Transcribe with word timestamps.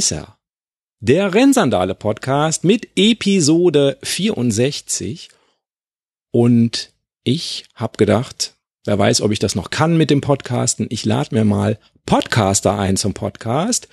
Ist 0.00 0.12
er. 0.12 0.38
Der 1.00 1.34
Rennsandale 1.34 1.94
Podcast 1.94 2.64
mit 2.64 2.88
Episode 2.96 3.98
64. 4.02 5.28
Und 6.30 6.90
ich 7.22 7.66
habe 7.74 7.98
gedacht, 7.98 8.54
wer 8.86 8.98
weiß, 8.98 9.20
ob 9.20 9.30
ich 9.30 9.40
das 9.40 9.54
noch 9.54 9.68
kann 9.68 9.98
mit 9.98 10.08
dem 10.08 10.22
Podcasten. 10.22 10.86
Ich 10.88 11.04
lade 11.04 11.34
mir 11.34 11.44
mal 11.44 11.78
Podcaster 12.06 12.78
ein 12.78 12.96
zum 12.96 13.12
Podcast. 13.12 13.88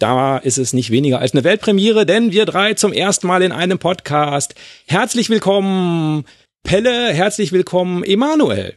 Da 0.00 0.38
ist 0.38 0.58
es 0.58 0.72
nicht 0.72 0.90
weniger 0.90 1.20
als 1.20 1.34
eine 1.34 1.44
Weltpremiere, 1.44 2.04
denn 2.04 2.32
wir 2.32 2.46
drei 2.46 2.74
zum 2.74 2.92
ersten 2.92 3.28
Mal 3.28 3.42
in 3.42 3.52
einem 3.52 3.78
Podcast. 3.78 4.56
Herzlich 4.88 5.30
willkommen, 5.30 6.24
Pelle, 6.64 7.12
herzlich 7.12 7.52
willkommen, 7.52 8.02
Emanuel. 8.02 8.74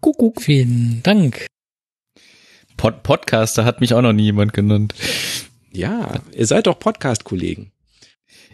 Kuckuck. 0.00 0.42
Vielen 0.42 1.04
Dank. 1.04 1.46
Pod 2.76 3.04
Podcaster 3.04 3.64
hat 3.64 3.80
mich 3.80 3.94
auch 3.94 4.02
noch 4.02 4.12
nie 4.12 4.24
jemand 4.24 4.54
genannt. 4.54 4.92
Ja, 5.76 6.22
ihr 6.32 6.46
seid 6.46 6.66
doch 6.66 6.78
Podcast-Kollegen. 6.78 7.70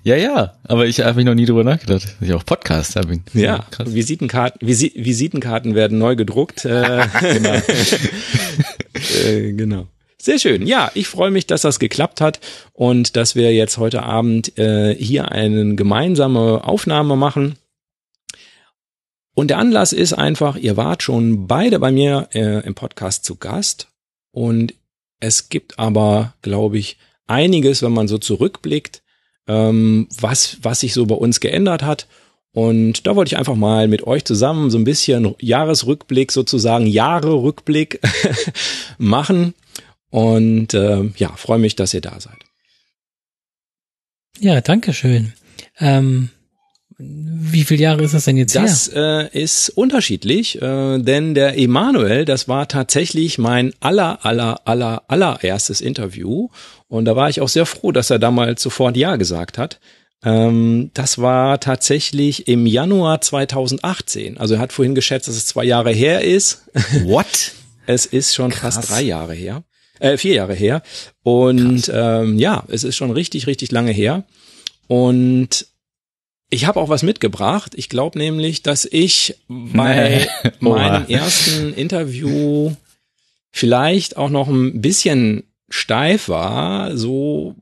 Ja, 0.03 0.17
ja, 0.17 0.59
aber 0.65 0.87
ich 0.87 0.99
habe 0.99 1.15
mich 1.15 1.25
noch 1.25 1.37
nie 1.37 1.47
drüber 1.47 1.62
nachgedacht, 1.62 2.03
dass 2.03 2.17
ich 2.20 2.34
auch 2.34 2.45
Podcaster 2.45 3.03
bin. 3.03 3.23
Ja, 3.33 3.64
krass. 3.70 3.95
Visitenkarten, 3.95 4.67
Visi 4.67 4.92
Visitenkarten 4.97 5.77
werden 5.77 5.98
neu 5.98 6.17
gedruckt. 6.17 6.64
Äh, 6.64 7.06
genau. 7.20 7.55
äh, 9.25 9.53
genau. 9.53 9.87
Sehr 10.20 10.41
schön. 10.41 10.67
Ja, 10.67 10.91
ich 10.95 11.06
freue 11.06 11.31
mich, 11.31 11.47
dass 11.47 11.62
das 11.62 11.79
geklappt 11.79 12.20
hat 12.20 12.41
und 12.73 13.14
dass 13.14 13.36
wir 13.36 13.55
jetzt 13.55 13.79
heute 13.79 14.03
Abend 14.03 14.59
äh, 14.59 14.92
hier 14.97 15.31
eine 15.31 15.77
gemeinsame 15.77 16.64
Aufnahme 16.64 17.14
machen. 17.14 17.55
Und 19.34 19.48
der 19.51 19.59
Anlass 19.59 19.92
ist 19.92 20.12
einfach, 20.12 20.57
ihr 20.57 20.77
wart 20.77 21.05
schon 21.05 21.47
beide 21.47 21.79
bei 21.79 21.92
mir 21.92 22.29
äh, 22.34 22.67
im 22.67 22.75
Podcast 22.75 23.25
zu 23.25 23.36
Gast 23.36 23.86
und 24.33 24.75
es 25.20 25.48
gibt 25.48 25.79
aber, 25.79 26.34
glaube 26.42 26.79
ich, 26.79 26.98
einiges, 27.27 27.83
wenn 27.83 27.92
man 27.92 28.09
so 28.09 28.19
zurückblickt, 28.19 29.03
ähm, 29.47 30.09
was, 30.20 30.59
was 30.62 30.81
sich 30.81 30.95
so 30.95 31.06
bei 31.06 31.15
uns 31.15 31.41
geändert 31.41 31.83
hat. 31.83 32.06
Und 32.53 33.06
da 33.06 33.17
wollte 33.17 33.31
ich 33.31 33.39
einfach 33.39 33.55
mal 33.55 33.89
mit 33.89 34.06
euch 34.06 34.25
zusammen 34.25 34.70
so 34.70 34.79
ein 34.79 34.84
bisschen 34.84 35.34
Jahresrückblick, 35.39 36.33
sozusagen 36.33 36.87
Jahre-Rückblick 36.87 38.01
machen. 38.98 39.55
Und 40.11 40.75
äh, 40.75 41.11
ja, 41.17 41.34
freue 41.37 41.59
mich, 41.59 41.77
dass 41.77 41.95
ihr 41.95 42.03
da 42.03 42.20
seid. 42.20 42.39
Ja, 44.39 44.61
danke 44.61 44.92
schön. 44.92 45.33
Ähm, 45.79 46.29
wie 47.05 47.64
viele 47.64 47.83
Jahre 47.83 48.03
ist 48.03 48.14
das 48.14 48.25
denn 48.25 48.36
jetzt 48.36 48.55
das, 48.55 48.92
her? 48.92 49.25
Das 49.25 49.34
äh, 49.34 49.42
ist 49.42 49.69
unterschiedlich, 49.70 50.61
äh, 50.61 50.98
denn 50.98 51.34
der 51.34 51.58
Emanuel, 51.58 52.25
das 52.25 52.48
war 52.48 52.69
tatsächlich 52.69 53.39
mein 53.39 53.75
aller, 53.81 54.25
aller, 54.25 54.61
aller, 54.64 55.03
allererstes 55.08 55.80
Interview. 55.80 56.48
Und 56.89 57.05
da 57.05 57.17
war 57.17 57.28
ich 57.28 57.41
auch 57.41 57.48
sehr 57.48 57.67
froh, 57.67 57.92
dass 57.92 58.11
er 58.11 58.19
damals 58.19 58.62
sofort 58.62 58.97
Ja 58.97 59.17
gesagt 59.17 59.58
hat. 59.58 59.80
Ähm, 60.25 60.91
das 60.95 61.19
war 61.19 61.61
tatsächlich 61.61 62.48
im 62.48 62.67
Januar 62.67 63.20
2018. 63.20 64.39
Also 64.39 64.55
er 64.55 64.61
hat 64.61 64.73
vorhin 64.73 64.95
geschätzt, 64.95 65.29
dass 65.29 65.36
es 65.36 65.46
zwei 65.46 65.64
Jahre 65.64 65.92
her 65.92 66.23
ist. 66.23 66.63
What? 67.05 67.52
es 67.86 68.07
ist 68.07 68.34
schon 68.34 68.51
Krass. 68.51 68.77
fast 68.77 68.90
drei 68.90 69.02
Jahre 69.02 69.34
her. 69.34 69.64
Äh, 69.98 70.17
vier 70.17 70.34
Jahre 70.34 70.55
her. 70.55 70.83
Und 71.23 71.90
ähm, 71.92 72.39
ja, 72.39 72.64
es 72.69 72.84
ist 72.84 72.96
schon 72.96 73.11
richtig, 73.11 73.46
richtig 73.46 73.70
lange 73.73 73.92
her. 73.92 74.24
Und 74.89 75.67
ich 76.52 76.67
habe 76.67 76.79
auch 76.79 76.90
was 76.90 77.02
mitgebracht. 77.02 77.73
Ich 77.77 77.89
glaube 77.89 78.18
nämlich, 78.18 78.63
dass 78.63 78.85
ich 78.85 79.39
bei 79.48 80.29
nee. 80.42 80.51
meinem 80.61 81.07
ersten 81.08 81.73
Interview 81.73 82.73
vielleicht 83.51 84.18
auch 84.18 84.29
noch 84.29 84.48
ein 84.48 84.83
bisschen 84.83 85.45
steif 85.70 86.29
war, 86.29 86.95
so 86.95 87.55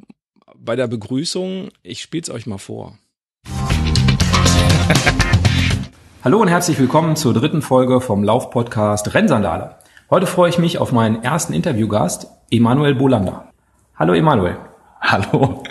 bei 0.56 0.75
der 0.75 0.89
Begrüßung. 0.89 1.69
Ich 1.84 2.03
spiele 2.03 2.23
es 2.23 2.31
euch 2.31 2.47
mal 2.47 2.59
vor. 2.59 2.99
Hallo 6.25 6.41
und 6.41 6.49
herzlich 6.49 6.81
willkommen 6.81 7.15
zur 7.15 7.33
dritten 7.33 7.62
Folge 7.62 8.01
vom 8.01 8.25
Laufpodcast 8.25 9.15
Rennsandale. 9.15 9.77
Heute 10.11 10.27
freue 10.27 10.51
ich 10.51 10.59
mich 10.59 10.78
auf 10.78 10.91
meinen 10.91 11.22
ersten 11.22 11.53
Interviewgast, 11.53 12.27
Emanuel 12.51 12.97
Bolander. 12.97 13.53
Hallo 13.95 14.15
Emanuel. 14.15 14.57
Hallo. 15.01 15.62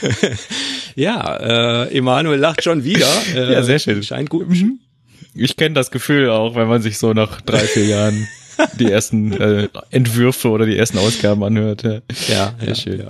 Ja, 0.96 1.84
äh, 1.84 1.96
Emanuel 1.96 2.40
lacht 2.40 2.64
schon 2.64 2.82
wieder. 2.82 3.06
Äh, 3.34 3.52
ja, 3.52 3.62
sehr 3.62 3.78
schön. 3.78 4.02
Scheint 4.02 4.30
gut. 4.30 4.48
Mhm. 4.48 4.80
Ich 5.34 5.56
kenne 5.56 5.74
das 5.74 5.90
Gefühl 5.90 6.30
auch, 6.30 6.56
wenn 6.56 6.66
man 6.66 6.80
sich 6.80 6.98
so 6.98 7.12
nach 7.12 7.42
drei, 7.42 7.58
vier 7.58 7.84
Jahren 7.84 8.26
die 8.80 8.90
ersten 8.90 9.32
äh, 9.34 9.68
Entwürfe 9.90 10.48
oder 10.48 10.64
die 10.64 10.76
ersten 10.76 10.96
Ausgaben 10.98 11.44
anhört. 11.44 11.82
Ja, 11.82 12.00
ja, 12.28 12.54
sehr 12.58 12.68
ja, 12.68 12.74
schön. 12.74 12.98
Ja. 12.98 13.08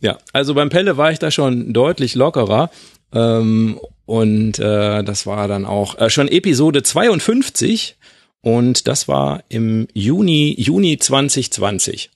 ja, 0.00 0.18
also 0.32 0.54
beim 0.54 0.70
Pelle 0.70 0.96
war 0.96 1.12
ich 1.12 1.18
da 1.18 1.30
schon 1.30 1.74
deutlich 1.74 2.14
lockerer. 2.14 2.70
Ähm, 3.12 3.78
und 4.06 4.58
äh, 4.58 5.04
das 5.04 5.26
war 5.26 5.46
dann 5.46 5.66
auch 5.66 5.98
äh, 5.98 6.08
schon 6.08 6.26
Episode 6.26 6.82
52 6.82 7.96
und 8.40 8.88
das 8.88 9.08
war 9.08 9.44
im 9.48 9.86
Juni, 9.92 10.54
Juni 10.58 10.98
2020. 10.98 12.10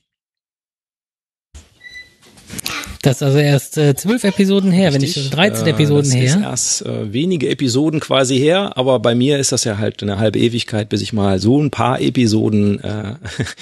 Das 3.04 3.16
ist 3.16 3.22
also 3.22 3.38
erst 3.38 3.76
äh, 3.76 3.94
zwölf 3.94 4.24
Episoden 4.24 4.72
her, 4.72 4.94
Richtig, 4.94 5.16
wenn 5.16 5.22
nicht 5.24 5.34
13 5.36 5.66
äh, 5.66 5.70
Episoden 5.70 6.04
das 6.04 6.14
her. 6.14 6.24
Ist 6.24 6.36
erst 6.36 6.86
äh, 6.86 7.12
wenige 7.12 7.50
Episoden 7.50 8.00
quasi 8.00 8.38
her, 8.38 8.78
aber 8.78 8.98
bei 8.98 9.14
mir 9.14 9.38
ist 9.38 9.52
das 9.52 9.64
ja 9.64 9.76
halt 9.76 10.02
eine 10.02 10.18
halbe 10.18 10.38
Ewigkeit, 10.38 10.88
bis 10.88 11.02
ich 11.02 11.12
mal 11.12 11.38
so 11.38 11.60
ein 11.60 11.70
paar 11.70 12.00
Episoden 12.00 12.82
äh, 12.82 13.16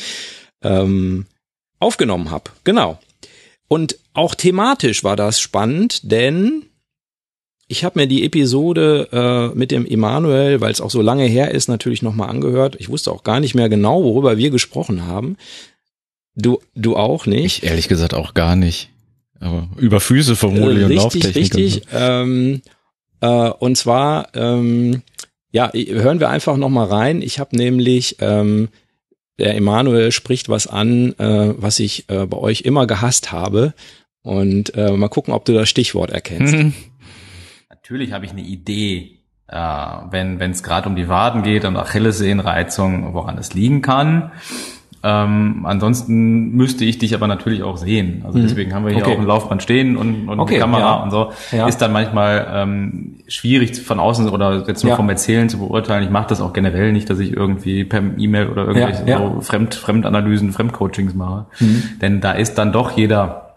ähm, 0.62 1.26
aufgenommen 1.80 2.30
habe. 2.30 2.50
Genau. 2.62 3.00
Und 3.66 3.98
auch 4.14 4.36
thematisch 4.36 5.02
war 5.02 5.16
das 5.16 5.40
spannend, 5.40 6.12
denn 6.12 6.66
ich 7.66 7.82
habe 7.82 7.98
mir 7.98 8.06
die 8.06 8.24
Episode 8.24 9.08
äh, 9.10 9.58
mit 9.58 9.72
dem 9.72 9.86
Emanuel, 9.86 10.60
weil 10.60 10.70
es 10.70 10.80
auch 10.80 10.90
so 10.90 11.02
lange 11.02 11.24
her 11.24 11.50
ist, 11.50 11.68
natürlich 11.68 12.02
nochmal 12.02 12.30
angehört. 12.30 12.76
Ich 12.78 12.90
wusste 12.90 13.10
auch 13.10 13.24
gar 13.24 13.40
nicht 13.40 13.56
mehr 13.56 13.68
genau, 13.68 14.04
worüber 14.04 14.36
wir 14.36 14.50
gesprochen 14.50 15.06
haben. 15.06 15.36
Du, 16.36 16.60
du 16.76 16.96
auch 16.96 17.26
nicht? 17.26 17.64
Ich 17.64 17.68
ehrlich 17.68 17.88
gesagt 17.88 18.14
auch 18.14 18.34
gar 18.34 18.54
nicht. 18.54 18.91
Aber 19.42 19.68
über 19.76 20.00
Füße 20.00 20.36
vermutlich 20.36 20.82
äh, 20.82 20.84
und 20.84 20.94
Lauftechnik. 20.94 21.36
Richtig, 21.36 21.82
so. 21.90 21.98
ähm, 21.98 22.62
äh, 23.20 23.50
und 23.50 23.76
zwar, 23.76 24.28
ähm, 24.34 25.02
ja, 25.50 25.70
hören 25.72 26.20
wir 26.20 26.30
einfach 26.30 26.56
noch 26.56 26.68
mal 26.68 26.86
rein. 26.86 27.22
Ich 27.22 27.38
habe 27.38 27.56
nämlich, 27.56 28.16
ähm, 28.20 28.68
der 29.38 29.56
Emanuel 29.56 30.12
spricht 30.12 30.48
was 30.48 30.66
an, 30.66 31.14
äh, 31.18 31.54
was 31.56 31.80
ich 31.80 32.08
äh, 32.08 32.26
bei 32.26 32.36
euch 32.36 32.62
immer 32.62 32.86
gehasst 32.86 33.32
habe. 33.32 33.74
Und 34.22 34.76
äh, 34.76 34.92
mal 34.92 35.08
gucken, 35.08 35.34
ob 35.34 35.44
du 35.44 35.52
das 35.52 35.68
Stichwort 35.68 36.10
erkennst. 36.10 36.54
Natürlich 37.68 38.12
habe 38.12 38.24
ich 38.24 38.30
eine 38.30 38.42
Idee, 38.42 39.18
äh, 39.48 39.56
wenn 39.56 40.40
es 40.40 40.62
gerade 40.62 40.88
um 40.88 40.94
die 40.94 41.08
Waden 41.08 41.42
geht 41.42 41.64
und 41.64 41.76
Achillessehnenreizung, 41.76 43.14
woran 43.14 43.36
es 43.38 43.54
liegen 43.54 43.82
kann. 43.82 44.30
Ähm, 45.04 45.66
ansonsten 45.66 46.52
müsste 46.52 46.84
ich 46.84 46.98
dich 46.98 47.14
aber 47.14 47.26
natürlich 47.26 47.64
auch 47.64 47.76
sehen. 47.76 48.22
Also 48.24 48.38
mhm. 48.38 48.42
deswegen 48.42 48.72
haben 48.72 48.86
wir 48.86 48.92
hier 48.92 49.02
okay. 49.02 49.14
auch 49.14 49.18
ein 49.18 49.26
Laufband 49.26 49.62
stehen 49.62 49.96
und, 49.96 50.28
und 50.28 50.38
okay, 50.38 50.54
eine 50.54 50.62
Kamera 50.62 50.80
ja. 50.80 51.02
und 51.02 51.10
so. 51.10 51.32
Ja. 51.50 51.66
Ist 51.66 51.78
dann 51.78 51.92
manchmal 51.92 52.46
ähm, 52.52 53.16
schwierig 53.26 53.80
von 53.80 53.98
außen 53.98 54.28
oder 54.28 54.64
jetzt 54.66 54.84
nur 54.84 54.90
ja. 54.90 54.96
vom 54.96 55.08
Erzählen 55.08 55.48
zu 55.48 55.58
beurteilen. 55.58 56.04
Ich 56.04 56.10
mache 56.10 56.28
das 56.28 56.40
auch 56.40 56.52
generell 56.52 56.92
nicht, 56.92 57.10
dass 57.10 57.18
ich 57.18 57.32
irgendwie 57.32 57.84
per 57.84 58.00
E-Mail 58.16 58.48
oder 58.48 58.66
irgendwelche 58.66 59.18
so 59.18 59.40
Fremd, 59.40 59.74
Fremdanalysen, 59.74 60.52
Fremdcoachings 60.52 61.14
mache. 61.14 61.46
Mhm. 61.58 61.82
Denn 62.00 62.20
da 62.20 62.32
ist 62.32 62.54
dann 62.54 62.70
doch 62.70 62.96
jeder 62.96 63.56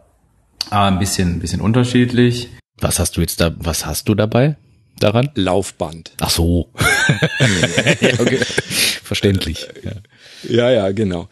äh, 0.71 0.75
ein 0.75 0.97
bisschen, 0.97 1.35
ein 1.35 1.39
bisschen 1.39 1.61
unterschiedlich. 1.61 2.49
Was 2.81 2.99
hast 2.99 3.17
du 3.17 3.21
jetzt 3.21 3.39
da, 3.39 3.51
was 3.57 3.85
hast 3.85 4.09
du 4.09 4.15
dabei? 4.15 4.57
Daran? 4.99 5.29
Laufband. 5.35 6.13
Ach 6.21 6.29
so. 6.29 6.69
okay. 8.19 8.39
Verständlich. 9.03 9.67
Ja. 10.49 10.69
Ja, 10.71 10.91
genau. 10.91 11.27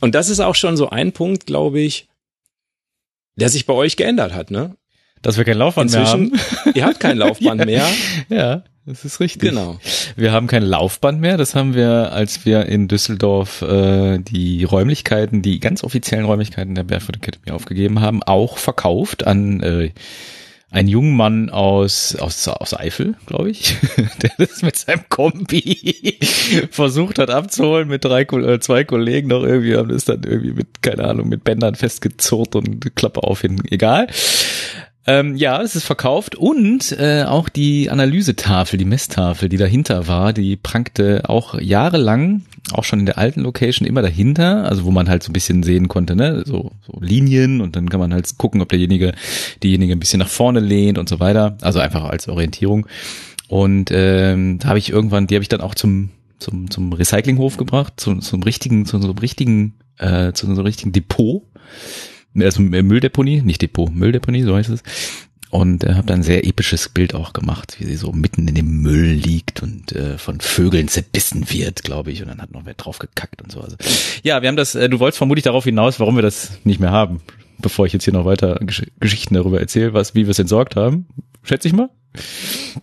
Und 0.00 0.14
das 0.14 0.28
ist 0.28 0.40
auch 0.40 0.54
schon 0.54 0.76
so 0.76 0.90
ein 0.90 1.12
Punkt, 1.12 1.46
glaube 1.46 1.80
ich, 1.80 2.08
der 3.36 3.48
sich 3.48 3.66
bei 3.66 3.74
euch 3.74 3.96
geändert 3.96 4.34
hat, 4.34 4.50
ne? 4.50 4.76
Dass 5.22 5.36
wir 5.36 5.44
kein 5.44 5.58
Laufband 5.58 5.92
Inzwischen, 5.92 6.30
mehr 6.30 6.40
haben. 6.40 6.72
Ihr 6.74 6.84
habt 6.84 7.00
kein 7.00 7.18
Laufband 7.18 7.60
ja, 7.60 7.66
mehr. 7.66 7.88
Ja, 8.28 8.64
das 8.86 9.04
ist 9.04 9.20
richtig. 9.20 9.42
Genau. 9.42 9.78
Wir 10.16 10.32
haben 10.32 10.46
kein 10.46 10.62
Laufband 10.62 11.20
mehr. 11.20 11.36
Das 11.36 11.54
haben 11.54 11.74
wir, 11.74 12.12
als 12.12 12.46
wir 12.46 12.66
in 12.66 12.88
Düsseldorf 12.88 13.62
äh, 13.62 14.18
die 14.18 14.64
Räumlichkeiten, 14.64 15.42
die 15.42 15.60
ganz 15.60 15.82
offiziellen 15.82 16.24
Räumlichkeiten 16.24 16.74
der 16.74 16.84
Barefoot 16.84 17.16
Academy 17.16 17.50
aufgegeben 17.50 18.00
haben, 18.00 18.22
auch 18.22 18.58
verkauft 18.58 19.26
an 19.26 19.60
äh, 19.60 19.90
ein 20.70 20.86
junger 20.86 21.14
Mann 21.14 21.50
aus, 21.50 22.14
aus, 22.16 22.46
aus 22.46 22.78
Eifel, 22.78 23.14
glaube 23.26 23.50
ich, 23.50 23.76
der 24.22 24.32
das 24.38 24.62
mit 24.62 24.76
seinem 24.76 25.08
Kombi 25.08 26.18
versucht 26.70 27.18
hat 27.18 27.30
abzuholen 27.30 27.88
mit 27.88 28.04
drei, 28.04 28.22
äh, 28.22 28.60
zwei 28.60 28.84
Kollegen 28.84 29.28
noch 29.28 29.44
irgendwie, 29.44 29.76
haben 29.76 29.88
das 29.88 30.04
dann 30.04 30.22
irgendwie 30.24 30.52
mit, 30.52 30.82
keine 30.82 31.04
Ahnung, 31.04 31.28
mit 31.28 31.42
Bändern 31.42 31.74
festgezurrt 31.74 32.54
und 32.54 32.94
Klappe 32.96 33.22
auf 33.22 33.40
hin, 33.40 33.62
egal. 33.70 34.08
Ähm, 35.08 35.36
ja, 35.36 35.62
es 35.62 35.74
ist 35.74 35.86
verkauft 35.86 36.36
und 36.36 36.92
äh, 36.92 37.24
auch 37.24 37.48
die 37.48 37.88
Analysetafel, 37.88 38.78
die 38.78 38.84
Messtafel, 38.84 39.48
die 39.48 39.56
dahinter 39.56 40.06
war, 40.06 40.34
die 40.34 40.56
prangte 40.56 41.22
auch 41.30 41.58
jahrelang, 41.58 42.42
auch 42.72 42.84
schon 42.84 43.00
in 43.00 43.06
der 43.06 43.16
alten 43.16 43.40
Location 43.40 43.88
immer 43.88 44.02
dahinter, 44.02 44.68
also 44.68 44.84
wo 44.84 44.90
man 44.90 45.08
halt 45.08 45.22
so 45.22 45.30
ein 45.30 45.32
bisschen 45.32 45.62
sehen 45.62 45.88
konnte, 45.88 46.14
ne, 46.14 46.42
so, 46.44 46.72
so 46.86 47.00
Linien 47.00 47.62
und 47.62 47.74
dann 47.74 47.88
kann 47.88 48.00
man 48.00 48.12
halt 48.12 48.36
gucken, 48.36 48.60
ob 48.60 48.68
derjenige, 48.68 49.14
diejenige 49.62 49.94
ein 49.94 49.98
bisschen 49.98 50.18
nach 50.18 50.28
vorne 50.28 50.60
lehnt 50.60 50.98
und 50.98 51.08
so 51.08 51.20
weiter, 51.20 51.56
also 51.62 51.78
einfach 51.78 52.04
als 52.04 52.28
Orientierung. 52.28 52.86
Und 53.48 53.90
ähm, 53.90 54.58
da 54.58 54.68
habe 54.68 54.78
ich 54.78 54.92
irgendwann, 54.92 55.26
die 55.26 55.36
habe 55.36 55.42
ich 55.42 55.48
dann 55.48 55.62
auch 55.62 55.74
zum 55.74 56.10
zum 56.38 56.70
zum 56.70 56.92
Recyclinghof 56.92 57.56
gebracht, 57.56 57.94
zum 57.96 58.20
zum 58.20 58.42
richtigen, 58.42 58.84
zu 58.84 59.00
so 59.00 59.08
einem 59.08 59.16
richtigen, 59.16 59.72
äh, 59.96 60.34
zu 60.34 60.46
einem 60.46 60.58
richtigen 60.58 60.92
Depot 60.92 61.44
also 62.34 62.62
Mülldeponie, 62.62 63.42
nicht 63.42 63.62
Depot, 63.62 63.92
Mülldeponie, 63.92 64.42
so 64.42 64.54
heißt 64.56 64.70
es. 64.70 64.82
Und 65.50 65.82
äh, 65.84 65.94
habe 65.94 66.06
dann 66.06 66.20
ein 66.20 66.24
sehr 66.24 66.46
episches 66.46 66.90
Bild 66.90 67.14
auch 67.14 67.32
gemacht, 67.32 67.76
wie 67.78 67.86
sie 67.86 67.96
so 67.96 68.12
mitten 68.12 68.46
in 68.48 68.54
dem 68.54 68.82
Müll 68.82 69.12
liegt 69.12 69.62
und 69.62 69.92
äh, 69.92 70.18
von 70.18 70.40
Vögeln 70.40 70.88
zerbissen 70.88 71.48
wird, 71.50 71.82
glaube 71.84 72.10
ich. 72.12 72.20
Und 72.20 72.28
dann 72.28 72.42
hat 72.42 72.52
noch 72.52 72.66
wer 72.66 72.74
drauf 72.74 72.98
gekackt 72.98 73.40
und 73.40 73.50
so. 73.50 73.60
Also, 73.62 73.76
ja, 74.22 74.42
wir 74.42 74.48
haben 74.48 74.56
das, 74.56 74.74
äh, 74.74 74.90
du 74.90 74.98
wolltest 75.00 75.16
vermutlich 75.16 75.44
darauf 75.44 75.64
hinaus, 75.64 75.98
warum 76.00 76.16
wir 76.16 76.22
das 76.22 76.50
nicht 76.64 76.80
mehr 76.80 76.90
haben, 76.90 77.22
bevor 77.60 77.86
ich 77.86 77.94
jetzt 77.94 78.04
hier 78.04 78.12
noch 78.12 78.26
weiter 78.26 78.58
Gesch 78.60 78.82
Geschichten 79.00 79.34
darüber 79.34 79.58
erzähle, 79.58 79.94
was, 79.94 80.14
wie 80.14 80.26
wir 80.26 80.32
es 80.32 80.38
entsorgt 80.38 80.76
haben. 80.76 81.06
Schätze 81.44 81.66
ich 81.68 81.72
mal. 81.74 81.88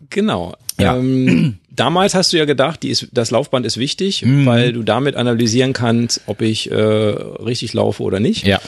Genau. 0.09 0.55
Ja. 0.79 0.97
Ähm, 0.97 1.59
damals 1.69 2.15
hast 2.15 2.33
du 2.33 2.37
ja 2.37 2.45
gedacht, 2.45 2.81
die 2.83 2.89
ist, 2.89 3.09
das 3.11 3.29
Laufband 3.29 3.65
ist 3.67 3.77
wichtig, 3.77 4.23
Mhm. 4.25 4.45
weil 4.47 4.73
du 4.73 4.81
damit 4.81 5.15
analysieren 5.15 5.73
kannst, 5.73 6.21
ob 6.25 6.41
ich 6.41 6.71
äh, 6.71 6.75
richtig 6.75 7.73
laufe 7.73 8.01
oder 8.01 8.19
nicht. 8.19 8.45
Ja. 8.47 8.59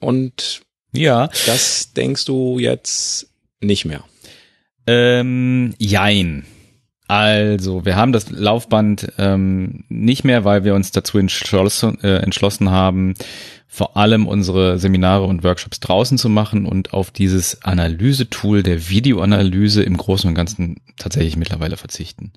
Und 0.00 0.60
Ja. 0.92 1.28
das 1.46 1.92
denkst 1.92 2.24
du 2.24 2.58
jetzt 2.58 3.28
nicht 3.60 3.84
mehr. 3.84 4.04
Ähm, 4.86 5.74
jein. 5.78 6.44
Also, 7.08 7.84
wir 7.86 7.96
haben 7.96 8.12
das 8.12 8.30
Laufband 8.30 9.12
ähm, 9.18 9.84
nicht 9.88 10.24
mehr, 10.24 10.44
weil 10.44 10.64
wir 10.64 10.74
uns 10.74 10.90
dazu 10.90 11.18
entschlossen, 11.18 11.98
äh, 12.02 12.18
entschlossen 12.18 12.70
haben, 12.70 13.14
vor 13.66 13.96
allem 13.96 14.26
unsere 14.26 14.78
Seminare 14.78 15.24
und 15.24 15.42
Workshops 15.42 15.80
draußen 15.80 16.18
zu 16.18 16.28
machen 16.28 16.66
und 16.66 16.92
auf 16.92 17.10
dieses 17.10 17.62
Analysetool 17.62 18.62
der 18.62 18.88
Videoanalyse 18.90 19.82
im 19.82 19.96
Großen 19.96 20.28
und 20.28 20.34
Ganzen 20.34 20.80
tatsächlich 20.98 21.36
mittlerweile 21.36 21.76
verzichten. 21.76 22.32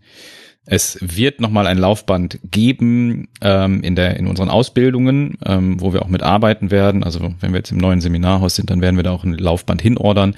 Es 0.66 0.98
wird 1.02 1.42
nochmal 1.42 1.66
ein 1.66 1.80
Laufband 1.80 2.40
geben 2.44 3.30
ähm, 3.42 3.82
in, 3.82 3.96
der, 3.96 4.18
in 4.18 4.28
unseren 4.28 4.50
Ausbildungen, 4.50 5.38
ähm, 5.44 5.82
wo 5.82 5.92
wir 5.92 6.04
auch 6.04 6.08
mitarbeiten 6.08 6.70
werden. 6.70 7.04
Also 7.04 7.34
wenn 7.40 7.52
wir 7.52 7.58
jetzt 7.58 7.72
im 7.72 7.78
neuen 7.78 8.00
Seminarhaus 8.00 8.56
sind, 8.56 8.70
dann 8.70 8.82
werden 8.82 8.96
wir 8.96 9.04
da 9.04 9.12
auch 9.12 9.24
ein 9.24 9.34
Laufband 9.34 9.82
hinordern, 9.82 10.36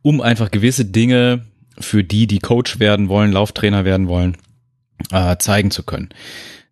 um 0.00 0.22
einfach 0.22 0.50
gewisse 0.50 0.86
Dinge 0.86 1.44
für 1.78 2.02
die, 2.02 2.26
die 2.26 2.38
Coach 2.38 2.80
werden 2.80 3.08
wollen, 3.08 3.30
Lauftrainer 3.30 3.84
werden 3.84 4.08
wollen, 4.08 4.36
äh, 5.12 5.36
zeigen 5.36 5.70
zu 5.70 5.82
können. 5.82 6.08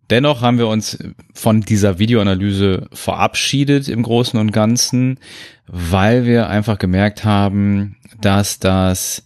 Dennoch 0.08 0.40
haben 0.40 0.58
wir 0.58 0.69
uns 0.69 0.99
von 1.34 1.62
dieser 1.62 1.99
Videoanalyse 1.99 2.88
verabschiedet 2.92 3.88
im 3.88 4.02
Großen 4.02 4.38
und 4.38 4.52
Ganzen, 4.52 5.19
weil 5.66 6.25
wir 6.25 6.49
einfach 6.49 6.78
gemerkt 6.78 7.25
haben, 7.25 7.96
dass 8.20 8.58
das 8.60 9.25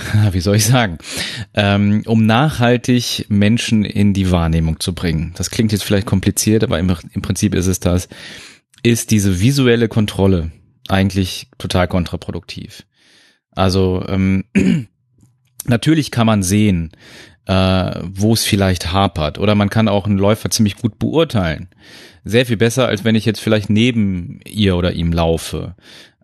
wie 0.32 0.40
soll 0.40 0.56
ich 0.56 0.66
sagen, 0.66 0.98
ähm, 1.54 2.02
um 2.06 2.26
nachhaltig 2.26 3.26
Menschen 3.28 3.84
in 3.84 4.12
die 4.14 4.30
Wahrnehmung 4.30 4.80
zu 4.80 4.94
bringen. 4.94 5.32
Das 5.36 5.50
klingt 5.50 5.72
jetzt 5.72 5.84
vielleicht 5.84 6.06
kompliziert, 6.06 6.64
aber 6.64 6.78
im, 6.78 6.94
im 7.12 7.22
Prinzip 7.22 7.54
ist 7.54 7.66
es 7.66 7.80
das, 7.80 8.08
ist 8.82 9.10
diese 9.10 9.40
visuelle 9.40 9.88
Kontrolle 9.88 10.50
eigentlich 10.88 11.48
total 11.58 11.88
kontraproduktiv. 11.88 12.84
Also 13.50 14.04
ähm, 14.08 14.44
natürlich 15.66 16.10
kann 16.10 16.26
man 16.26 16.42
sehen, 16.42 16.92
äh, 17.46 18.00
wo 18.04 18.34
es 18.34 18.44
vielleicht 18.44 18.92
hapert 18.92 19.38
oder 19.38 19.54
man 19.54 19.70
kann 19.70 19.88
auch 19.88 20.06
einen 20.06 20.18
Läufer 20.18 20.50
ziemlich 20.50 20.76
gut 20.76 20.98
beurteilen. 20.98 21.68
Sehr 22.24 22.46
viel 22.46 22.58
besser, 22.58 22.88
als 22.88 23.04
wenn 23.04 23.14
ich 23.14 23.24
jetzt 23.24 23.40
vielleicht 23.40 23.70
neben 23.70 24.40
ihr 24.46 24.76
oder 24.76 24.92
ihm 24.92 25.12
laufe 25.12 25.74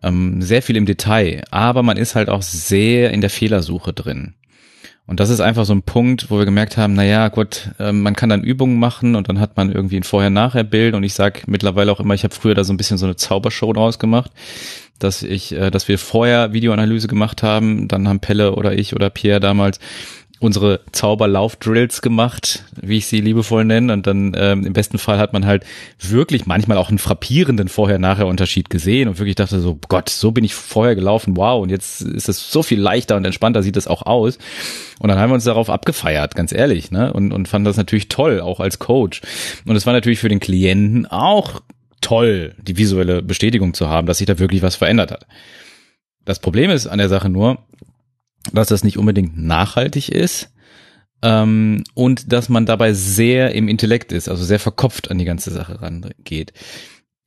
ähm, 0.05 0.41
sehr 0.41 0.61
viel 0.61 0.77
im 0.77 0.85
Detail, 0.85 1.43
aber 1.51 1.83
man 1.83 1.97
ist 1.97 2.15
halt 2.15 2.29
auch 2.29 2.41
sehr 2.41 3.11
in 3.11 3.21
der 3.21 3.29
Fehlersuche 3.29 3.91
drin. 3.91 4.35
Und 5.07 5.19
das 5.19 5.29
ist 5.29 5.39
einfach 5.39 5.65
so 5.65 5.73
ein 5.73 5.83
Punkt, 5.83 6.31
wo 6.31 6.39
wir 6.39 6.45
gemerkt 6.45 6.77
haben, 6.77 6.93
naja, 6.93 7.27
gut, 7.27 7.69
äh, 7.79 7.91
man 7.91 8.15
kann 8.15 8.29
dann 8.29 8.43
Übungen 8.43 8.79
machen 8.79 9.15
und 9.15 9.29
dann 9.29 9.39
hat 9.39 9.55
man 9.55 9.71
irgendwie 9.71 9.97
ein 9.97 10.03
Vorher-Nachher-Bild 10.03 10.95
und 10.95 11.03
ich 11.03 11.13
sag 11.13 11.47
mittlerweile 11.47 11.91
auch 11.91 11.99
immer, 11.99 12.15
ich 12.15 12.23
habe 12.23 12.33
früher 12.33 12.55
da 12.55 12.63
so 12.63 12.73
ein 12.73 12.77
bisschen 12.77 12.97
so 12.97 13.05
eine 13.05 13.15
Zaubershow 13.15 13.71
draus 13.73 13.99
gemacht, 13.99 14.31
dass 14.97 15.21
ich, 15.21 15.51
äh, 15.51 15.69
dass 15.69 15.87
wir 15.87 15.99
vorher 15.99 16.53
Videoanalyse 16.53 17.07
gemacht 17.07 17.43
haben, 17.43 17.87
dann 17.87 18.07
haben 18.07 18.19
Pelle 18.19 18.55
oder 18.55 18.73
ich 18.73 18.95
oder 18.95 19.11
Pierre 19.11 19.39
damals 19.39 19.79
unsere 20.39 20.81
Zauberlauf-Drills 20.91 22.01
gemacht, 22.01 22.63
wie 22.81 22.97
ich 22.97 23.07
sie 23.07 23.21
liebevoll 23.21 23.63
nenne. 23.63 23.93
Und 23.93 24.05
dann 24.05 24.33
ähm, 24.37 24.65
im 24.65 24.73
besten 24.73 24.97
Fall 24.97 25.17
hat 25.17 25.33
man 25.33 25.45
halt 25.45 25.63
wirklich 25.99 26.45
manchmal 26.45 26.77
auch 26.77 26.89
einen 26.89 26.97
frappierenden 26.97 27.69
Vorher-Nachher-Unterschied 27.69 28.69
gesehen 28.69 29.07
und 29.07 29.17
wirklich 29.17 29.35
dachte 29.35 29.59
so, 29.59 29.79
Gott, 29.87 30.09
so 30.09 30.31
bin 30.31 30.43
ich 30.43 30.53
vorher 30.53 30.95
gelaufen, 30.95 31.37
wow, 31.37 31.61
und 31.61 31.69
jetzt 31.69 32.01
ist 32.01 32.29
es 32.29 32.51
so 32.51 32.63
viel 32.63 32.79
leichter 32.79 33.15
und 33.15 33.25
entspannter 33.25 33.63
sieht 33.63 33.77
es 33.77 33.87
auch 33.87 34.01
aus. 34.01 34.37
Und 34.99 35.09
dann 35.09 35.19
haben 35.19 35.29
wir 35.29 35.35
uns 35.35 35.45
darauf 35.45 35.69
abgefeiert, 35.69 36.35
ganz 36.35 36.51
ehrlich, 36.51 36.91
ne? 36.91 37.11
Und, 37.13 37.31
und 37.31 37.47
fanden 37.47 37.65
das 37.65 37.77
natürlich 37.77 38.09
toll, 38.09 38.41
auch 38.41 38.59
als 38.59 38.79
Coach. 38.79 39.21
Und 39.65 39.75
es 39.75 39.85
war 39.85 39.93
natürlich 39.93 40.19
für 40.19 40.29
den 40.29 40.39
Klienten 40.39 41.05
auch 41.05 41.61
toll, 42.01 42.55
die 42.61 42.77
visuelle 42.77 43.21
Bestätigung 43.21 43.73
zu 43.73 43.89
haben, 43.89 44.07
dass 44.07 44.19
sich 44.19 44.27
da 44.27 44.37
wirklich 44.37 44.61
was 44.61 44.75
verändert 44.75 45.11
hat. 45.11 45.25
Das 46.23 46.39
Problem 46.39 46.71
ist 46.71 46.87
an 46.87 46.97
der 46.97 47.09
Sache 47.09 47.29
nur, 47.29 47.59
dass 48.53 48.67
das 48.67 48.83
nicht 48.83 48.97
unbedingt 48.97 49.37
nachhaltig 49.37 50.09
ist 50.09 50.51
ähm, 51.21 51.83
und 51.93 52.31
dass 52.31 52.49
man 52.49 52.65
dabei 52.65 52.93
sehr 52.93 53.53
im 53.53 53.67
Intellekt 53.67 54.11
ist, 54.11 54.29
also 54.29 54.43
sehr 54.43 54.59
verkopft 54.59 55.09
an 55.11 55.17
die 55.17 55.25
ganze 55.25 55.51
Sache 55.51 55.81
rangeht. 55.81 56.53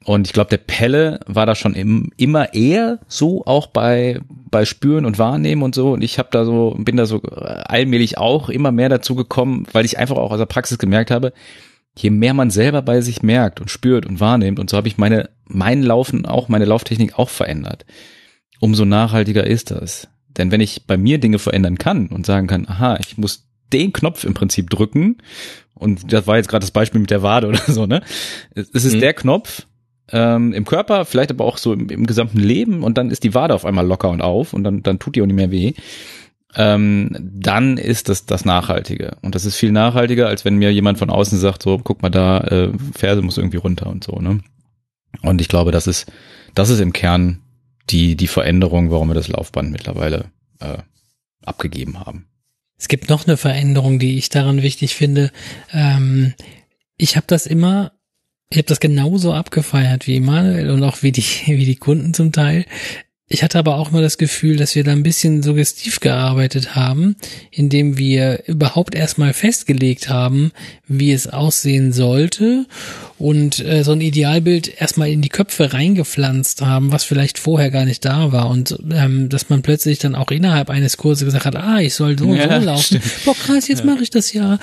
Und 0.05 0.27
ich 0.27 0.33
glaube, 0.33 0.51
der 0.51 0.59
Pelle 0.59 1.21
war 1.27 1.45
da 1.45 1.55
schon 1.55 1.75
im, 1.75 2.11
immer 2.17 2.55
eher 2.55 3.01
so, 3.09 3.45
auch 3.45 3.67
bei, 3.67 4.21
bei 4.29 4.65
Spüren 4.65 5.05
und 5.05 5.19
Wahrnehmen 5.19 5.63
und 5.63 5.75
so. 5.75 5.93
Und 5.93 6.03
ich 6.03 6.19
habe 6.19 6.29
da 6.31 6.45
so, 6.45 6.77
bin 6.79 6.97
da 6.97 7.05
so 7.05 7.21
allmählich 7.21 8.17
auch 8.17 8.49
immer 8.49 8.73
mehr 8.73 8.89
dazu 8.89 9.17
gekommen, 9.17 9.67
weil 9.73 9.85
ich 9.85 9.99
einfach 9.99 10.17
auch 10.17 10.31
aus 10.31 10.39
der 10.39 10.47
Praxis 10.47 10.79
gemerkt 10.79 11.11
habe, 11.11 11.33
je 11.97 12.11
mehr 12.11 12.33
man 12.33 12.51
selber 12.51 12.81
bei 12.81 13.01
sich 13.01 13.23
merkt 13.23 13.61
und 13.61 13.71
spürt 13.71 14.07
und 14.07 14.21
wahrnimmt, 14.21 14.61
und 14.61 14.71
so 14.71 14.77
habe 14.77 14.89
ich 14.89 14.99
meine, 14.99 15.31
mein 15.47 15.83
Laufen 15.83 16.25
auch, 16.25 16.49
meine 16.49 16.65
Lauftechnik 16.65 17.19
auch 17.19 17.29
verändert, 17.29 17.85
umso 18.61 18.85
nachhaltiger 18.85 19.47
ist 19.47 19.73
das. 19.73 20.09
Denn 20.39 20.51
wenn 20.51 20.61
ich 20.61 20.87
bei 20.87 20.97
mir 20.97 21.19
Dinge 21.19 21.39
verändern 21.39 21.79
kann 21.79 22.07
und 22.09 22.25
sagen 22.27 22.47
kann, 22.47 22.67
aha, 22.69 22.97
ich 23.01 23.19
muss 23.19 23.47
den 23.73 23.93
Knopf 23.93 24.25
im 24.25 24.35
Prinzip 24.35 24.71
drücken, 24.71 25.19
und 25.75 26.13
das 26.13 26.27
war 26.27 26.37
jetzt 26.39 26.49
gerade 26.49 26.63
das 26.65 26.71
Beispiel 26.73 27.01
mit 27.01 27.11
der 27.11 27.23
Wade 27.23 27.47
oder 27.49 27.61
so, 27.69 27.87
ne? 27.87 28.03
Es 28.55 28.85
ist 28.85 28.95
Mhm. 28.95 29.01
der 29.01 29.15
Knopf 29.15 29.67
ähm, 30.11 30.53
im 30.53 30.65
Körper, 30.65 31.05
vielleicht 31.05 31.31
aber 31.31 31.45
auch 31.45 31.59
so 31.59 31.73
im, 31.73 31.89
im 31.91 32.07
gesamten 32.07 32.39
Leben 32.39 32.83
und 32.83 32.97
dann 32.99 33.11
ist 33.11 33.25
die 33.25 33.35
Wade 33.35 33.55
auf 33.55 33.65
einmal 33.65 33.87
locker 33.87 34.09
und 34.09 34.23
auf 34.23 34.55
und 34.55 34.65
dann, 34.65 34.83
dann 34.83 34.99
tut 34.99 35.15
die 35.17 35.23
auch 35.23 35.27
nicht 35.27 35.37
mehr 35.37 35.51
weh. 35.51 35.75
Ähm, 36.57 37.15
dann 37.21 37.77
ist 37.77 38.09
das 38.09 38.25
das 38.25 38.47
Nachhaltige. 38.47 39.19
Und 39.21 39.35
das 39.35 39.45
ist 39.45 39.57
viel 39.57 39.71
nachhaltiger, 39.71 40.29
als 40.29 40.47
wenn 40.47 40.57
mir 40.57 40.73
jemand 40.73 40.99
von 40.99 41.11
außen 41.11 41.39
sagt, 41.39 41.63
so, 41.63 41.79
guck 41.79 42.01
mal 42.01 42.09
da, 42.09 42.41
äh, 42.41 42.71
Ferse 42.97 43.21
muss 43.21 43.37
irgendwie 43.37 43.59
runter 43.59 43.87
und 43.89 44.03
so, 44.03 44.19
ne? 44.19 44.41
Und 45.23 45.41
ich 45.41 45.49
glaube, 45.49 45.73
das 45.73 45.87
ist, 45.87 46.11
das 46.55 46.71
ist 46.71 46.81
im 46.81 46.93
Kern 46.95 47.41
die, 47.91 48.17
die 48.17 48.27
Veränderung, 48.27 48.91
warum 48.91 49.09
wir 49.09 49.15
das 49.15 49.29
Laufband 49.29 49.71
mittlerweile 49.71 50.31
äh, 50.61 50.79
abgegeben 51.45 52.01
haben. 52.01 52.27
Es 52.79 52.89
gibt 52.89 53.09
noch 53.09 53.27
eine 53.27 53.37
Veränderung, 53.37 53.99
die 53.99 54.19
ich 54.19 54.29
daran 54.29 54.63
wichtig 54.63 54.95
finde. 54.95 55.33
Ähm, 55.73 56.35
ich 56.97 57.17
habe 57.17 57.27
das 57.27 57.47
immer, 57.47 57.93
ich 58.51 58.59
habe 58.59 58.69
das 58.69 58.81
genauso 58.81 59.33
abgefeiert 59.33 60.07
wie 60.07 60.21
Manuel 60.21 60.71
und 60.71 60.83
auch 60.85 61.03
wie 61.03 61.13
die, 61.13 61.23
wie 61.47 61.65
die 61.65 61.77
Kunden 61.77 62.15
zum 62.15 62.33
Teil. 62.33 62.67
Ich 63.31 63.43
hatte 63.43 63.59
aber 63.59 63.77
auch 63.77 63.91
immer 63.91 64.01
das 64.01 64.17
Gefühl, 64.17 64.57
dass 64.57 64.75
wir 64.75 64.85
da 64.85 64.93
ein 64.93 65.03
bisschen 65.03 65.43
suggestiv 65.43 66.01
gearbeitet 66.01 66.75
haben, 66.75 67.17
indem 67.51 67.99
wir 67.99 68.45
überhaupt 68.47 68.95
erstmal 68.95 69.35
festgelegt 69.35 70.09
haben, 70.09 70.53
wie 70.87 71.13
es 71.13 71.27
aussehen 71.27 71.93
sollte 71.93 72.65
und 73.19 73.59
äh, 73.59 73.85
so 73.85 73.93
ein 73.93 74.01
Idealbild 74.01 74.81
erstmal 74.81 75.11
in 75.11 75.21
die 75.21 75.29
Köpfe 75.29 75.75
reingepflanzt 75.75 76.63
haben, 76.63 76.91
was 76.91 77.05
vielleicht 77.05 77.39
vorher 77.39 77.71
gar 77.71 77.85
nicht 77.85 78.03
da 78.07 78.33
war 78.33 78.49
und 78.49 78.79
ähm, 78.93 79.29
dass 79.29 79.51
man 79.51 79.61
plötzlich 79.61 79.99
dann 79.99 80.15
auch 80.15 80.31
innerhalb 80.31 80.71
eines 80.71 80.97
Kurses 80.97 81.27
gesagt 81.27 81.45
hat, 81.45 81.57
ah, 81.57 81.81
ich 81.81 81.95
soll 81.95 82.19
so 82.19 82.27
und 82.27 82.37
Ja, 82.37 82.61
so 82.61 82.65
laufen. 82.67 83.01
Boah, 83.27 83.35
krass, 83.35 83.69
jetzt 83.69 83.85
mache 83.85 84.03
ich 84.03 84.11
das 84.11 84.33
ja. 84.33 84.59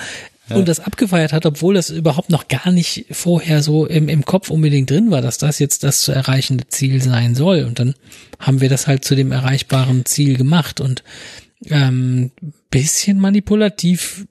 Und 0.48 0.68
das 0.68 0.80
abgefeiert 0.80 1.32
hat, 1.32 1.44
obwohl 1.44 1.74
das 1.74 1.90
überhaupt 1.90 2.30
noch 2.30 2.46
gar 2.46 2.70
nicht 2.70 3.06
vorher 3.10 3.62
so 3.62 3.86
im, 3.86 4.08
im 4.08 4.24
Kopf 4.24 4.50
unbedingt 4.50 4.90
drin 4.90 5.10
war, 5.10 5.20
dass 5.20 5.38
das 5.38 5.58
jetzt 5.58 5.82
das 5.82 6.02
zu 6.02 6.12
erreichende 6.12 6.68
Ziel 6.68 7.02
sein 7.02 7.34
soll. 7.34 7.64
Und 7.64 7.80
dann 7.80 7.94
haben 8.38 8.60
wir 8.60 8.68
das 8.68 8.86
halt 8.86 9.04
zu 9.04 9.16
dem 9.16 9.32
erreichbaren 9.32 10.04
Ziel 10.04 10.36
gemacht. 10.36 10.80
Und 10.80 11.02
ähm, 11.64 12.30
bisschen 12.70 13.18
manipulativ 13.18 14.26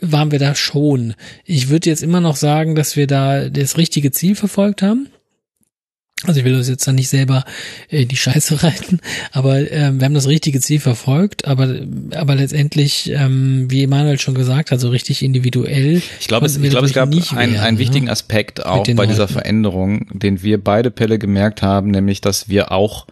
waren 0.00 0.32
wir 0.32 0.38
da 0.38 0.54
schon. 0.54 1.14
Ich 1.44 1.68
würde 1.68 1.88
jetzt 1.88 2.02
immer 2.02 2.20
noch 2.20 2.36
sagen, 2.36 2.74
dass 2.74 2.96
wir 2.96 3.06
da 3.06 3.48
das 3.48 3.78
richtige 3.78 4.10
Ziel 4.10 4.34
verfolgt 4.34 4.82
haben. 4.82 5.08
Also 6.26 6.40
ich 6.40 6.46
will 6.46 6.54
uns 6.54 6.68
jetzt 6.68 6.86
da 6.86 6.92
nicht 6.92 7.08
selber 7.08 7.44
in 7.88 8.08
die 8.08 8.16
Scheiße 8.16 8.62
reiten, 8.62 9.00
aber 9.32 9.58
äh, 9.70 9.92
wir 9.92 10.04
haben 10.04 10.14
das 10.14 10.28
richtige 10.28 10.60
Ziel 10.60 10.80
verfolgt, 10.80 11.46
aber 11.46 11.74
aber 12.14 12.34
letztendlich, 12.34 13.10
ähm, 13.10 13.66
wie 13.70 13.82
Emanuel 13.82 14.18
schon 14.18 14.34
gesagt 14.34 14.70
hat, 14.70 14.80
so 14.80 14.88
richtig 14.88 15.22
individuell. 15.22 16.02
Ich 16.20 16.28
glaube, 16.28 16.46
es, 16.46 16.56
ich 16.56 16.70
glaube, 16.70 16.86
es 16.86 16.92
gab 16.92 17.08
einen, 17.08 17.22
werden, 17.22 17.56
einen 17.56 17.78
wichtigen 17.78 18.06
ne? 18.06 18.12
Aspekt 18.12 18.64
auch 18.64 18.86
bei 18.94 19.06
dieser 19.06 19.28
Veränderung, 19.28 20.06
den 20.12 20.42
wir 20.42 20.62
beide 20.62 20.90
Pelle 20.90 21.18
gemerkt 21.18 21.62
haben, 21.62 21.90
nämlich, 21.90 22.20
dass 22.20 22.48
wir 22.48 22.72
auch 22.72 23.06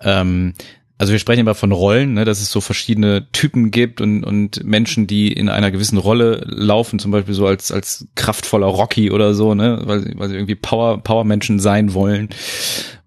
ähm, 0.00 0.54
also 0.98 1.12
wir 1.12 1.18
sprechen 1.18 1.40
immer 1.40 1.54
von 1.54 1.72
Rollen, 1.72 2.14
ne, 2.14 2.24
dass 2.24 2.40
es 2.40 2.50
so 2.50 2.60
verschiedene 2.60 3.30
Typen 3.32 3.70
gibt 3.70 4.00
und, 4.00 4.24
und 4.24 4.64
Menschen, 4.64 5.06
die 5.06 5.30
in 5.30 5.48
einer 5.48 5.70
gewissen 5.70 5.98
Rolle 5.98 6.42
laufen, 6.46 6.98
zum 6.98 7.10
Beispiel 7.10 7.34
so 7.34 7.46
als, 7.46 7.70
als 7.70 8.06
kraftvoller 8.14 8.66
Rocky 8.66 9.10
oder 9.10 9.34
so, 9.34 9.54
ne, 9.54 9.82
weil, 9.84 10.12
weil 10.16 10.28
sie 10.28 10.34
irgendwie 10.34 10.54
Power, 10.54 11.02
Power-Menschen 11.02 11.60
sein 11.60 11.92
wollen. 11.92 12.30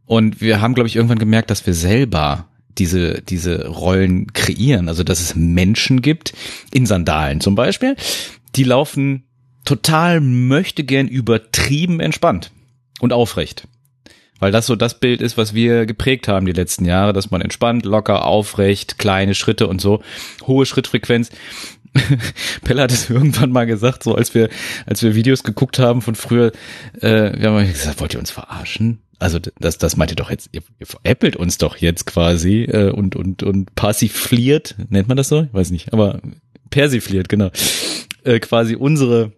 Und 0.05 0.39
wir 0.41 0.61
haben, 0.61 0.75
glaube 0.75 0.87
ich, 0.87 0.95
irgendwann 0.95 1.19
gemerkt, 1.19 1.49
dass 1.49 1.65
wir 1.65 1.73
selber 1.73 2.45
diese, 2.77 3.21
diese 3.21 3.67
Rollen 3.67 4.33
kreieren. 4.33 4.87
Also, 4.87 5.03
dass 5.03 5.19
es 5.19 5.35
Menschen 5.35 6.01
gibt, 6.01 6.33
in 6.71 6.85
Sandalen 6.85 7.41
zum 7.41 7.55
Beispiel, 7.55 7.95
die 8.55 8.63
laufen 8.63 9.23
total 9.65 10.21
möchte 10.21 10.83
gern 10.83 11.07
übertrieben 11.07 11.99
entspannt 11.99 12.51
und 12.99 13.13
aufrecht. 13.13 13.67
Weil 14.39 14.51
das 14.51 14.65
so 14.65 14.75
das 14.75 14.99
Bild 14.99 15.21
ist, 15.21 15.37
was 15.37 15.53
wir 15.53 15.85
geprägt 15.85 16.27
haben 16.27 16.45
die 16.45 16.53
letzten 16.53 16.85
Jahre, 16.85 17.13
dass 17.13 17.31
man 17.31 17.41
entspannt, 17.41 17.85
locker, 17.85 18.25
aufrecht, 18.25 18.97
kleine 18.97 19.35
Schritte 19.35 19.67
und 19.67 19.81
so, 19.81 20.01
hohe 20.47 20.65
Schrittfrequenz. 20.65 21.29
Pelle 22.63 22.83
hat 22.83 22.91
es 22.91 23.09
irgendwann 23.09 23.51
mal 23.51 23.65
gesagt, 23.65 24.03
so 24.03 24.15
als 24.15 24.33
wir, 24.35 24.49
als 24.85 25.01
wir 25.01 25.15
Videos 25.15 25.43
geguckt 25.43 25.79
haben 25.79 26.01
von 26.01 26.15
früher, 26.15 26.51
äh, 27.01 27.39
wir 27.39 27.51
haben 27.51 27.67
gesagt, 27.67 27.99
wollt 27.99 28.13
ihr 28.13 28.19
uns 28.19 28.31
verarschen? 28.31 28.99
Also 29.17 29.39
das, 29.59 29.77
das 29.77 29.97
meint 29.97 30.11
ihr 30.11 30.15
doch 30.15 30.29
jetzt, 30.29 30.49
ihr, 30.53 30.61
ihr 30.79 30.85
veräppelt 30.85 31.35
uns 31.35 31.57
doch 31.57 31.75
jetzt 31.77 32.05
quasi 32.05 32.63
äh, 32.63 32.91
und, 32.91 33.15
und, 33.15 33.43
und 33.43 33.75
passifliert, 33.75 34.75
nennt 34.89 35.09
man 35.09 35.17
das 35.17 35.27
so? 35.27 35.41
Ich 35.41 35.53
weiß 35.53 35.71
nicht, 35.71 35.91
aber 35.91 36.21
persifliert, 36.69 37.27
genau. 37.27 37.49
Äh, 38.23 38.39
quasi 38.39 38.75
unsere 38.75 39.33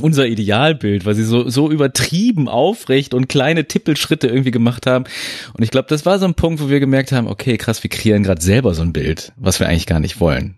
unser 0.00 0.26
Idealbild, 0.26 1.04
weil 1.04 1.14
sie 1.14 1.24
so, 1.24 1.48
so 1.48 1.70
übertrieben 1.70 2.48
aufrecht 2.48 3.14
und 3.14 3.28
kleine 3.28 3.66
Tippelschritte 3.66 4.26
irgendwie 4.26 4.50
gemacht 4.50 4.86
haben. 4.86 5.04
Und 5.52 5.62
ich 5.62 5.70
glaube, 5.70 5.88
das 5.88 6.04
war 6.04 6.18
so 6.18 6.24
ein 6.24 6.34
Punkt, 6.34 6.60
wo 6.60 6.68
wir 6.68 6.80
gemerkt 6.80 7.12
haben, 7.12 7.26
okay, 7.26 7.56
krass, 7.56 7.82
wir 7.82 7.90
kreieren 7.90 8.22
gerade 8.22 8.42
selber 8.42 8.74
so 8.74 8.82
ein 8.82 8.92
Bild, 8.92 9.32
was 9.36 9.60
wir 9.60 9.68
eigentlich 9.68 9.86
gar 9.86 10.00
nicht 10.00 10.20
wollen. 10.20 10.56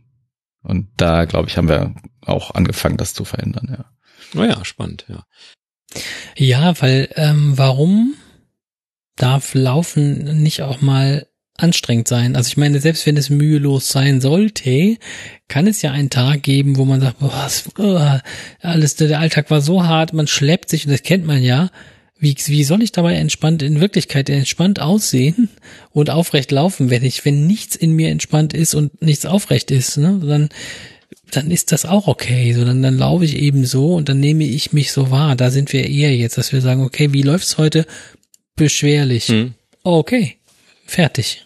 Und 0.63 0.89
da, 0.97 1.27
glaube 1.27 1.49
ich, 1.49 1.57
haben 1.57 1.69
wir 1.69 1.95
auch 2.23 2.55
angefangen, 2.55 2.97
das 2.97 3.15
zu 3.15 3.25
verändern, 3.25 3.69
ja. 3.71 3.85
Naja, 4.33 4.59
oh 4.61 4.65
spannend, 4.65 5.07
ja. 5.09 5.25
Ja, 6.37 6.81
weil 6.81 7.09
ähm, 7.15 7.53
warum 7.57 8.15
darf 9.15 9.55
Laufen 9.55 10.43
nicht 10.43 10.63
auch 10.63 10.81
mal 10.81 11.27
anstrengend 11.59 12.09
sein. 12.09 12.37
Also 12.37 12.49
ich 12.49 12.57
meine, 12.57 12.81
selbst 12.81 13.07
wenn 13.07 13.17
es 13.17 13.31
mühelos 13.31 13.89
sein 13.89 14.21
sollte, 14.21 14.97
kann 15.49 15.67
es 15.67 15.83
ja 15.83 15.93
einen 15.93 16.11
Tag 16.11 16.43
geben, 16.43 16.77
wo 16.77 16.85
man 16.85 17.01
sagt, 17.01 17.19
boah, 17.19 17.33
was, 17.33 17.65
oh, 17.79 17.99
alles, 18.61 18.97
der 18.97 19.19
Alltag 19.19 19.51
war 19.51 19.61
so 19.61 19.85
hart, 19.85 20.13
man 20.13 20.27
schleppt 20.27 20.71
sich 20.71 20.87
und 20.87 20.93
das 20.93 21.03
kennt 21.03 21.27
man 21.27 21.43
ja. 21.43 21.71
Wie, 22.19 22.35
wie 22.47 22.65
soll 22.65 22.83
ich 22.83 22.93
dabei 22.93 23.15
entspannt, 23.15 23.63
in 23.63 23.81
Wirklichkeit 23.81 24.31
entspannt 24.31 24.81
aussehen 24.81 25.51
und 25.91 26.09
aufrecht 26.09 26.51
laufen, 26.51 26.89
wenn 26.89 27.05
ich, 27.05 27.25
wenn 27.27 27.47
nichts 27.47 27.77
in 27.77 27.93
mir 27.93 28.09
entspannt 28.09 28.55
ist 28.55 28.75
und 28.75 29.03
nichts 29.03 29.27
aufrecht 29.27 29.71
ist, 29.71 29.99
ne? 29.99 30.19
Dann, 30.25 30.49
dann 31.31 31.51
ist 31.51 31.73
das 31.73 31.85
auch 31.85 32.07
okay. 32.07 32.55
So, 32.55 32.65
dann, 32.65 32.83
dann 32.83 32.97
laufe 32.97 33.25
ich 33.25 33.37
eben 33.37 33.67
so 33.67 33.95
und 33.95 34.09
dann 34.09 34.21
nehme 34.21 34.45
ich 34.45 34.73
mich 34.73 34.93
so 34.93 35.11
wahr. 35.11 35.37
Da 35.37 35.51
sind 35.51 35.75
wir 35.75 35.87
eher 35.87 36.17
jetzt, 36.17 36.39
dass 36.39 36.53
wir 36.53 36.63
sagen, 36.63 36.83
okay, 36.83 37.13
wie 37.13 37.23
läuft's 37.23 37.59
heute? 37.59 37.85
Beschwerlich. 38.55 39.29
Hm. 39.29 39.55
Okay. 39.83 40.37
Fertig 40.87 41.46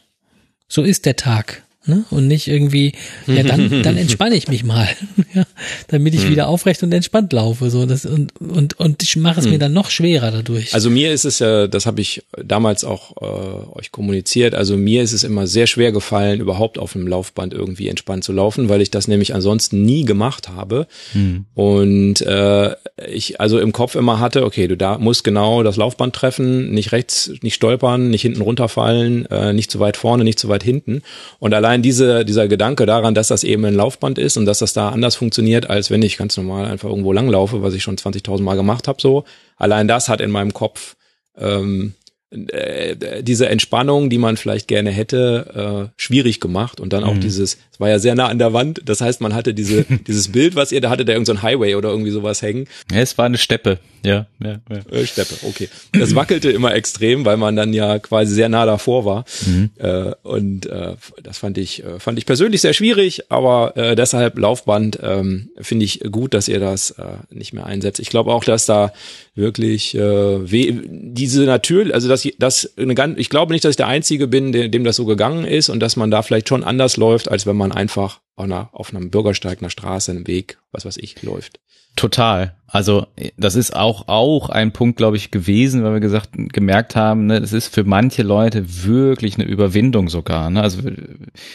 so 0.70 0.84
ist 0.84 1.04
der 1.04 1.16
Tag. 1.16 1.64
Ne? 1.86 2.04
Und 2.10 2.28
nicht 2.28 2.46
irgendwie, 2.46 2.92
ja, 3.26 3.42
dann, 3.42 3.82
dann 3.82 3.96
entspanne 3.96 4.34
ich 4.34 4.48
mich 4.48 4.64
mal, 4.64 4.86
ja, 5.34 5.44
damit 5.88 6.12
ich 6.12 6.24
hm. 6.24 6.30
wieder 6.30 6.46
aufrecht 6.46 6.82
und 6.82 6.92
entspannt 6.92 7.32
laufe. 7.32 7.70
So, 7.70 7.86
das, 7.86 8.04
und, 8.04 8.38
und, 8.38 8.78
und 8.78 9.02
ich 9.02 9.16
mache 9.16 9.40
es 9.40 9.46
hm. 9.46 9.52
mir 9.52 9.58
dann 9.58 9.72
noch 9.72 9.88
schwerer 9.88 10.30
dadurch. 10.30 10.74
Also 10.74 10.90
mir 10.90 11.10
ist 11.10 11.24
es 11.24 11.38
ja, 11.38 11.68
das 11.68 11.86
habe 11.86 12.02
ich 12.02 12.22
damals 12.44 12.84
auch 12.84 13.16
äh, 13.22 13.78
euch 13.78 13.92
kommuniziert, 13.92 14.54
also 14.54 14.76
mir 14.76 15.02
ist 15.02 15.12
es 15.12 15.24
immer 15.24 15.46
sehr 15.46 15.66
schwer 15.66 15.90
gefallen, 15.90 16.40
überhaupt 16.40 16.78
auf 16.78 16.94
einem 16.94 17.08
Laufband 17.08 17.54
irgendwie 17.54 17.88
entspannt 17.88 18.24
zu 18.24 18.32
laufen, 18.32 18.68
weil 18.68 18.82
ich 18.82 18.90
das 18.90 19.08
nämlich 19.08 19.34
ansonsten 19.34 19.82
nie 19.82 20.04
gemacht 20.04 20.50
habe. 20.50 20.86
Hm. 21.12 21.46
Und 21.54 22.20
äh, 22.20 22.74
ich 23.10 23.40
also 23.40 23.58
im 23.58 23.72
Kopf 23.72 23.94
immer 23.94 24.20
hatte, 24.20 24.44
okay, 24.44 24.68
du 24.68 24.76
da 24.76 24.98
musst 24.98 25.24
genau 25.24 25.62
das 25.62 25.76
Laufband 25.76 26.14
treffen, 26.14 26.72
nicht 26.72 26.92
rechts, 26.92 27.32
nicht 27.40 27.54
stolpern, 27.54 28.10
nicht 28.10 28.22
hinten 28.22 28.42
runterfallen, 28.42 29.24
äh, 29.30 29.54
nicht 29.54 29.70
zu 29.70 29.80
weit 29.80 29.96
vorne, 29.96 30.24
nicht 30.24 30.38
zu 30.38 30.50
weit 30.50 30.62
hinten. 30.62 31.00
Und 31.38 31.54
allein 31.54 31.69
allein 31.70 31.82
diese, 31.82 32.24
dieser 32.24 32.48
Gedanke 32.48 32.84
daran, 32.84 33.14
dass 33.14 33.28
das 33.28 33.44
eben 33.44 33.64
ein 33.64 33.74
Laufband 33.74 34.18
ist 34.18 34.36
und 34.36 34.44
dass 34.44 34.58
das 34.58 34.72
da 34.72 34.88
anders 34.88 35.14
funktioniert, 35.14 35.70
als 35.70 35.90
wenn 35.90 36.02
ich 36.02 36.16
ganz 36.16 36.36
normal 36.36 36.66
einfach 36.66 36.88
irgendwo 36.88 37.12
langlaufe, 37.12 37.62
was 37.62 37.74
ich 37.74 37.82
schon 37.84 37.96
20.000 37.96 38.42
Mal 38.42 38.56
gemacht 38.56 38.88
habe, 38.88 39.00
so, 39.00 39.24
allein 39.56 39.86
das 39.86 40.08
hat 40.08 40.20
in 40.20 40.32
meinem 40.32 40.52
Kopf 40.52 40.96
ähm, 41.38 41.94
äh, 42.30 43.22
diese 43.22 43.48
Entspannung, 43.48 44.10
die 44.10 44.18
man 44.18 44.36
vielleicht 44.36 44.66
gerne 44.66 44.90
hätte, 44.90 45.90
äh, 45.90 45.92
schwierig 45.96 46.40
gemacht 46.40 46.80
und 46.80 46.92
dann 46.92 47.04
auch 47.04 47.14
mhm. 47.14 47.20
dieses, 47.20 47.58
es 47.72 47.78
war 47.78 47.88
ja 47.88 48.00
sehr 48.00 48.16
nah 48.16 48.26
an 48.26 48.38
der 48.38 48.52
Wand, 48.52 48.82
das 48.84 49.00
heißt, 49.00 49.20
man 49.20 49.34
hatte 49.34 49.54
diese 49.54 49.84
dieses 50.06 50.32
Bild, 50.32 50.56
was 50.56 50.72
ihr 50.72 50.80
da 50.80 50.90
hattet, 50.90 51.08
da 51.08 51.12
irgendein 51.12 51.36
so 51.36 51.42
Highway 51.42 51.76
oder 51.76 51.90
irgendwie 51.90 52.10
sowas 52.10 52.42
hängen. 52.42 52.66
Ja, 52.90 52.98
es 52.98 53.16
war 53.16 53.26
eine 53.26 53.38
Steppe, 53.38 53.78
ja, 54.04 54.26
ja, 54.42 54.60
ja. 54.68 54.76
Äh, 54.90 55.06
Steppe, 55.06 55.34
okay. 55.42 55.68
Das 55.92 56.14
wackelte 56.14 56.50
immer 56.50 56.74
extrem, 56.74 57.24
weil 57.24 57.36
man 57.36 57.56
dann 57.56 57.72
ja 57.72 57.98
quasi 57.98 58.34
sehr 58.34 58.48
nah 58.48 58.66
davor 58.66 59.04
war 59.04 59.24
mhm. 59.46 59.70
äh, 59.78 60.12
und 60.22 60.66
äh, 60.66 60.96
das 61.22 61.38
fand 61.38 61.58
ich 61.58 61.84
äh, 61.84 61.98
fand 61.98 62.18
ich 62.18 62.26
persönlich 62.26 62.60
sehr 62.60 62.72
schwierig, 62.72 63.30
aber 63.30 63.76
äh, 63.76 63.96
deshalb 63.96 64.38
Laufband 64.38 64.98
ähm, 65.02 65.50
finde 65.60 65.84
ich 65.84 66.00
gut, 66.10 66.34
dass 66.34 66.48
ihr 66.48 66.60
das 66.60 66.92
äh, 66.92 67.04
nicht 67.30 67.52
mehr 67.52 67.66
einsetzt. 67.66 68.00
Ich 68.00 68.10
glaube 68.10 68.32
auch, 68.32 68.44
dass 68.44 68.66
da 68.66 68.92
wirklich 69.34 69.94
äh, 69.94 70.38
diese 70.44 71.44
natürlich, 71.44 71.94
also 71.94 72.08
dass 72.08 72.26
das 72.38 72.72
eine 72.76 72.94
ganz, 72.94 73.18
ich 73.18 73.30
glaube 73.30 73.52
nicht, 73.52 73.64
dass 73.64 73.70
ich 73.70 73.76
der 73.76 73.88
Einzige 73.88 74.26
bin, 74.28 74.52
dem, 74.52 74.70
dem 74.70 74.84
das 74.84 74.96
so 74.96 75.04
gegangen 75.04 75.44
ist 75.44 75.68
und 75.68 75.80
dass 75.80 75.96
man 75.96 76.10
da 76.10 76.22
vielleicht 76.22 76.48
schon 76.48 76.64
anders 76.64 76.96
läuft, 76.96 77.30
als 77.30 77.46
wenn 77.46 77.56
man 77.56 77.72
einfach 77.72 78.20
auf, 78.36 78.44
einer, 78.44 78.70
auf 78.72 78.94
einem 78.94 79.10
Bürgersteig, 79.10 79.60
einer 79.60 79.70
Straße, 79.70 80.10
einem 80.10 80.26
Weg, 80.26 80.58
was 80.72 80.84
weiß 80.84 80.96
ich, 80.96 81.22
läuft. 81.22 81.60
Total. 82.00 82.54
Also 82.66 83.08
das 83.36 83.56
ist 83.56 83.76
auch 83.76 84.08
auch 84.08 84.48
ein 84.48 84.72
Punkt, 84.72 84.96
glaube 84.96 85.18
ich, 85.18 85.30
gewesen, 85.30 85.84
weil 85.84 85.92
wir 85.92 86.00
gesagt 86.00 86.30
gemerkt 86.32 86.96
haben, 86.96 87.26
ne, 87.26 87.36
es 87.36 87.52
ist 87.52 87.74
für 87.74 87.84
manche 87.84 88.22
Leute 88.22 88.84
wirklich 88.84 89.34
eine 89.34 89.44
Überwindung 89.44 90.08
sogar. 90.08 90.48
Ne? 90.48 90.62
Also 90.62 90.80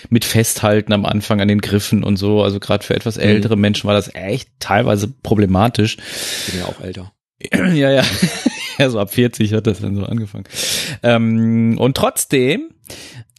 mit 0.10 0.24
Festhalten 0.24 0.94
am 0.94 1.04
Anfang 1.04 1.42
an 1.42 1.48
den 1.48 1.62
Griffen 1.62 2.04
und 2.04 2.18
so. 2.18 2.44
Also 2.44 2.60
gerade 2.60 2.86
für 2.86 2.94
etwas 2.94 3.18
ältere 3.18 3.56
mhm. 3.56 3.62
Menschen 3.62 3.88
war 3.88 3.96
das 3.96 4.14
echt 4.14 4.50
teilweise 4.60 5.08
problematisch. 5.08 5.98
Ich 6.46 6.54
bin 6.54 6.62
ja 6.62 6.68
auch 6.68 6.80
älter. 6.80 7.12
ja, 7.74 7.90
ja. 7.90 8.04
ja, 8.78 8.90
so 8.92 9.00
ab 9.00 9.12
40 9.12 9.52
hat 9.54 9.66
das 9.66 9.80
dann 9.80 9.96
so 9.96 10.04
angefangen. 10.04 10.46
Ähm, 11.02 11.78
und 11.80 11.98
trotzdem 11.98 12.70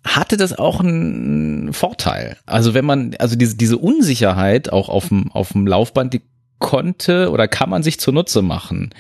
hatte 0.05 0.37
das 0.37 0.59
auch 0.59 0.81
einen 0.81 1.73
Vorteil. 1.73 2.37
Also 2.47 2.75
wenn 2.75 2.85
man, 2.85 3.15
also 3.21 3.37
diese, 3.37 3.57
diese 3.57 3.79
Unsicherheit 3.79 4.73
auch 4.73 4.89
auf 4.89 5.07
dem, 5.07 5.31
auf 5.31 5.53
dem 5.53 5.69
Laufband, 5.69 6.13
die 6.13 6.23
konnte 6.59 7.31
oder 7.31 7.49
kann 7.49 7.71
man 7.71 7.83
sich 7.83 8.01
zunutze 8.01 8.43
machen. 8.43 8.91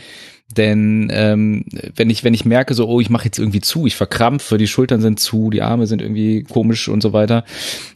Denn 0.57 1.09
ähm, 1.13 1.65
wenn 1.97 2.09
ich 2.09 2.23
wenn 2.23 2.33
ich 2.33 2.45
merke 2.45 2.75
so 2.75 2.87
oh 2.89 3.01
ich 3.01 3.11
mache 3.11 3.25
jetzt 3.25 3.39
irgendwie 3.39 3.61
zu 3.61 3.85
ich 3.85 3.97
verkrampfe 3.97 4.59
die 4.59 4.69
Schultern 4.69 5.01
sind 5.01 5.19
zu 5.19 5.51
die 5.51 5.61
Arme 5.61 5.89
sind 5.89 6.01
irgendwie 6.01 6.45
komisch 6.45 6.89
und 6.89 7.03
so 7.03 7.13
weiter. 7.13 7.45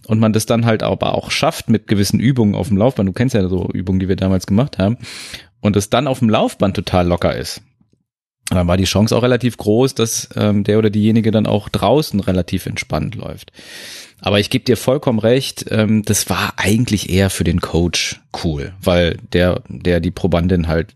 Und 0.06 0.18
man 0.18 0.32
das 0.32 0.46
dann 0.46 0.66
halt 0.66 0.82
aber 0.82 1.14
auch 1.14 1.30
schafft 1.30 1.70
mit 1.70 1.86
gewissen 1.86 2.18
Übungen 2.18 2.54
auf 2.54 2.68
dem 2.68 2.76
Laufband. 2.76 3.08
Du 3.08 3.12
kennst 3.12 3.34
ja 3.34 3.48
so 3.48 3.68
Übungen 3.72 4.00
die 4.00 4.08
wir 4.08 4.16
damals 4.16 4.46
gemacht 4.46 4.78
haben. 4.78 4.98
Und 5.60 5.76
es 5.76 5.90
dann 5.90 6.06
auf 6.06 6.18
dem 6.18 6.30
Laufband 6.30 6.74
total 6.74 7.06
locker 7.06 7.36
ist 7.36 7.62
dann 8.58 8.66
war 8.66 8.76
die 8.76 8.84
Chance 8.84 9.16
auch 9.16 9.22
relativ 9.22 9.56
groß, 9.56 9.94
dass 9.94 10.28
ähm, 10.36 10.64
der 10.64 10.78
oder 10.78 10.90
diejenige 10.90 11.30
dann 11.30 11.46
auch 11.46 11.68
draußen 11.68 12.20
relativ 12.20 12.66
entspannt 12.66 13.14
läuft. 13.14 13.52
Aber 14.20 14.38
ich 14.38 14.50
gebe 14.50 14.64
dir 14.64 14.76
vollkommen 14.76 15.18
recht, 15.18 15.66
ähm, 15.70 16.02
das 16.04 16.28
war 16.28 16.54
eigentlich 16.56 17.10
eher 17.10 17.30
für 17.30 17.44
den 17.44 17.60
Coach 17.60 18.20
cool, 18.44 18.74
weil 18.82 19.18
der, 19.32 19.62
der 19.68 20.00
die 20.00 20.10
Probandin 20.10 20.68
halt 20.68 20.94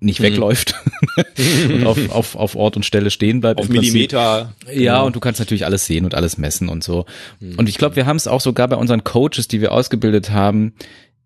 nicht 0.00 0.20
mhm. 0.20 0.24
wegläuft 0.24 0.74
und 1.68 1.86
auf, 1.86 2.10
auf, 2.10 2.36
auf 2.36 2.56
Ort 2.56 2.76
und 2.76 2.84
Stelle 2.84 3.10
stehen 3.10 3.40
bleibt. 3.40 3.60
Auf 3.60 3.68
Millimeter. 3.68 4.54
Ja, 4.66 4.72
genau. 4.72 5.06
und 5.06 5.16
du 5.16 5.20
kannst 5.20 5.40
natürlich 5.40 5.64
alles 5.64 5.86
sehen 5.86 6.04
und 6.04 6.14
alles 6.14 6.38
messen 6.38 6.68
und 6.68 6.84
so. 6.84 7.06
Mhm. 7.40 7.56
Und 7.56 7.68
ich 7.68 7.78
glaube, 7.78 7.96
wir 7.96 8.06
haben 8.06 8.16
es 8.16 8.26
auch 8.26 8.40
sogar 8.40 8.68
bei 8.68 8.76
unseren 8.76 9.04
Coaches, 9.04 9.48
die 9.48 9.60
wir 9.60 9.72
ausgebildet 9.72 10.30
haben, 10.30 10.74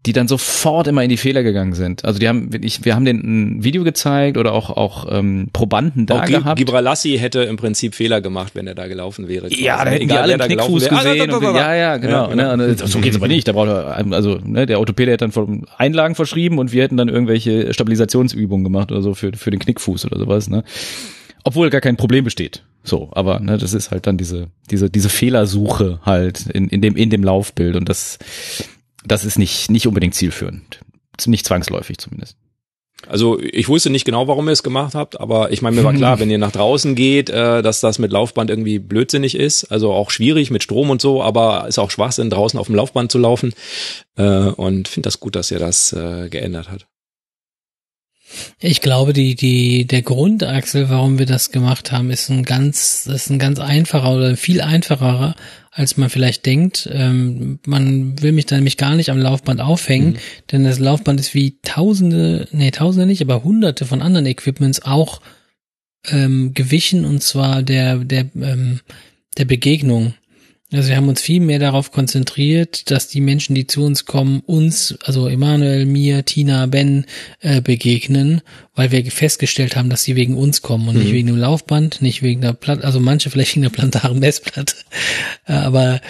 die 0.06 0.12
dann 0.12 0.28
sofort 0.28 0.86
immer 0.86 1.02
in 1.02 1.08
die 1.08 1.16
Fehler 1.16 1.42
gegangen 1.42 1.74
sind. 1.74 2.04
Also 2.04 2.18
die 2.18 2.28
haben, 2.28 2.50
ich, 2.62 2.84
wir 2.84 2.94
haben 2.94 3.04
den 3.04 3.18
ein 3.58 3.64
Video 3.64 3.82
gezeigt 3.82 4.36
oder 4.36 4.52
auch 4.52 4.70
auch 4.70 5.06
ähm, 5.10 5.48
Probanden 5.52 6.06
da 6.06 6.22
auch 6.22 6.24
gehabt. 6.24 6.58
Gibralassi 6.58 7.18
hätte 7.18 7.42
im 7.42 7.56
Prinzip 7.56 7.94
Fehler 7.94 8.20
gemacht, 8.20 8.54
wenn 8.54 8.66
er 8.66 8.74
da 8.74 8.86
gelaufen 8.86 9.28
wäre. 9.28 9.52
Ja, 9.52 9.84
da 9.84 9.90
hätten 9.90 10.08
wir 10.08 10.22
alle 10.22 10.34
einen 10.34 10.46
Knickfuß 10.46 10.88
gesehen. 10.88 11.30
Und, 11.32 11.42
ja, 11.42 11.74
ja, 11.74 11.96
genau. 11.96 12.30
Ja, 12.30 12.54
genau. 12.54 12.56
Ne, 12.56 12.76
so 12.76 13.00
geht's 13.00 13.16
aber 13.16 13.28
nicht. 13.28 13.48
Da 13.48 13.52
braucht 13.52 13.68
er, 13.68 13.96
also 14.12 14.38
ne, 14.44 14.66
der 14.66 14.78
Orthopäde 14.78 15.10
hätte 15.10 15.28
dann 15.28 15.66
Einlagen 15.76 16.14
verschrieben 16.14 16.58
und 16.58 16.72
wir 16.72 16.84
hätten 16.84 16.96
dann 16.96 17.08
irgendwelche 17.08 17.74
Stabilisationsübungen 17.74 18.64
gemacht 18.64 18.92
oder 18.92 19.02
so 19.02 19.14
für 19.14 19.32
für 19.34 19.50
den 19.50 19.58
Knickfuß 19.58 20.06
oder 20.06 20.18
sowas. 20.18 20.48
Ne? 20.48 20.62
Obwohl 21.44 21.70
gar 21.70 21.80
kein 21.80 21.96
Problem 21.96 22.24
besteht. 22.24 22.62
So, 22.84 23.08
aber 23.12 23.40
ne, 23.40 23.58
das 23.58 23.74
ist 23.74 23.90
halt 23.90 24.06
dann 24.06 24.16
diese, 24.16 24.48
diese, 24.70 24.90
diese 24.90 25.08
Fehlersuche 25.08 26.00
halt 26.04 26.46
in, 26.46 26.68
in 26.68 26.80
dem, 26.80 26.96
in 26.96 27.10
dem 27.10 27.22
Laufbild 27.22 27.76
und 27.76 27.88
das, 27.88 28.18
das 29.08 29.24
ist 29.24 29.38
nicht, 29.38 29.70
nicht 29.70 29.86
unbedingt 29.86 30.14
zielführend. 30.14 30.80
Nicht 31.26 31.46
zwangsläufig 31.46 31.98
zumindest. 31.98 32.36
Also 33.06 33.40
ich 33.40 33.68
wusste 33.68 33.90
nicht 33.90 34.04
genau, 34.04 34.26
warum 34.26 34.48
ihr 34.48 34.52
es 34.52 34.64
gemacht 34.64 34.94
habt, 34.94 35.20
aber 35.20 35.52
ich 35.52 35.62
meine, 35.62 35.76
mir 35.76 35.84
war 35.84 35.94
klar, 35.94 36.18
wenn 36.20 36.30
ihr 36.30 36.38
nach 36.38 36.50
draußen 36.52 36.94
geht, 36.94 37.30
äh, 37.30 37.62
dass 37.62 37.80
das 37.80 37.98
mit 37.98 38.12
Laufband 38.12 38.50
irgendwie 38.50 38.78
blödsinnig 38.78 39.36
ist. 39.36 39.64
Also 39.66 39.92
auch 39.92 40.10
schwierig 40.10 40.50
mit 40.50 40.62
Strom 40.62 40.90
und 40.90 41.00
so, 41.00 41.22
aber 41.22 41.66
ist 41.68 41.78
auch 41.78 41.90
Schwachsinn, 41.90 42.30
draußen 42.30 42.58
auf 42.58 42.66
dem 42.66 42.74
Laufband 42.74 43.12
zu 43.12 43.18
laufen. 43.18 43.54
Äh, 44.16 44.24
und 44.24 44.88
finde 44.88 45.06
das 45.06 45.20
gut, 45.20 45.36
dass 45.36 45.50
ihr 45.50 45.58
das 45.58 45.92
äh, 45.92 46.28
geändert 46.28 46.70
hat. 46.70 46.86
Ich 48.60 48.80
glaube, 48.80 49.12
die, 49.12 49.34
die, 49.34 49.86
der 49.86 50.02
Grundaxel, 50.02 50.88
warum 50.88 51.18
wir 51.18 51.26
das 51.26 51.50
gemacht 51.52 51.92
haben, 51.92 52.10
ist 52.10 52.28
ein 52.28 52.44
ganz, 52.44 53.06
ist 53.06 53.30
ein 53.30 53.38
ganz 53.38 53.58
einfacher 53.58 54.14
oder 54.14 54.36
viel 54.36 54.60
einfacherer, 54.60 55.34
als 55.70 55.96
man 55.96 56.10
vielleicht 56.10 56.44
denkt. 56.46 56.88
Ähm, 56.92 57.58
man 57.66 58.20
will 58.20 58.32
mich 58.32 58.46
da 58.46 58.56
nämlich 58.56 58.76
gar 58.76 58.94
nicht 58.94 59.10
am 59.10 59.18
Laufband 59.18 59.60
aufhängen, 59.60 60.10
mhm. 60.10 60.18
denn 60.52 60.64
das 60.64 60.78
Laufband 60.78 61.20
ist 61.20 61.34
wie 61.34 61.58
tausende, 61.62 62.48
nee, 62.52 62.70
tausende 62.70 63.06
nicht, 63.06 63.22
aber 63.22 63.44
hunderte 63.44 63.86
von 63.86 64.02
anderen 64.02 64.26
Equipments 64.26 64.82
auch 64.82 65.20
ähm, 66.08 66.52
gewichen 66.54 67.04
und 67.04 67.22
zwar 67.22 67.62
der, 67.62 67.98
der, 67.98 68.26
ähm, 68.34 68.80
der 69.36 69.44
Begegnung. 69.44 70.14
Also 70.70 70.90
wir 70.90 70.96
haben 70.96 71.08
uns 71.08 71.22
viel 71.22 71.40
mehr 71.40 71.58
darauf 71.58 71.92
konzentriert, 71.92 72.90
dass 72.90 73.08
die 73.08 73.22
Menschen, 73.22 73.54
die 73.54 73.66
zu 73.66 73.82
uns 73.84 74.04
kommen, 74.04 74.42
uns, 74.44 74.98
also 75.02 75.26
Emanuel, 75.26 75.86
mir, 75.86 76.26
Tina, 76.26 76.66
Ben, 76.66 77.06
äh, 77.40 77.62
begegnen, 77.62 78.42
weil 78.74 78.90
wir 78.90 79.02
festgestellt 79.10 79.76
haben, 79.76 79.88
dass 79.88 80.02
sie 80.02 80.14
wegen 80.14 80.36
uns 80.36 80.60
kommen 80.60 80.88
und 80.88 80.96
mhm. 80.96 81.02
nicht 81.02 81.12
wegen 81.12 81.28
dem 81.28 81.38
Laufband, 81.38 82.02
nicht 82.02 82.22
wegen 82.22 82.42
der 82.42 82.52
Platte, 82.52 82.84
also 82.84 83.00
manche 83.00 83.30
vielleicht 83.30 83.54
wegen 83.54 83.62
der 83.62 83.70
plantaren 83.70 84.18
Messplatte. 84.18 84.74
Äh, 85.46 85.54
aber 85.54 86.02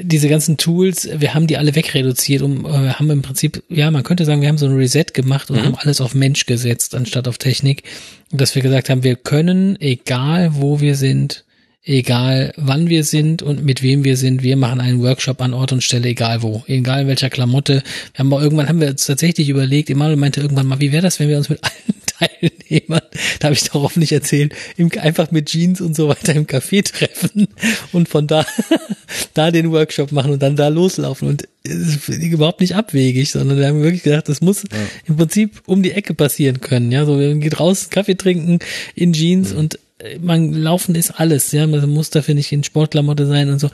diese 0.00 0.28
ganzen 0.28 0.56
Tools, 0.56 1.08
wir 1.16 1.34
haben 1.34 1.46
die 1.46 1.56
alle 1.56 1.74
wegreduziert 1.74 2.42
und 2.42 2.64
äh, 2.64 2.94
haben 2.94 3.10
im 3.10 3.22
Prinzip, 3.22 3.62
ja, 3.68 3.90
man 3.90 4.02
könnte 4.02 4.24
sagen, 4.24 4.40
wir 4.40 4.48
haben 4.48 4.58
so 4.58 4.66
ein 4.66 4.76
Reset 4.76 5.06
gemacht 5.12 5.50
und 5.50 5.56
mhm. 5.56 5.64
haben 5.64 5.74
alles 5.76 6.00
auf 6.00 6.14
Mensch 6.14 6.46
gesetzt, 6.46 6.94
anstatt 6.94 7.28
auf 7.28 7.38
Technik. 7.38 7.84
Dass 8.30 8.54
wir 8.54 8.62
gesagt 8.62 8.90
haben, 8.90 9.04
wir 9.04 9.16
können, 9.16 9.80
egal 9.80 10.56
wo 10.56 10.80
wir 10.80 10.96
sind, 10.96 11.43
egal 11.84 12.52
wann 12.56 12.88
wir 12.88 13.04
sind 13.04 13.42
und 13.42 13.64
mit 13.64 13.82
wem 13.82 14.04
wir 14.04 14.16
sind. 14.16 14.42
Wir 14.42 14.56
machen 14.56 14.80
einen 14.80 15.02
Workshop 15.02 15.40
an 15.40 15.54
Ort 15.54 15.72
und 15.72 15.82
Stelle, 15.82 16.08
egal 16.08 16.42
wo, 16.42 16.64
egal 16.66 17.02
in 17.02 17.08
welcher 17.08 17.30
Klamotte. 17.30 17.82
Wir 18.14 18.18
haben 18.18 18.32
auch 18.32 18.40
irgendwann 18.40 18.68
haben 18.68 18.80
wir 18.80 18.88
uns 18.88 19.04
tatsächlich 19.04 19.48
überlegt, 19.48 19.90
Emanuel 19.90 20.16
meinte 20.16 20.40
irgendwann 20.40 20.66
mal, 20.66 20.80
wie 20.80 20.92
wäre 20.92 21.02
das, 21.02 21.20
wenn 21.20 21.28
wir 21.28 21.36
uns 21.36 21.48
mit 21.48 21.60
allen 22.18 22.30
Teilnehmern, 22.40 23.02
da 23.38 23.46
habe 23.46 23.54
ich 23.54 23.64
doch 23.64 23.96
nicht 23.96 24.12
erzählt, 24.12 24.54
im, 24.76 24.90
einfach 25.00 25.30
mit 25.30 25.46
Jeans 25.46 25.80
und 25.80 25.94
so 25.94 26.08
weiter 26.08 26.34
im 26.34 26.46
Café 26.46 26.84
treffen 26.84 27.48
und 27.92 28.08
von 28.08 28.26
da 28.26 28.46
da 29.34 29.50
den 29.50 29.70
Workshop 29.72 30.12
machen 30.12 30.32
und 30.32 30.42
dann 30.42 30.56
da 30.56 30.68
loslaufen 30.68 31.28
und 31.28 31.48
es 31.64 32.08
ist 32.08 32.08
überhaupt 32.08 32.60
nicht 32.60 32.76
abwegig, 32.76 33.30
sondern 33.30 33.58
wir 33.58 33.66
haben 33.66 33.82
wirklich 33.82 34.02
gedacht, 34.02 34.28
das 34.28 34.40
muss 34.40 34.62
ja. 34.62 34.78
im 35.06 35.16
Prinzip 35.16 35.62
um 35.66 35.82
die 35.82 35.92
Ecke 35.92 36.12
passieren 36.12 36.60
können. 36.60 36.92
Ja, 36.92 37.06
so 37.06 37.16
man 37.16 37.40
geht 37.40 37.58
raus, 37.58 37.88
Kaffee 37.88 38.16
trinken 38.16 38.58
in 38.94 39.14
Jeans 39.14 39.52
mhm. 39.52 39.58
und 39.58 39.78
man 40.20 40.52
laufen 40.52 40.94
ist 40.94 41.12
alles, 41.12 41.52
ja, 41.52 41.66
man 41.66 41.88
muss 41.90 42.10
dafür 42.10 42.34
nicht 42.34 42.52
in 42.52 42.64
Sportklamotte 42.64 43.26
sein 43.26 43.50
und 43.50 43.58
so. 43.58 43.70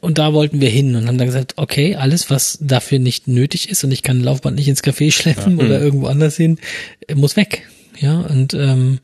Und 0.00 0.18
da 0.18 0.32
wollten 0.32 0.60
wir 0.60 0.68
hin 0.68 0.96
und 0.96 1.06
haben 1.06 1.18
dann 1.18 1.28
gesagt, 1.28 1.54
okay, 1.56 1.94
alles, 1.94 2.28
was 2.28 2.58
dafür 2.60 2.98
nicht 2.98 3.28
nötig 3.28 3.68
ist 3.68 3.84
und 3.84 3.92
ich 3.92 4.02
kann 4.02 4.20
Laufband 4.20 4.56
nicht 4.56 4.68
ins 4.68 4.82
Café 4.82 5.12
schleppen 5.12 5.58
ja. 5.58 5.64
oder 5.64 5.78
mhm. 5.78 5.84
irgendwo 5.84 6.06
anders 6.06 6.36
hin, 6.36 6.58
muss 7.14 7.36
weg. 7.36 7.66
Ja, 7.98 8.20
und 8.20 8.54
ähm, 8.54 9.00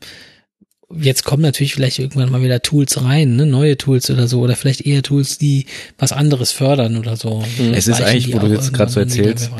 jetzt 0.93 1.23
kommen 1.23 1.43
natürlich 1.43 1.75
vielleicht 1.75 1.99
irgendwann 1.99 2.31
mal 2.31 2.41
wieder 2.41 2.61
Tools 2.61 3.01
rein, 3.03 3.35
ne? 3.35 3.45
neue 3.45 3.77
Tools 3.77 4.09
oder 4.09 4.27
so, 4.27 4.41
oder 4.41 4.55
vielleicht 4.55 4.81
eher 4.81 5.03
Tools, 5.03 5.37
die 5.37 5.65
was 5.97 6.11
anderes 6.11 6.51
fördern 6.51 6.97
oder 6.97 7.15
so. 7.15 7.43
Es 7.73 7.87
ist 7.87 8.01
eigentlich, 8.01 8.33
wo 8.33 8.39
du 8.39 8.47
jetzt 8.47 8.73
gerade 8.73 8.91
so 8.91 8.99
erzählst, 8.99 9.51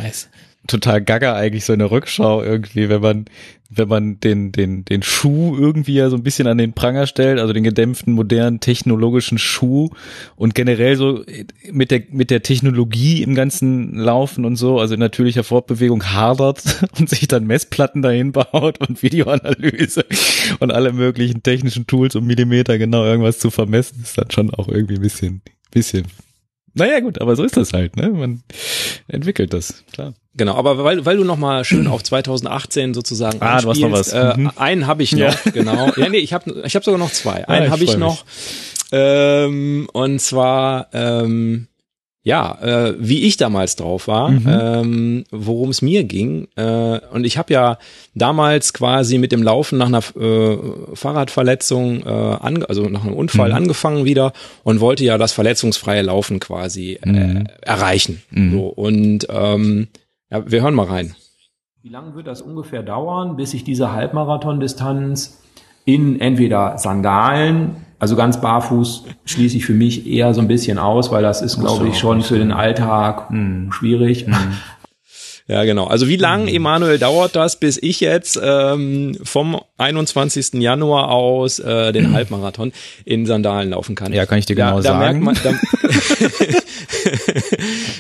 total 0.67 1.01
gaga 1.01 1.35
eigentlich 1.35 1.65
so 1.65 1.73
eine 1.73 1.89
Rückschau 1.89 2.43
irgendwie, 2.43 2.89
wenn 2.89 3.01
man 3.01 3.25
wenn 3.69 3.87
man 3.87 4.19
den 4.19 4.51
den 4.51 4.85
den 4.85 5.03
Schuh 5.03 5.57
irgendwie 5.57 5.95
ja 5.95 6.09
so 6.09 6.15
ein 6.15 6.23
bisschen 6.23 6.47
an 6.47 6.57
den 6.57 6.73
Pranger 6.73 7.07
stellt, 7.07 7.39
also 7.39 7.53
den 7.53 7.63
gedämpften 7.63 8.13
modernen 8.13 8.59
technologischen 8.59 9.37
Schuh 9.37 9.89
und 10.35 10.55
generell 10.55 10.95
so 10.95 11.23
mit 11.71 11.91
der 11.91 12.03
mit 12.11 12.31
der 12.31 12.43
Technologie 12.43 13.23
im 13.23 13.35
ganzen 13.35 13.95
Laufen 13.95 14.45
und 14.45 14.55
so, 14.55 14.79
also 14.79 14.93
in 14.93 14.99
natürlicher 14.99 15.43
Fortbewegung 15.43 16.03
hadert 16.13 16.63
und 16.99 17.09
sich 17.09 17.27
dann 17.27 17.45
Messplatten 17.45 18.01
dahin 18.01 18.31
baut 18.31 18.79
und 18.87 19.03
Videoanalyse 19.03 20.05
und 20.59 20.71
alle 20.71 20.93
möglichen 20.93 21.43
technischen 21.43 21.87
Tools 21.87 22.15
um 22.15 22.25
Millimeter 22.25 22.77
genau 22.77 23.03
irgendwas 23.03 23.39
zu 23.39 23.51
vermessen, 23.51 24.01
ist 24.03 24.17
dann 24.17 24.31
schon 24.31 24.53
auch 24.53 24.67
irgendwie 24.67 24.95
ein 24.95 25.01
bisschen 25.01 25.41
bisschen 25.71 26.05
naja, 26.77 26.99
gut, 26.99 27.19
aber 27.21 27.35
so 27.35 27.43
ist 27.43 27.57
das 27.57 27.73
halt, 27.73 27.95
ne? 27.95 28.09
Man 28.09 28.43
entwickelt 29.07 29.53
das, 29.53 29.83
klar. 29.91 30.13
Genau, 30.35 30.55
aber 30.55 30.83
weil, 30.83 31.05
weil 31.05 31.17
du 31.17 31.23
noch 31.23 31.37
mal 31.37 31.65
schön 31.65 31.87
auf 31.87 32.03
2018 32.03 32.93
sozusagen 32.93 33.41
Ah, 33.41 33.59
du 33.59 33.69
hast 33.69 33.79
noch 33.79 33.91
was. 33.91 34.13
Äh, 34.13 34.37
mhm. 34.37 34.51
Einen 34.55 34.87
habe 34.87 35.01
ich 35.01 35.13
noch, 35.13 35.19
ja. 35.45 35.51
genau. 35.51 35.91
Ja, 35.97 36.09
nee, 36.09 36.17
ich 36.17 36.31
habe 36.33 36.61
ich 36.63 36.75
hab 36.75 36.83
sogar 36.83 36.99
noch 36.99 37.11
zwei. 37.11 37.47
Einen 37.47 37.65
ja, 37.65 37.71
habe 37.71 37.83
ich 37.83 37.97
noch. 37.97 38.23
Ähm, 38.91 39.89
und 39.91 40.21
zwar 40.21 40.89
ähm, 40.93 41.67
ja, 42.27 42.57
äh, 42.61 42.95
wie 42.99 43.23
ich 43.23 43.37
damals 43.37 43.77
drauf 43.77 44.09
war, 44.09 44.31
mhm. 44.31 44.47
ähm, 44.47 45.23
worum 45.31 45.69
es 45.69 45.81
mir 45.81 46.03
ging. 46.03 46.49
Äh, 46.57 46.99
und 47.13 47.25
ich 47.25 47.37
habe 47.37 47.53
ja 47.53 47.77
damals 48.15 48.73
quasi 48.73 49.17
mit 49.17 49.31
dem 49.31 49.41
Laufen 49.41 49.77
nach 49.77 49.87
einer 49.87 49.99
äh, 49.99 50.57
Fahrradverletzung, 50.93 52.05
äh, 52.05 52.09
ange 52.09 52.67
also 52.67 52.89
nach 52.89 53.05
einem 53.05 53.13
Unfall 53.13 53.51
mhm. 53.51 53.55
angefangen 53.55 54.03
wieder 54.03 54.33
und 54.65 54.81
wollte 54.81 55.05
ja 55.05 55.17
das 55.17 55.31
verletzungsfreie 55.31 56.01
Laufen 56.01 56.41
quasi 56.41 56.99
äh, 57.01 57.09
mhm. 57.09 57.47
erreichen. 57.61 58.21
Mhm. 58.31 58.51
So, 58.51 58.67
und 58.67 59.27
ähm, 59.29 59.87
ja, 60.29 60.51
wir 60.51 60.61
hören 60.61 60.75
mal 60.75 60.87
rein. 60.87 61.15
Wie 61.81 61.89
lange 61.89 62.13
wird 62.13 62.27
das 62.27 62.41
ungefähr 62.41 62.83
dauern, 62.83 63.37
bis 63.37 63.53
ich 63.53 63.63
diese 63.63 63.93
Halbmarathon-Distanz 63.93 65.41
in 65.85 66.19
entweder 66.19 66.77
Sandalen 66.77 67.86
also 67.99 68.15
ganz 68.15 68.39
barfuß 68.41 69.05
schließe 69.25 69.57
ich 69.57 69.65
für 69.65 69.73
mich 69.73 70.07
eher 70.07 70.33
so 70.33 70.41
ein 70.41 70.47
bisschen 70.47 70.77
aus, 70.77 71.11
weil 71.11 71.23
das 71.23 71.41
ist, 71.41 71.59
glaube 71.59 71.87
ich, 71.87 71.97
schon 71.97 72.21
für 72.21 72.37
den 72.37 72.51
Alltag 72.51 73.31
mhm. 73.31 73.71
schwierig. 73.71 74.27
Mhm. 74.27 74.53
Ja, 75.49 75.63
genau. 75.63 75.85
Also 75.87 76.09
wie 76.09 76.17
lang, 76.17 76.43
mhm. 76.43 76.49
Emanuel, 76.49 76.99
dauert 76.99 77.35
das, 77.35 77.57
bis 77.57 77.77
ich 77.81 78.01
jetzt 78.01 78.37
ähm, 78.43 79.17
vom 79.23 79.59
21. 79.77 80.55
Januar 80.55 81.09
aus 81.09 81.59
äh, 81.59 81.93
den 81.93 82.11
Halbmarathon 82.13 82.73
in 83.05 83.25
Sandalen 83.25 83.69
laufen 83.69 83.95
kann? 83.95 84.11
Ja, 84.11 84.25
kann 84.25 84.39
ich 84.39 84.45
dir 84.45 84.55
genau 84.55 84.81
da, 84.81 84.93
da 84.93 84.99
sagen. 84.99 85.23
Merkt 85.23 85.43
man, 85.45 85.53
da, 85.53 85.59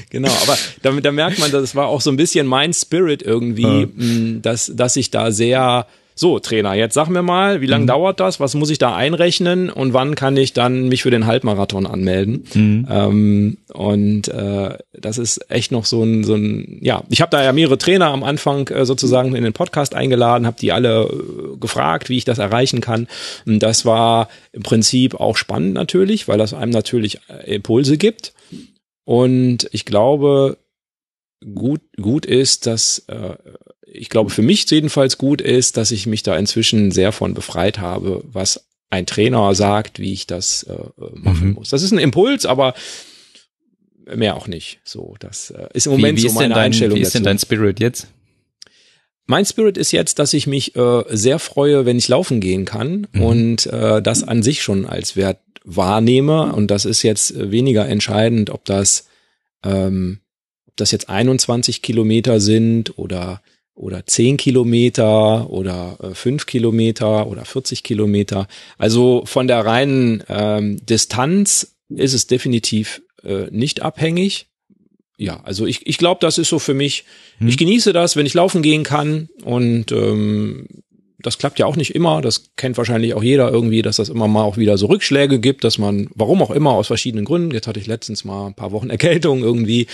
genau, 0.09 0.31
aber 0.43 0.57
da, 0.81 0.91
da 0.91 1.11
merkt 1.13 1.39
man, 1.39 1.49
das 1.51 1.73
war 1.73 1.87
auch 1.87 2.01
so 2.01 2.11
ein 2.11 2.17
bisschen 2.17 2.47
mein 2.47 2.73
Spirit 2.73 3.23
irgendwie, 3.23 3.63
ja. 3.63 3.87
mh, 3.95 4.39
dass, 4.41 4.71
dass 4.75 4.97
ich 4.97 5.09
da 5.09 5.31
sehr 5.31 5.87
so 6.19 6.39
Trainer, 6.39 6.73
jetzt 6.73 6.95
sag 6.95 7.09
mir 7.09 7.21
mal, 7.21 7.61
wie 7.61 7.67
lange 7.67 7.83
mhm. 7.83 7.87
dauert 7.87 8.19
das? 8.19 8.39
Was 8.39 8.55
muss 8.55 8.71
ich 8.71 8.79
da 8.79 8.95
einrechnen 8.95 9.69
und 9.69 9.93
wann 9.93 10.15
kann 10.15 10.35
ich 10.35 10.53
dann 10.53 10.87
mich 10.87 11.03
für 11.03 11.11
den 11.11 11.27
Halbmarathon 11.27 11.85
anmelden? 11.85 12.43
Mhm. 12.53 12.87
Ähm, 12.89 13.57
und 13.73 14.27
äh, 14.27 14.77
das 14.93 15.19
ist 15.19 15.49
echt 15.51 15.71
noch 15.71 15.85
so 15.85 16.03
ein, 16.03 16.23
so 16.23 16.33
ein 16.33 16.79
ja, 16.81 17.03
ich 17.09 17.21
habe 17.21 17.29
da 17.29 17.43
ja 17.43 17.53
mehrere 17.53 17.77
Trainer 17.77 18.07
am 18.07 18.23
Anfang 18.23 18.67
äh, 18.69 18.85
sozusagen 18.85 19.35
in 19.35 19.43
den 19.43 19.53
Podcast 19.53 19.93
eingeladen, 19.93 20.47
habe 20.47 20.57
die 20.59 20.71
alle 20.71 21.03
äh, 21.03 21.57
gefragt, 21.57 22.09
wie 22.09 22.17
ich 22.17 22.25
das 22.25 22.39
erreichen 22.39 22.81
kann. 22.81 23.07
Und 23.45 23.59
das 23.59 23.85
war 23.85 24.29
im 24.51 24.63
Prinzip 24.63 25.15
auch 25.15 25.37
spannend 25.37 25.75
natürlich, 25.75 26.27
weil 26.27 26.39
das 26.39 26.53
einem 26.55 26.71
natürlich 26.71 27.19
äh, 27.29 27.55
Impulse 27.55 27.97
gibt. 27.97 28.33
Und 29.05 29.69
ich 29.71 29.85
glaube, 29.85 30.57
gut, 31.53 31.81
gut 32.01 32.25
ist, 32.25 32.65
dass 32.65 32.99
äh, 33.07 33.35
ich 33.91 34.09
glaube, 34.09 34.29
für 34.29 34.41
mich 34.41 34.69
jedenfalls 34.69 35.17
gut 35.17 35.41
ist, 35.41 35.77
dass 35.77 35.91
ich 35.91 36.07
mich 36.07 36.23
da 36.23 36.37
inzwischen 36.37 36.91
sehr 36.91 37.11
von 37.11 37.33
befreit 37.33 37.79
habe, 37.79 38.23
was 38.31 38.67
ein 38.89 39.05
Trainer 39.05 39.53
sagt, 39.55 39.99
wie 39.99 40.13
ich 40.13 40.27
das 40.27 40.63
äh, 40.63 40.75
machen 41.13 41.49
mhm. 41.49 41.53
muss. 41.53 41.69
Das 41.69 41.83
ist 41.83 41.91
ein 41.91 41.99
Impuls, 41.99 42.45
aber 42.45 42.73
mehr 44.15 44.35
auch 44.35 44.47
nicht. 44.47 44.79
So, 44.83 45.15
das 45.19 45.51
äh, 45.51 45.67
ist 45.73 45.87
im 45.87 45.93
Moment 45.93 46.19
wie, 46.19 46.23
wie 46.23 46.29
so 46.29 46.35
meine 46.35 46.53
dein, 46.53 46.65
Einstellung. 46.65 46.97
Wie 46.97 47.01
ist 47.01 47.15
denn 47.15 47.23
dein 47.23 47.39
Spirit 47.39 47.79
jetzt? 47.79 48.07
Mein 49.25 49.45
Spirit 49.45 49.77
ist 49.77 49.91
jetzt, 49.91 50.19
dass 50.19 50.33
ich 50.33 50.47
mich 50.47 50.75
äh, 50.77 51.03
sehr 51.09 51.39
freue, 51.39 51.85
wenn 51.85 51.97
ich 51.97 52.07
laufen 52.07 52.39
gehen 52.39 52.63
kann 52.63 53.07
mhm. 53.11 53.21
und 53.21 53.65
äh, 53.67 54.01
das 54.01 54.23
an 54.23 54.41
sich 54.41 54.61
schon 54.63 54.85
als 54.85 55.17
Wert 55.17 55.39
wahrnehme. 55.65 56.53
Und 56.53 56.71
das 56.71 56.85
ist 56.85 57.03
jetzt 57.03 57.51
weniger 57.51 57.87
entscheidend, 57.87 58.49
ob 58.49 58.63
das, 58.63 59.07
ähm, 59.65 60.21
ob 60.65 60.77
das 60.77 60.91
jetzt 60.91 61.09
21 61.09 61.81
Kilometer 61.81 62.39
sind 62.39 62.97
oder 62.97 63.41
oder 63.77 64.05
10 64.05 64.37
Kilometer 64.37 65.49
oder 65.49 65.97
äh, 66.01 66.13
5 66.13 66.45
Kilometer 66.45 67.27
oder 67.27 67.45
40 67.45 67.83
Kilometer. 67.83 68.47
Also 68.77 69.23
von 69.25 69.47
der 69.47 69.65
reinen 69.65 70.23
ähm, 70.27 70.83
Distanz 70.85 71.77
ist 71.89 72.13
es 72.13 72.27
definitiv 72.27 73.01
äh, 73.23 73.47
nicht 73.51 73.81
abhängig. 73.81 74.47
Ja, 75.17 75.41
also 75.43 75.65
ich, 75.65 75.87
ich 75.87 75.97
glaube, 75.97 76.19
das 76.21 76.37
ist 76.37 76.49
so 76.49 76.59
für 76.59 76.73
mich, 76.73 77.05
hm. 77.39 77.47
ich 77.47 77.57
genieße 77.57 77.93
das, 77.93 78.15
wenn 78.15 78.25
ich 78.25 78.33
laufen 78.33 78.61
gehen 78.61 78.83
kann 78.83 79.29
und 79.43 79.91
ähm, 79.91 80.67
das 81.19 81.39
klappt 81.39 81.57
ja 81.57 81.65
auch 81.65 81.75
nicht 81.75 81.95
immer. 81.95 82.21
Das 82.21 82.51
kennt 82.55 82.77
wahrscheinlich 82.77 83.13
auch 83.15 83.23
jeder 83.23 83.49
irgendwie, 83.49 83.81
dass 83.81 83.95
das 83.95 84.09
immer 84.09 84.27
mal 84.27 84.43
auch 84.43 84.57
wieder 84.57 84.77
so 84.77 84.85
Rückschläge 84.85 85.39
gibt, 85.39 85.63
dass 85.63 85.77
man, 85.77 86.09
warum 86.13 86.41
auch 86.43 86.51
immer, 86.51 86.71
aus 86.71 86.87
verschiedenen 86.87 87.25
Gründen. 87.25 87.51
Jetzt 87.51 87.67
hatte 87.67 87.79
ich 87.79 87.87
letztens 87.87 88.23
mal 88.23 88.47
ein 88.47 88.53
paar 88.53 88.71
Wochen 88.71 88.89
Erkältung 88.89 89.41
irgendwie. 89.41 89.87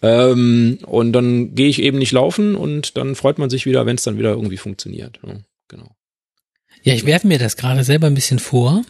Ähm, 0.00 0.78
und 0.86 1.12
dann 1.12 1.54
gehe 1.54 1.68
ich 1.68 1.82
eben 1.82 1.98
nicht 1.98 2.12
laufen 2.12 2.56
und 2.56 2.96
dann 2.96 3.14
freut 3.14 3.38
man 3.38 3.50
sich 3.50 3.66
wieder, 3.66 3.84
wenn 3.84 3.96
es 3.96 4.02
dann 4.02 4.18
wieder 4.18 4.30
irgendwie 4.30 4.56
funktioniert. 4.56 5.20
Ja, 5.26 5.34
genau. 5.68 5.90
Ja, 6.82 6.94
ich 6.94 7.04
werfe 7.04 7.26
mir 7.26 7.38
das 7.38 7.56
gerade 7.56 7.84
selber 7.84 8.06
ein 8.06 8.14
bisschen 8.14 8.38
vor. 8.38 8.82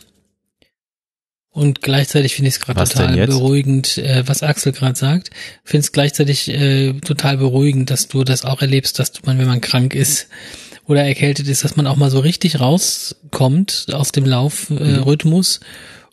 Und 1.50 1.82
gleichzeitig 1.82 2.34
finde 2.34 2.48
ich 2.48 2.54
es 2.54 2.60
gerade 2.60 2.82
total 2.82 3.26
beruhigend, 3.26 3.98
äh, 3.98 4.22
was 4.26 4.42
Axel 4.42 4.72
gerade 4.72 4.98
sagt. 4.98 5.30
Finde 5.64 5.84
es 5.84 5.92
gleichzeitig 5.92 6.48
äh, 6.48 6.94
total 7.00 7.36
beruhigend, 7.36 7.90
dass 7.90 8.08
du 8.08 8.24
das 8.24 8.46
auch 8.46 8.62
erlebst, 8.62 8.98
dass 8.98 9.22
man, 9.24 9.38
wenn 9.38 9.48
man 9.48 9.60
krank 9.60 9.94
ist 9.94 10.28
oder 10.86 11.04
erkältet 11.04 11.48
ist, 11.48 11.64
dass 11.64 11.76
man 11.76 11.86
auch 11.86 11.96
mal 11.96 12.10
so 12.10 12.20
richtig 12.20 12.60
rauskommt 12.60 13.86
aus 13.92 14.12
dem 14.12 14.24
Laufrhythmus. 14.24 15.58
Äh. 15.58 15.64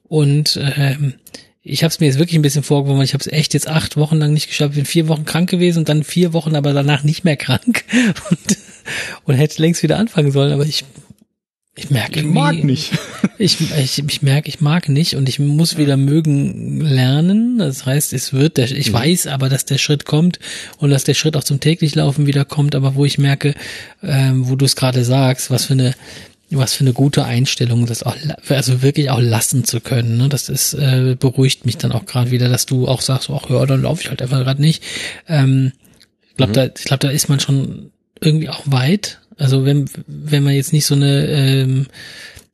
Und 0.07 0.59
ähm, 0.61 1.15
ich 1.61 1.83
habe 1.83 1.89
es 1.89 1.99
mir 1.99 2.07
jetzt 2.07 2.19
wirklich 2.19 2.37
ein 2.37 2.41
bisschen 2.41 2.63
vorgeworfen, 2.63 3.03
ich 3.03 3.13
habe 3.13 3.21
es 3.21 3.31
echt 3.31 3.53
jetzt 3.53 3.67
acht 3.67 3.97
Wochen 3.97 4.17
lang 4.17 4.33
nicht 4.33 4.47
geschafft. 4.47 4.75
Bin 4.75 4.85
vier 4.85 5.07
Wochen 5.07 5.25
krank 5.25 5.49
gewesen 5.49 5.79
und 5.79 5.89
dann 5.89 6.03
vier 6.03 6.33
Wochen 6.33 6.55
aber 6.55 6.73
danach 6.73 7.03
nicht 7.03 7.23
mehr 7.23 7.37
krank 7.37 7.83
und, 8.29 8.57
und 9.25 9.35
hätte 9.35 9.61
längst 9.61 9.83
wieder 9.83 9.97
anfangen 9.97 10.31
sollen. 10.31 10.53
Aber 10.53 10.65
ich 10.65 10.85
ich 11.79 11.89
merke 11.89 12.19
Ich 12.19 12.25
mag 12.25 12.63
nicht. 12.63 12.91
ich, 13.37 13.57
ich, 13.77 14.03
ich 14.05 14.21
merke, 14.21 14.49
ich 14.49 14.61
mag 14.61 14.89
nicht 14.89 15.15
und 15.15 15.29
ich 15.29 15.39
muss 15.39 15.77
wieder 15.77 15.97
mögen 15.97 16.81
lernen. 16.81 17.57
Das 17.57 17.85
heißt, 17.85 18.13
es 18.13 18.33
wird, 18.33 18.57
der, 18.57 18.69
ich 18.71 18.91
weiß 18.91 19.27
aber, 19.27 19.49
dass 19.49 19.65
der 19.65 19.77
Schritt 19.77 20.05
kommt 20.05 20.39
und 20.77 20.89
dass 20.89 21.03
der 21.03 21.13
Schritt 21.13 21.37
auch 21.37 21.43
zum 21.43 21.59
täglich 21.59 21.95
Laufen 21.95 22.27
wieder 22.27 22.45
kommt, 22.45 22.75
aber 22.75 22.95
wo 22.95 23.05
ich 23.05 23.17
merke, 23.17 23.55
ähm, 24.03 24.49
wo 24.49 24.55
du 24.55 24.65
es 24.65 24.75
gerade 24.75 25.03
sagst, 25.03 25.49
was 25.51 25.65
für 25.65 25.73
eine 25.73 25.95
was 26.51 26.73
für 26.73 26.83
eine 26.83 26.93
gute 26.93 27.25
Einstellung, 27.25 27.85
das 27.85 28.01
auch 28.01 28.15
also 28.47 28.81
wirklich 28.81 29.11
auch 29.11 29.21
lassen 29.21 29.65
zu 29.65 29.81
können. 29.81 30.17
Ne? 30.17 30.29
Das 30.29 30.49
ist 30.49 30.73
äh, 30.73 31.15
beruhigt 31.19 31.65
mich 31.67 31.77
dann 31.77 31.91
auch 31.91 32.05
gerade 32.07 32.31
wieder, 32.31 32.49
dass 32.49 32.65
du 32.65 32.87
auch 32.87 33.01
sagst, 33.01 33.29
ach 33.29 33.49
ja, 33.51 33.63
dann 33.67 33.83
laufe 33.83 34.01
ich 34.01 34.09
halt 34.09 34.21
einfach 34.21 34.39
gerade 34.39 34.59
nicht. 34.59 34.83
Ähm, 35.27 35.73
ich 36.27 36.37
glaube, 36.37 36.53
da, 36.53 36.65
ich 36.65 36.85
glaube, 36.85 37.05
da 37.05 37.09
ist 37.11 37.29
man 37.29 37.39
schon 37.39 37.91
irgendwie 38.19 38.49
auch 38.49 38.63
weit. 38.65 39.19
Also 39.39 39.65
wenn 39.65 39.89
wenn 40.05 40.43
man 40.43 40.53
jetzt 40.53 40.73
nicht 40.73 40.85
so 40.85 40.95
eine 40.95 41.25
ähm, 41.27 41.87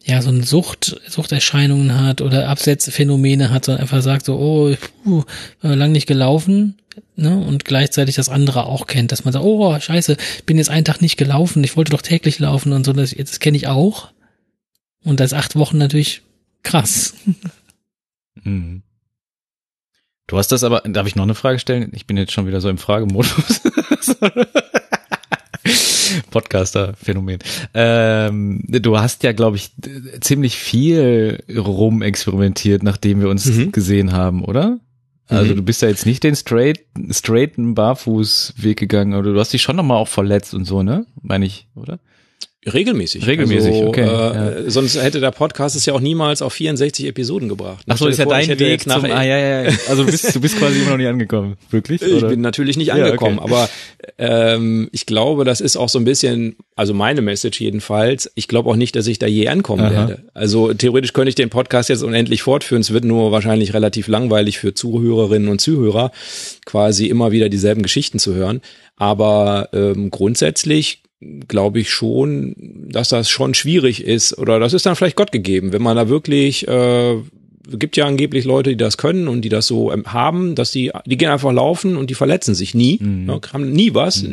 ja, 0.05 0.21
so 0.21 0.29
eine 0.29 0.43
Sucht, 0.43 1.01
Suchterscheinungen 1.09 1.99
hat 1.99 2.21
oder 2.21 2.47
Absetzphänomene 2.47 3.49
hat, 3.49 3.65
sondern 3.65 3.81
einfach 3.81 4.03
sagt 4.03 4.25
so, 4.25 4.37
oh, 4.37 4.75
puh, 5.03 5.23
äh, 5.63 5.73
lang 5.73 5.91
nicht 5.91 6.05
gelaufen, 6.05 6.75
ne, 7.15 7.35
und 7.35 7.65
gleichzeitig 7.65 8.13
das 8.13 8.29
andere 8.29 8.67
auch 8.67 8.85
kennt, 8.85 9.11
dass 9.11 9.25
man 9.25 9.31
sagt, 9.31 9.43
oh, 9.43 9.79
scheiße, 9.79 10.15
bin 10.45 10.59
jetzt 10.59 10.69
einen 10.69 10.85
Tag 10.85 11.01
nicht 11.01 11.17
gelaufen, 11.17 11.63
ich 11.63 11.75
wollte 11.75 11.91
doch 11.91 12.03
täglich 12.03 12.37
laufen 12.37 12.71
und 12.71 12.85
so, 12.85 12.93
das, 12.93 13.15
das 13.15 13.39
kenne 13.39 13.57
ich 13.57 13.67
auch. 13.67 14.11
Und 15.03 15.19
das 15.19 15.33
acht 15.33 15.55
Wochen 15.55 15.79
natürlich 15.79 16.21
krass. 16.63 17.15
Mhm. 18.43 18.83
Du 20.27 20.37
hast 20.37 20.51
das 20.51 20.63
aber, 20.63 20.81
darf 20.81 21.07
ich 21.07 21.15
noch 21.15 21.23
eine 21.23 21.35
Frage 21.35 21.59
stellen? 21.59 21.91
Ich 21.93 22.05
bin 22.05 22.17
jetzt 22.17 22.31
schon 22.31 22.47
wieder 22.47 22.59
so 22.59 22.69
im 22.69 22.77
Fragemodus. 22.77 23.61
Podcaster-Phänomen. 26.31 27.39
Ähm, 27.73 28.61
du 28.67 28.97
hast 28.99 29.23
ja, 29.23 29.31
glaube 29.31 29.57
ich, 29.57 29.71
ziemlich 30.21 30.55
viel 30.57 31.43
rumexperimentiert, 31.57 32.83
nachdem 32.83 33.21
wir 33.21 33.29
uns 33.29 33.45
Mhm. 33.45 33.71
gesehen 33.71 34.13
haben, 34.13 34.43
oder? 34.43 34.79
Also 35.27 35.53
Mhm. 35.53 35.57
du 35.57 35.63
bist 35.63 35.81
ja 35.81 35.87
jetzt 35.87 36.05
nicht 36.05 36.23
den 36.23 36.35
straight, 36.35 36.81
straighten 37.09 37.73
Barfußweg 37.73 38.77
gegangen, 38.77 39.15
oder 39.15 39.33
du 39.33 39.39
hast 39.39 39.53
dich 39.53 39.63
schon 39.63 39.75
nochmal 39.75 39.97
auch 39.97 40.07
verletzt 40.07 40.53
und 40.53 40.65
so, 40.65 40.83
ne? 40.83 41.05
Meine 41.21 41.45
ich, 41.45 41.67
oder? 41.75 41.99
Regelmäßig. 42.71 43.27
Regelmäßig, 43.27 43.73
also, 43.73 43.87
okay, 43.87 44.65
Äh, 44.65 44.69
Sonst 44.71 45.01
hätte 45.01 45.19
der 45.19 45.31
Podcast 45.31 45.75
es 45.75 45.85
ja 45.85 45.93
auch 45.93 45.99
niemals 45.99 46.41
auf 46.41 46.53
64 46.53 47.05
Episoden 47.05 47.47
gebracht. 47.47 47.83
Ach 47.87 47.97
so, 47.97 48.07
ist 48.07 48.17
ja 48.17 48.25
ich 48.25 48.47
dein 48.47 48.59
Weg 48.59 48.87
nach- 48.87 49.01
zum, 49.01 49.11
ah, 49.11 49.23
ja, 49.23 49.37
ja, 49.37 49.63
ja. 49.63 49.71
Also 49.87 50.03
du 50.03 50.11
bist, 50.11 50.35
du 50.35 50.41
bist 50.41 50.57
quasi 50.57 50.79
immer 50.79 50.91
noch 50.91 50.97
nicht 50.97 51.07
angekommen. 51.07 51.57
Wirklich? 51.69 52.01
Ich 52.01 52.13
oder? 52.13 52.29
bin 52.29 52.41
natürlich 52.41 52.75
nicht 52.77 52.87
Ja, 52.87 52.95
angekommen, 52.95 53.37
okay. 53.39 53.51
aber 53.53 53.69
ähm, 54.17 54.89
ich 54.91 55.05
glaube, 55.05 55.45
das 55.45 55.61
ist 55.61 55.75
auch 55.77 55.89
so 55.89 55.99
ein 55.99 56.05
bisschen, 56.05 56.55
also 56.75 56.93
meine 56.93 57.21
Message 57.21 57.59
jedenfalls, 57.61 58.31
ich 58.35 58.47
glaube 58.47 58.69
auch 58.69 58.75
nicht, 58.75 58.95
dass 58.95 59.07
ich 59.07 59.19
da 59.19 59.27
je 59.27 59.47
ankommen 59.47 59.83
Aha. 59.85 59.91
werde. 59.91 60.23
Also 60.33 60.73
theoretisch 60.73 61.13
könnte 61.13 61.29
ich 61.29 61.35
den 61.35 61.49
Podcast 61.49 61.89
jetzt 61.89 62.03
unendlich 62.03 62.41
fortführen, 62.41 62.81
es 62.81 62.91
wird 62.91 63.05
nur 63.05 63.31
wahrscheinlich 63.31 63.73
relativ 63.73 64.07
langweilig 64.07 64.57
für 64.57 64.73
Zuhörerinnen 64.73 65.49
und 65.49 65.61
Zuhörer, 65.61 66.11
quasi 66.65 67.07
immer 67.07 67.31
wieder 67.31 67.49
dieselben 67.49 67.83
Geschichten 67.83 68.17
zu 68.19 68.33
hören. 68.33 68.61
Aber 68.97 69.69
ähm, 69.73 70.09
grundsätzlich 70.09 71.01
glaube 71.47 71.79
ich 71.79 71.89
schon, 71.89 72.55
dass 72.89 73.09
das 73.09 73.29
schon 73.29 73.53
schwierig 73.53 74.03
ist 74.03 74.37
oder 74.37 74.59
das 74.59 74.73
ist 74.73 74.85
dann 74.85 74.95
vielleicht 74.95 75.15
Gott 75.15 75.31
gegeben, 75.31 75.73
wenn 75.73 75.81
man 75.81 75.95
da 75.95 76.09
wirklich 76.09 76.67
äh, 76.67 77.17
gibt 77.67 77.97
ja 77.97 78.05
angeblich 78.05 78.45
Leute, 78.45 78.69
die 78.71 78.77
das 78.77 78.97
können 78.97 79.27
und 79.27 79.41
die 79.41 79.49
das 79.49 79.65
so 79.65 79.91
ähm, 79.91 80.05
haben, 80.13 80.53
dass 80.53 80.71
die, 80.71 80.91
die 81.05 81.17
gehen 81.17 81.29
einfach 81.29 81.51
laufen 81.51 81.97
und 81.97 82.09
die 82.11 82.13
verletzen 82.13 82.53
sich 82.53 82.75
nie, 82.75 82.99
Mhm. 83.01 83.25
ne, 83.25 83.41
haben 83.51 83.71
nie 83.71 83.93
was. 83.95 84.23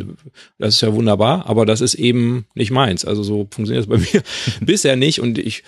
Das 0.58 0.74
ist 0.74 0.80
ja 0.82 0.92
wunderbar, 0.92 1.46
aber 1.46 1.64
das 1.64 1.80
ist 1.80 1.94
eben 1.94 2.44
nicht 2.54 2.70
meins. 2.70 3.04
Also 3.06 3.22
so 3.22 3.46
funktioniert 3.50 3.84
es 3.84 3.88
bei 3.88 3.96
mir 4.12 4.22
bisher 4.60 4.96
nicht 4.96 5.20
und 5.20 5.38
ich, 5.38 5.62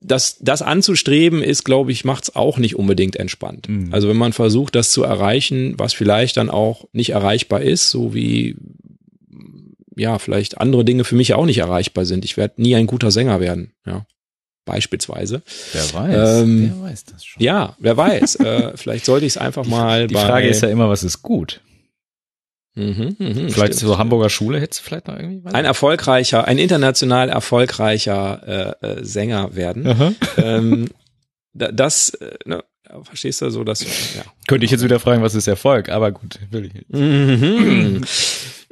das, 0.00 0.38
das 0.40 0.62
anzustreben 0.62 1.42
ist, 1.42 1.64
glaube 1.64 1.90
ich, 1.92 2.04
macht's 2.04 2.36
auch 2.36 2.58
nicht 2.58 2.76
unbedingt 2.76 3.16
entspannt. 3.16 3.68
Mhm. 3.68 3.88
Also 3.92 4.08
wenn 4.08 4.16
man 4.16 4.32
versucht, 4.32 4.74
das 4.74 4.92
zu 4.92 5.02
erreichen, 5.02 5.74
was 5.78 5.92
vielleicht 5.92 6.36
dann 6.36 6.50
auch 6.50 6.86
nicht 6.92 7.10
erreichbar 7.10 7.62
ist, 7.62 7.90
so 7.90 8.14
wie 8.14 8.56
ja, 9.96 10.18
vielleicht 10.18 10.58
andere 10.58 10.84
Dinge 10.84 11.04
für 11.04 11.16
mich 11.16 11.34
auch 11.34 11.46
nicht 11.46 11.58
erreichbar 11.58 12.04
sind. 12.04 12.24
Ich 12.24 12.36
werde 12.36 12.60
nie 12.62 12.76
ein 12.76 12.86
guter 12.86 13.10
Sänger 13.10 13.40
werden, 13.40 13.72
ja. 13.86 14.06
Beispielsweise. 14.64 15.42
Wer 15.72 15.94
weiß, 15.94 16.42
Ähm, 16.42 16.72
wer 16.74 16.90
weiß 16.90 17.04
das 17.04 17.24
schon. 17.24 17.40
Ja, 17.42 17.76
wer 17.78 17.96
weiß. 17.96 18.36
äh, 18.36 18.72
vielleicht 18.76 19.04
sollte 19.04 19.24
ich 19.24 19.34
es 19.34 19.38
einfach 19.38 19.64
mal 19.64 20.08
Die 20.08 20.14
bei. 20.14 20.26
Frage 20.26 20.48
ist 20.48 20.62
ja 20.62 20.68
immer, 20.68 20.88
was 20.88 21.04
ist 21.04 21.22
gut? 21.22 21.60
Mhm, 22.74 23.16
mhm, 23.18 23.34
Vielleicht 23.48 23.74
stimmt. 23.74 23.90
so 23.92 23.96
Hamburger 23.98 24.28
Schule 24.28 24.60
hättest 24.60 24.80
du 24.80 24.84
vielleicht 24.84 25.08
noch 25.08 25.16
irgendwie? 25.16 25.40
ein 25.50 25.64
erfolgreicher, 25.64 26.46
ein 26.46 26.58
international 26.58 27.30
erfolgreicher 27.30 28.76
äh, 28.82 28.86
äh, 28.86 29.04
Sänger 29.04 29.54
werden. 29.56 30.14
Ähm, 30.36 30.88
da- 31.54 31.72
das, 31.72 32.10
äh, 32.10 32.36
ne, 32.44 32.62
verstehst 33.04 33.40
du 33.40 33.50
so, 33.50 33.64
dass 33.64 33.80
ja. 33.82 34.22
Könnte 34.46 34.66
ich 34.66 34.72
jetzt 34.72 34.84
wieder 34.84 35.00
fragen, 35.00 35.22
was 35.22 35.34
ist 35.34 35.46
Erfolg? 35.46 35.88
Aber 35.88 36.12
gut, 36.12 36.38
will 36.50 36.66
ich 36.66 36.74
nicht. 36.74 36.86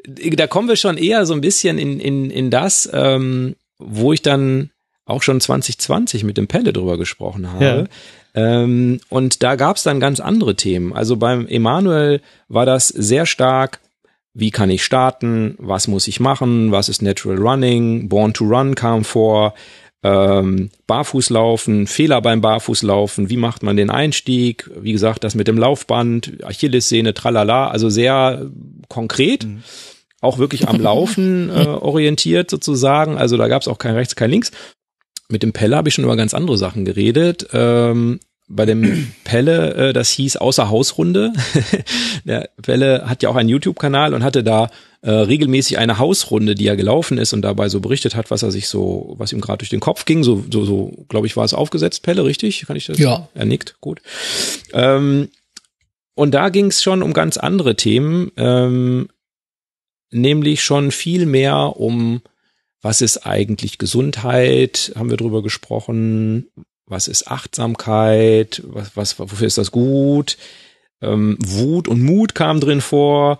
Mhm. 0.06 0.36
Da 0.36 0.46
kommen 0.46 0.68
wir 0.68 0.76
schon 0.76 0.96
eher 0.96 1.26
so 1.26 1.34
ein 1.34 1.40
bisschen 1.40 1.78
in, 1.78 2.00
in, 2.00 2.30
in 2.30 2.50
das, 2.50 2.88
ähm, 2.92 3.56
wo 3.78 4.12
ich 4.12 4.22
dann 4.22 4.70
auch 5.06 5.22
schon 5.22 5.40
2020 5.40 6.24
mit 6.24 6.36
dem 6.36 6.46
Pelle 6.46 6.72
drüber 6.72 6.96
gesprochen 6.96 7.52
habe. 7.52 7.88
Ähm, 8.34 9.00
und 9.10 9.42
da 9.42 9.54
gab 9.56 9.76
es 9.76 9.82
dann 9.82 10.00
ganz 10.00 10.20
andere 10.20 10.56
Themen. 10.56 10.92
Also 10.92 11.16
beim 11.16 11.46
Emanuel 11.46 12.20
war 12.48 12.66
das 12.66 12.88
sehr 12.88 13.26
stark, 13.26 13.80
wie 14.32 14.50
kann 14.50 14.70
ich 14.70 14.82
starten, 14.82 15.54
was 15.58 15.86
muss 15.86 16.08
ich 16.08 16.20
machen, 16.20 16.72
was 16.72 16.88
ist 16.88 17.02
Natural 17.02 17.38
Running, 17.38 18.08
Born 18.08 18.34
to 18.34 18.44
Run 18.44 18.74
kam 18.74 19.04
vor, 19.04 19.54
ähm, 20.02 20.70
Barfußlaufen, 20.86 21.86
Fehler 21.86 22.20
beim 22.20 22.40
Barfußlaufen, 22.40 23.30
wie 23.30 23.36
macht 23.36 23.62
man 23.62 23.76
den 23.76 23.90
Einstieg, 23.90 24.68
wie 24.76 24.92
gesagt, 24.92 25.22
das 25.22 25.34
mit 25.34 25.46
dem 25.46 25.56
Laufband, 25.56 26.44
Achillessehne, 26.44 27.14
tralala, 27.14 27.68
also 27.68 27.88
sehr 27.88 28.50
konkret, 28.88 29.46
auch 30.24 30.38
wirklich 30.38 30.68
am 30.68 30.80
Laufen 30.80 31.50
äh, 31.54 31.66
orientiert 31.66 32.50
sozusagen, 32.50 33.16
also 33.18 33.36
da 33.36 33.48
gab 33.48 33.62
es 33.62 33.68
auch 33.68 33.78
kein 33.78 33.94
rechts, 33.94 34.16
kein 34.16 34.30
links. 34.30 34.50
Mit 35.28 35.42
dem 35.42 35.52
Pelle 35.52 35.76
habe 35.76 35.88
ich 35.88 35.94
schon 35.94 36.04
über 36.04 36.16
ganz 36.16 36.34
andere 36.34 36.58
Sachen 36.58 36.84
geredet. 36.84 37.48
Ähm, 37.52 38.20
bei 38.48 38.66
dem 38.66 39.12
Pelle, 39.24 39.74
äh, 39.74 39.92
das 39.92 40.10
hieß 40.10 40.36
Außer-Hausrunde. 40.36 41.32
Der 42.24 42.50
Pelle 42.62 43.08
hat 43.08 43.22
ja 43.22 43.28
auch 43.28 43.36
einen 43.36 43.48
YouTube-Kanal 43.48 44.14
und 44.14 44.22
hatte 44.22 44.44
da 44.44 44.70
äh, 45.00 45.10
regelmäßig 45.10 45.78
eine 45.78 45.98
Hausrunde, 45.98 46.54
die 46.54 46.66
er 46.66 46.76
gelaufen 46.76 47.18
ist 47.18 47.32
und 47.32 47.42
dabei 47.42 47.68
so 47.68 47.80
berichtet 47.80 48.14
hat, 48.14 48.30
was 48.30 48.42
er 48.42 48.50
sich 48.50 48.68
so, 48.68 49.14
was 49.18 49.32
ihm 49.32 49.40
gerade 49.40 49.58
durch 49.58 49.70
den 49.70 49.80
Kopf 49.80 50.04
ging. 50.04 50.24
So, 50.24 50.44
so, 50.50 50.64
so 50.64 51.04
glaube 51.08 51.26
ich, 51.26 51.36
war 51.36 51.44
es 51.44 51.54
aufgesetzt, 51.54 52.02
Pelle, 52.02 52.24
richtig? 52.24 52.64
Kann 52.66 52.76
ich 52.76 52.86
das? 52.86 52.98
Ja. 52.98 53.28
Er 53.34 53.44
nickt, 53.44 53.76
gut. 53.80 54.00
Ähm, 54.72 55.28
und 56.14 56.32
da 56.32 56.48
ging 56.48 56.66
es 56.66 56.82
schon 56.82 57.02
um 57.02 57.12
ganz 57.12 57.36
andere 57.36 57.76
Themen, 57.76 58.30
ähm, 58.36 59.08
nämlich 60.14 60.62
schon 60.62 60.90
viel 60.90 61.26
mehr 61.26 61.74
um, 61.76 62.22
was 62.80 63.00
ist 63.00 63.26
eigentlich 63.26 63.78
Gesundheit, 63.78 64.92
haben 64.96 65.10
wir 65.10 65.16
drüber 65.16 65.42
gesprochen, 65.42 66.48
was 66.86 67.08
ist 67.08 67.28
Achtsamkeit, 67.28 68.62
was, 68.66 68.96
was, 68.96 69.18
wofür 69.18 69.46
ist 69.46 69.58
das 69.58 69.70
gut, 69.70 70.36
ähm, 71.00 71.36
Wut 71.40 71.88
und 71.88 72.02
Mut 72.02 72.34
kam 72.34 72.60
drin 72.60 72.80
vor 72.80 73.38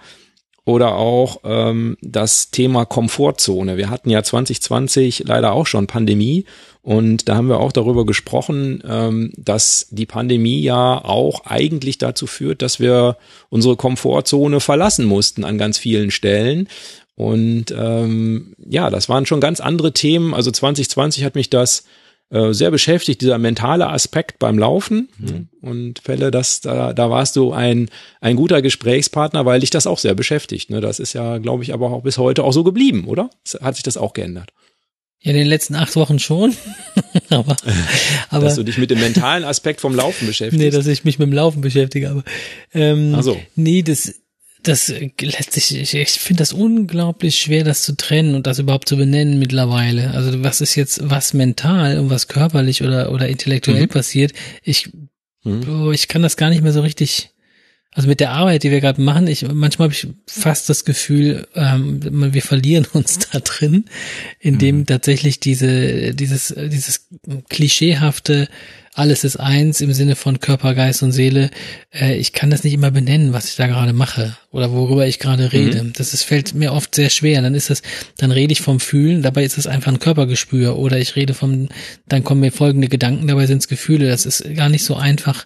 oder 0.65 0.97
auch 0.97 1.41
ähm, 1.45 1.97
das 2.01 2.51
Thema 2.51 2.87
Komfortzone. 2.87 3.77
Wir 3.77 3.91
hatten 3.91 4.11
ja 4.11 4.23
2020 4.23 5.25
leider 5.27 5.53
auch 5.53 5.67
schon 5.67 5.87
Pandemie 5.87 6.47
und 6.85 7.31
da 7.31 7.37
haben 7.37 7.49
wir 7.49 7.61
auch 7.61 7.73
darüber 7.73 8.05
gesprochen, 8.05 8.83
ähm, 8.87 9.33
dass 9.39 9.87
die 9.91 10.05
Pandemie 10.05 10.61
ja 10.61 11.03
auch 11.03 11.47
eigentlich 11.47 11.97
dazu 11.97 12.27
führt, 12.27 12.61
dass 12.61 12.79
wir 12.79 13.17
unsere 13.49 13.75
Komfortzone 13.75 14.61
verlassen 14.61 15.07
mussten 15.07 15.45
an 15.45 15.57
ganz 15.57 15.79
vielen 15.79 16.11
Stellen 16.11 16.69
Und 17.17 17.75
ähm, 17.75 18.55
ja, 18.59 18.91
das 18.91 19.09
waren 19.09 19.25
schon 19.25 19.41
ganz 19.41 19.61
andere 19.61 19.93
Themen. 19.95 20.35
Also 20.35 20.51
2020 20.51 21.25
hat 21.25 21.37
mich 21.37 21.49
das 21.49 21.85
äh, 22.29 22.53
sehr 22.53 22.71
beschäftigt, 22.71 23.23
dieser 23.23 23.39
mentale 23.39 23.89
Aspekt 23.89 24.39
beim 24.39 24.59
Laufen. 24.59 25.09
Mhm. 25.17 25.49
Und 25.63 26.01
Fälle, 26.01 26.31
das, 26.31 26.61
da, 26.61 26.93
da 26.93 27.09
warst 27.09 27.37
du 27.37 27.53
ein, 27.53 27.89
ein 28.21 28.37
guter 28.37 28.61
Gesprächspartner, 28.61 29.47
weil 29.47 29.61
dich 29.61 29.71
das 29.71 29.87
auch 29.87 29.99
sehr 29.99 30.15
beschäftigt. 30.15 30.69
Ne? 30.69 30.83
Das 30.83 30.99
ist 30.99 31.15
ja, 31.15 31.39
glaube 31.39 31.63
ich, 31.63 31.73
aber 31.73 31.93
auch 31.93 32.03
bis 32.03 32.19
heute 32.19 32.45
auch 32.45 32.53
so 32.53 32.63
geblieben, 32.63 33.05
oder? 33.07 33.31
Hat 33.63 33.77
sich 33.77 33.85
das 33.85 33.97
auch 33.97 34.13
geändert? 34.13 34.53
Ja, 35.25 35.31
in 35.31 35.39
den 35.39 35.47
letzten 35.47 35.75
acht 35.75 35.97
Wochen 35.97 36.19
schon. 36.19 36.55
aber, 37.31 37.57
aber, 38.29 38.45
dass 38.45 38.57
du 38.57 38.63
dich 38.63 38.77
mit 38.77 38.91
dem 38.91 39.01
mentalen 39.01 39.43
Aspekt 39.43 39.81
vom 39.81 39.95
Laufen 39.95 40.27
beschäftigst. 40.27 40.63
Nee, 40.63 40.71
dass 40.71 40.87
ich 40.87 41.05
mich 41.05 41.19
mit 41.19 41.29
dem 41.29 41.33
Laufen 41.33 41.63
beschäftige, 41.63 42.11
aber 42.11 42.25
ähm, 42.75 43.15
Ach 43.17 43.23
so. 43.23 43.41
nee, 43.57 43.83
das 43.83 44.15
das 44.63 44.89
letztlich, 44.89 45.77
ich, 45.77 45.95
ich 45.95 46.11
finde 46.11 46.39
das 46.39 46.53
unglaublich 46.53 47.37
schwer, 47.37 47.65
das 47.65 47.83
zu 47.83 47.97
trennen 47.97 48.35
und 48.35 48.47
das 48.47 48.59
überhaupt 48.59 48.89
zu 48.89 48.97
benennen 48.97 49.39
mittlerweile. 49.39 50.13
Also 50.13 50.43
was 50.43 50.61
ist 50.61 50.75
jetzt 50.75 51.01
was 51.03 51.35
mental 51.35 51.99
und 51.99 52.11
was 52.11 52.29
körperlich 52.29 52.83
oder 52.83 53.13
oder 53.13 53.29
intellektuell 53.29 53.83
mhm. 53.83 53.89
passiert? 53.89 54.33
Ich 54.63 54.91
mhm. 55.43 55.69
oh, 55.69 55.91
ich 55.91 56.09
kann 56.09 56.23
das 56.23 56.37
gar 56.37 56.51
nicht 56.51 56.63
mehr 56.63 56.73
so 56.73 56.81
richtig. 56.81 57.31
Also 57.95 58.09
mit 58.09 58.19
der 58.19 58.33
Arbeit, 58.33 58.65
die 58.65 58.73
wir 58.73 58.81
gerade 58.81 59.01
machen, 59.01 59.29
ich 59.29 59.47
manchmal 59.51 59.87
habe 59.87 59.95
ich 59.95 60.09
fast 60.27 60.69
das 60.69 60.85
Gefühl, 60.85 61.47
ähm, 61.55 62.33
wir 62.35 62.43
verlieren 62.43 62.87
uns 62.93 63.19
da 63.33 63.39
drin, 63.39 63.85
indem 64.41 64.79
mhm. 64.79 64.87
tatsächlich 64.87 65.41
diese 65.41 66.13
dieses 66.13 66.55
dieses 66.57 67.07
klischeehafte 67.49 68.49
alles 68.97 69.25
ist 69.25 69.37
eins 69.37 69.81
im 69.81 69.93
Sinne 69.93 70.15
von 70.15 70.39
Körper, 70.39 70.73
Geist 70.75 71.03
und 71.03 71.11
Seele. 71.11 71.51
Äh, 71.93 72.17
ich 72.17 72.33
kann 72.33 72.51
das 72.51 72.63
nicht 72.63 72.75
immer 72.75 72.93
benennen, 72.93 73.33
was 73.33 73.49
ich 73.49 73.57
da 73.57 73.67
gerade 73.67 73.93
mache 73.93 74.37
oder 74.53 74.71
worüber 74.71 75.05
ich 75.07 75.19
gerade 75.19 75.53
rede. 75.53 75.83
Mhm. 75.83 75.93
Das 75.95 76.15
ist, 76.15 76.23
fällt 76.23 76.55
mir 76.55 76.73
oft 76.73 76.95
sehr 76.95 77.11
schwer. 77.11 77.43
Dann 77.43 77.57
ist 77.57 77.71
das, 77.71 77.83
dann 78.19 78.31
rede 78.31 78.53
ich 78.53 78.61
vom 78.61 78.79
Fühlen, 78.79 79.23
dabei 79.23 79.43
ist 79.43 79.59
es 79.59 79.67
einfach 79.67 79.91
ein 79.91 79.99
Körpergespür 79.99 80.79
oder 80.79 80.99
ich 80.99 81.17
rede 81.17 81.35
vom, 81.35 81.69
dann 82.07 82.23
kommen 82.23 82.41
mir 82.41 82.53
folgende 82.53 82.87
Gedanken, 82.87 83.27
dabei 83.27 83.47
sind 83.47 83.59
es 83.59 83.69
Gefühle. 83.69 84.09
Das 84.09 84.27
ist 84.27 84.45
gar 84.55 84.69
nicht 84.69 84.85
so 84.85 84.95
einfach, 84.95 85.45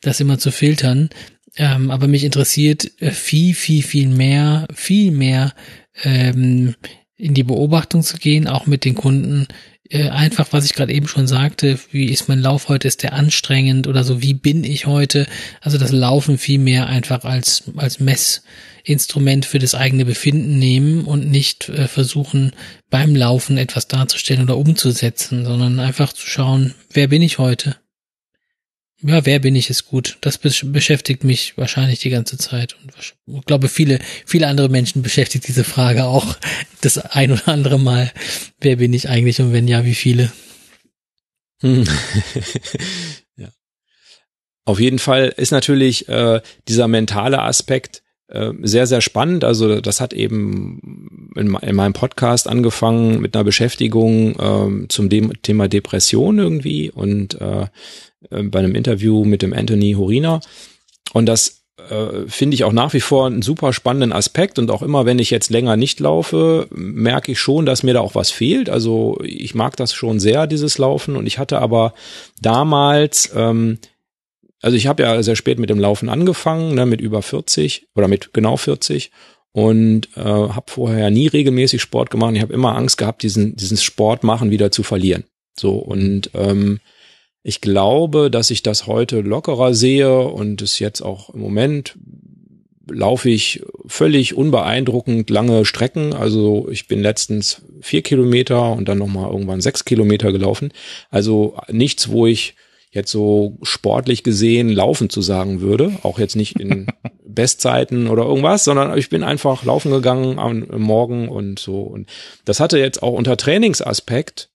das 0.00 0.20
immer 0.20 0.38
zu 0.38 0.50
filtern. 0.50 1.10
Ähm, 1.56 1.90
aber 1.90 2.06
mich 2.06 2.24
interessiert 2.24 2.90
äh, 3.00 3.10
viel, 3.10 3.54
viel, 3.54 3.82
viel 3.82 4.08
mehr, 4.08 4.66
viel 4.74 5.10
mehr 5.10 5.54
ähm, 6.02 6.74
in 7.16 7.34
die 7.34 7.44
Beobachtung 7.44 8.02
zu 8.02 8.18
gehen, 8.18 8.46
auch 8.46 8.66
mit 8.66 8.84
den 8.84 8.94
Kunden, 8.94 9.46
äh, 9.90 10.08
einfach, 10.08 10.48
was 10.50 10.64
ich 10.64 10.74
gerade 10.74 10.92
eben 10.92 11.08
schon 11.08 11.26
sagte, 11.26 11.78
wie 11.90 12.06
ist 12.06 12.28
mein 12.28 12.40
Lauf 12.40 12.68
heute, 12.68 12.88
ist 12.88 13.02
der 13.02 13.12
anstrengend 13.12 13.86
oder 13.86 14.04
so, 14.04 14.20
wie 14.20 14.34
bin 14.34 14.64
ich 14.64 14.86
heute? 14.86 15.26
Also 15.60 15.78
das 15.78 15.92
Laufen 15.92 16.38
viel 16.38 16.58
mehr 16.58 16.86
einfach 16.88 17.24
als, 17.24 17.64
als 17.76 18.00
Messinstrument 18.00 19.46
für 19.46 19.58
das 19.58 19.74
eigene 19.74 20.04
Befinden 20.04 20.58
nehmen 20.58 21.04
und 21.04 21.30
nicht 21.30 21.68
äh, 21.68 21.88
versuchen, 21.88 22.52
beim 22.90 23.14
Laufen 23.14 23.58
etwas 23.58 23.88
darzustellen 23.88 24.42
oder 24.42 24.56
umzusetzen, 24.56 25.44
sondern 25.44 25.78
einfach 25.78 26.12
zu 26.12 26.26
schauen, 26.26 26.74
wer 26.92 27.08
bin 27.08 27.22
ich 27.22 27.38
heute? 27.38 27.76
Ja, 29.06 29.24
wer 29.24 29.38
bin 29.38 29.54
ich 29.54 29.70
ist 29.70 29.86
gut. 29.86 30.18
Das 30.20 30.36
beschäftigt 30.38 31.22
mich 31.22 31.56
wahrscheinlich 31.56 32.00
die 32.00 32.10
ganze 32.10 32.38
Zeit. 32.38 32.76
Und 32.82 32.92
ich 32.98 33.44
glaube, 33.46 33.68
viele, 33.68 34.00
viele 34.24 34.48
andere 34.48 34.68
Menschen 34.68 35.02
beschäftigt 35.02 35.46
diese 35.46 35.62
Frage 35.62 36.06
auch 36.06 36.36
das 36.80 36.98
ein 36.98 37.30
oder 37.30 37.46
andere 37.46 37.78
Mal. 37.78 38.10
Wer 38.60 38.76
bin 38.76 38.92
ich 38.92 39.08
eigentlich 39.08 39.40
und 39.40 39.52
wenn 39.52 39.68
ja, 39.68 39.84
wie 39.84 39.94
viele? 39.94 40.32
Hm. 41.60 41.84
ja. 43.36 43.48
Auf 44.64 44.80
jeden 44.80 44.98
Fall 44.98 45.32
ist 45.36 45.52
natürlich 45.52 46.08
äh, 46.08 46.40
dieser 46.66 46.88
mentale 46.88 47.42
Aspekt 47.42 48.02
äh, 48.26 48.52
sehr, 48.62 48.88
sehr 48.88 49.02
spannend. 49.02 49.44
Also 49.44 49.80
das 49.80 50.00
hat 50.00 50.14
eben 50.14 51.30
in, 51.36 51.54
in 51.54 51.76
meinem 51.76 51.92
Podcast 51.92 52.48
angefangen 52.48 53.20
mit 53.20 53.36
einer 53.36 53.44
Beschäftigung 53.44 54.34
äh, 54.34 54.88
zum 54.88 55.08
Dem 55.08 55.32
Thema 55.42 55.68
Depression 55.68 56.40
irgendwie 56.40 56.90
und 56.90 57.40
äh, 57.40 57.66
äh, 58.30 58.42
bei 58.42 58.58
einem 58.58 58.74
Interview 58.74 59.24
mit 59.24 59.42
dem 59.42 59.52
Anthony 59.52 59.92
Horina. 59.92 60.40
Und 61.12 61.26
das 61.26 61.62
äh, 61.90 62.26
finde 62.28 62.54
ich 62.54 62.64
auch 62.64 62.72
nach 62.72 62.92
wie 62.94 63.00
vor 63.00 63.26
einen 63.26 63.42
super 63.42 63.72
spannenden 63.72 64.12
Aspekt. 64.12 64.58
Und 64.58 64.70
auch 64.70 64.82
immer, 64.82 65.06
wenn 65.06 65.18
ich 65.18 65.30
jetzt 65.30 65.50
länger 65.50 65.76
nicht 65.76 66.00
laufe, 66.00 66.68
merke 66.70 67.32
ich 67.32 67.38
schon, 67.38 67.66
dass 67.66 67.82
mir 67.82 67.94
da 67.94 68.00
auch 68.00 68.14
was 68.14 68.30
fehlt. 68.30 68.70
Also 68.70 69.18
ich 69.22 69.54
mag 69.54 69.76
das 69.76 69.92
schon 69.92 70.20
sehr, 70.20 70.46
dieses 70.46 70.78
Laufen. 70.78 71.16
Und 71.16 71.26
ich 71.26 71.38
hatte 71.38 71.60
aber 71.60 71.94
damals, 72.40 73.30
ähm, 73.34 73.78
also 74.62 74.76
ich 74.76 74.86
habe 74.86 75.02
ja 75.02 75.22
sehr 75.22 75.36
spät 75.36 75.58
mit 75.58 75.70
dem 75.70 75.78
Laufen 75.78 76.08
angefangen, 76.08 76.74
ne, 76.74 76.86
mit 76.86 77.00
über 77.00 77.22
40 77.22 77.88
oder 77.94 78.08
mit 78.08 78.32
genau 78.32 78.56
40 78.56 79.10
und 79.52 80.08
äh, 80.16 80.20
habe 80.22 80.64
vorher 80.66 81.10
nie 81.10 81.28
regelmäßig 81.28 81.80
Sport 81.80 82.10
gemacht. 82.10 82.34
Ich 82.34 82.42
habe 82.42 82.52
immer 82.52 82.76
Angst 82.76 82.98
gehabt, 82.98 83.22
diesen 83.22 83.56
diesen 83.56 83.76
Sport 83.76 84.24
machen 84.24 84.50
wieder 84.50 84.70
zu 84.70 84.82
verlieren. 84.82 85.24
So 85.58 85.76
und 85.76 86.30
ähm, 86.34 86.80
ich 87.48 87.60
glaube, 87.60 88.28
dass 88.28 88.50
ich 88.50 88.64
das 88.64 88.88
heute 88.88 89.20
lockerer 89.20 89.72
sehe 89.72 90.18
und 90.18 90.62
es 90.62 90.80
jetzt 90.80 91.00
auch 91.00 91.30
im 91.30 91.38
Moment 91.38 91.96
laufe 92.90 93.30
ich 93.30 93.62
völlig 93.86 94.34
unbeeindruckend 94.34 95.30
lange 95.30 95.64
Strecken. 95.64 96.12
Also 96.12 96.66
ich 96.72 96.88
bin 96.88 97.00
letztens 97.00 97.62
vier 97.80 98.02
Kilometer 98.02 98.72
und 98.72 98.88
dann 98.88 98.98
nochmal 98.98 99.30
irgendwann 99.30 99.60
sechs 99.60 99.84
Kilometer 99.84 100.32
gelaufen. 100.32 100.72
Also 101.08 101.56
nichts, 101.70 102.08
wo 102.08 102.26
ich 102.26 102.56
jetzt 102.90 103.12
so 103.12 103.58
sportlich 103.62 104.24
gesehen 104.24 104.68
laufen 104.68 105.08
zu 105.08 105.22
sagen 105.22 105.60
würde. 105.60 105.92
Auch 106.02 106.18
jetzt 106.18 106.34
nicht 106.34 106.58
in 106.58 106.88
Bestzeiten 107.24 108.08
oder 108.08 108.24
irgendwas, 108.24 108.64
sondern 108.64 108.98
ich 108.98 109.08
bin 109.08 109.22
einfach 109.22 109.64
laufen 109.64 109.92
gegangen 109.92 110.40
am 110.40 110.66
Morgen 110.80 111.28
und 111.28 111.60
so. 111.60 111.80
Und 111.82 112.08
das 112.44 112.58
hatte 112.58 112.80
jetzt 112.80 113.04
auch 113.04 113.12
unter 113.12 113.36
Trainingsaspekt 113.36 114.48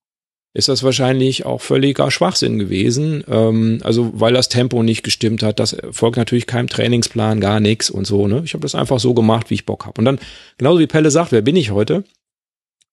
ist 0.54 0.68
das 0.68 0.84
wahrscheinlich 0.84 1.46
auch 1.46 1.62
völliger 1.62 2.12
Schwachsinn 2.12 2.60
gewesen. 2.60 3.24
Ähm, 3.28 3.80
also 3.84 4.12
weil 4.14 4.34
das 4.34 4.50
Tempo 4.50 4.84
nicht 4.84 5.04
gestimmt 5.04 5.44
hat, 5.44 5.60
das 5.60 5.78
folgt 5.92 6.18
natürlich 6.18 6.48
keinem 6.48 6.68
Trainingsplan, 6.68 7.40
gar 7.40 7.60
nichts 7.60 7.90
und 7.90 8.06
so. 8.06 8.28
Ne? 8.28 8.42
Ich 8.44 8.54
habe 8.54 8.62
das 8.62 8.76
einfach 8.76 9.00
so 9.00 9.14
gemacht, 9.14 9.50
wie 9.50 9.56
ich 9.56 9.66
Bock 9.66 9.86
habe. 9.86 10.00
Und 10.00 10.06
dann, 10.06 10.20
genauso 10.58 10.80
wie 10.80 10.88
Pelle 10.88 11.12
sagt, 11.12 11.32
wer 11.32 11.42
bin 11.42 11.56
ich 11.56 11.72
heute? 11.72 12.04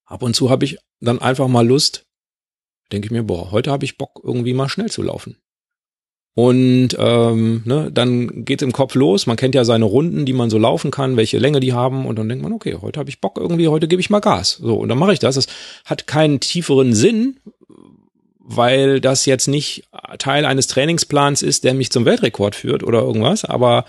Ab 0.05 0.23
und 0.23 0.35
zu 0.35 0.51
habe 0.51 0.65
ich 0.65 0.79
dann 1.01 1.21
einfach 1.21 1.49
mal 1.49 1.67
Lust, 1.67 2.05
denke 2.93 3.07
ich 3.07 3.11
mir, 3.11 3.25
boah, 3.25 3.51
heute 3.51 3.71
habe 3.71 3.85
ich 3.85 3.99
Bock, 3.99 4.21
irgendwie 4.23 4.55
mal 4.55 4.69
schnell 4.69 4.91
zu 4.91 5.03
laufen. 5.03 5.37
Und 6.39 6.91
ähm, 7.01 7.63
ne, 7.65 7.91
dann 7.93 8.45
geht's 8.45 8.63
im 8.63 8.71
Kopf 8.71 8.95
los. 8.95 9.27
Man 9.27 9.37
kennt 9.37 9.57
ja 9.57 9.65
seine 9.65 9.87
Runden, 9.87 10.25
die 10.25 10.33
man 10.33 10.51
so 10.51 10.57
laufen 10.57 10.93
kann, 10.93 11.17
welche 11.17 11.37
Länge 11.37 11.59
die 11.59 11.73
haben. 11.73 12.07
Und 12.07 12.17
dann 12.17 12.29
denkt 12.29 12.45
man, 12.45 12.53
okay, 12.53 12.79
heute 12.81 13.01
habe 13.01 13.11
ich 13.11 13.21
Bock 13.21 13.39
irgendwie, 13.39 13.67
heute 13.67 13.89
gebe 13.89 13.99
ich 13.99 14.09
mal 14.09 14.21
Gas. 14.21 14.53
So, 14.63 14.77
und 14.77 14.89
dann 14.89 14.99
mache 14.99 15.13
ich 15.13 15.19
das. 15.19 15.35
Das 15.35 15.49
hat 15.85 16.07
keinen 16.07 16.39
tieferen 16.39 16.95
Sinn, 16.95 17.41
weil 18.39 19.01
das 19.01 19.27
jetzt 19.27 19.49
nicht 19.49 19.89
Teil 20.19 20.45
eines 20.45 20.69
Trainingsplans 20.69 21.43
ist, 21.43 21.65
der 21.65 21.75
mich 21.75 21.91
zum 21.91 22.05
Weltrekord 22.05 22.55
führt 22.55 22.85
oder 22.85 23.01
irgendwas. 23.01 23.45
Aber 23.45 23.85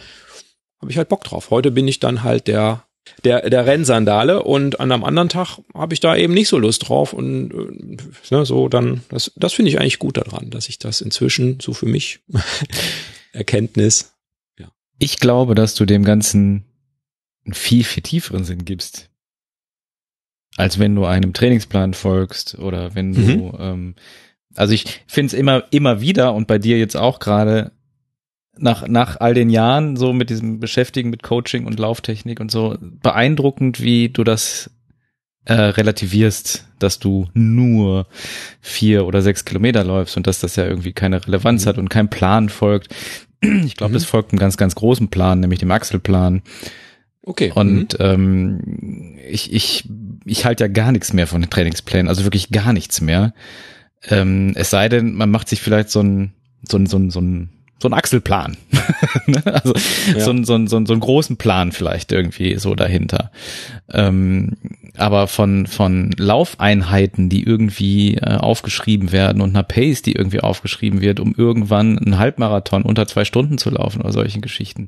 habe 0.81 0.89
ich 0.89 0.97
halt 0.97 1.09
Bock 1.09 1.23
drauf. 1.23 1.51
Heute 1.51 1.69
bin 1.69 1.87
ich 1.87 1.99
dann 1.99 2.23
halt 2.23 2.47
der 2.47 2.83
der, 3.23 3.49
der 3.49 3.65
Rennsandale 3.65 4.43
und 4.43 4.79
an 4.79 4.91
einem 4.91 5.03
anderen 5.03 5.29
Tag 5.29 5.59
habe 5.73 5.93
ich 5.93 5.99
da 5.99 6.15
eben 6.15 6.33
nicht 6.33 6.47
so 6.47 6.57
Lust 6.57 6.87
drauf 6.87 7.13
und 7.13 7.51
äh, 7.51 8.33
ne, 8.35 8.45
so 8.45 8.69
dann, 8.69 9.01
das, 9.09 9.31
das 9.35 9.53
finde 9.53 9.69
ich 9.69 9.79
eigentlich 9.79 9.99
gut 9.99 10.17
daran, 10.17 10.49
dass 10.49 10.69
ich 10.69 10.79
das 10.79 11.01
inzwischen 11.01 11.59
so 11.59 11.73
für 11.73 11.85
mich 11.85 12.21
Erkenntnis. 13.33 14.13
Ja. 14.57 14.71
Ich 14.97 15.19
glaube, 15.19 15.55
dass 15.55 15.75
du 15.75 15.85
dem 15.85 16.03
Ganzen 16.03 16.65
einen 17.45 17.53
viel, 17.53 17.83
viel 17.83 18.03
tieferen 18.03 18.43
Sinn 18.43 18.65
gibst, 18.65 19.09
als 20.57 20.79
wenn 20.79 20.95
du 20.95 21.05
einem 21.05 21.33
Trainingsplan 21.33 21.93
folgst 21.93 22.57
oder 22.59 22.95
wenn 22.95 23.13
du, 23.13 23.21
mhm. 23.21 23.53
ähm, 23.59 23.95
also 24.55 24.73
ich 24.73 24.85
finde 25.07 25.27
es 25.27 25.33
immer, 25.33 25.63
immer 25.71 26.01
wieder 26.01 26.33
und 26.33 26.47
bei 26.47 26.57
dir 26.57 26.77
jetzt 26.77 26.97
auch 26.97 27.19
gerade 27.19 27.71
nach, 28.61 28.87
nach 28.87 29.19
all 29.19 29.33
den 29.33 29.49
Jahren 29.49 29.95
so 29.95 30.13
mit 30.13 30.29
diesem 30.29 30.59
Beschäftigen 30.59 31.09
mit 31.09 31.23
Coaching 31.23 31.65
und 31.65 31.79
Lauftechnik 31.79 32.39
und 32.39 32.51
so 32.51 32.77
beeindruckend, 32.79 33.81
wie 33.81 34.09
du 34.09 34.23
das 34.23 34.71
äh, 35.45 35.53
relativierst, 35.53 36.67
dass 36.79 36.99
du 36.99 37.27
nur 37.33 38.07
vier 38.61 39.05
oder 39.05 39.21
sechs 39.21 39.45
Kilometer 39.45 39.83
läufst 39.83 40.17
und 40.17 40.27
dass 40.27 40.39
das 40.39 40.55
ja 40.55 40.65
irgendwie 40.65 40.93
keine 40.93 41.25
Relevanz 41.25 41.65
mhm. 41.65 41.69
hat 41.69 41.77
und 41.77 41.89
kein 41.89 42.09
Plan 42.09 42.49
folgt. 42.49 42.93
Ich 43.41 43.77
glaube, 43.77 43.91
mhm. 43.91 43.97
es 43.97 44.05
folgt 44.05 44.31
einem 44.31 44.39
ganz, 44.39 44.57
ganz 44.57 44.75
großen 44.75 45.07
Plan, 45.07 45.39
nämlich 45.39 45.59
dem 45.59 45.71
Axelplan. 45.71 46.41
Okay. 47.23 47.51
Und 47.55 47.97
mhm. 47.97 48.05
ähm, 48.05 49.17
ich, 49.29 49.53
ich, 49.53 49.87
ich 50.25 50.45
halte 50.45 50.65
ja 50.65 50.67
gar 50.67 50.91
nichts 50.91 51.13
mehr 51.13 51.25
von 51.25 51.41
den 51.41 51.49
Trainingsplänen, 51.49 52.09
also 52.09 52.25
wirklich 52.25 52.49
gar 52.49 52.73
nichts 52.73 52.99
mehr. 52.99 53.33
Ähm, 54.09 54.51
es 54.55 54.69
sei 54.69 54.89
denn, 54.89 55.13
man 55.13 55.31
macht 55.31 55.47
sich 55.47 55.61
vielleicht 55.61 55.89
so 55.89 56.01
ein, 56.01 56.33
so 56.67 56.77
ein, 56.77 56.85
so 56.85 56.97
ein, 56.97 57.09
so 57.11 57.21
ein 57.21 57.49
so 57.81 57.87
ein 57.89 57.93
Achselplan. 57.93 58.57
Ne? 59.27 59.41
also 59.45 59.73
ja. 60.13 60.19
so, 60.19 60.31
ein, 60.31 60.43
so, 60.43 60.55
ein, 60.55 60.67
so, 60.67 60.77
ein, 60.77 60.85
so 60.85 60.93
einen 60.93 60.99
großen 60.99 61.37
Plan 61.37 61.71
vielleicht 61.71 62.11
irgendwie 62.11 62.57
so 62.57 62.75
dahinter. 62.75 63.31
Ähm, 63.91 64.57
aber 64.97 65.27
von, 65.27 65.67
von 65.67 66.11
Laufeinheiten, 66.17 67.29
die 67.29 67.43
irgendwie 67.43 68.15
äh, 68.15 68.35
aufgeschrieben 68.35 69.11
werden 69.11 69.41
und 69.41 69.51
einer 69.51 69.63
Pace, 69.63 70.01
die 70.01 70.13
irgendwie 70.13 70.41
aufgeschrieben 70.41 71.01
wird, 71.01 71.19
um 71.19 71.33
irgendwann 71.35 71.97
einen 71.97 72.17
Halbmarathon 72.17 72.83
unter 72.83 73.07
zwei 73.07 73.23
Stunden 73.23 73.57
zu 73.57 73.69
laufen 73.69 74.01
oder 74.01 74.11
solchen 74.11 74.41
Geschichten, 74.41 74.87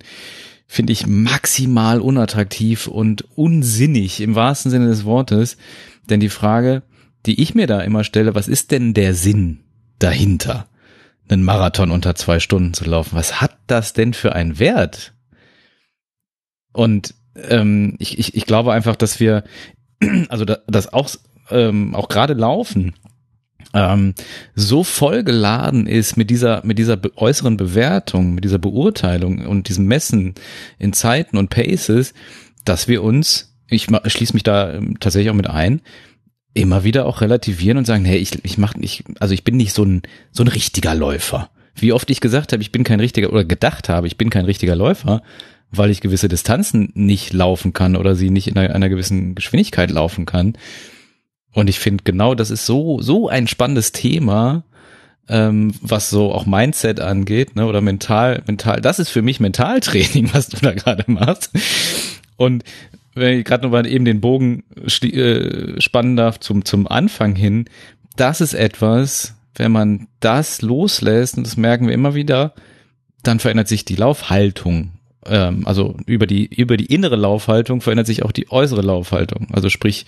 finde 0.68 0.94
ich 0.94 1.08
maximal 1.08 2.02
unattraktiv 2.02 2.88
und 2.88 3.26
unsinnig 3.36 4.22
im 4.22 4.36
wahrsten 4.36 4.72
Sinne 4.72 4.88
des 4.88 5.06
Wortes. 5.06 5.58
Denn 6.10 6.20
die 6.20 6.30
Frage, 6.30 6.84
die 7.26 7.42
ich 7.42 7.56
mir 7.56 7.68
da 7.68 7.82
immer 7.82 8.04
stelle, 8.04 8.36
was 8.36 8.48
ist 8.48 8.72
denn 8.72 8.94
der 8.94 9.14
Sinn 9.14 9.60
dahinter, 10.00 10.68
einen 11.32 11.44
Marathon 11.44 11.92
unter 11.92 12.16
zwei 12.16 12.40
Stunden 12.40 12.74
zu 12.74 12.86
laufen? 12.86 13.16
Was 13.16 13.42
hat 13.42 13.58
das 13.68 13.94
denn 13.94 14.14
für 14.14 14.34
einen 14.34 14.60
Wert? 14.60 15.14
Und 16.74 17.14
ähm, 17.36 17.96
ich, 18.00 18.20
ich, 18.20 18.36
ich 18.36 18.46
glaube 18.46 18.74
einfach, 18.74 18.96
dass 18.96 19.20
wir, 19.20 19.44
also 20.30 20.46
das 20.46 20.94
auch, 20.94 21.10
ähm, 21.50 21.96
auch 21.96 22.08
gerade 22.08 22.34
Laufen, 22.34 22.94
ähm, 23.74 24.14
so 24.56 24.84
vollgeladen 24.84 25.88
ist 25.88 26.18
mit 26.18 26.30
dieser, 26.30 26.66
mit 26.66 26.78
dieser 26.78 27.00
äußeren 27.16 27.58
Bewertung, 27.58 28.34
mit 28.34 28.44
dieser 28.44 28.60
Beurteilung 28.60 29.46
und 29.46 29.70
diesem 29.70 29.86
Messen 29.86 30.36
in 30.78 30.94
Zeiten 30.94 31.38
und 31.38 31.50
Paces, 31.50 32.14
dass 32.66 32.88
wir 32.88 33.04
uns, 33.04 33.56
ich 33.70 33.88
schließe 34.06 34.34
mich 34.34 34.44
da 34.44 34.74
ähm, 34.74 35.00
tatsächlich 35.00 35.30
auch 35.30 35.36
mit 35.36 35.50
ein, 35.50 35.82
immer 36.54 36.84
wieder 36.84 37.06
auch 37.06 37.22
relativieren 37.22 37.78
und 37.78 37.86
sagen, 37.86 38.06
hey, 38.06 38.18
ich, 38.18 38.44
ich 38.44 38.58
mach 38.58 38.76
nicht, 38.76 39.04
also 39.20 39.34
ich 39.34 39.44
bin 39.44 39.58
nicht 39.58 39.74
so 39.74 39.84
ein, 39.84 40.02
so 40.32 40.44
ein 40.44 40.48
richtiger 40.48 40.96
Läufer. 40.96 41.50
Wie 41.76 41.94
oft 41.94 42.10
ich 42.10 42.20
gesagt 42.20 42.52
habe, 42.52 42.62
ich 42.62 42.72
bin 42.72 42.84
kein 42.84 43.00
richtiger, 43.00 43.32
oder 43.32 43.46
gedacht 43.46 43.90
habe, 43.90 44.08
ich 44.08 44.18
bin 44.18 44.30
kein 44.30 44.46
richtiger 44.46 44.76
Läufer, 44.76 45.22
weil 45.72 45.90
ich 45.90 46.02
gewisse 46.02 46.28
Distanzen 46.28 46.92
nicht 46.94 47.32
laufen 47.32 47.72
kann 47.72 47.96
oder 47.96 48.16
sie 48.16 48.30
nicht 48.30 48.48
in 48.48 48.58
einer, 48.58 48.76
einer 48.76 48.90
gewissen 48.90 49.36
Geschwindigkeit 49.36 49.90
laufen 49.90 50.26
kann. 50.26 50.58
Und 51.54 51.70
ich 51.70 51.80
finde 51.80 52.04
genau, 52.04 52.36
das 52.36 52.52
ist 52.52 52.66
so, 52.66 53.02
so 53.02 53.30
ein 53.30 53.48
spannendes 53.48 53.94
Thema, 53.94 54.66
ähm, 55.30 55.74
was 55.82 56.10
so 56.10 56.34
auch 56.34 56.46
Mindset 56.46 57.00
angeht, 57.00 57.56
ne, 57.56 57.66
oder 57.66 57.80
mental, 57.80 58.44
mental, 58.48 58.82
das 58.82 59.00
ist 59.00 59.10
für 59.10 59.22
mich 59.22 59.40
Mentaltraining, 59.40 60.30
was 60.34 60.50
du 60.50 60.58
da 60.58 60.74
gerade 60.74 61.10
machst. 61.10 61.52
Und 62.36 62.64
wenn 63.14 63.40
ich 63.40 63.46
gerade 63.46 63.64
nochmal 63.64 63.86
eben 63.88 64.06
den 64.06 64.22
Bogen 64.22 64.64
äh, 64.86 65.80
spannen 65.82 66.16
darf 66.16 66.40
zum, 66.40 66.66
zum 66.66 66.88
Anfang 66.88 67.36
hin, 67.36 67.66
das 68.16 68.42
ist 68.42 68.54
etwas, 68.54 69.36
wenn 69.56 69.72
man 69.72 70.08
das 70.20 70.62
loslässt, 70.62 71.38
und 71.38 71.46
das 71.46 71.58
merken 71.58 71.88
wir 71.88 71.94
immer 71.94 72.16
wieder, 72.16 72.54
dann 73.24 73.40
verändert 73.40 73.68
sich 73.68 73.86
die 73.86 73.96
Laufhaltung. 73.96 74.94
Ähm, 75.26 75.68
also 75.68 75.96
über 76.06 76.28
die, 76.28 76.46
über 76.46 76.78
die 76.78 76.94
innere 76.94 77.16
Laufhaltung 77.16 77.82
verändert 77.82 78.08
sich 78.08 78.24
auch 78.24 78.32
die 78.32 78.52
äußere 78.52 78.82
Laufhaltung. 78.82 79.48
Also 79.52 79.70
sprich, 79.70 80.06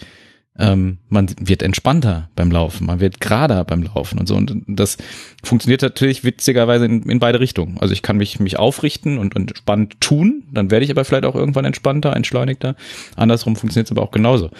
ähm, 0.58 1.00
man 1.10 1.34
wird 1.40 1.64
entspannter 1.64 2.30
beim 2.36 2.52
Laufen, 2.52 2.86
man 2.86 3.00
wird 3.00 3.20
gerader 3.20 3.64
beim 3.64 3.82
Laufen 3.84 4.20
und 4.20 4.28
so. 4.28 4.36
Und 4.36 4.64
das 4.68 4.98
funktioniert 5.44 5.82
natürlich 5.82 6.24
witzigerweise 6.24 6.86
in, 6.86 7.10
in 7.10 7.20
beide 7.20 7.40
Richtungen. 7.40 7.80
Also 7.80 7.94
ich 7.94 8.04
kann 8.04 8.18
mich, 8.18 8.40
mich 8.40 8.60
aufrichten 8.60 9.18
und, 9.18 9.36
und 9.36 9.50
entspannt 9.50 10.00
tun, 10.00 10.44
dann 10.52 10.70
werde 10.70 10.86
ich 10.86 10.92
aber 10.92 11.06
vielleicht 11.06 11.26
auch 11.26 11.36
irgendwann 11.36 11.66
entspannter, 11.66 12.16
entschleunigter. 12.16 12.76
Andersrum 13.16 13.56
funktioniert 13.56 13.88
es 13.88 13.92
aber 13.92 14.04
auch 14.04 14.12
genauso. 14.12 14.52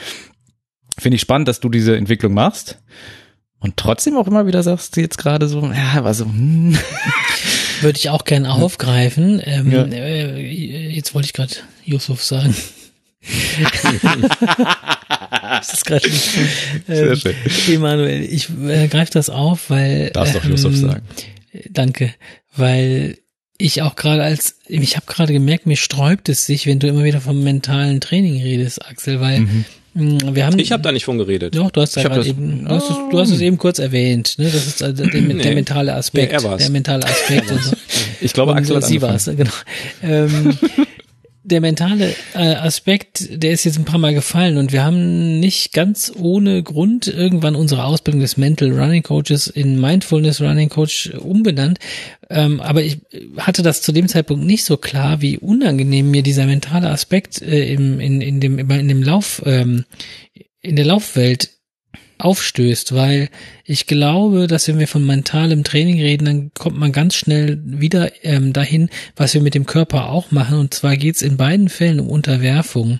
Finde 0.98 1.16
ich 1.16 1.22
spannend, 1.22 1.48
dass 1.48 1.60
du 1.60 1.70
diese 1.70 1.96
Entwicklung 1.96 2.34
machst 2.34 2.80
und 3.60 3.78
trotzdem 3.78 4.18
auch 4.18 4.28
immer 4.28 4.48
wieder 4.48 4.64
sagst 4.64 4.96
du 4.98 5.02
jetzt 5.02 5.18
gerade 5.18 5.48
so, 5.48 5.62
ja, 5.62 6.04
war 6.04 6.14
so, 6.14 6.26
hm. 6.26 6.78
Würde 7.82 8.00
ich 8.00 8.10
auch 8.10 8.24
gerne 8.24 8.52
aufgreifen. 8.52 9.42
Ähm, 9.44 9.72
ja. 9.72 9.84
äh, 9.84 10.90
jetzt 10.90 11.14
wollte 11.14 11.28
ich 11.28 11.34
gerade 11.34 11.54
Yusuf 11.86 12.24
sagen 12.24 12.56
das 15.58 15.74
ist 15.74 15.86
gerade 15.86 16.08
ähm, 16.90 17.20
Emanuel, 17.70 18.24
ich 18.24 18.50
äh, 18.68 18.88
greife 18.88 19.12
das 19.14 19.30
auf, 19.30 19.70
weil 19.70 20.10
darfst 20.12 20.36
doch 20.36 20.46
Yusuf 20.46 20.74
ähm, 20.74 20.80
sagen. 20.80 21.02
Danke, 21.70 22.14
weil 22.56 23.18
ich 23.58 23.82
auch 23.82 23.96
gerade 23.96 24.24
als 24.24 24.58
ich 24.68 24.96
habe 24.96 25.06
gerade 25.06 25.32
gemerkt, 25.34 25.66
mir 25.66 25.78
sträubt 25.78 26.28
es 26.30 26.46
sich, 26.46 26.66
wenn 26.66 26.80
du 26.80 26.88
immer 26.88 27.04
wieder 27.04 27.22
vom 27.22 27.44
mentalen 27.44 28.02
Training 28.02 28.42
redest, 28.42 28.86
Axel, 28.86 29.22
weil 29.22 29.42
mhm. 29.42 29.66
Mm, 29.96 30.34
wir 30.34 30.46
haben, 30.48 30.58
ich 30.58 30.72
habe 30.72 30.82
da 30.82 30.92
nicht 30.92 31.06
von 31.06 31.20
geredet. 31.20 31.56
Doch, 31.56 31.70
du 31.70 31.82
hast, 31.82 31.96
ja 31.96 32.10
das, 32.10 32.26
eben, 32.26 32.66
du, 32.66 32.72
hast 32.72 32.90
es, 32.90 32.96
du 33.12 33.20
hast 33.20 33.30
es 33.30 33.42
eben 33.42 33.58
kurz 33.58 33.78
erwähnt. 33.78 34.40
Ne? 34.40 34.46
Das 34.46 34.66
ist 34.66 34.82
also 34.82 35.06
der, 35.06 35.22
nee. 35.22 35.36
der 35.36 35.54
mentale 35.54 35.94
Aspekt. 35.94 36.34
Nee, 36.34 36.58
der 36.58 36.70
mentale 36.72 37.06
Aspekt. 37.06 37.52
und 37.52 37.64
so. 37.64 37.76
Ich 38.20 38.34
glaube, 38.34 38.56
Axel 38.56 38.76
und, 38.76 38.82
hat 38.82 38.90
sie 38.90 39.02
war 39.02 39.14
es. 39.14 39.26
Genau. 39.26 39.52
Ähm, 40.02 40.58
der 41.44 41.60
mentale 41.62 42.16
äh, 42.34 42.56
Aspekt, 42.56 43.28
der 43.44 43.52
ist 43.52 43.66
jetzt 43.66 43.78
ein 43.78 43.86
paar 43.86 44.00
Mal 44.00 44.14
gefallen 44.14 44.58
und 44.58 44.72
wir 44.72 44.84
haben 44.84 45.40
nicht 45.40 45.74
ganz 45.74 46.12
ohne 46.18 46.64
Grund 46.64 47.08
irgendwann 47.08 47.56
unsere 47.56 47.84
Ausbildung 47.84 48.22
des 48.22 48.38
Mental 48.38 48.72
Running 48.72 49.04
Coaches 49.04 49.48
in 49.48 49.80
Mindfulness 49.80 50.42
Running 50.42 50.70
Coach 50.70 51.12
umbenannt. 51.12 51.80
Ähm, 52.30 52.62
aber 52.62 52.84
ich 52.84 53.00
hatte 53.38 53.62
das 53.62 53.82
zu 53.82 53.92
dem 53.92 54.08
Zeitpunkt 54.08 54.46
nicht 54.46 54.64
so 54.64 54.78
klar, 54.78 55.22
wie 55.22 55.38
unangenehm 55.38 56.10
mir 56.10 56.24
dieser 56.24 56.46
mentale 56.46 56.90
Aspekt 56.90 57.42
äh, 57.42 57.74
im, 57.74 58.00
in, 58.00 58.22
in 58.22 58.40
dem, 58.40 58.58
in 58.58 58.88
dem 58.88 59.04
Lauf, 59.04 59.42
ähm, 59.46 59.84
in 60.62 60.78
der 60.78 60.86
Laufwelt 60.86 61.50
aufstößt, 62.24 62.96
weil 62.96 63.30
ich 63.66 63.86
glaube, 63.86 64.48
dass 64.48 64.68
wenn 64.68 64.80
wir 64.80 64.88
von 64.88 65.06
mentalem 65.06 65.64
Training 65.64 66.00
reden, 66.00 66.26
dann 66.26 66.52
kommt 66.54 66.78
man 66.78 66.92
ganz 66.92 67.16
schnell 67.16 67.60
wieder 67.66 68.12
ähm, 68.24 68.54
dahin, 68.54 68.90
was 69.16 69.34
wir 69.34 69.42
mit 69.42 69.56
dem 69.56 69.66
Körper 69.66 70.10
auch 70.10 70.32
machen. 70.32 70.58
Und 70.58 70.74
zwar 70.74 70.96
geht's 70.96 71.22
in 71.22 71.38
beiden 71.38 71.70
Fällen 71.70 72.00
um 72.00 72.10
Unterwerfung. 72.10 73.00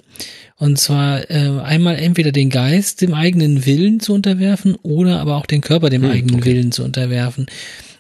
Und 0.58 0.80
zwar 0.80 1.30
äh, 1.30 1.60
einmal 1.62 1.96
entweder 1.96 2.32
den 2.32 2.50
Geist 2.50 3.02
dem 3.02 3.14
eigenen 3.14 3.66
Willen 3.66 4.00
zu 4.00 4.14
unterwerfen 4.14 4.76
oder 4.84 5.20
aber 5.20 5.36
auch 5.36 5.46
den 5.46 5.62
Körper 5.62 5.90
dem 5.90 6.04
hm, 6.04 6.12
eigenen 6.12 6.36
okay. 6.36 6.52
Willen 6.52 6.72
zu 6.72 6.84
unterwerfen. 6.84 7.48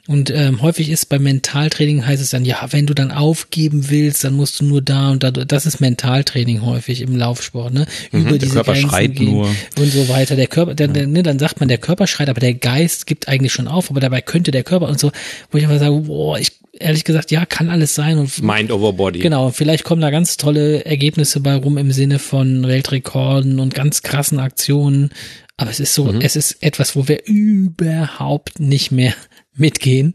Und 0.05 0.31
ähm, 0.31 0.61
häufig 0.61 0.89
ist 0.89 1.07
beim 1.07 1.23
Mentaltraining 1.23 2.05
heißt 2.05 2.21
es 2.21 2.31
dann, 2.31 2.43
ja, 2.43 2.67
wenn 2.71 2.85
du 2.85 2.93
dann 2.93 3.11
aufgeben 3.11 3.89
willst, 3.89 4.25
dann 4.25 4.33
musst 4.33 4.59
du 4.59 4.65
nur 4.65 4.81
da 4.81 5.11
und 5.11 5.23
da. 5.23 5.31
Das 5.31 5.65
ist 5.65 5.79
Mentaltraining 5.79 6.61
häufig 6.61 6.99
im 6.99 7.15
Laufsport, 7.15 7.73
ne? 7.73 7.85
Mhm, 8.11 8.27
Über 8.27 8.37
diese 8.37 8.55
Körper 8.55 8.73
Grenzen 8.73 8.89
schreit 8.89 9.15
gehen 9.15 9.31
nur. 9.31 9.47
und 9.79 9.91
so 9.93 10.09
weiter. 10.09 10.35
Der 10.35 10.47
Körper, 10.47 10.75
der, 10.75 10.89
der, 10.89 11.07
ne, 11.07 11.23
dann 11.23 11.39
sagt 11.39 11.61
man, 11.61 11.69
der 11.69 11.77
Körper 11.77 12.05
schreit, 12.07 12.27
aber 12.27 12.41
der 12.41 12.53
Geist 12.53 13.07
gibt 13.07 13.29
eigentlich 13.29 13.53
schon 13.53 13.69
auf, 13.69 13.89
aber 13.89 14.01
dabei 14.01 14.19
könnte 14.19 14.51
der 14.51 14.63
Körper 14.63 14.89
und 14.89 14.99
so, 14.99 15.11
wo 15.51 15.57
ich 15.57 15.63
einfach 15.63 15.79
sage, 15.79 15.95
boah, 16.01 16.37
ich 16.37 16.51
ehrlich 16.73 17.05
gesagt, 17.05 17.31
ja, 17.31 17.45
kann 17.45 17.69
alles 17.69 17.95
sein 17.95 18.17
und 18.17 18.41
Mind 18.41 18.71
over 18.71 18.91
Body. 18.91 19.19
Genau, 19.19 19.51
vielleicht 19.51 19.85
kommen 19.85 20.01
da 20.01 20.09
ganz 20.09 20.35
tolle 20.35 20.83
Ergebnisse 20.83 21.39
bei 21.39 21.55
rum 21.55 21.77
im 21.77 21.93
Sinne 21.93 22.19
von 22.19 22.67
Weltrekorden 22.67 23.61
und 23.61 23.73
ganz 23.73 24.01
krassen 24.01 24.39
Aktionen. 24.39 25.11
Aber 25.55 25.69
es 25.69 25.79
ist 25.79 25.93
so, 25.93 26.05
mhm. 26.05 26.19
es 26.19 26.35
ist 26.35 26.61
etwas, 26.61 26.95
wo 26.97 27.07
wir 27.07 27.25
überhaupt 27.25 28.59
nicht 28.59 28.91
mehr 28.91 29.13
mitgehen, 29.55 30.13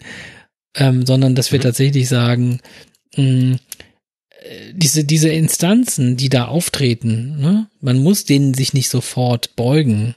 ähm, 0.75 1.07
sondern 1.07 1.35
dass 1.35 1.53
wir 1.53 1.59
mhm. 1.59 1.65
tatsächlich 1.65 2.09
sagen, 2.09 2.61
mh, 3.17 3.23
mm, 3.23 3.59
äh, 4.41 4.73
diese, 4.73 5.05
diese 5.05 5.31
Instanzen, 5.31 6.17
die 6.17 6.29
da 6.29 6.47
auftreten, 6.47 7.39
ne, 7.39 7.67
man 7.81 8.03
muss 8.03 8.25
denen 8.25 8.55
sich 8.55 8.73
nicht 8.73 8.89
sofort 8.89 9.57
beugen. 9.57 10.15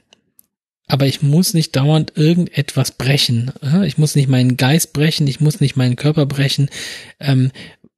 Aber 0.88 1.06
ich 1.06 1.22
muss 1.22 1.54
nicht 1.54 1.74
dauernd 1.74 2.12
irgendetwas 2.16 2.90
brechen. 2.92 3.50
Ne? 3.62 3.86
Ich 3.86 3.96
muss 3.96 4.14
nicht 4.14 4.28
meinen 4.28 4.58
Geist 4.58 4.92
brechen, 4.92 5.26
ich 5.26 5.40
muss 5.40 5.60
nicht 5.60 5.74
meinen 5.74 5.96
Körper 5.96 6.26
brechen, 6.26 6.68
ähm, 7.18 7.50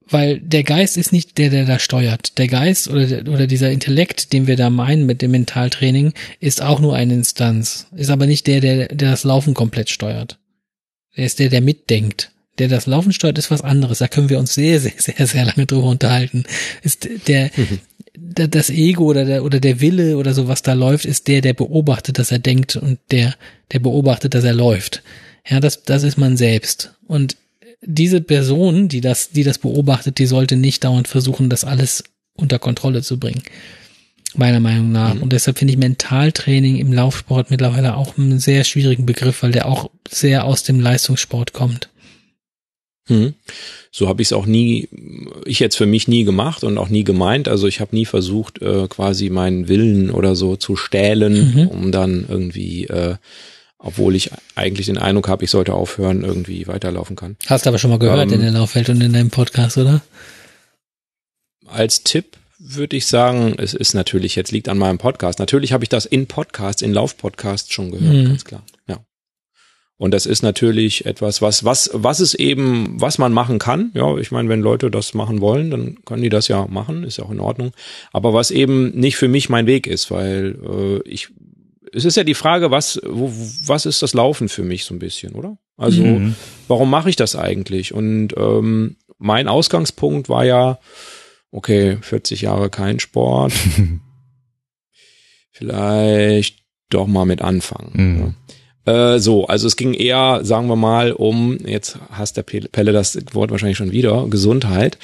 weil 0.06 0.38
der 0.38 0.62
Geist 0.62 0.96
ist 0.96 1.12
nicht 1.12 1.38
der, 1.38 1.50
der 1.50 1.64
da 1.64 1.78
steuert. 1.78 2.38
Der 2.38 2.46
Geist 2.46 2.88
oder, 2.88 3.06
der, 3.06 3.32
oder 3.32 3.46
dieser 3.46 3.70
Intellekt, 3.70 4.32
den 4.32 4.46
wir 4.46 4.56
da 4.56 4.70
meinen 4.70 5.06
mit 5.06 5.22
dem 5.22 5.32
Mentaltraining, 5.32 6.12
ist 6.40 6.62
auch 6.62 6.78
nur 6.78 6.94
eine 6.94 7.14
Instanz, 7.14 7.88
ist 7.96 8.10
aber 8.10 8.26
nicht 8.26 8.46
der, 8.46 8.60
der, 8.60 8.88
der 8.88 9.10
das 9.10 9.24
Laufen 9.24 9.54
komplett 9.54 9.90
steuert. 9.90 10.38
Er 11.14 11.26
ist 11.26 11.38
der, 11.38 11.48
der 11.48 11.60
mitdenkt. 11.60 12.30
Der 12.58 12.68
das 12.68 12.86
Laufen 12.86 13.12
steuert, 13.12 13.38
ist 13.38 13.50
was 13.50 13.62
anderes. 13.62 13.98
Da 13.98 14.08
können 14.08 14.28
wir 14.28 14.38
uns 14.38 14.54
sehr, 14.54 14.80
sehr, 14.80 14.92
sehr, 14.96 15.26
sehr 15.26 15.44
lange 15.44 15.66
drüber 15.66 15.88
unterhalten. 15.88 16.44
Ist 16.82 17.08
der, 17.26 17.50
mhm. 17.56 17.80
der 18.14 18.48
das 18.48 18.70
Ego 18.70 19.04
oder 19.04 19.24
der, 19.24 19.44
oder 19.44 19.58
der 19.58 19.80
Wille 19.80 20.16
oder 20.16 20.34
so, 20.34 20.46
was 20.46 20.62
da 20.62 20.72
läuft, 20.72 21.04
ist 21.04 21.26
der, 21.26 21.40
der 21.40 21.54
beobachtet, 21.54 22.18
dass 22.18 22.30
er 22.30 22.38
denkt 22.38 22.76
und 22.76 22.98
der, 23.10 23.34
der 23.72 23.80
beobachtet, 23.80 24.34
dass 24.34 24.44
er 24.44 24.54
läuft. 24.54 25.02
Ja, 25.48 25.60
das, 25.60 25.82
das 25.82 26.04
ist 26.04 26.16
man 26.16 26.36
selbst. 26.36 26.94
Und 27.06 27.36
diese 27.82 28.20
Person, 28.20 28.88
die 28.88 29.00
das, 29.00 29.30
die 29.30 29.42
das 29.42 29.58
beobachtet, 29.58 30.18
die 30.18 30.26
sollte 30.26 30.56
nicht 30.56 30.84
dauernd 30.84 31.08
versuchen, 31.08 31.50
das 31.50 31.64
alles 31.64 32.04
unter 32.34 32.58
Kontrolle 32.58 33.02
zu 33.02 33.18
bringen 33.18 33.42
meiner 34.36 34.60
Meinung 34.60 34.92
nach. 34.92 35.14
Mhm. 35.14 35.22
Und 35.22 35.32
deshalb 35.32 35.58
finde 35.58 35.72
ich 35.72 35.78
Mentaltraining 35.78 36.76
im 36.76 36.92
Laufsport 36.92 37.50
mittlerweile 37.50 37.96
auch 37.96 38.16
einen 38.18 38.38
sehr 38.38 38.64
schwierigen 38.64 39.06
Begriff, 39.06 39.42
weil 39.42 39.52
der 39.52 39.66
auch 39.66 39.90
sehr 40.08 40.44
aus 40.44 40.62
dem 40.62 40.80
Leistungssport 40.80 41.52
kommt. 41.52 41.88
Mhm. 43.08 43.34
So 43.90 44.08
habe 44.08 44.22
ich 44.22 44.28
es 44.28 44.32
auch 44.32 44.46
nie, 44.46 44.88
ich 45.44 45.60
jetzt 45.60 45.76
für 45.76 45.86
mich 45.86 46.08
nie 46.08 46.24
gemacht 46.24 46.64
und 46.64 46.78
auch 46.78 46.88
nie 46.88 47.04
gemeint. 47.04 47.48
Also 47.48 47.66
ich 47.66 47.80
habe 47.80 47.94
nie 47.94 48.06
versucht, 48.06 48.62
äh, 48.62 48.88
quasi 48.88 49.30
meinen 49.30 49.68
Willen 49.68 50.10
oder 50.10 50.34
so 50.34 50.56
zu 50.56 50.76
stählen, 50.76 51.54
mhm. 51.54 51.68
um 51.68 51.92
dann 51.92 52.24
irgendwie, 52.28 52.86
äh, 52.86 53.16
obwohl 53.78 54.16
ich 54.16 54.30
eigentlich 54.54 54.86
den 54.86 54.98
Eindruck 54.98 55.28
habe, 55.28 55.44
ich 55.44 55.50
sollte 55.50 55.74
aufhören, 55.74 56.24
irgendwie 56.24 56.66
weiterlaufen 56.66 57.16
kann. 57.16 57.36
Hast 57.46 57.66
du 57.66 57.68
aber 57.68 57.78
schon 57.78 57.90
mal 57.90 57.98
gehört 57.98 58.28
ähm, 58.28 58.34
in 58.34 58.40
der 58.40 58.50
Laufwelt 58.52 58.88
und 58.88 59.00
in 59.02 59.12
deinem 59.12 59.30
Podcast, 59.30 59.76
oder? 59.76 60.02
Als 61.66 62.02
Tipp 62.02 62.38
würde 62.66 62.96
ich 62.96 63.06
sagen, 63.06 63.54
es 63.58 63.74
ist 63.74 63.94
natürlich, 63.94 64.36
jetzt 64.36 64.50
liegt 64.50 64.70
an 64.70 64.78
meinem 64.78 64.96
Podcast. 64.96 65.38
Natürlich 65.38 65.72
habe 65.72 65.84
ich 65.84 65.90
das 65.90 66.06
in 66.06 66.26
Podcasts, 66.26 66.80
in 66.80 66.94
Laufpodcasts 66.94 67.70
schon 67.72 67.90
gehört, 67.90 68.14
mhm. 68.14 68.24
ganz 68.24 68.44
klar. 68.44 68.64
Ja. 68.88 69.04
Und 69.96 70.12
das 70.12 70.24
ist 70.24 70.42
natürlich 70.42 71.04
etwas, 71.04 71.42
was, 71.42 71.64
was, 71.64 71.90
was 71.92 72.20
es 72.20 72.34
eben, 72.34 72.98
was 72.98 73.18
man 73.18 73.34
machen 73.34 73.58
kann. 73.58 73.90
Ja, 73.94 74.16
ich 74.16 74.30
meine, 74.32 74.48
wenn 74.48 74.62
Leute 74.62 74.90
das 74.90 75.12
machen 75.12 75.42
wollen, 75.42 75.70
dann 75.70 75.98
können 76.06 76.22
die 76.22 76.30
das 76.30 76.48
ja 76.48 76.66
machen, 76.66 77.04
ist 77.04 77.18
ja 77.18 77.24
auch 77.24 77.30
in 77.30 77.40
Ordnung. 77.40 77.72
Aber 78.12 78.32
was 78.32 78.50
eben 78.50 78.98
nicht 78.98 79.16
für 79.16 79.28
mich 79.28 79.50
mein 79.50 79.66
Weg 79.66 79.86
ist, 79.86 80.10
weil 80.10 80.58
äh, 80.64 81.08
ich, 81.08 81.28
es 81.92 82.06
ist 82.06 82.16
ja 82.16 82.24
die 82.24 82.34
Frage, 82.34 82.70
was, 82.70 82.98
wo, 83.06 83.30
was 83.66 83.84
ist 83.84 84.00
das 84.00 84.14
Laufen 84.14 84.48
für 84.48 84.64
mich 84.64 84.84
so 84.84 84.94
ein 84.94 84.98
bisschen, 84.98 85.34
oder? 85.34 85.58
Also, 85.76 86.02
mhm. 86.02 86.34
warum 86.66 86.88
mache 86.88 87.10
ich 87.10 87.16
das 87.16 87.36
eigentlich? 87.36 87.92
Und 87.92 88.34
ähm, 88.36 88.96
mein 89.18 89.48
Ausgangspunkt 89.48 90.28
war 90.28 90.44
ja, 90.44 90.78
okay, 91.54 91.98
40 92.00 92.42
Jahre 92.42 92.68
kein 92.68 92.98
Sport. 92.98 93.52
Vielleicht 95.52 96.64
doch 96.90 97.06
mal 97.06 97.24
mit 97.24 97.42
anfangen. 97.42 97.92
Mhm. 97.94 98.34
Ja. 98.86 99.14
Äh, 99.14 99.20
so, 99.20 99.46
also 99.46 99.66
es 99.66 99.76
ging 99.76 99.94
eher, 99.94 100.40
sagen 100.44 100.68
wir 100.68 100.76
mal, 100.76 101.12
um, 101.12 101.58
jetzt 101.64 101.98
hasst 102.10 102.36
der 102.36 102.42
Pelle 102.42 102.92
das 102.92 103.16
Wort 103.32 103.50
wahrscheinlich 103.50 103.78
schon 103.78 103.92
wieder, 103.92 104.26
Gesundheit. 104.28 104.98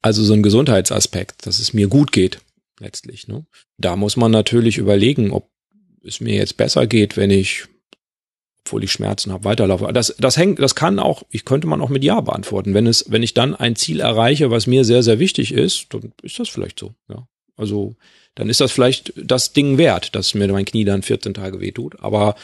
Also 0.00 0.24
so 0.24 0.32
ein 0.34 0.42
Gesundheitsaspekt, 0.42 1.46
dass 1.46 1.58
es 1.58 1.74
mir 1.74 1.88
gut 1.88 2.12
geht, 2.12 2.40
letztlich. 2.80 3.28
Ne? 3.28 3.44
Da 3.76 3.96
muss 3.96 4.16
man 4.16 4.30
natürlich 4.30 4.78
überlegen, 4.78 5.32
ob 5.32 5.50
es 6.04 6.20
mir 6.20 6.34
jetzt 6.34 6.56
besser 6.56 6.86
geht, 6.86 7.16
wenn 7.16 7.30
ich, 7.30 7.64
obwohl 8.64 8.84
ich 8.84 8.92
Schmerzen 8.92 9.32
habe, 9.32 9.44
weiterlaufe. 9.44 9.92
Das, 9.92 10.14
das 10.18 10.36
hängt, 10.36 10.60
das 10.60 10.74
kann 10.74 10.98
auch, 10.98 11.24
ich 11.30 11.44
könnte 11.44 11.66
man 11.66 11.80
auch 11.80 11.88
mit 11.88 12.04
Ja 12.04 12.20
beantworten. 12.20 12.74
Wenn 12.74 12.86
es, 12.86 13.06
wenn 13.08 13.22
ich 13.22 13.34
dann 13.34 13.54
ein 13.54 13.76
Ziel 13.76 14.00
erreiche, 14.00 14.50
was 14.50 14.66
mir 14.66 14.84
sehr, 14.84 15.02
sehr 15.02 15.18
wichtig 15.18 15.52
ist, 15.52 15.86
dann 15.90 16.12
ist 16.22 16.38
das 16.38 16.48
vielleicht 16.48 16.78
so. 16.78 16.94
Ja. 17.08 17.26
Also 17.56 17.96
dann 18.34 18.48
ist 18.48 18.60
das 18.60 18.72
vielleicht 18.72 19.12
das 19.16 19.52
Ding 19.52 19.78
wert, 19.78 20.14
dass 20.14 20.34
mir 20.34 20.48
mein 20.48 20.64
Knie 20.64 20.84
dann 20.84 21.02
14 21.02 21.34
Tage 21.34 21.60
wehtut. 21.60 22.00
Aber 22.00 22.36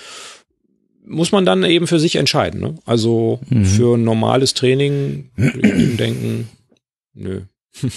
muss 1.05 1.33
man 1.33 1.47
dann 1.47 1.65
eben 1.65 1.87
für 1.87 2.01
sich 2.01 2.17
entscheiden. 2.17 2.61
Ne? 2.61 2.75
Also 2.85 3.41
mhm. 3.49 3.65
für 3.65 3.97
ein 3.97 4.05
normales 4.05 4.55
Training 4.55 5.31
denken, 5.37 6.49
nö. 7.15 7.43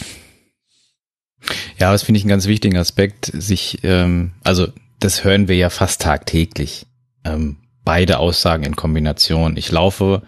Ja, 1.79 1.91
das 1.91 2.03
finde 2.03 2.19
ich 2.19 2.23
einen 2.23 2.29
ganz 2.29 2.45
wichtigen 2.45 2.77
Aspekt, 2.77 3.31
sich, 3.33 3.79
ähm, 3.81 4.33
also 4.43 4.67
das 4.99 5.23
hören 5.23 5.47
wir 5.47 5.55
ja 5.55 5.71
fast 5.71 6.03
tagtäglich. 6.03 6.85
Ähm, 7.25 7.57
beide 7.83 8.19
Aussagen 8.19 8.63
in 8.63 8.75
Kombination. 8.75 9.57
Ich 9.57 9.71
laufe 9.71 10.21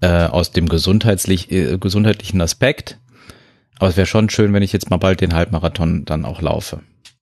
äh, 0.00 0.24
aus 0.26 0.52
dem 0.52 0.68
gesundheitlich, 0.68 1.50
äh, 1.50 1.78
gesundheitlichen 1.78 2.40
Aspekt, 2.40 2.98
aber 3.78 3.90
es 3.90 3.96
wäre 3.96 4.06
schon 4.06 4.30
schön, 4.30 4.52
wenn 4.52 4.62
ich 4.62 4.72
jetzt 4.72 4.90
mal 4.90 4.96
bald 4.96 5.20
den 5.20 5.34
Halbmarathon 5.34 6.04
dann 6.04 6.24
auch 6.24 6.40
laufe. 6.40 6.80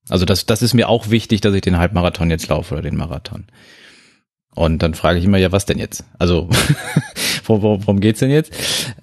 Also 0.09 0.25
das, 0.25 0.45
das 0.45 0.61
ist 0.61 0.73
mir 0.73 0.89
auch 0.89 1.09
wichtig, 1.09 1.41
dass 1.41 1.53
ich 1.53 1.61
den 1.61 1.77
Halbmarathon 1.77 2.29
jetzt 2.29 2.47
laufe 2.47 2.75
oder 2.75 2.83
den 2.83 2.95
Marathon. 2.95 3.45
Und 4.55 4.81
dann 4.81 4.95
frage 4.95 5.19
ich 5.19 5.25
immer, 5.25 5.37
ja, 5.37 5.51
was 5.51 5.65
denn 5.65 5.77
jetzt? 5.77 6.03
Also, 6.17 6.49
worum 7.45 7.99
geht's 7.99 8.21
denn 8.21 8.31
jetzt? 8.31 8.51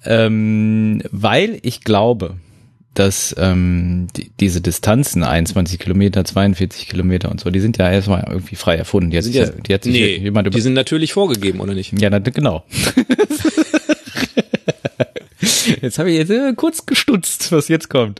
Ähm, 0.03 1.01
weil 1.11 1.59
ich 1.61 1.81
glaube, 1.81 2.35
dass 2.95 3.35
ähm, 3.37 4.07
die, 4.15 4.31
diese 4.39 4.61
Distanzen, 4.61 5.23
21 5.23 5.79
Kilometer, 5.79 6.25
42 6.25 6.87
Kilometer 6.87 7.29
und 7.29 7.39
so, 7.39 7.49
die 7.49 7.59
sind 7.59 7.77
ja 7.77 7.91
erstmal 7.91 8.25
irgendwie 8.27 8.55
frei 8.55 8.75
erfunden. 8.75 9.11
Die 9.11 9.17
hat, 9.17 9.23
sich, 9.23 9.35
ja, 9.35 9.45
die 9.47 9.73
hat 9.73 9.83
sich 9.83 9.93
nee, 9.93 10.17
jemand 10.17 10.47
über 10.47 10.55
die 10.55 10.61
sind 10.61 10.73
natürlich 10.73 11.13
vorgegeben, 11.13 11.59
oder 11.59 11.73
nicht? 11.73 11.99
Ja, 11.99 12.09
na, 12.09 12.19
genau. 12.19 12.63
jetzt 15.85 15.99
habe 15.99 16.11
ich 16.11 16.17
jetzt 16.17 16.31
äh, 16.31 16.53
kurz 16.55 16.85
gestutzt, 16.85 17.51
was 17.51 17.67
jetzt 17.67 17.89
kommt. 17.89 18.19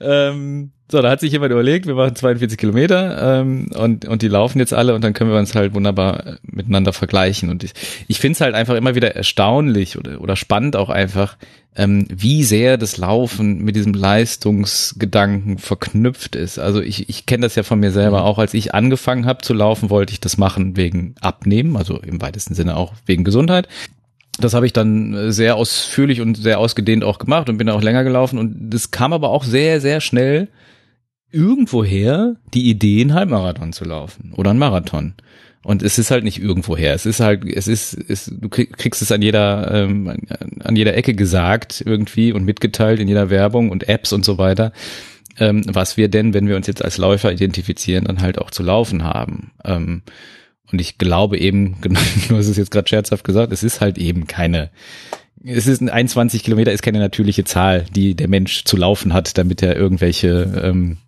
Ähm, 0.00 0.70
so, 0.90 1.00
da 1.00 1.10
hat 1.10 1.20
sich 1.20 1.30
jemand 1.30 1.52
überlegt, 1.52 1.86
wir 1.86 1.94
machen 1.94 2.16
42 2.16 2.58
Kilometer 2.58 3.40
ähm, 3.40 3.70
und, 3.76 4.06
und 4.06 4.22
die 4.22 4.28
laufen 4.28 4.58
jetzt 4.58 4.74
alle 4.74 4.94
und 4.94 5.04
dann 5.04 5.12
können 5.12 5.30
wir 5.30 5.38
uns 5.38 5.54
halt 5.54 5.72
wunderbar 5.72 6.26
äh, 6.26 6.36
miteinander 6.42 6.92
vergleichen. 6.92 7.48
Und 7.48 7.62
ich, 7.62 7.72
ich 8.08 8.18
finde 8.18 8.34
es 8.34 8.40
halt 8.40 8.54
einfach 8.54 8.74
immer 8.74 8.94
wieder 8.96 9.14
erstaunlich 9.14 9.96
oder, 9.98 10.20
oder 10.20 10.34
spannend 10.34 10.74
auch 10.74 10.90
einfach, 10.90 11.36
ähm, 11.76 12.06
wie 12.10 12.42
sehr 12.42 12.76
das 12.76 12.96
Laufen 12.96 13.62
mit 13.62 13.76
diesem 13.76 13.94
Leistungsgedanken 13.94 15.58
verknüpft 15.58 16.34
ist. 16.34 16.58
Also 16.58 16.80
ich, 16.80 17.08
ich 17.08 17.24
kenne 17.24 17.46
das 17.46 17.54
ja 17.54 17.62
von 17.62 17.78
mir 17.78 17.92
selber 17.92 18.20
mhm. 18.20 18.24
auch, 18.24 18.38
als 18.38 18.54
ich 18.54 18.74
angefangen 18.74 19.26
habe 19.26 19.42
zu 19.42 19.54
laufen, 19.54 19.90
wollte 19.90 20.12
ich 20.12 20.20
das 20.20 20.38
machen 20.38 20.76
wegen 20.76 21.14
Abnehmen, 21.20 21.76
also 21.76 22.00
im 22.00 22.20
weitesten 22.20 22.54
Sinne 22.54 22.76
auch 22.76 22.94
wegen 23.06 23.22
Gesundheit. 23.22 23.68
Das 24.40 24.54
habe 24.54 24.66
ich 24.66 24.72
dann 24.72 25.32
sehr 25.32 25.56
ausführlich 25.56 26.20
und 26.20 26.36
sehr 26.36 26.58
ausgedehnt 26.58 27.04
auch 27.04 27.18
gemacht 27.18 27.48
und 27.48 27.58
bin 27.58 27.68
auch 27.68 27.82
länger 27.82 28.04
gelaufen. 28.04 28.38
Und 28.38 28.70
das 28.70 28.90
kam 28.90 29.12
aber 29.12 29.30
auch 29.30 29.44
sehr, 29.44 29.80
sehr 29.80 30.00
schnell 30.00 30.48
irgendwoher 31.32 32.36
die 32.54 32.68
Idee, 32.68 33.02
einen 33.02 33.14
Halbmarathon 33.14 33.72
zu 33.72 33.84
laufen 33.84 34.32
oder 34.36 34.50
einen 34.50 34.58
Marathon. 34.58 35.14
Und 35.62 35.82
es 35.82 35.98
ist 35.98 36.10
halt 36.10 36.24
nicht 36.24 36.40
irgendwoher. 36.40 36.94
Es 36.94 37.04
ist 37.04 37.20
halt, 37.20 37.44
es 37.44 37.68
ist, 37.68 37.94
es, 38.08 38.32
du 38.34 38.48
kriegst 38.48 39.02
es 39.02 39.12
an 39.12 39.20
jeder, 39.20 39.70
ähm, 39.72 40.16
an 40.60 40.74
jeder 40.74 40.96
Ecke 40.96 41.14
gesagt 41.14 41.82
irgendwie 41.84 42.32
und 42.32 42.44
mitgeteilt 42.44 42.98
in 42.98 43.08
jeder 43.08 43.28
Werbung 43.28 43.70
und 43.70 43.88
Apps 43.88 44.12
und 44.14 44.24
so 44.24 44.38
weiter, 44.38 44.72
ähm, 45.38 45.62
was 45.66 45.98
wir 45.98 46.08
denn, 46.08 46.32
wenn 46.32 46.48
wir 46.48 46.56
uns 46.56 46.66
jetzt 46.66 46.82
als 46.82 46.96
Läufer 46.96 47.30
identifizieren, 47.30 48.04
dann 48.04 48.22
halt 48.22 48.38
auch 48.38 48.50
zu 48.50 48.62
laufen 48.62 49.04
haben. 49.04 49.52
Ähm, 49.62 50.02
und 50.72 50.80
ich 50.80 50.98
glaube 50.98 51.38
eben, 51.38 51.76
genau, 51.80 52.00
du 52.28 52.36
hast 52.36 52.48
es 52.48 52.56
jetzt 52.56 52.70
gerade 52.70 52.88
scherzhaft 52.88 53.24
gesagt, 53.24 53.52
es 53.52 53.62
ist 53.62 53.80
halt 53.80 53.98
eben 53.98 54.26
keine, 54.26 54.70
es 55.44 55.66
ist 55.66 55.80
ein 55.80 55.88
21 55.88 56.44
Kilometer 56.44 56.72
ist 56.72 56.82
keine 56.82 56.98
natürliche 56.98 57.44
Zahl, 57.44 57.86
die 57.94 58.14
der 58.14 58.28
Mensch 58.28 58.64
zu 58.64 58.76
laufen 58.76 59.12
hat, 59.12 59.38
damit 59.38 59.62
er 59.62 59.76
irgendwelche 59.76 60.60
ähm, 60.62 60.98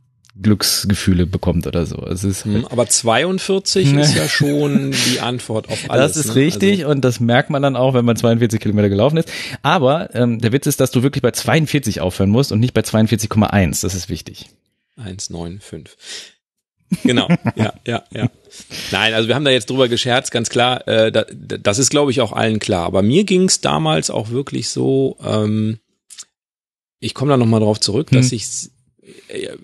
Glücksgefühle 0.41 1.27
bekommt 1.27 1.67
oder 1.67 1.85
so. 1.85 2.07
Es 2.07 2.25
ist 2.25 2.47
halt 2.47 2.71
Aber 2.71 2.87
42 2.87 3.93
ist 3.97 4.15
ja 4.15 4.29
schon 4.29 4.95
die 5.13 5.21
Antwort 5.21 5.69
auf 5.69 5.91
alles. 5.91 6.15
Das 6.15 6.25
ist 6.25 6.35
ne? 6.35 6.43
richtig 6.43 6.81
also 6.81 6.93
und 6.93 7.05
das 7.05 7.21
merkt 7.21 7.51
man 7.51 7.63
dann 7.63 7.77
auch, 7.77 7.95
wenn 7.95 8.05
man 8.05 8.17
42 8.17 8.61
Kilometer 8.61 8.89
gelaufen 8.89 9.19
ist. 9.19 9.31
Aber 9.63 10.15
ähm, 10.15 10.41
der 10.41 10.53
Witz 10.53 10.67
ist, 10.67 10.81
dass 10.81 10.91
du 10.91 11.03
wirklich 11.03 11.23
bei 11.23 11.33
42 11.33 12.01
aufhören 12.01 12.31
musst 12.31 12.51
und 12.51 12.61
nicht 12.61 12.73
bei 12.73 12.81
42,1. 12.81 13.83
Das 13.83 13.95
ist 13.95 14.09
wichtig. 14.09 14.49
1,95. 14.99 15.89
Genau, 17.05 17.29
ja, 17.57 17.73
ja, 17.87 18.03
ja. 18.13 18.31
Nein, 18.91 19.15
also 19.15 19.29
wir 19.29 19.35
haben 19.35 19.45
da 19.45 19.51
jetzt 19.51 19.71
drüber 19.71 19.89
gescherzt, 19.89 20.31
ganz 20.31 20.51
klar. 20.51 20.87
Äh, 20.87 21.11
da, 21.11 21.25
das 21.33 21.79
ist, 21.79 21.91
glaube 21.91 22.11
ich, 22.11 22.21
auch 22.21 22.33
allen 22.33 22.59
klar. 22.59 22.85
Aber 22.85 23.03
mir 23.03 23.25
ging 23.25 23.45
es 23.45 23.61
damals 23.61 24.11
auch 24.11 24.31
wirklich 24.31 24.69
so. 24.69 25.17
Ähm, 25.25 25.79
ich 27.01 27.15
komme 27.15 27.31
da 27.31 27.37
noch 27.37 27.47
mal 27.47 27.61
drauf 27.61 27.81
zurück, 27.81 28.11
hm. 28.11 28.19
dass 28.19 28.31
ich 28.31 28.47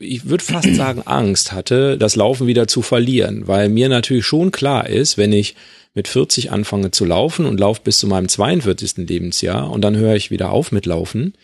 ich 0.01 0.29
würde 0.29 0.45
fast 0.45 0.75
sagen, 0.75 1.03
Angst 1.05 1.53
hatte, 1.53 1.97
das 1.99 2.17
Laufen 2.17 2.47
wieder 2.47 2.67
zu 2.67 2.83
verlieren, 2.83 3.47
weil 3.47 3.69
mir 3.69 3.89
natürlich 3.89 4.27
schon 4.27 4.51
klar 4.51 4.89
ist, 4.89 5.17
wenn 5.17 5.33
ich 5.33 5.55
mit 5.95 6.09
40 6.09 6.53
anfange 6.53 6.91
zu 6.91 7.05
laufen 7.05 7.47
und 7.47 7.61
laufe 7.61 7.83
bis 7.85 7.99
zu 7.99 8.07
meinem 8.07 8.29
42. 8.29 9.09
Lebensjahr 9.09 9.71
und 9.71 9.83
dann 9.83 9.97
höre 9.97 10.15
ich 10.15 10.31
wieder 10.31 10.51
auf 10.51 10.73
mit 10.73 10.87
Laufen, 10.87 11.35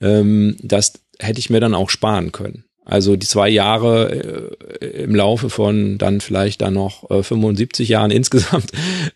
ähm, 0.00 0.56
das 0.62 0.94
hätte 1.18 1.40
ich 1.40 1.50
mir 1.50 1.60
dann 1.60 1.74
auch 1.74 1.90
sparen 1.90 2.32
können. 2.32 2.64
Also 2.84 3.16
die 3.16 3.26
zwei 3.26 3.48
Jahre 3.48 4.50
äh, 4.80 5.02
im 5.02 5.14
Laufe 5.14 5.50
von 5.50 5.98
dann 5.98 6.20
vielleicht 6.20 6.62
dann 6.62 6.74
noch 6.74 7.10
äh, 7.10 7.22
75 7.22 7.88
Jahren 7.88 8.10
insgesamt 8.12 8.72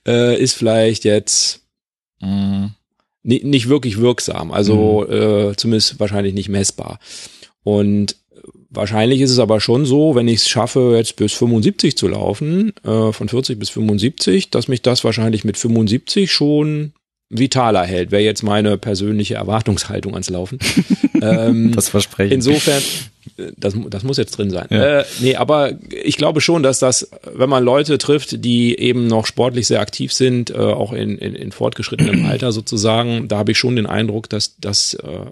äh, 0.06 0.40
ist 0.40 0.54
vielleicht 0.54 1.04
jetzt 1.04 1.62
mh, 2.20 2.70
nicht 3.22 3.68
wirklich 3.68 3.98
wirksam. 3.98 4.52
Also 4.52 5.06
mhm. 5.08 5.14
äh, 5.14 5.56
zumindest 5.56 5.98
wahrscheinlich 5.98 6.34
nicht 6.34 6.48
messbar. 6.48 7.00
Und 7.62 8.16
Wahrscheinlich 8.76 9.22
ist 9.22 9.30
es 9.30 9.38
aber 9.38 9.58
schon 9.60 9.86
so, 9.86 10.14
wenn 10.14 10.28
ich 10.28 10.40
es 10.40 10.48
schaffe, 10.48 10.94
jetzt 10.96 11.16
bis 11.16 11.32
75 11.32 11.96
zu 11.96 12.08
laufen, 12.08 12.74
äh, 12.84 13.10
von 13.10 13.28
40 13.28 13.58
bis 13.58 13.70
75, 13.70 14.50
dass 14.50 14.68
mich 14.68 14.82
das 14.82 15.02
wahrscheinlich 15.02 15.44
mit 15.44 15.56
75 15.56 16.30
schon 16.30 16.92
vitaler 17.28 17.84
hält, 17.84 18.12
wäre 18.12 18.22
jetzt 18.22 18.42
meine 18.42 18.78
persönliche 18.78 19.34
Erwartungshaltung 19.34 20.12
ans 20.12 20.30
Laufen. 20.30 20.58
ähm, 21.22 21.72
das 21.74 21.88
Versprechen. 21.88 22.32
Insofern, 22.32 22.82
äh, 23.36 23.52
das, 23.56 23.74
das 23.90 24.04
muss 24.04 24.16
jetzt 24.16 24.38
drin 24.38 24.50
sein. 24.50 24.66
Ja. 24.70 25.00
Äh, 25.00 25.04
nee, 25.20 25.34
aber 25.34 25.72
ich 25.90 26.16
glaube 26.16 26.40
schon, 26.40 26.62
dass 26.62 26.78
das, 26.78 27.10
wenn 27.32 27.50
man 27.50 27.64
Leute 27.64 27.98
trifft, 27.98 28.44
die 28.44 28.78
eben 28.78 29.08
noch 29.08 29.26
sportlich 29.26 29.66
sehr 29.66 29.80
aktiv 29.80 30.12
sind, 30.12 30.50
äh, 30.50 30.54
auch 30.54 30.92
in, 30.92 31.18
in, 31.18 31.34
in 31.34 31.52
fortgeschrittenem 31.52 32.26
Alter 32.30 32.52
sozusagen, 32.52 33.28
da 33.28 33.38
habe 33.38 33.52
ich 33.52 33.58
schon 33.58 33.76
den 33.76 33.86
Eindruck, 33.86 34.28
dass, 34.28 34.56
dass 34.58 34.94
äh, 34.94 35.26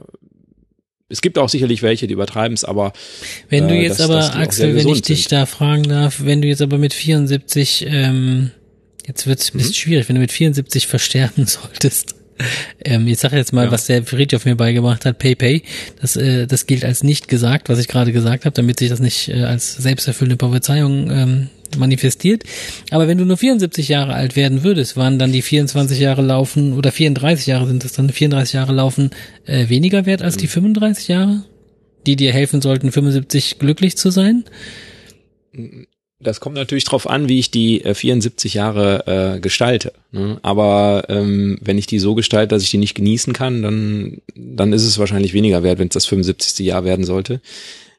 es 1.09 1.21
gibt 1.21 1.39
auch 1.39 1.49
sicherlich 1.49 1.83
welche, 1.83 2.09
die 2.09 2.15
übertreiben 2.15 2.55
es, 2.55 2.65
aber 2.65 2.93
wenn 3.49 3.69
du 3.69 3.75
äh, 3.75 3.83
jetzt 3.83 4.01
dass, 4.01 4.11
aber 4.11 4.17
dass 4.17 4.35
Axel, 4.35 4.75
wenn 4.75 4.89
ich 4.89 5.03
dich 5.03 5.25
sind. 5.25 5.33
da 5.33 5.47
fragen 5.47 5.85
darf, 5.85 6.25
wenn 6.25 6.43
du 6.43 6.49
jetzt 6.49 6.63
aber 6.63 6.79
mit 6.79 6.93
74 6.93 7.87
ähm, 7.89 8.51
jetzt 9.07 9.27
wird's 9.27 9.51
ein 9.51 9.59
bisschen 9.59 9.71
mhm. 9.71 9.75
schwierig, 9.75 10.09
wenn 10.09 10.17
du 10.17 10.21
mit 10.21 10.33
74 10.33 10.87
versterben 10.87 11.47
solltest. 11.47 12.15
Ähm, 12.85 13.07
ich 13.07 13.19
sage 13.19 13.37
jetzt 13.37 13.53
mal, 13.53 13.67
ja. 13.67 13.71
was 13.71 13.87
der 13.87 14.03
Friedhof 14.03 14.45
mir 14.45 14.57
beigebracht 14.57 15.05
hat, 15.05 15.19
PayPay. 15.19 15.63
Das, 16.01 16.17
äh, 16.17 16.47
das 16.47 16.67
gilt 16.67 16.85
als 16.85 17.03
nicht 17.03 17.29
gesagt, 17.29 17.69
was 17.69 17.79
ich 17.79 17.89
gerade 17.89 18.13
gesagt 18.13 18.45
habe, 18.45 18.55
damit 18.55 18.79
sich 18.79 18.89
das 18.89 19.01
nicht 19.01 19.29
äh, 19.29 19.45
als 19.45 19.75
selbsterfüllende 19.75 20.37
Prophezeiung 20.37 21.11
ähm, 21.11 21.49
manifestiert. 21.79 22.45
Aber 22.91 23.09
wenn 23.09 23.19
du 23.19 23.25
nur 23.25 23.37
74 23.37 23.89
Jahre 23.89 24.15
alt 24.15 24.37
werden 24.37 24.65
würdest, 24.65 24.97
waren 24.97 25.19
dann 25.19 25.33
die 25.33 25.43
24 25.43 25.99
Jahre 25.99 26.23
laufen 26.23 26.73
oder 26.73 26.93
34 26.93 27.47
Jahre 27.47 27.67
sind 27.67 27.85
es 27.85 27.93
dann, 27.93 28.11
34 28.11 28.55
Jahre 28.55 28.73
laufen 28.73 29.11
äh, 29.47 29.69
weniger 29.69 30.07
wert 30.07 30.23
als 30.23 30.37
die 30.37 30.49
35 30.49 31.09
Jahre, 31.09 31.45
die 32.07 32.17
dir 32.17 32.33
helfen 32.33 32.61
sollten, 32.61 32.91
75 32.91 33.59
glücklich 33.59 33.97
zu 33.97 34.11
sein? 34.11 34.45
Das 36.21 36.41
kommt 36.41 36.55
natürlich 36.55 36.85
drauf 36.85 37.09
an, 37.09 37.29
wie 37.29 37.39
ich 37.39 37.51
die 37.51 37.85
äh, 37.85 37.95
74 37.95 38.55
Jahre 38.55 39.35
äh, 39.37 39.41
gestalte. 39.41 39.93
Ne? 40.13 40.39
Aber 40.43 41.05
ähm, 41.09 41.59
wenn 41.61 41.77
ich 41.77 41.87
die 41.87 41.99
so 41.99 42.15
gestalte, 42.15 42.55
dass 42.55 42.63
ich 42.63 42.71
die 42.71 42.79
nicht 42.79 42.95
genießen 42.95 43.33
kann, 43.33 43.63
dann, 43.63 44.23
dann 44.35 44.73
ist 44.73 44.85
es 44.85 44.99
wahrscheinlich 44.99 45.35
weniger 45.35 45.63
wert, 45.63 45.79
wenn 45.79 45.89
es 45.89 45.95
das 45.95 46.07
75. 46.07 46.65
Jahr 46.65 46.85
werden 46.85 47.05
sollte, 47.05 47.41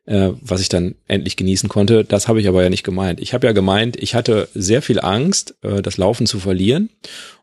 äh, 0.06 0.30
was 0.42 0.62
ich 0.62 0.70
dann 0.70 0.96
endlich 1.08 1.36
genießen 1.36 1.68
konnte. 1.68 2.06
Das 2.06 2.28
habe 2.28 2.40
ich 2.40 2.48
aber 2.48 2.64
ja 2.64 2.70
nicht 2.70 2.84
gemeint. 2.84 3.20
Ich 3.20 3.34
habe 3.34 3.48
ja 3.48 3.54
gemeint, 3.54 3.98
ich 4.02 4.16
hatte 4.16 4.48
sehr 4.54 4.82
viel 4.82 5.02
Angst, 5.02 5.56
äh, 5.62 5.82
das 5.82 5.98
Laufen 5.98 6.26
zu 6.26 6.40
verlieren. 6.40 6.90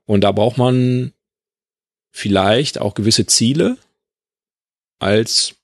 Und 0.07 0.23
da 0.23 0.33
braucht 0.33 0.59
man 0.59 1.12
vielleicht 2.11 2.81
auch 2.81 2.95
gewisse 2.95 3.27
Ziele 3.27 3.77
als 4.99 5.55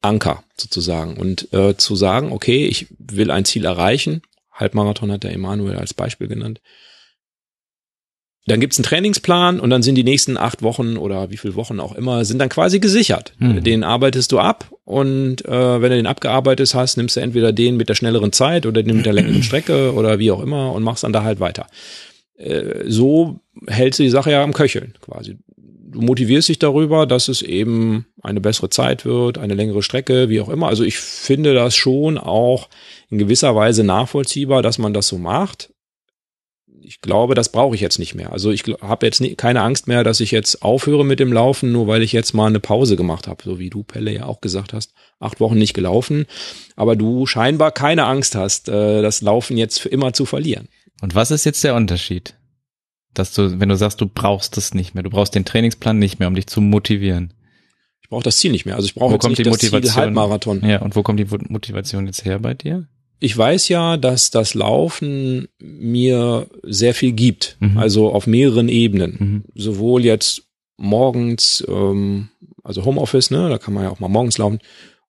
Anker 0.00 0.42
sozusagen 0.56 1.16
und 1.16 1.52
äh, 1.52 1.76
zu 1.76 1.96
sagen, 1.96 2.32
okay, 2.32 2.66
ich 2.66 2.88
will 2.98 3.30
ein 3.30 3.44
Ziel 3.44 3.64
erreichen. 3.64 4.22
Halbmarathon 4.62 5.12
hat 5.12 5.24
der 5.24 5.32
Emanuel 5.32 5.76
als 5.76 5.92
Beispiel 5.92 6.28
genannt. 6.28 6.60
Dann 8.46 8.58
gibt's 8.58 8.76
einen 8.78 8.84
Trainingsplan 8.84 9.60
und 9.60 9.70
dann 9.70 9.84
sind 9.84 9.94
die 9.94 10.02
nächsten 10.02 10.36
acht 10.36 10.62
Wochen 10.62 10.96
oder 10.96 11.30
wie 11.30 11.36
viele 11.36 11.54
Wochen 11.54 11.78
auch 11.78 11.94
immer, 11.94 12.24
sind 12.24 12.38
dann 12.38 12.48
quasi 12.48 12.80
gesichert. 12.80 13.34
Mhm. 13.38 13.62
Den 13.62 13.84
arbeitest 13.84 14.32
du 14.32 14.40
ab 14.40 14.68
und 14.84 15.44
äh, 15.44 15.80
wenn 15.80 15.90
du 15.90 15.96
den 15.96 16.08
abgearbeitet 16.08 16.74
hast, 16.74 16.96
nimmst 16.96 17.16
du 17.16 17.20
entweder 17.20 17.52
den 17.52 17.76
mit 17.76 17.88
der 17.88 17.94
schnelleren 17.94 18.32
Zeit 18.32 18.66
oder 18.66 18.82
den 18.82 18.96
mit 18.96 19.06
der 19.06 19.12
längeren 19.12 19.42
Strecke 19.44 19.94
oder 19.94 20.18
wie 20.18 20.32
auch 20.32 20.42
immer 20.42 20.72
und 20.72 20.82
machst 20.82 21.04
dann 21.04 21.12
da 21.12 21.22
halt 21.22 21.38
weiter. 21.38 21.68
Äh, 22.36 22.84
so 22.88 23.38
hältst 23.68 24.00
du 24.00 24.02
die 24.02 24.10
Sache 24.10 24.32
ja 24.32 24.42
am 24.42 24.52
Köcheln 24.52 24.94
quasi 25.00 25.36
du 25.92 26.00
motivierst 26.00 26.48
dich 26.48 26.58
darüber, 26.58 27.06
dass 27.06 27.28
es 27.28 27.42
eben 27.42 28.06
eine 28.22 28.40
bessere 28.40 28.70
Zeit 28.70 29.04
wird, 29.04 29.38
eine 29.38 29.54
längere 29.54 29.82
Strecke, 29.82 30.28
wie 30.28 30.40
auch 30.40 30.48
immer. 30.48 30.68
Also 30.68 30.84
ich 30.84 30.96
finde 30.96 31.54
das 31.54 31.76
schon 31.76 32.18
auch 32.18 32.68
in 33.12 33.18
gewisser 33.18 33.54
Weise 33.54 33.84
nachvollziehbar, 33.84 34.62
dass 34.62 34.78
man 34.78 34.94
das 34.94 35.06
so 35.06 35.18
macht. 35.18 35.70
Ich 36.80 37.02
glaube, 37.02 37.34
das 37.34 37.52
brauche 37.52 37.74
ich 37.74 37.82
jetzt 37.82 37.98
nicht 37.98 38.14
mehr. 38.14 38.32
Also 38.32 38.50
ich 38.50 38.64
habe 38.80 39.06
jetzt 39.06 39.20
nie, 39.20 39.34
keine 39.34 39.60
Angst 39.60 39.86
mehr, 39.86 40.02
dass 40.02 40.18
ich 40.18 40.30
jetzt 40.30 40.62
aufhöre 40.62 41.04
mit 41.04 41.20
dem 41.20 41.30
Laufen, 41.30 41.70
nur 41.72 41.86
weil 41.86 42.02
ich 42.02 42.12
jetzt 42.12 42.32
mal 42.32 42.46
eine 42.46 42.58
Pause 42.58 42.96
gemacht 42.96 43.28
habe, 43.28 43.44
so 43.44 43.58
wie 43.58 43.68
du, 43.68 43.84
Pelle, 43.84 44.12
ja 44.12 44.24
auch 44.24 44.40
gesagt 44.40 44.72
hast. 44.72 44.94
Acht 45.20 45.40
Wochen 45.40 45.58
nicht 45.58 45.74
gelaufen, 45.74 46.24
aber 46.74 46.96
du 46.96 47.26
scheinbar 47.26 47.70
keine 47.70 48.06
Angst 48.06 48.34
hast, 48.34 48.70
äh, 48.70 49.02
das 49.02 49.20
Laufen 49.20 49.58
jetzt 49.58 49.78
für 49.78 49.90
immer 49.90 50.14
zu 50.14 50.24
verlieren. 50.24 50.68
Und 51.02 51.14
was 51.14 51.30
ist 51.30 51.44
jetzt 51.44 51.62
der 51.62 51.74
Unterschied? 51.74 52.34
Dass 53.12 53.34
du, 53.34 53.60
wenn 53.60 53.68
du 53.68 53.76
sagst, 53.76 54.00
du 54.00 54.06
brauchst 54.06 54.56
das 54.56 54.72
nicht 54.72 54.94
mehr, 54.94 55.02
du 55.02 55.10
brauchst 55.10 55.34
den 55.34 55.44
Trainingsplan 55.44 55.98
nicht 55.98 56.18
mehr, 56.18 56.28
um 56.28 56.34
dich 56.34 56.46
zu 56.46 56.62
motivieren. 56.62 57.34
Ich 58.00 58.08
brauche 58.08 58.24
das 58.24 58.38
Ziel 58.38 58.52
nicht 58.52 58.64
mehr. 58.64 58.76
Also 58.76 58.86
ich 58.86 58.94
brauche 58.94 59.12
jetzt 59.12 59.20
kommt 59.20 59.32
nicht 59.32 59.46
die 59.46 59.50
das 59.50 59.58
Ziel 59.58 59.70
Motivation? 59.70 60.02
Halbmarathon. 60.02 60.64
Ja, 60.64 60.80
und 60.80 60.96
wo 60.96 61.02
kommt 61.02 61.20
die 61.20 61.26
Motivation 61.26 62.06
jetzt 62.06 62.24
her 62.24 62.38
bei 62.38 62.54
dir? 62.54 62.88
Ich 63.22 63.38
weiß 63.38 63.68
ja, 63.68 63.96
dass 63.96 64.32
das 64.32 64.54
Laufen 64.54 65.46
mir 65.60 66.48
sehr 66.64 66.92
viel 66.92 67.12
gibt. 67.12 67.56
Mhm. 67.60 67.78
Also 67.78 68.10
auf 68.10 68.26
mehreren 68.26 68.68
Ebenen. 68.68 69.16
Mhm. 69.18 69.44
Sowohl 69.54 70.04
jetzt 70.04 70.42
morgens, 70.76 71.64
ähm, 71.68 72.30
also 72.64 72.84
Homeoffice, 72.84 73.30
ne, 73.30 73.48
da 73.48 73.58
kann 73.58 73.74
man 73.74 73.84
ja 73.84 73.90
auch 73.90 74.00
mal 74.00 74.08
morgens 74.08 74.38
laufen. 74.38 74.58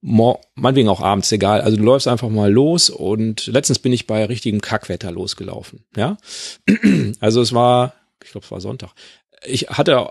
Mor 0.01 0.41
meinetwegen 0.53 0.89
auch 0.89 1.01
abends, 1.01 1.31
egal. 1.31 1.61
Also 1.61 1.75
du 1.75 1.83
läufst 1.83 2.07
einfach 2.07 2.29
mal 2.29 2.51
los 2.51 2.91
und 2.91 3.47
letztens 3.47 3.79
bin 3.79 3.93
ich 3.93 4.05
bei 4.05 4.25
richtigem 4.25 4.61
Kackwetter 4.61 5.11
losgelaufen. 5.11 5.85
Ja, 5.95 6.17
also 7.19 7.41
es 7.41 7.51
war, 7.51 7.95
ich 8.23 8.29
glaube, 8.29 8.45
es 8.45 8.51
war 8.51 8.61
Sonntag. 8.61 8.91
Ich 9.43 9.69
hatte, 9.69 10.09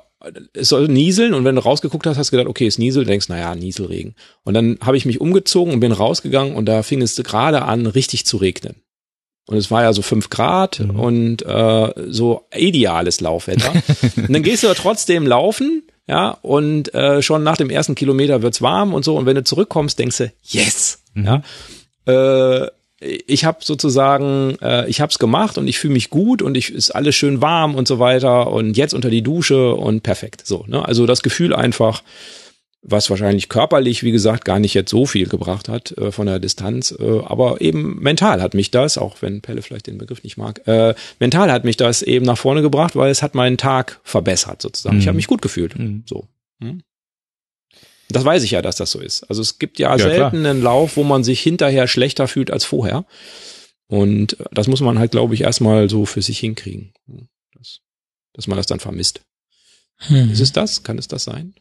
es 0.55 0.69
soll 0.69 0.89
nieseln 0.89 1.35
und 1.35 1.45
wenn 1.45 1.57
du 1.57 1.63
rausgeguckt 1.63 2.07
hast, 2.07 2.17
hast 2.19 2.29
du 2.33 2.37
gedacht, 2.37 2.49
okay, 2.49 2.67
es 2.67 2.79
nieselt, 2.79 3.09
denkst, 3.09 3.29
naja, 3.29 3.55
Nieselregen. 3.55 4.15
Und 4.45 4.55
dann 4.55 4.79
habe 4.83 4.97
ich 4.97 5.07
mich 5.07 5.21
umgezogen 5.21 5.73
und 5.75 5.81
bin 5.81 5.93
rausgegangen 5.93 6.55
und 6.55 6.67
da 6.67 6.83
fing 6.83 7.03
es 7.03 7.17
gerade 7.17 7.63
an, 7.63 7.87
richtig 7.87 8.27
zu 8.27 8.37
regnen. 8.37 8.77
Und 9.47 9.57
es 9.57 9.71
war 9.71 9.83
ja 9.83 9.93
so 9.93 10.03
fünf 10.03 10.31
Grad 10.31 10.79
Mhm. 10.81 11.01
und 11.01 11.43
äh, 11.43 11.93
so 12.09 12.43
ideales 12.57 13.21
Laufwetter. 13.21 13.73
und 14.17 14.33
dann 14.33 14.43
gehst 14.43 14.63
du 14.63 14.69
ja 14.69 14.75
trotzdem 14.75 15.27
laufen, 15.27 15.83
ja, 16.07 16.31
und 16.43 16.93
äh, 16.95 17.23
schon 17.23 17.43
nach 17.43 17.57
dem 17.57 17.71
ersten 17.71 17.95
Kilometer 17.95 18.43
wird's 18.43 18.61
warm 18.63 18.93
und 18.95 19.05
so. 19.05 19.17
Und 19.17 19.27
wenn 19.27 19.37
du 19.37 19.45
zurückkommst, 19.45 19.99
denkst 19.99 20.19
du, 20.19 20.33
yes, 20.43 20.99
Mhm. 21.15 21.25
ja. 21.25 21.43
Äh, 22.65 22.69
ich 23.27 23.45
habe 23.45 23.59
sozusagen, 23.63 24.57
äh, 24.63 24.89
ich 24.89 25.01
habe 25.01 25.11
es 25.11 25.19
gemacht 25.19 25.59
und 25.59 25.67
ich 25.69 25.79
fühle 25.79 25.95
mich 25.95 26.11
gut 26.11 26.43
und 26.43 26.57
ich 26.57 26.73
ist 26.73 26.91
alles 26.91 27.15
schön 27.15 27.41
warm 27.43 27.75
und 27.75 27.89
so 27.89 27.99
weiter 27.99 28.51
und 28.53 28.77
jetzt 28.77 28.95
unter 28.95 29.11
die 29.11 29.23
Dusche 29.23 29.75
und 29.75 30.03
perfekt. 30.03 30.47
So, 30.47 30.65
ne? 30.69 30.87
Also 30.87 31.07
das 31.07 31.23
Gefühl 31.23 31.55
einfach, 31.55 32.03
was 32.85 33.11
wahrscheinlich 33.11 33.49
körperlich, 33.49 34.03
wie 34.03 34.11
gesagt, 34.11 34.45
gar 34.45 34.59
nicht 34.59 34.75
jetzt 34.75 34.91
so 34.91 35.07
viel 35.07 35.29
gebracht 35.29 35.69
hat 35.69 35.93
äh, 35.99 36.11
von 36.11 36.27
der 36.27 36.39
Distanz, 36.41 36.93
äh, 36.99 37.21
aber 37.25 37.61
eben 37.61 38.01
mental 38.03 38.43
hat 38.43 38.55
mich 38.55 38.71
das, 38.73 38.99
auch 38.99 39.17
wenn 39.21 39.41
Pelle 39.41 39.63
vielleicht 39.63 39.87
den 39.87 39.99
Begriff 39.99 40.23
nicht 40.25 40.37
mag, 40.37 40.67
äh, 40.67 40.95
mental 41.21 41.53
hat 41.53 41.65
mich 41.65 41.77
das 41.77 42.03
eben 42.03 42.27
nach 42.27 42.39
vorne 42.39 42.61
gebracht, 42.63 42.97
weil 42.97 43.11
es 43.11 43.23
hat 43.23 43.35
meinen 43.37 43.57
Tag 43.57 44.01
verbessert 44.03 44.63
sozusagen. 44.63 44.99
Ich 44.99 45.05
Mhm. 45.05 45.09
habe 45.09 45.17
mich 45.17 45.29
gut 45.29 45.43
gefühlt. 45.43 45.79
Mhm. 45.79 46.03
So. 46.09 46.27
Hm? 46.61 46.83
Das 48.13 48.25
weiß 48.25 48.43
ich 48.45 48.53
ja, 48.53 48.63
dass 48.63 48.77
das 48.77 48.91
so 48.91 49.01
ist. 49.01 49.25
Also 49.25 49.43
es 49.43 49.59
gibt 49.59 49.79
ja, 49.79 49.91
Ja, 49.91 49.97
klar. 49.97 50.31
selten 50.31 50.47
einen 50.47 50.63
Lauf, 50.63 50.97
wo 50.97 51.05
man 51.05 51.25
sich 51.25 51.41
hinterher 51.41 51.87
schlechter 51.89 52.29
fühlt 52.29 52.51
als 52.51 52.65
vorher. 52.65 53.05
Und 53.89 54.37
das 54.53 54.69
muss 54.69 54.81
man 54.81 54.99
halt, 54.99 55.11
glaube 55.11 55.35
ich, 55.35 55.43
erstmal 55.43 55.89
so 55.91 56.07
für 56.07 56.23
sich 56.23 56.39
hinkriegen. 56.39 56.93
Hm, 57.07 57.29
Das, 57.57 57.81
dass 58.33 58.47
man 58.47 58.57
das 58.57 58.67
dann 58.67 58.81
vermisst. 58.81 59.21
Hm. 59.99 60.31
Ist 60.33 60.41
es 60.41 60.53
das? 60.53 60.83
Kann 60.83 60.99
es 60.99 61.09
das 61.09 61.25
sein? 61.25 61.55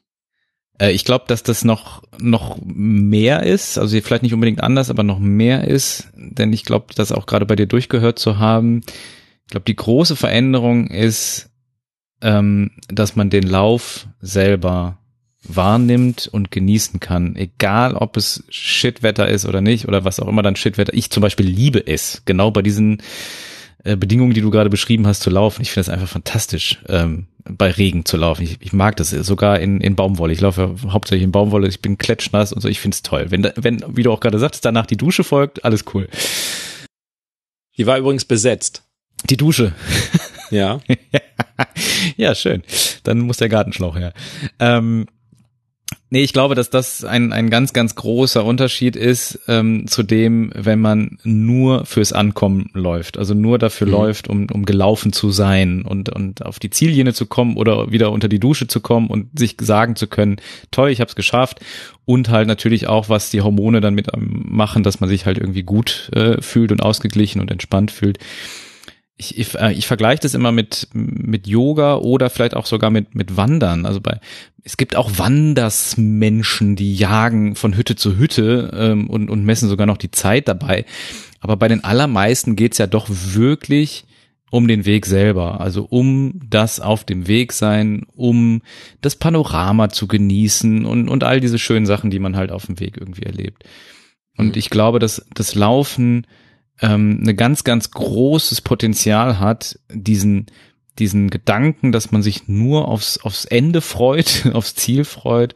Äh, 0.80 0.91
ich 0.91 1.04
glaube, 1.04 1.26
dass 1.28 1.43
das 1.43 1.64
noch, 1.66 2.04
noch 2.20 2.58
mehr 2.64 3.43
ist, 3.43 3.78
also 3.78 3.99
vielleicht 4.02 4.24
nicht 4.24 4.34
unbedingt 4.34 4.64
anders, 4.64 4.89
aber 4.89 5.04
noch 5.04 5.20
mehr 5.20 5.68
ist, 5.68 6.08
denn 6.16 6.54
ich 6.54 6.64
glaube, 6.66 6.93
das 6.95 7.12
auch 7.12 7.26
gerade 7.26 7.45
bei 7.45 7.56
dir 7.56 7.68
durchgehört 7.68 8.18
zu 8.18 8.39
haben. 8.39 8.82
Ich 9.45 9.52
glaube, 9.52 9.66
die 9.66 9.76
große 9.76 10.16
Veränderung 10.16 10.88
ist, 10.88 11.49
ähm, 12.22 12.72
dass 12.88 13.16
man 13.18 13.30
den 13.30 13.43
Lauf 13.43 14.08
selber 14.22 14.97
wahrnimmt 15.44 16.28
und 16.32 16.52
genießen 16.52 17.00
kann, 17.00 17.36
egal 17.36 17.96
ob 17.96 18.16
es 18.18 18.44
Shitwetter 18.50 19.28
ist 19.28 19.46
oder 19.46 19.62
nicht 19.62 19.88
oder 19.88 20.06
was 20.06 20.20
auch 20.20 20.28
immer 20.28 20.44
dann 20.44 20.56
Shitwetter. 20.56 20.94
Ich 20.94 21.10
zum 21.10 21.22
Beispiel 21.22 21.48
liebe 21.48 21.86
es, 21.86 22.22
genau 22.26 22.52
bei 22.52 22.62
diesen 22.62 23.02
äh, 23.84 23.96
Bedingungen, 23.96 24.34
die 24.34 24.42
du 24.42 24.52
gerade 24.52 24.70
beschrieben 24.70 25.08
hast, 25.08 25.22
zu 25.22 25.32
laufen. 25.32 25.62
Ich 25.64 25.72
finde 25.72 25.82
es 25.82 25.89
einfach 25.89 26.08
fantastisch, 26.08 26.80
ähm, 26.88 27.26
bei 27.44 27.72
Regen 27.72 28.06
zu 28.06 28.18
laufen. 28.18 28.44
Ich, 28.44 28.58
ich 28.62 28.72
mag 28.72 28.96
das 28.98 29.10
sogar 29.10 29.60
in, 29.60 29.82
in 29.82 29.96
Baumwolle. 29.96 30.34
Ich 30.34 30.42
laufe 30.42 30.62
ja 30.62 30.92
hauptsächlich 30.92 31.24
in 31.24 31.32
Baumwolle, 31.32 31.68
ich 31.68 31.82
bin 31.82 31.98
klatschnass 31.98 32.54
und 32.54 32.62
so, 32.62 32.68
ich 32.68 32.80
finde 32.80 32.96
es 32.96 33.02
toll. 33.02 33.28
Wenn, 33.30 33.52
wenn, 33.56 33.84
wie 33.88 34.04
du 34.04 34.12
auch 34.12 34.20
gerade 34.20 34.38
sagst, 34.38 34.64
danach 34.64 34.86
die 34.86 34.98
Dusche 34.98 35.24
folgt, 35.24 35.66
alles 35.66 35.86
cool. 35.94 36.08
Die 37.78 37.88
war 37.88 37.98
übrigens 37.98 38.26
besetzt. 38.26 38.84
Die 39.30 39.38
Dusche. 39.38 39.74
Ja. 40.52 40.82
ja, 42.18 42.36
schön. 42.36 42.64
Dann 43.04 43.20
muss 43.20 43.38
der 43.38 43.50
Gartenschlauch 43.50 43.96
her. 43.96 44.14
Ähm, 44.60 45.08
nee, 46.12 46.22
ich 46.22 46.34
glaube, 46.34 46.53
dass 46.53 46.70
das 46.70 47.03
ein, 47.03 47.34
ein 47.34 47.49
ganz, 47.49 47.74
ganz 47.74 47.95
großer 47.95 48.45
Unterschied 48.45 48.95
ist 48.95 49.39
ähm, 49.47 49.88
zu 49.88 50.03
dem, 50.03 50.51
wenn 50.53 50.80
man 50.80 51.18
nur 51.24 51.86
fürs 51.86 52.14
Ankommen 52.14 52.70
läuft. 52.74 53.18
Also 53.18 53.34
nur 53.34 53.57
dafür 53.57 53.88
Mhm. 53.88 53.93
läuft, 53.93 54.28
um, 54.28 54.47
um 54.51 54.66
gelaufen 54.66 55.14
zu 55.14 55.32
sein 55.32 55.82
und, 55.82 56.09
und 56.09 56.45
auf 56.45 56.59
die 56.59 56.70
Ziellinie 56.70 57.14
zu 57.14 57.26
kommen 57.26 57.57
oder 57.57 57.91
wieder 57.91 58.12
unter 58.12 58.28
die 58.28 58.39
Dusche 58.39 58.68
zu 58.68 58.82
kommen 58.82 59.07
und 59.07 59.39
sich 59.39 59.55
sagen 59.59 59.95
zu 59.95 60.05
können, 60.05 60.38
toll, 60.70 60.91
ich 60.91 60.99
habe 61.01 61.09
es 61.09 61.16
geschafft. 61.16 61.59
Und 62.05 62.30
halt 62.30 62.47
natürlich 62.47 62.88
auch, 62.88 63.09
was 63.09 63.30
die 63.30 63.41
Hormone 63.41 63.80
dann 63.80 63.95
mit 63.95 64.07
machen, 64.18 64.84
dass 64.84 64.99
man 64.99 65.09
sich 65.09 65.26
halt 65.26 65.38
irgendwie 65.38 65.64
gut 65.64 66.12
äh, 66.14 66.41
fühlt 66.41 66.72
und 66.72 66.82
ausgeglichen 66.84 67.41
und 67.41 67.49
entspannt 67.49 67.89
fühlt 67.89 68.20
ich, 69.22 69.38
ich, 69.38 69.55
äh, 69.55 69.72
ich 69.74 69.86
vergleiche 69.86 70.22
das 70.22 70.34
immer 70.34 70.51
mit, 70.51 70.88
mit 70.93 71.47
Yoga 71.47 71.95
oder 71.95 72.30
vielleicht 72.30 72.55
auch 72.55 72.65
sogar 72.65 72.89
mit, 72.89 73.13
mit 73.13 73.38
Wandern. 73.38 73.86
Also 73.86 74.01
bei, 74.01 74.19
es 74.63 74.78
gibt 74.78 74.95
auch 74.95 75.11
Wandersmenschen, 75.17 76.76
die 76.76 76.95
jagen 76.95 77.55
von 77.55 77.78
Hütte 77.78 77.95
zu 77.95 78.17
Hütte 78.17 78.72
ähm, 78.76 79.09
und, 79.09 79.30
und 79.30 79.45
messen 79.45 79.69
sogar 79.69 79.86
noch 79.86 79.97
die 79.97 80.11
Zeit 80.11 80.47
dabei. 80.47 80.86
Aber 81.39 81.55
bei 81.55 81.67
den 81.67 81.84
allermeisten 81.84 82.55
geht's 82.55 82.80
ja 82.80 82.88
doch 82.88 83.07
wirklich 83.09 84.05
um 84.49 84.67
den 84.67 84.86
Weg 84.86 85.05
selber, 85.05 85.61
also 85.61 85.86
um 85.89 86.34
das 86.49 86.80
auf 86.82 87.05
dem 87.05 87.28
Weg 87.28 87.53
sein, 87.53 88.05
um 88.15 88.61
das 88.99 89.15
Panorama 89.15 89.89
zu 89.89 90.07
genießen 90.07 90.84
und, 90.84 91.07
und 91.07 91.24
all 91.24 91.39
diese 91.39 91.57
schönen 91.57 91.86
Sachen, 91.86 92.09
die 92.09 92.19
man 92.19 92.36
halt 92.36 92.51
auf 92.51 92.65
dem 92.65 92.80
Weg 92.80 92.97
irgendwie 92.97 93.24
erlebt. 93.24 93.63
Und 94.36 94.47
Mhm. 94.47 94.53
ich 94.55 94.69
glaube, 94.69 94.99
dass 94.99 95.26
das 95.34 95.55
Laufen 95.55 96.26
ähm, 96.82 97.19
eine 97.21 97.36
ganz, 97.36 97.63
ganz 97.63 97.91
großes 97.91 98.61
Potenzial 98.61 99.39
hat, 99.39 99.79
diesen, 99.91 100.47
diesen 100.99 101.29
Gedanken, 101.29 101.91
dass 101.91 102.11
man 102.11 102.21
sich 102.21 102.47
nur 102.47 102.88
aufs, 102.88 103.19
aufs 103.19 103.45
Ende 103.45 103.82
freut, 103.82 104.49
aufs 104.53 104.75
Ziel 104.75 105.05
freut 105.05 105.55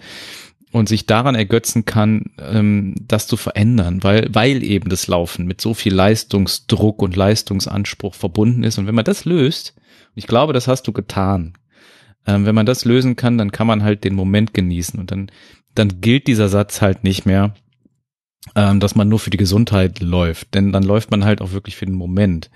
und 0.71 0.89
sich 0.89 1.05
daran 1.05 1.35
ergötzen 1.35 1.85
kann, 1.85 2.31
ähm, 2.39 2.95
das 3.01 3.27
zu 3.27 3.37
verändern, 3.37 4.03
weil, 4.03 4.29
weil 4.33 4.63
eben 4.63 4.89
das 4.89 5.07
Laufen 5.07 5.45
mit 5.45 5.61
so 5.61 5.73
viel 5.73 5.93
Leistungsdruck 5.93 7.01
und 7.01 7.15
Leistungsanspruch 7.15 8.13
verbunden 8.13 8.63
ist. 8.63 8.77
Und 8.77 8.87
wenn 8.87 8.95
man 8.95 9.05
das 9.05 9.25
löst, 9.25 9.73
ich 10.15 10.27
glaube, 10.27 10.53
das 10.53 10.67
hast 10.67 10.83
du 10.83 10.91
getan, 10.91 11.53
ähm, 12.27 12.45
wenn 12.45 12.55
man 12.55 12.65
das 12.65 12.85
lösen 12.85 13.15
kann, 13.15 13.37
dann 13.37 13.51
kann 13.51 13.67
man 13.67 13.83
halt 13.83 14.03
den 14.03 14.15
Moment 14.15 14.53
genießen 14.53 14.99
und 14.99 15.11
dann, 15.11 15.31
dann 15.75 16.01
gilt 16.01 16.27
dieser 16.27 16.49
Satz 16.49 16.81
halt 16.81 17.03
nicht 17.03 17.25
mehr, 17.25 17.55
dass 18.53 18.95
man 18.95 19.09
nur 19.09 19.19
für 19.19 19.31
die 19.31 19.37
Gesundheit 19.37 19.99
läuft, 19.99 20.53
denn 20.53 20.71
dann 20.71 20.83
läuft 20.83 21.11
man 21.11 21.25
halt 21.25 21.41
auch 21.41 21.51
wirklich 21.51 21.75
für 21.75 21.85
den 21.85 21.95
Moment 21.95 22.49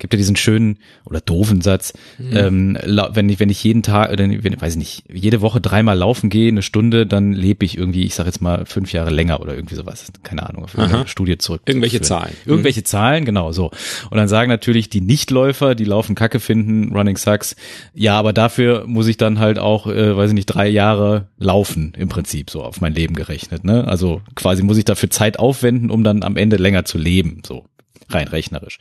gibt 0.00 0.12
ja 0.12 0.16
diesen 0.16 0.34
schönen 0.34 0.78
oder 1.04 1.20
doofen 1.20 1.60
Satz, 1.60 1.92
mhm. 2.18 2.36
ähm, 2.36 2.78
wenn 3.12 3.28
ich 3.28 3.38
wenn 3.38 3.48
ich 3.48 3.62
jeden 3.62 3.82
Tag 3.82 4.10
oder 4.12 4.28
wenn, 4.28 4.60
weiß 4.60 4.72
ich 4.72 4.78
nicht 4.78 5.04
jede 5.12 5.40
Woche 5.40 5.60
dreimal 5.60 5.96
laufen 5.96 6.30
gehe 6.30 6.48
eine 6.48 6.62
Stunde, 6.62 7.06
dann 7.06 7.32
lebe 7.32 7.64
ich 7.64 7.78
irgendwie, 7.78 8.04
ich 8.04 8.14
sage 8.14 8.28
jetzt 8.28 8.42
mal 8.42 8.66
fünf 8.66 8.92
Jahre 8.92 9.10
länger 9.10 9.40
oder 9.40 9.54
irgendwie 9.54 9.76
sowas, 9.76 10.06
keine 10.22 10.48
Ahnung, 10.48 10.64
auf 10.64 10.78
eine 10.78 11.06
Studie 11.06 11.38
zurück. 11.38 11.62
Irgendwelche 11.66 12.00
Zahlen. 12.00 12.32
Irgendwelche 12.44 12.80
mhm. 12.80 12.86
Zahlen, 12.86 13.24
genau 13.24 13.52
so. 13.52 13.70
Und 14.10 14.16
dann 14.16 14.28
sagen 14.28 14.48
natürlich 14.48 14.88
die 14.88 15.00
Nichtläufer, 15.00 15.74
die 15.74 15.84
laufen 15.84 16.14
Kacke 16.14 16.40
finden, 16.40 16.94
Running 16.96 17.16
Sucks, 17.16 17.54
ja, 17.94 18.18
aber 18.18 18.32
dafür 18.32 18.86
muss 18.86 19.06
ich 19.06 19.16
dann 19.16 19.38
halt 19.38 19.58
auch, 19.58 19.86
äh, 19.86 20.16
weiß 20.16 20.30
ich 20.30 20.34
nicht, 20.34 20.46
drei 20.46 20.68
Jahre 20.68 21.28
laufen 21.38 21.92
im 21.96 22.08
Prinzip 22.08 22.50
so 22.50 22.62
auf 22.62 22.80
mein 22.80 22.94
Leben 22.94 23.14
gerechnet. 23.14 23.64
Ne? 23.64 23.86
Also 23.86 24.22
quasi 24.34 24.62
muss 24.62 24.78
ich 24.78 24.84
dafür 24.84 25.10
Zeit 25.10 25.38
aufwenden, 25.38 25.90
um 25.90 26.04
dann 26.04 26.22
am 26.22 26.36
Ende 26.36 26.56
länger 26.56 26.84
zu 26.84 26.98
leben, 26.98 27.42
so 27.46 27.64
rein 28.08 28.28
rechnerisch. 28.28 28.78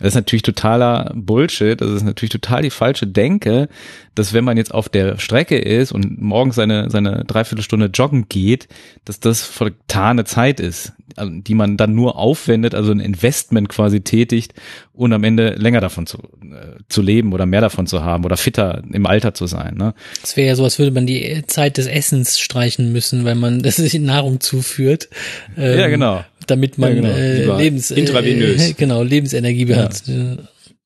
Das 0.00 0.08
ist 0.08 0.14
natürlich 0.14 0.42
totaler 0.42 1.12
Bullshit. 1.14 1.80
Das 1.80 1.90
ist 1.90 2.02
natürlich 2.02 2.30
total 2.30 2.62
die 2.62 2.70
falsche 2.70 3.06
Denke, 3.06 3.68
dass 4.14 4.32
wenn 4.32 4.44
man 4.44 4.56
jetzt 4.56 4.74
auf 4.74 4.88
der 4.88 5.18
Strecke 5.18 5.56
ist 5.56 5.92
und 5.92 6.20
morgens 6.20 6.56
seine, 6.56 6.90
seine 6.90 7.24
Dreiviertelstunde 7.24 7.86
joggen 7.86 8.28
geht, 8.28 8.68
dass 9.04 9.20
das 9.20 9.42
vertane 9.42 10.24
Zeit 10.24 10.58
ist, 10.58 10.92
also 11.16 11.32
die 11.32 11.54
man 11.54 11.76
dann 11.76 11.94
nur 11.94 12.16
aufwendet, 12.16 12.74
also 12.74 12.90
ein 12.90 12.98
Investment 12.98 13.68
quasi 13.68 14.00
tätigt 14.00 14.54
und 14.92 15.12
am 15.12 15.22
Ende 15.22 15.50
länger 15.50 15.80
davon 15.80 16.06
zu, 16.06 16.18
äh, 16.18 16.78
zu 16.88 17.00
leben 17.00 17.32
oder 17.32 17.46
mehr 17.46 17.60
davon 17.60 17.86
zu 17.86 18.02
haben 18.02 18.24
oder 18.24 18.36
fitter 18.36 18.82
im 18.92 19.06
Alter 19.06 19.32
zu 19.34 19.46
sein. 19.46 19.76
Ne? 19.76 19.94
Das 20.20 20.36
wäre 20.36 20.48
ja 20.48 20.56
so, 20.56 20.64
als 20.64 20.78
würde 20.78 20.92
man 20.92 21.06
die 21.06 21.44
Zeit 21.46 21.76
des 21.76 21.86
Essens 21.86 22.40
streichen 22.40 22.92
müssen, 22.92 23.24
weil 23.24 23.36
man 23.36 23.58
das 23.62 23.76
sich 23.76 23.94
Nahrung 23.94 24.40
zuführt. 24.40 25.08
Ähm, 25.56 25.78
ja, 25.78 25.88
genau 25.88 26.24
damit 26.44 26.78
man 26.78 26.96
ja, 26.96 27.02
genau. 27.02 27.58
äh, 27.58 27.62
Lebens 27.62 27.90
intravenös. 27.90 28.70
Äh, 28.70 28.72
genau 28.76 29.02
Lebensenergie 29.02 29.66
ja. 29.66 29.76
hat. 29.76 30.02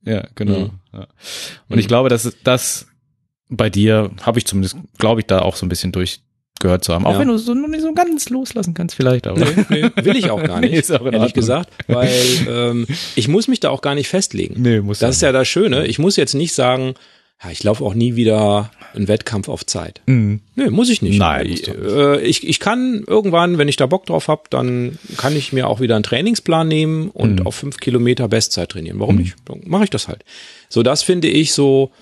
Ja, 0.04 0.26
genau. 0.34 0.58
Mhm. 0.58 0.70
Ja. 0.92 1.06
Und 1.68 1.78
ich 1.78 1.88
glaube, 1.88 2.08
dass 2.08 2.32
das 2.44 2.86
bei 3.48 3.70
dir 3.70 4.10
habe 4.22 4.38
ich 4.38 4.46
zumindest, 4.46 4.76
glaube 4.98 5.20
ich, 5.20 5.26
da 5.26 5.40
auch 5.40 5.56
so 5.56 5.66
ein 5.66 5.68
bisschen 5.68 5.92
durchgehört 5.92 6.84
zu 6.84 6.94
haben. 6.94 7.06
Auch 7.06 7.18
wenn 7.18 7.28
du 7.28 7.38
so 7.38 7.54
noch 7.54 7.68
nicht 7.68 7.82
so 7.82 7.92
ganz 7.94 8.28
loslassen 8.28 8.74
kannst, 8.74 8.94
vielleicht. 8.94 9.26
Aber 9.26 9.40
nee, 9.40 9.64
nee, 9.70 9.90
will 10.04 10.16
ich 10.16 10.30
auch 10.30 10.42
gar 10.42 10.60
nicht, 10.60 10.72
nee, 10.72 10.78
ist 10.78 10.92
auch 10.92 11.04
ehrlich 11.04 11.34
gesagt, 11.34 11.70
weil 11.86 12.10
ähm, 12.48 12.86
ich 13.16 13.28
muss 13.28 13.48
mich 13.48 13.60
da 13.60 13.70
auch 13.70 13.80
gar 13.80 13.94
nicht 13.94 14.08
festlegen. 14.08 14.60
Nee, 14.60 14.80
muss 14.80 14.98
das 14.98 15.16
ist 15.16 15.22
ja 15.22 15.32
das 15.32 15.48
Schöne. 15.48 15.86
Ich 15.86 15.98
muss 15.98 16.16
jetzt 16.16 16.34
nicht 16.34 16.52
sagen, 16.52 16.94
ja, 17.42 17.50
ich 17.50 17.62
laufe 17.62 17.84
auch 17.84 17.94
nie 17.94 18.16
wieder 18.16 18.70
einen 18.94 19.06
Wettkampf 19.06 19.48
auf 19.48 19.64
Zeit. 19.64 20.00
Mhm. 20.06 20.40
Nee, 20.56 20.70
muss 20.70 20.90
ich 20.90 21.02
nicht. 21.02 21.18
Nein. 21.18 21.46
Ich, 21.46 21.68
äh, 21.68 22.20
ich, 22.20 22.46
ich 22.46 22.58
kann 22.58 23.04
irgendwann, 23.06 23.58
wenn 23.58 23.68
ich 23.68 23.76
da 23.76 23.86
Bock 23.86 24.06
drauf 24.06 24.26
hab, 24.26 24.50
dann 24.50 24.98
kann 25.16 25.36
ich 25.36 25.52
mir 25.52 25.68
auch 25.68 25.80
wieder 25.80 25.94
einen 25.94 26.02
Trainingsplan 26.02 26.66
nehmen 26.66 27.10
und 27.10 27.40
mhm. 27.40 27.46
auf 27.46 27.54
fünf 27.54 27.78
Kilometer 27.78 28.26
Bestzeit 28.26 28.70
trainieren. 28.70 28.98
Warum 28.98 29.16
mhm. 29.16 29.22
nicht? 29.22 29.36
Dann 29.44 29.60
mache 29.66 29.84
ich 29.84 29.90
das 29.90 30.08
halt. 30.08 30.24
So, 30.68 30.82
das 30.82 31.04
finde 31.04 31.28
ich 31.28 31.52
so, 31.52 31.92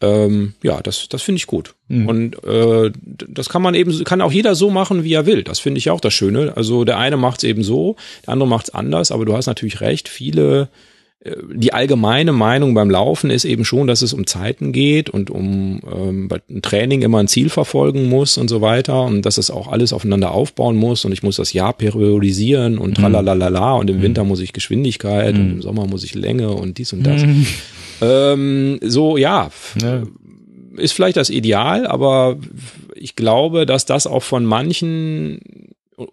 ähm, 0.00 0.54
ja, 0.62 0.80
das, 0.80 1.08
das 1.08 1.22
finde 1.22 1.36
ich 1.36 1.46
gut. 1.46 1.74
Mhm. 1.86 2.08
Und 2.08 2.44
äh, 2.44 2.90
das 3.04 3.48
kann 3.48 3.62
man 3.62 3.74
eben, 3.74 4.02
kann 4.02 4.20
auch 4.20 4.32
jeder 4.32 4.56
so 4.56 4.70
machen, 4.70 5.04
wie 5.04 5.12
er 5.12 5.26
will. 5.26 5.44
Das 5.44 5.60
finde 5.60 5.78
ich 5.78 5.90
auch 5.90 6.00
das 6.00 6.14
Schöne. 6.14 6.56
Also 6.56 6.84
der 6.84 6.98
eine 6.98 7.16
macht 7.16 7.38
es 7.38 7.44
eben 7.44 7.62
so, 7.62 7.94
der 8.26 8.32
andere 8.32 8.48
macht 8.48 8.68
es 8.68 8.74
anders, 8.74 9.12
aber 9.12 9.24
du 9.24 9.36
hast 9.36 9.46
natürlich 9.46 9.80
recht, 9.80 10.08
viele 10.08 10.68
die 11.52 11.72
allgemeine 11.72 12.32
Meinung 12.32 12.74
beim 12.74 12.90
Laufen 12.90 13.30
ist 13.30 13.44
eben 13.44 13.64
schon, 13.64 13.88
dass 13.88 14.02
es 14.02 14.12
um 14.12 14.26
Zeiten 14.26 14.70
geht 14.70 15.10
und 15.10 15.30
um 15.30 15.80
ähm, 15.92 16.28
ein 16.48 16.62
Training 16.62 17.02
immer 17.02 17.18
ein 17.18 17.26
Ziel 17.26 17.48
verfolgen 17.48 18.08
muss 18.08 18.38
und 18.38 18.48
so 18.48 18.60
weiter 18.60 19.02
und 19.02 19.22
dass 19.22 19.36
es 19.36 19.50
auch 19.50 19.66
alles 19.66 19.92
aufeinander 19.92 20.30
aufbauen 20.30 20.76
muss 20.76 21.04
und 21.04 21.10
ich 21.10 21.24
muss 21.24 21.36
das 21.36 21.52
Jahr 21.52 21.72
periodisieren 21.72 22.78
und 22.78 22.90
mhm. 22.90 23.02
tralalala 23.02 23.74
und 23.74 23.90
im 23.90 23.98
mhm. 23.98 24.02
Winter 24.02 24.24
muss 24.24 24.38
ich 24.38 24.52
Geschwindigkeit 24.52 25.34
mhm. 25.34 25.40
und 25.40 25.50
im 25.50 25.62
Sommer 25.62 25.86
muss 25.88 26.04
ich 26.04 26.14
Länge 26.14 26.50
und 26.50 26.78
dies 26.78 26.92
und 26.92 27.02
das. 27.02 27.22
Mhm. 27.22 27.46
Ähm, 28.00 28.78
so, 28.80 29.16
ja, 29.16 29.50
ja, 29.82 30.04
ist 30.76 30.92
vielleicht 30.92 31.16
das 31.16 31.30
Ideal, 31.30 31.84
aber 31.84 32.36
ich 32.94 33.16
glaube, 33.16 33.66
dass 33.66 33.86
das 33.86 34.06
auch 34.06 34.22
von 34.22 34.44
manchen 34.44 35.40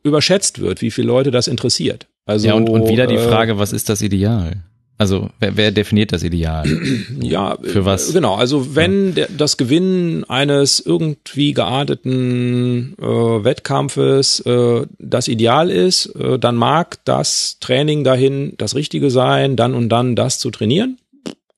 überschätzt 0.03 0.61
wird, 0.61 0.81
wie 0.81 0.89
viele 0.89 1.07
Leute 1.07 1.29
das 1.29 1.47
interessiert. 1.47 2.07
Also, 2.25 2.47
ja, 2.47 2.55
und, 2.55 2.69
und 2.69 2.89
wieder 2.89 3.05
die 3.05 3.15
äh, 3.15 3.19
Frage, 3.19 3.59
was 3.59 3.71
ist 3.71 3.87
das 3.87 4.01
Ideal? 4.01 4.63
Also 4.97 5.29
wer, 5.39 5.57
wer 5.57 5.71
definiert 5.71 6.13
das 6.13 6.23
Ideal? 6.23 6.65
Ja, 7.21 7.57
für 7.61 7.85
was? 7.85 8.13
Genau, 8.13 8.35
also 8.35 8.75
wenn 8.75 9.15
der, 9.15 9.27
das 9.35 9.57
Gewinnen 9.57 10.23
eines 10.25 10.79
irgendwie 10.79 11.53
gearteten 11.53 12.95
äh, 12.99 13.03
Wettkampfes 13.03 14.41
äh, 14.41 14.85
das 14.99 15.27
Ideal 15.27 15.69
ist, 15.69 16.07
äh, 16.15 16.39
dann 16.39 16.55
mag 16.55 17.03
das 17.05 17.57
Training 17.59 18.03
dahin 18.03 18.53
das 18.57 18.75
Richtige 18.75 19.09
sein, 19.09 19.55
dann 19.55 19.73
und 19.73 19.89
dann 19.89 20.15
das 20.15 20.39
zu 20.39 20.51
trainieren. 20.51 20.97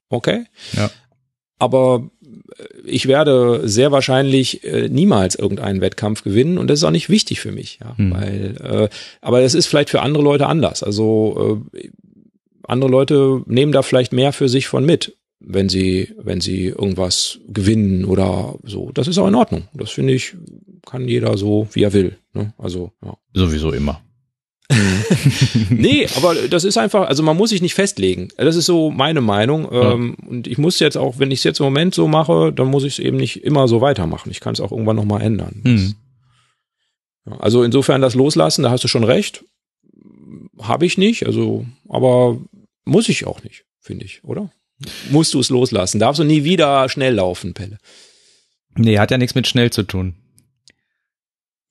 Okay. 0.09 0.45
Ja. 0.73 0.89
Aber 1.59 2.09
äh, 2.57 2.63
ich 2.85 3.07
werde 3.07 3.67
sehr 3.67 3.91
wahrscheinlich 3.91 4.63
äh, 4.63 4.89
niemals 4.89 5.35
irgendeinen 5.35 5.81
Wettkampf 5.81 6.23
gewinnen 6.23 6.57
und 6.57 6.69
das 6.69 6.79
ist 6.79 6.83
auch 6.83 6.91
nicht 6.91 7.09
wichtig 7.09 7.39
für 7.39 7.51
mich, 7.51 7.79
ja, 7.81 7.97
hm. 7.97 8.11
weil 8.11 8.55
äh, 8.63 8.89
aber 9.21 9.41
es 9.41 9.53
ist 9.53 9.67
vielleicht 9.67 9.89
für 9.89 10.01
andere 10.01 10.23
Leute 10.23 10.47
anders. 10.47 10.83
Also 10.83 11.63
äh, 11.73 11.89
andere 12.67 12.91
Leute 12.91 13.41
nehmen 13.45 13.71
da 13.71 13.81
vielleicht 13.81 14.13
mehr 14.13 14.33
für 14.33 14.49
sich 14.49 14.67
von 14.67 14.85
mit, 14.85 15.17
wenn 15.39 15.69
sie, 15.69 16.13
wenn 16.17 16.41
sie 16.41 16.67
irgendwas 16.67 17.39
gewinnen 17.47 18.05
oder 18.05 18.55
so. 18.63 18.91
Das 18.93 19.07
ist 19.07 19.17
auch 19.17 19.27
in 19.27 19.35
Ordnung. 19.35 19.67
Das 19.73 19.91
finde 19.91 20.13
ich, 20.13 20.35
kann 20.85 21.07
jeder 21.07 21.37
so, 21.37 21.67
wie 21.71 21.83
er 21.83 21.93
will. 21.93 22.17
Ne? 22.33 22.53
Also, 22.57 22.91
ja. 23.03 23.17
Sowieso 23.33 23.71
immer. 23.71 24.01
nee, 25.69 26.07
aber 26.17 26.35
das 26.35 26.65
ist 26.65 26.77
einfach, 26.77 27.07
also 27.07 27.23
man 27.23 27.37
muss 27.37 27.51
sich 27.51 27.61
nicht 27.61 27.73
festlegen. 27.73 28.29
Das 28.37 28.57
ist 28.57 28.65
so 28.65 28.91
meine 28.91 29.21
Meinung. 29.21 29.71
Ja. 29.71 29.93
Ähm, 29.93 30.15
und 30.27 30.47
ich 30.47 30.57
muss 30.57 30.79
jetzt 30.79 30.97
auch, 30.97 31.19
wenn 31.19 31.31
ich 31.31 31.39
es 31.39 31.43
jetzt 31.45 31.59
im 31.59 31.65
Moment 31.65 31.95
so 31.95 32.07
mache, 32.07 32.51
dann 32.51 32.67
muss 32.67 32.83
ich 32.83 32.93
es 32.93 32.99
eben 32.99 33.17
nicht 33.17 33.43
immer 33.43 33.67
so 33.67 33.79
weitermachen. 33.79 34.29
Ich 34.29 34.41
kann 34.41 34.53
es 34.53 34.59
auch 34.59 34.71
irgendwann 34.71 34.97
nochmal 34.97 35.21
ändern. 35.21 35.61
Mhm. 35.63 35.95
Ja, 37.25 37.37
also 37.37 37.63
insofern 37.63 38.01
das 38.01 38.15
Loslassen, 38.15 38.63
da 38.63 38.71
hast 38.71 38.83
du 38.83 38.89
schon 38.89 39.05
recht. 39.05 39.45
Habe 40.61 40.85
ich 40.85 40.97
nicht, 40.97 41.25
also, 41.25 41.65
aber 41.87 42.37
muss 42.87 43.09
ich 43.09 43.27
auch 43.27 43.43
nicht, 43.43 43.65
finde 43.79 44.05
ich, 44.05 44.23
oder? 44.23 44.51
Musst 45.09 45.33
du 45.33 45.39
es 45.39 45.49
loslassen. 45.49 45.99
Darfst 45.99 46.19
du 46.19 46.23
nie 46.23 46.43
wieder 46.43 46.87
schnell 46.89 47.15
laufen, 47.15 47.53
Pelle. 47.53 47.77
Nee, 48.75 48.99
hat 48.99 49.11
ja 49.11 49.17
nichts 49.17 49.35
mit 49.35 49.47
schnell 49.47 49.71
zu 49.71 49.83
tun. 49.83 50.15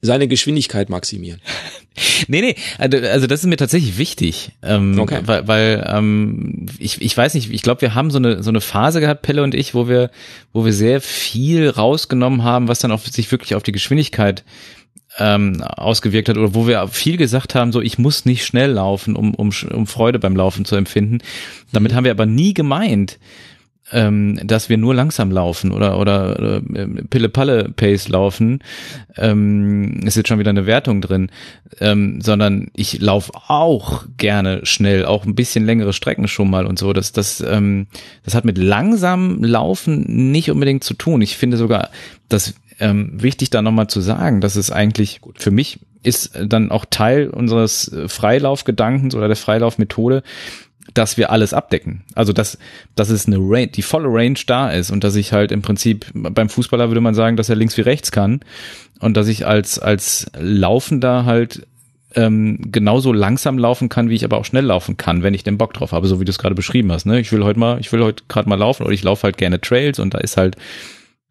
Seine 0.00 0.28
Geschwindigkeit 0.28 0.90
maximieren. 0.90 1.40
nee, 2.28 2.40
nee, 2.40 2.56
also, 2.78 2.98
also 2.98 3.26
das 3.26 3.40
ist 3.40 3.46
mir 3.46 3.56
tatsächlich 3.56 3.96
wichtig. 3.96 4.52
Ähm, 4.62 4.98
okay. 4.98 5.20
Weil, 5.24 5.48
weil 5.48 5.88
ähm, 5.88 6.66
ich, 6.78 7.00
ich 7.00 7.16
weiß 7.16 7.34
nicht, 7.34 7.50
ich 7.50 7.62
glaube, 7.62 7.80
wir 7.80 7.94
haben 7.94 8.10
so 8.10 8.18
eine, 8.18 8.42
so 8.42 8.50
eine 8.50 8.60
Phase 8.60 9.00
gehabt, 9.00 9.22
Pelle 9.22 9.42
und 9.42 9.54
ich, 9.54 9.74
wo 9.74 9.88
wir, 9.88 10.10
wo 10.52 10.64
wir 10.64 10.72
sehr 10.72 11.00
viel 11.00 11.70
rausgenommen 11.70 12.42
haben, 12.42 12.68
was 12.68 12.80
dann 12.80 12.92
auf 12.92 13.06
sich 13.06 13.30
wirklich 13.30 13.54
auf 13.54 13.62
die 13.62 13.72
Geschwindigkeit 13.72 14.44
ähm, 15.18 15.62
ausgewirkt 15.62 16.28
hat 16.28 16.36
oder 16.36 16.54
wo 16.54 16.66
wir 16.66 16.88
viel 16.88 17.16
gesagt 17.16 17.54
haben, 17.54 17.72
so 17.72 17.80
ich 17.80 17.98
muss 17.98 18.24
nicht 18.24 18.44
schnell 18.44 18.72
laufen, 18.72 19.16
um, 19.16 19.34
um, 19.34 19.50
um 19.72 19.86
Freude 19.86 20.18
beim 20.18 20.36
Laufen 20.36 20.64
zu 20.64 20.76
empfinden. 20.76 21.18
Damit 21.72 21.94
haben 21.94 22.04
wir 22.04 22.10
aber 22.10 22.26
nie 22.26 22.54
gemeint, 22.54 23.18
ähm, 23.92 24.40
dass 24.42 24.68
wir 24.68 24.78
nur 24.78 24.94
langsam 24.94 25.30
laufen 25.30 25.70
oder 25.70 25.98
oder, 25.98 26.36
oder 26.36 26.56
ähm, 26.56 27.06
Pille-Palle 27.08 27.70
Pace 27.74 28.08
laufen, 28.08 28.60
ähm, 29.16 30.00
ist 30.04 30.16
jetzt 30.16 30.28
schon 30.28 30.40
wieder 30.40 30.50
eine 30.50 30.66
Wertung 30.66 31.00
drin, 31.00 31.30
ähm, 31.78 32.20
sondern 32.20 32.68
ich 32.74 33.00
laufe 33.00 33.32
auch 33.48 34.04
gerne 34.16 34.60
schnell, 34.64 35.04
auch 35.04 35.24
ein 35.24 35.36
bisschen 35.36 35.64
längere 35.64 35.92
Strecken 35.92 36.26
schon 36.26 36.50
mal 36.50 36.66
und 36.66 36.78
so. 36.78 36.92
Das 36.92 37.12
das 37.12 37.40
ähm, 37.40 37.86
das 38.24 38.34
hat 38.34 38.44
mit 38.44 38.58
langsam 38.58 39.42
Laufen 39.44 40.32
nicht 40.32 40.50
unbedingt 40.50 40.82
zu 40.82 40.94
tun. 40.94 41.22
Ich 41.22 41.36
finde 41.36 41.56
sogar, 41.56 41.90
dass 42.28 42.54
ähm, 42.79 43.11
wichtig 43.14 43.51
da 43.51 43.62
nochmal 43.62 43.89
zu 43.89 44.01
sagen, 44.01 44.41
dass 44.41 44.57
es 44.57 44.70
eigentlich 44.70 45.20
gut 45.20 45.41
für 45.43 45.51
mich 45.51 45.79
ist 46.03 46.33
dann 46.41 46.70
auch 46.70 46.85
Teil 46.89 47.29
unseres 47.29 47.93
äh, 47.93 48.09
Freilaufgedankens 48.09 49.14
oder 49.14 49.27
der 49.27 49.37
Freilaufmethode, 49.37 50.22
dass 50.95 51.16
wir 51.16 51.31
alles 51.31 51.53
abdecken. 51.53 52.05
Also 52.14 52.33
dass, 52.33 52.59
dass 52.95 53.11
es 53.11 53.27
eine 53.27 53.39
Range, 53.39 53.66
die 53.68 53.83
volle 53.83 54.09
Range 54.09 54.39
da 54.47 54.70
ist 54.70 54.91
und 54.91 55.03
dass 55.03 55.16
ich 55.16 55.33
halt 55.33 55.51
im 55.51 55.62
Prinzip 55.62 56.07
beim 56.14 56.49
Fußballer 56.49 56.89
würde 56.89 57.01
man 57.01 57.14
sagen, 57.14 57.37
dass 57.37 57.49
er 57.49 57.57
links 57.57 57.77
wie 57.77 57.83
rechts 57.83 58.12
kann 58.12 58.41
und 59.01 59.16
dass 59.16 59.27
ich 59.27 59.47
als 59.47 59.79
als 59.79 60.31
Laufender 60.39 61.24
halt 61.24 61.66
ähm, 62.14 62.70
genauso 62.72 63.12
langsam 63.12 63.59
laufen 63.59 63.89
kann, 63.89 64.09
wie 64.09 64.14
ich 64.14 64.24
aber 64.24 64.39
auch 64.39 64.45
schnell 64.45 64.64
laufen 64.64 64.97
kann, 64.97 65.22
wenn 65.22 65.35
ich 65.35 65.45
den 65.45 65.59
Bock 65.59 65.74
drauf 65.74 65.93
habe, 65.93 66.07
so 66.07 66.20
wie 66.20 66.24
du 66.24 66.31
es 66.31 66.39
gerade 66.39 66.55
beschrieben 66.55 66.91
hast. 66.93 67.05
Ne? 67.05 67.20
Ich 67.20 67.31
will 67.33 67.45
heute 67.45 67.59
mal, 67.59 67.79
ich 67.81 67.93
will 67.93 68.03
heute 68.03 68.24
gerade 68.29 68.49
mal 68.49 68.59
laufen 68.59 68.85
oder 68.85 68.93
ich 68.93 69.03
laufe 69.03 69.24
halt 69.24 69.37
gerne 69.37 69.61
Trails 69.61 69.99
und 69.99 70.14
da 70.14 70.18
ist 70.18 70.37
halt 70.37 70.57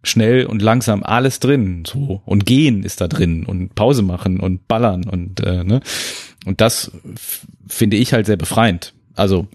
schnell 0.06 0.46
und 0.46 0.62
langsam 0.62 1.04
alles 1.04 1.40
drin, 1.40 1.84
so 1.86 2.22
und 2.26 2.46
gehen 2.46 2.84
ist 2.84 3.02
da 3.02 3.08
drin 3.08 3.46
und 3.46 3.76
Pause 3.76 4.02
machen 4.02 4.40
und 4.40 4.68
ballern 4.68 5.06
und 5.06 5.42
äh, 5.42 5.64
ne 5.64 5.82
und 6.46 6.62
das 6.62 6.92
finde 7.68 7.98
ich 7.98 8.14
halt 8.14 8.26
sehr 8.26 8.38
befreiend. 8.38 8.94
Also 9.16 9.48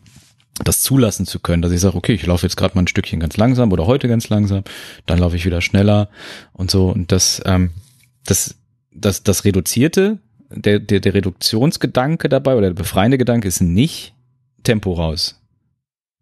das 0.65 0.83
zulassen 0.83 1.27
zu 1.27 1.39
können, 1.39 1.63
dass 1.63 1.73
ich 1.73 1.81
sage, 1.81 1.97
okay, 1.97 2.13
ich 2.13 2.27
laufe 2.27 2.45
jetzt 2.45 2.57
gerade 2.57 2.75
mal 2.75 2.83
ein 2.83 2.89
Stückchen 2.89 3.21
ganz 3.21 3.37
langsam 3.37 3.73
oder 3.73 3.87
heute 3.87 4.09
ganz 4.09 4.29
langsam, 4.29 4.65
dann 5.07 5.19
laufe 5.19 5.37
ich 5.37 5.47
wieder 5.47 5.61
schneller 5.61 6.09
und 6.53 6.71
so 6.71 6.89
und 6.89 7.13
das 7.13 7.41
ähm, 7.47 7.71
das 8.25 8.57
das 8.93 9.23
das 9.23 9.45
reduzierte 9.45 10.19
der, 10.51 10.81
der, 10.81 11.01
der 11.01 11.15
Reduktionsgedanke 11.15 12.29
dabei 12.29 12.57
oder 12.57 12.69
der 12.69 12.75
befreiende 12.75 13.19
Gedanke 13.19 13.49
ist 13.49 13.61
nicht 13.61 14.15
Tempo 14.63 14.93
raus. 14.93 15.41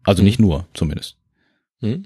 Also 0.05 0.23
nicht 0.23 0.39
nur, 0.39 0.67
zumindest. 0.75 1.17
Hm? 1.81 2.05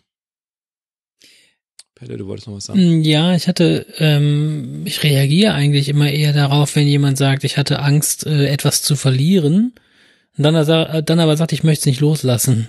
Pelle, 2.07 2.17
du 2.19 2.27
wolltest 2.27 2.49
noch 2.49 2.57
was 2.57 2.65
sagen? 2.67 3.01
Mm, 3.01 3.03
Ja, 3.03 3.35
ich 3.35 3.47
hatte, 3.49 3.87
ähm, 3.99 4.83
ich 4.85 5.03
reagiere 5.03 5.55
eigentlich 5.55 5.89
immer 5.89 6.11
eher 6.11 6.33
darauf, 6.33 6.75
wenn 6.77 6.87
jemand 6.89 7.17
sagt, 7.19 7.45
ich 7.45 7.57
hatte 7.57 7.79
Angst, 7.81 8.27
äh, 8.27 8.47
etwas 8.49 8.83
zu 8.83 8.97
verlieren. 8.97 9.73
Und 10.37 10.45
dann, 10.45 10.55
er- 10.55 11.03
dann 11.03 11.21
aber 11.21 11.37
sagt, 11.37 11.53
ich 11.53 11.63
möchte 11.63 11.81
es 11.83 11.87
nicht 11.87 12.01
loslassen. 12.01 12.69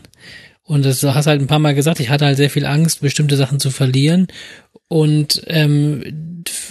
Und 0.66 0.86
das 0.86 1.02
hast 1.04 1.28
halt 1.28 1.42
ein 1.42 1.48
paar 1.48 1.60
Mal 1.60 1.74
gesagt, 1.76 2.00
ich 2.00 2.10
hatte 2.10 2.26
halt 2.26 2.38
sehr 2.38 2.50
viel 2.50 2.66
Angst, 2.66 3.02
bestimmte 3.02 3.36
Sachen 3.36 3.60
zu 3.60 3.70
verlieren. 3.72 4.28
Und 4.88 5.42
ähm, 5.48 6.04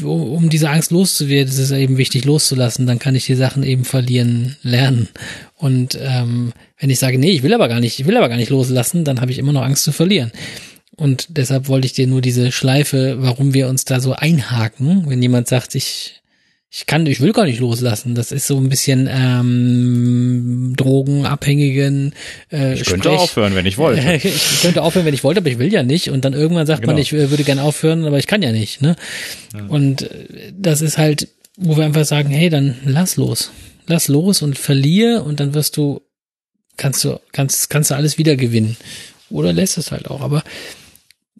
um 0.02 0.48
diese 0.48 0.70
Angst 0.70 0.90
loszuwerden, 0.92 1.52
ist 1.52 1.58
es 1.58 1.70
eben 1.72 1.98
wichtig 1.98 2.24
loszulassen. 2.24 2.86
Dann 2.86 2.98
kann 2.98 3.16
ich 3.16 3.26
die 3.26 3.34
Sachen 3.34 3.62
eben 3.64 3.84
verlieren 3.84 4.56
lernen. 4.62 5.08
Und 5.56 5.98
ähm, 6.00 6.52
wenn 6.78 6.90
ich 6.90 6.98
sage, 6.98 7.18
nee, 7.18 7.30
ich 7.32 7.42
will 7.42 7.54
aber 7.54 7.68
gar 7.68 7.80
nicht, 7.80 7.98
ich 7.98 8.06
will 8.06 8.16
aber 8.16 8.28
gar 8.28 8.36
nicht 8.36 8.50
loslassen, 8.50 9.04
dann 9.04 9.20
habe 9.20 9.30
ich 9.32 9.38
immer 9.38 9.52
noch 9.52 9.62
Angst 9.62 9.84
zu 9.84 9.92
verlieren. 9.92 10.30
Und 11.02 11.26
deshalb 11.36 11.66
wollte 11.66 11.86
ich 11.86 11.94
dir 11.94 12.06
nur 12.06 12.20
diese 12.20 12.52
Schleife, 12.52 13.16
warum 13.18 13.54
wir 13.54 13.66
uns 13.68 13.84
da 13.84 13.98
so 13.98 14.12
einhaken, 14.12 15.04
wenn 15.08 15.20
jemand 15.20 15.48
sagt, 15.48 15.74
ich, 15.74 16.20
ich 16.70 16.86
kann, 16.86 17.04
ich 17.06 17.20
will 17.20 17.32
gar 17.32 17.44
nicht 17.44 17.58
loslassen. 17.58 18.14
Das 18.14 18.30
ist 18.30 18.46
so 18.46 18.56
ein 18.56 18.68
bisschen 18.68 19.08
ähm, 19.10 20.74
drogenabhängigen 20.76 22.14
äh, 22.52 22.74
Ich 22.74 22.84
könnte 22.84 23.08
Sprech- 23.08 23.18
aufhören, 23.18 23.54
wenn 23.56 23.66
ich 23.66 23.78
wollte. 23.78 24.12
ich 24.22 24.60
könnte 24.62 24.82
aufhören, 24.82 25.04
wenn 25.04 25.14
ich 25.14 25.24
wollte, 25.24 25.40
aber 25.40 25.50
ich 25.50 25.58
will 25.58 25.72
ja 25.72 25.82
nicht. 25.82 26.08
Und 26.10 26.24
dann 26.24 26.34
irgendwann 26.34 26.66
sagt 26.68 26.86
man, 26.86 26.94
Genau. 26.94 27.02
ich 27.02 27.12
äh, 27.12 27.30
würde 27.30 27.42
gern 27.42 27.58
aufhören, 27.58 28.04
aber 28.04 28.18
ich 28.20 28.28
kann 28.28 28.40
ja 28.42 28.52
nicht. 28.52 28.80
Ne? 28.80 28.94
Und 29.68 30.02
äh, 30.02 30.52
das 30.56 30.82
ist 30.82 30.98
halt, 30.98 31.26
wo 31.56 31.76
wir 31.76 31.84
einfach 31.84 32.04
sagen, 32.04 32.30
hey, 32.30 32.48
dann 32.48 32.76
lass 32.84 33.16
los. 33.16 33.50
Lass 33.88 34.06
los 34.06 34.40
und 34.42 34.56
verlier 34.56 35.24
und 35.26 35.40
dann 35.40 35.54
wirst 35.54 35.76
du, 35.76 36.00
kannst 36.76 37.02
du, 37.02 37.18
kannst, 37.32 37.70
kannst 37.70 37.90
du 37.90 37.96
alles 37.96 38.18
wieder 38.18 38.36
gewinnen. 38.36 38.76
Oder 39.30 39.52
lässt 39.52 39.78
es 39.78 39.90
halt 39.90 40.08
auch. 40.08 40.20
Aber 40.20 40.44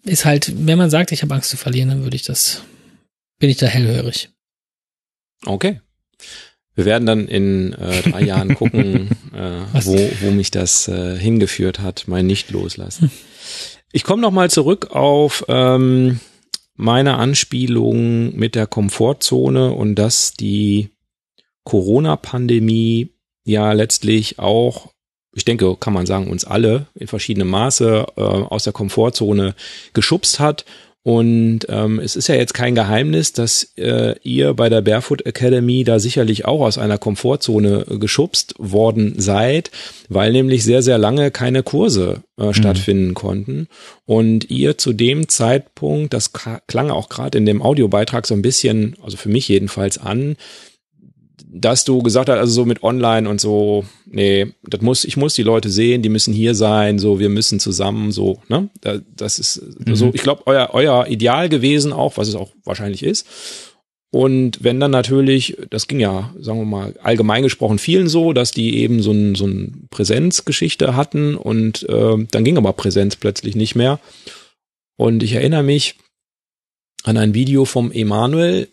ist 0.05 0.25
halt, 0.25 0.53
wenn 0.67 0.79
man 0.79 0.91
sagt, 0.91 1.13
ich 1.13 1.23
habe 1.23 1.35
Angst 1.35 1.51
zu 1.51 1.57
verlieren, 1.57 1.89
dann 1.89 2.03
würde 2.03 2.17
ich 2.17 2.23
das, 2.23 2.63
bin 3.39 3.51
ich 3.51 3.57
da 3.57 3.67
hellhörig. 3.67 4.31
Okay. 5.45 5.81
Wir 6.75 6.85
werden 6.85 7.07
dann 7.07 7.29
in 7.29 7.75
äh, 7.75 8.03
drei 8.03 8.23
Jahren 8.25 8.55
gucken, 8.55 9.11
äh, 9.35 9.61
wo, 9.85 9.97
wo 10.21 10.31
mich 10.31 10.51
das 10.51 10.89
äh, 10.89 11.19
hingeführt 11.19 11.81
hat, 11.81 12.05
mein 12.07 12.27
Nicht-Loslassen. 12.27 13.11
Ich 13.93 14.05
komme 14.05 14.23
nochmal 14.23 14.51
zurück 14.51 14.91
auf 14.93 15.45
ähm, 15.49 16.21
meine 16.75 17.17
Anspielung 17.17 18.35
mit 18.35 18.55
der 18.55 18.67
Komfortzone 18.67 19.73
und 19.73 19.97
dass 19.97 20.33
die 20.33 20.89
Corona-Pandemie 21.65 23.15
ja 23.45 23.73
letztlich 23.73 24.39
auch, 24.39 24.93
ich 25.35 25.45
denke, 25.45 25.77
kann 25.77 25.93
man 25.93 26.07
sagen, 26.07 26.31
uns 26.31 26.45
alle 26.45 26.87
in 26.95 27.07
verschiedenem 27.07 27.49
Maße 27.49 28.07
äh, 28.17 28.21
aus 28.21 28.65
der 28.65 28.73
Komfortzone 28.73 29.55
geschubst 29.95 30.41
hat. 30.41 30.65
Und 31.05 31.61
ähm, 31.69 31.99
es 31.99 32.15
ist 32.15 32.29
ja 32.29 32.37
jetzt 32.37 32.55
kein 32.55 32.77
Geheimnis, 32.77 33.33
dass 33.33 33.73
äh, 33.77 34.15
ihr 34.23 34.55
bei 34.55 34.69
der 34.69 34.83
Barefoot 34.83 35.27
Academy 35.27 35.83
da 35.83 35.99
sicherlich 35.99 36.45
auch 36.45 36.61
aus 36.61 36.79
einer 36.79 36.97
Komfortzone 36.97 37.87
äh, 37.91 37.99
geschubst 37.99 38.55
worden 38.59 39.15
seid, 39.19 39.73
weil 40.09 40.31
nämlich 40.31 40.63
sehr, 40.63 40.81
sehr 40.81 40.99
lange 40.99 41.33
keine 41.33 41.65
Kurse 41.65 42.23
äh, 42.39 42.55
stattfinden 42.55 43.15
konnten. 43.15 43.67
Und 44.07 44.49
ihr 44.49 44.79
zu 44.79 44.93
dem 44.93 45.29
Zeitpunkt, 45.29 46.15
das 46.15 46.31
klang 46.33 46.91
auch 46.91 47.09
gerade 47.09 47.37
in 47.37 47.47
dem 47.47 47.63
Audiobeitrag 47.63 48.25
so 48.25 48.35
ein 48.35 48.43
bisschen, 48.43 48.95
also 49.03 49.17
für 49.17 49.29
mich 49.29 49.49
jedenfalls 49.49 49.99
an, 49.99 50.37
dass 51.55 51.85
du 51.85 52.03
gesagt 52.03 52.29
hast, 52.31 52.39
also 52.39 52.53
so 52.53 52.65
mit 52.65 52.83
online 52.83 53.29
und 53.29 53.41
so, 53.41 53.85
nee, 54.07 54.53
das 54.63 54.81
muss, 54.81 55.05
ich 55.05 55.17
muss 55.19 55.35
die 55.35 55.43
Leute 55.43 55.69
sehen, 55.69 56.01
die 56.03 56.09
müssen 56.09 56.33
hier 56.33 56.55
sein, 56.55 56.99
so, 56.99 57.19
wir 57.21 57.29
müssen 57.29 57.61
zusammen, 57.61 58.11
so, 58.11 58.41
ne? 58.49 58.71
Da- 58.81 59.01
Das 59.17 59.39
ist 59.39 59.55
so, 59.95 60.11
ich 60.15 60.23
glaube, 60.23 60.47
euer, 60.47 60.71
euer 60.73 61.07
Ideal 61.09 61.49
gewesen 61.49 61.93
auch, 61.93 62.17
was 62.17 62.29
es 62.29 62.35
auch 62.35 62.53
wahrscheinlich 62.65 63.03
ist. 63.03 63.27
Und 64.15 64.63
wenn 64.63 64.79
dann 64.81 64.91
natürlich, 64.91 65.57
das 65.71 65.89
ging 65.89 65.99
ja, 66.01 66.35
sagen 66.39 66.59
wir 66.59 66.67
mal, 66.67 66.95
allgemein 67.03 67.43
gesprochen 67.43 67.79
vielen 67.79 68.09
so, 68.09 68.33
dass 68.35 68.51
die 68.51 68.77
eben 68.79 69.03
so 69.03 69.11
ein, 69.13 69.35
so 69.35 69.47
ein 69.47 69.87
Präsenzgeschichte 69.91 70.97
hatten 70.97 71.35
und 71.35 71.89
äh, 71.89 72.17
dann 72.31 72.45
ging 72.45 72.57
aber 72.59 72.73
Präsenz 72.75 73.17
plötzlich 73.17 73.57
nicht 73.57 73.75
mehr. 73.75 74.01
Und 74.99 75.23
ich 75.23 75.33
erinnere 75.33 75.63
mich 75.63 75.97
an 77.05 77.17
ein 77.17 77.35
Video 77.35 77.65
vom 77.65 77.91
Emanuel, 77.91 78.69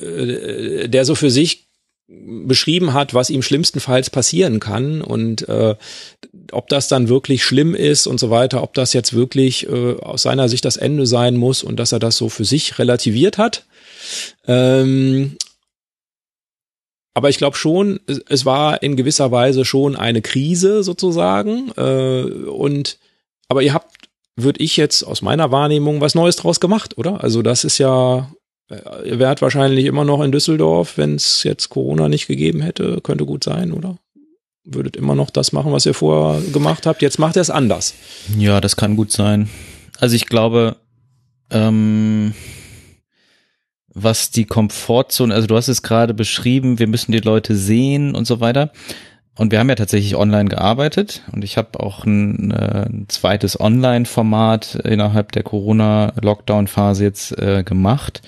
äh, 0.00 0.88
der 0.88 1.04
so 1.04 1.14
für 1.16 1.30
sich 1.30 1.67
beschrieben 2.08 2.94
hat, 2.94 3.12
was 3.12 3.28
ihm 3.28 3.42
schlimmstenfalls 3.42 4.08
passieren 4.08 4.60
kann 4.60 5.02
und 5.02 5.46
äh, 5.48 5.76
ob 6.52 6.68
das 6.68 6.88
dann 6.88 7.10
wirklich 7.10 7.44
schlimm 7.44 7.74
ist 7.74 8.06
und 8.06 8.18
so 8.18 8.30
weiter, 8.30 8.62
ob 8.62 8.72
das 8.72 8.94
jetzt 8.94 9.12
wirklich 9.12 9.68
äh, 9.68 9.96
aus 9.96 10.22
seiner 10.22 10.48
Sicht 10.48 10.64
das 10.64 10.78
Ende 10.78 11.06
sein 11.06 11.36
muss 11.36 11.62
und 11.62 11.76
dass 11.76 11.92
er 11.92 11.98
das 11.98 12.16
so 12.16 12.30
für 12.30 12.46
sich 12.46 12.78
relativiert 12.78 13.36
hat. 13.36 13.66
Ähm, 14.46 15.36
aber 17.12 17.28
ich 17.28 17.36
glaube 17.36 17.56
schon, 17.56 18.00
es, 18.06 18.46
war 18.46 18.82
in 18.82 18.96
gewisser 18.96 19.30
Weise 19.30 19.66
schon 19.66 19.94
eine 19.94 20.22
Krise 20.22 20.82
sozusagen 20.82 21.72
äh, 21.76 22.22
und 22.22 22.98
aber 23.48 23.62
ihr 23.62 23.74
habt, 23.74 24.08
würde 24.36 24.62
ich 24.62 24.76
jetzt 24.76 25.02
aus 25.02 25.20
meiner 25.20 25.50
Wahrnehmung 25.50 26.00
was 26.00 26.14
Neues 26.14 26.36
draus 26.36 26.60
gemacht, 26.60 26.96
oder? 26.96 27.22
Also 27.22 27.42
das 27.42 27.64
ist 27.64 27.78
ja 27.78 28.30
äh, 28.70 29.08
Ihr 29.08 29.18
wärt 29.18 29.42
wahrscheinlich 29.42 29.86
immer 29.86 30.04
noch 30.04 30.22
in 30.22 30.32
Düsseldorf, 30.32 30.96
wenn 30.96 31.14
es 31.14 31.42
jetzt 31.42 31.68
Corona 31.68 32.08
nicht 32.08 32.26
gegeben 32.26 32.60
hätte. 32.60 33.00
Könnte 33.02 33.24
gut 33.26 33.44
sein, 33.44 33.72
oder? 33.72 33.98
Würdet 34.64 34.96
immer 34.96 35.14
noch 35.14 35.30
das 35.30 35.52
machen, 35.52 35.72
was 35.72 35.86
ihr 35.86 35.94
vorher 35.94 36.42
gemacht 36.50 36.86
habt. 36.86 37.00
Jetzt 37.00 37.18
macht 37.18 37.36
ihr 37.36 37.42
es 37.42 37.50
anders. 37.50 37.94
Ja, 38.36 38.60
das 38.60 38.76
kann 38.76 38.96
gut 38.96 39.12
sein. 39.12 39.48
Also 39.98 40.14
ich 40.14 40.26
glaube, 40.26 40.76
ähm, 41.50 42.34
was 43.88 44.30
die 44.30 44.44
Komfortzone, 44.44 45.34
also 45.34 45.46
du 45.46 45.56
hast 45.56 45.68
es 45.68 45.82
gerade 45.82 46.14
beschrieben, 46.14 46.78
wir 46.78 46.86
müssen 46.86 47.12
die 47.12 47.20
Leute 47.20 47.56
sehen 47.56 48.14
und 48.14 48.26
so 48.26 48.40
weiter. 48.40 48.72
Und 49.38 49.52
wir 49.52 49.60
haben 49.60 49.68
ja 49.68 49.76
tatsächlich 49.76 50.16
online 50.16 50.48
gearbeitet 50.48 51.22
und 51.32 51.44
ich 51.44 51.56
habe 51.56 51.78
auch 51.78 52.04
ein, 52.04 52.50
äh, 52.50 52.86
ein 52.86 53.06
zweites 53.08 53.58
Online-Format 53.58 54.74
innerhalb 54.84 55.30
der 55.30 55.44
Corona-Lockdown-Phase 55.44 57.04
jetzt 57.04 57.38
äh, 57.38 57.62
gemacht. 57.62 58.20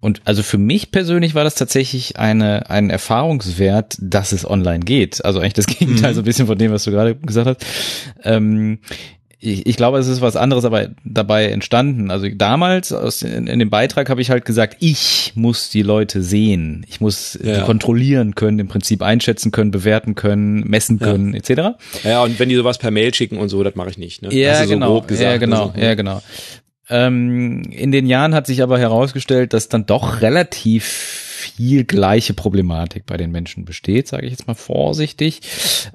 Und 0.00 0.20
also 0.24 0.42
für 0.42 0.58
mich 0.58 0.90
persönlich 0.90 1.36
war 1.36 1.44
das 1.44 1.54
tatsächlich 1.54 2.18
eine, 2.18 2.68
ein 2.70 2.90
Erfahrungswert, 2.90 3.96
dass 4.00 4.32
es 4.32 4.44
online 4.48 4.80
geht. 4.80 5.24
Also 5.24 5.38
eigentlich 5.38 5.52
das 5.52 5.66
Gegenteil 5.78 6.10
Mhm. 6.10 6.14
so 6.16 6.20
ein 6.22 6.24
bisschen 6.24 6.48
von 6.48 6.58
dem, 6.58 6.72
was 6.72 6.82
du 6.82 6.90
gerade 6.90 7.14
gesagt 7.14 7.46
hast. 7.46 7.64
Ähm, 8.24 8.80
ich, 9.44 9.66
ich 9.66 9.76
glaube, 9.76 9.98
es 9.98 10.06
ist 10.06 10.20
was 10.20 10.36
anderes 10.36 10.64
aber 10.64 10.90
dabei 11.04 11.46
entstanden. 11.48 12.10
Also 12.10 12.28
damals 12.32 12.92
aus, 12.92 13.22
in, 13.22 13.48
in 13.48 13.58
dem 13.58 13.70
Beitrag 13.70 14.08
habe 14.08 14.20
ich 14.20 14.30
halt 14.30 14.44
gesagt, 14.44 14.76
ich 14.78 15.32
muss 15.34 15.68
die 15.68 15.82
Leute 15.82 16.22
sehen. 16.22 16.86
Ich 16.88 17.00
muss 17.00 17.38
Ja. 17.42 17.62
kontrollieren 17.64 18.34
können, 18.36 18.60
im 18.60 18.68
Prinzip 18.68 19.02
einschätzen 19.02 19.50
können, 19.50 19.72
bewerten 19.72 20.14
können, 20.14 20.60
messen 20.68 20.98
Ja. 21.00 21.06
können, 21.06 21.34
etc. 21.34 21.76
Ja, 22.04 22.22
und 22.22 22.38
wenn 22.38 22.48
die 22.48 22.54
sowas 22.54 22.78
per 22.78 22.92
Mail 22.92 23.12
schicken 23.12 23.36
und 23.38 23.48
so, 23.48 23.62
das 23.64 23.74
mache 23.74 23.90
ich 23.90 23.98
nicht. 23.98 24.22
Ne? 24.22 24.32
Ja, 24.32 24.62
so 24.62 24.68
genau. 24.70 24.86
grob 24.92 25.08
gesagt, 25.08 25.28
ja, 25.30 25.36
genau. 25.38 25.68
Also, 25.70 25.80
ja, 25.80 25.94
genau. 25.94 26.22
Ähm, 26.88 27.62
in 27.70 27.90
den 27.90 28.06
Jahren 28.06 28.34
hat 28.34 28.46
sich 28.46 28.62
aber 28.62 28.78
herausgestellt, 28.78 29.52
dass 29.54 29.68
dann 29.68 29.86
doch 29.86 30.20
relativ 30.20 31.31
viel 31.56 31.84
gleiche 31.84 32.34
Problematik 32.34 33.06
bei 33.06 33.16
den 33.16 33.30
Menschen 33.30 33.64
besteht, 33.64 34.08
sage 34.08 34.26
ich 34.26 34.32
jetzt 34.32 34.46
mal 34.46 34.54
vorsichtig. 34.54 35.40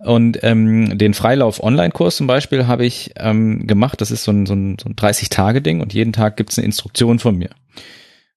Und 0.04 0.40
ähm, 0.44 0.98
den 0.98 1.14
Freilauf-Online-Kurs 1.14 2.18
zum 2.18 2.28
Beispiel 2.28 2.68
habe 2.68 2.86
ich 2.86 3.12
ähm, 3.18 3.68
gemacht. 3.68 4.02
Das 4.02 4.12
ist 4.12 4.24
so 4.24 4.32
ein, 4.32 4.46
so 4.46 4.54
ein, 4.54 4.78
so 4.80 4.90
ein 4.90 4.96
30-Tage-Ding 4.96 5.82
und 5.82 5.94
jeden 5.94 6.14
Tag 6.14 6.38
gibt's 6.38 6.58
eine 6.58 6.66
Instruktion 6.66 7.20
von 7.20 7.38
mir. 7.38 7.50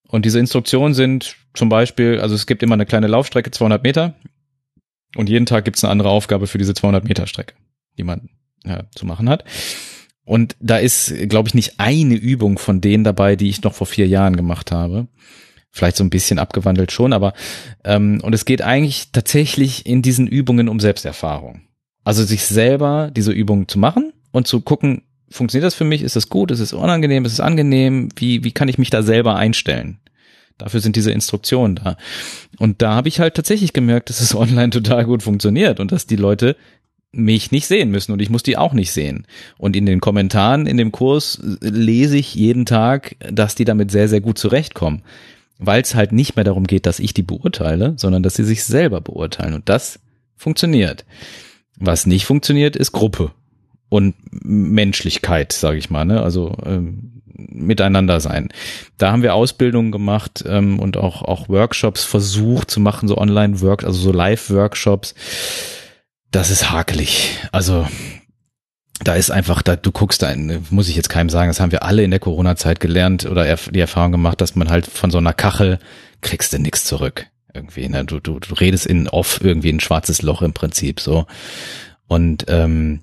Und 0.09 0.25
diese 0.25 0.39
Instruktionen 0.39 0.95
sind 0.95 1.37
zum 1.55 1.68
Beispiel, 1.68 2.21
also 2.21 2.35
es 2.35 2.47
gibt 2.47 2.62
immer 2.62 2.75
eine 2.75 2.87
kleine 2.87 3.07
Laufstrecke, 3.07 3.51
200 3.51 3.83
Meter. 3.83 4.14
Und 5.16 5.29
jeden 5.29 5.47
Tag 5.47 5.64
gibt's 5.64 5.85
eine 5.85 5.91
andere 5.91 6.11
Aufgabe 6.11 6.47
für 6.47 6.59
diese 6.59 6.75
200 6.75 7.05
Meter 7.05 7.27
Strecke, 7.27 7.55
die 7.99 8.05
man 8.05 8.31
ja, 8.64 8.85
zu 8.95 9.07
machen 9.07 9.29
hat. 9.29 9.45
Und 10.25 10.57
da 10.61 10.77
ist, 10.77 11.12
glaube 11.29 11.49
ich, 11.49 11.55
nicht 11.55 11.81
eine 11.81 12.14
Übung 12.14 12.59
von 12.59 12.81
denen 12.81 13.05
dabei, 13.05 13.35
die 13.37 13.49
ich 13.49 13.62
noch 13.62 13.75
vor 13.75 13.87
vier 13.87 14.07
Jahren 14.07 14.37
gemacht 14.37 14.71
habe. 14.71 15.09
Vielleicht 15.71 15.97
so 15.97 16.05
ein 16.05 16.11
bisschen 16.11 16.39
abgewandelt 16.39 16.91
schon, 16.91 17.12
aber 17.12 17.33
ähm, 17.85 18.21
und 18.23 18.35
es 18.35 18.45
geht 18.45 18.62
eigentlich 18.62 19.12
tatsächlich 19.12 19.87
in 19.87 20.03
diesen 20.03 20.27
Übungen 20.27 20.68
um 20.68 20.81
Selbsterfahrung. 20.81 21.62
Also 22.03 22.25
sich 22.25 22.45
selber 22.45 23.11
diese 23.14 23.33
Übungen 23.33 23.68
zu 23.68 23.79
machen 23.79 24.12
und 24.33 24.47
zu 24.47 24.61
gucken, 24.62 25.03
funktioniert 25.31 25.66
das 25.66 25.75
für 25.75 25.85
mich? 25.85 26.03
Ist 26.03 26.16
das 26.16 26.29
gut? 26.29 26.51
Ist 26.51 26.61
es 26.61 26.73
unangenehm? 26.73 27.25
Ist 27.25 27.35
es 27.35 27.41
angenehm? 27.41 28.09
Wie, 28.16 28.43
wie 28.45 28.53
kann 28.53 28.68
ich 28.68 28.79
mich 28.79 28.91
da 28.91 29.03
selber 29.03 29.37
einstellen? 29.37 29.99
Dafür 30.59 30.81
sind 30.81 30.97
diese 30.97 31.12
Instruktionen 31.12 31.77
da. 31.77 31.97
Und 32.59 32.83
da 32.83 32.95
habe 32.95 33.09
ich 33.09 33.21
halt 33.21 33.35
tatsächlich 33.35 33.73
gemerkt, 33.73 34.11
dass 34.11 34.21
es 34.21 34.35
online 34.35 34.71
total 34.71 35.05
gut 35.05 35.23
funktioniert 35.23 35.81
und 35.81 35.93
dass 35.93 36.07
die 36.07 36.16
Leute 36.16 36.57
mich 37.12 37.51
nicht 37.51 37.66
sehen 37.66 37.91
müssen 37.91 38.12
und 38.12 38.23
ich 38.23 38.31
muss 38.31 38.45
die 38.45 38.57
auch 38.57 38.73
nicht 38.73 38.93
sehen. 38.93 39.27
Und 39.59 39.75
in 39.75 39.85
den 39.85 40.01
Kommentaren 40.01 40.66
in 40.66 40.77
dem 40.77 40.93
Kurs 40.93 41.41
lese 41.61 42.16
ich 42.16 42.35
jeden 42.37 42.66
Tag, 42.66 43.16
dass 43.18 43.57
die 43.57 43.64
damit 43.64 43.91
sehr, 43.91 44.09
sehr 44.09 44.21
gut 44.21 44.39
zurechtkommen. 44.39 45.03
Weil 45.61 45.82
es 45.82 45.94
halt 45.94 46.12
nicht 46.12 46.36
mehr 46.36 46.44
darum 46.44 46.66
geht, 46.66 46.86
dass 46.86 46.98
ich 46.98 47.14
die 47.14 47.22
beurteile, 47.22 47.94
sondern 47.96 48.22
dass 48.22 48.34
sie 48.34 48.44
sich 48.44 48.64
selber 48.64 49.00
beurteilen. 49.00 49.54
Und 49.54 49.68
das 49.68 50.00
funktioniert. 50.36 51.04
Was 51.76 52.06
nicht 52.06 52.24
funktioniert, 52.24 52.76
ist 52.76 52.92
Gruppe 52.92 53.32
und 53.88 54.14
Menschlichkeit, 54.30 55.52
sage 55.52 55.78
ich 55.78 55.90
mal. 55.90 56.04
Ne? 56.04 56.22
Also 56.22 56.56
ähm, 56.64 57.22
miteinander 57.34 58.20
sein. 58.20 58.48
Da 58.98 59.12
haben 59.12 59.22
wir 59.22 59.34
Ausbildungen 59.34 59.92
gemacht 59.92 60.44
ähm, 60.46 60.78
und 60.78 60.96
auch 60.96 61.22
auch 61.22 61.48
Workshops 61.48 62.04
versucht 62.04 62.70
zu 62.70 62.80
machen, 62.80 63.08
so 63.08 63.16
Online-Work, 63.16 63.84
also 63.84 63.98
so 63.98 64.12
Live-Workshops. 64.12 65.14
Das 66.30 66.50
ist 66.50 66.70
hakelig. 66.70 67.38
Also 67.52 67.86
da 69.03 69.14
ist 69.14 69.30
einfach, 69.30 69.62
da 69.62 69.76
du 69.76 69.92
guckst 69.92 70.22
da, 70.22 70.34
muss 70.70 70.88
ich 70.88 70.96
jetzt 70.96 71.09
keinem 71.09 71.30
sagen, 71.30 71.48
das 71.48 71.61
haben 71.61 71.72
wir 71.72 71.82
alle 71.82 72.03
in 72.03 72.11
der 72.11 72.20
Corona-Zeit 72.20 72.80
gelernt 72.80 73.24
oder 73.26 73.57
die 73.57 73.80
Erfahrung 73.80 74.12
gemacht, 74.12 74.40
dass 74.40 74.57
man 74.57 74.68
halt 74.68 74.86
von 74.86 75.11
so 75.11 75.18
einer 75.18 75.32
Kachel 75.32 75.78
kriegst 76.20 76.53
du 76.53 76.59
nichts 76.59 76.84
zurück. 76.84 77.26
Irgendwie, 77.53 77.88
ne? 77.88 78.05
du, 78.05 78.20
du, 78.20 78.38
du 78.38 78.55
redest 78.55 78.86
in 78.86 79.09
off 79.09 79.40
irgendwie 79.42 79.72
ein 79.72 79.80
schwarzes 79.80 80.22
Loch 80.22 80.42
im 80.42 80.53
Prinzip 80.53 81.01
so. 81.01 81.26
Und 82.07 82.44
ähm, 82.48 83.01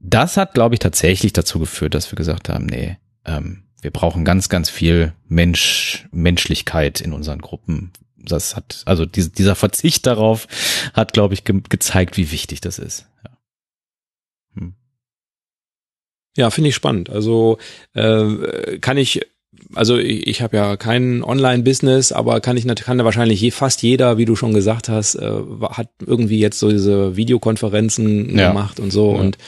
das 0.00 0.36
hat, 0.36 0.54
glaube 0.54 0.74
ich, 0.74 0.80
tatsächlich 0.80 1.32
dazu 1.32 1.58
geführt, 1.58 1.94
dass 1.94 2.10
wir 2.10 2.16
gesagt 2.16 2.48
haben, 2.48 2.66
nee, 2.66 2.98
ähm, 3.24 3.64
wir 3.80 3.90
brauchen 3.90 4.24
ganz, 4.24 4.48
ganz 4.48 4.70
viel 4.70 5.12
Mensch, 5.28 6.08
Menschlichkeit 6.10 7.00
in 7.00 7.12
unseren 7.12 7.40
Gruppen. 7.40 7.92
Das 8.16 8.56
hat, 8.56 8.82
also 8.86 9.04
diese, 9.06 9.30
dieser 9.30 9.54
Verzicht 9.54 10.06
darauf 10.06 10.46
hat, 10.94 11.12
glaube 11.12 11.34
ich, 11.34 11.44
ge 11.44 11.60
gezeigt, 11.68 12.16
wie 12.16 12.30
wichtig 12.30 12.60
das 12.60 12.78
ist. 12.78 13.06
Ja. 13.24 13.30
Hm. 14.56 14.74
Ja, 16.36 16.50
finde 16.50 16.70
ich 16.70 16.74
spannend. 16.74 17.10
Also 17.10 17.58
äh, 17.94 18.78
kann 18.80 18.96
ich, 18.96 19.20
also 19.74 19.96
ich, 19.96 20.26
ich 20.26 20.42
habe 20.42 20.56
ja 20.56 20.76
kein 20.76 21.22
Online-Business, 21.22 22.12
aber 22.12 22.40
kann 22.40 22.56
ich 22.56 22.66
kann 22.66 22.98
da 22.98 23.04
wahrscheinlich 23.04 23.40
je, 23.40 23.50
fast 23.50 23.82
jeder, 23.82 24.18
wie 24.18 24.24
du 24.24 24.34
schon 24.36 24.54
gesagt 24.54 24.88
hast, 24.88 25.14
äh, 25.14 25.32
hat 25.70 25.88
irgendwie 26.04 26.40
jetzt 26.40 26.58
so 26.58 26.70
diese 26.70 27.16
Videokonferenzen 27.16 28.36
ja. 28.36 28.48
gemacht 28.48 28.80
und 28.80 28.92
so 28.92 29.14
ja. 29.14 29.20
und 29.20 29.38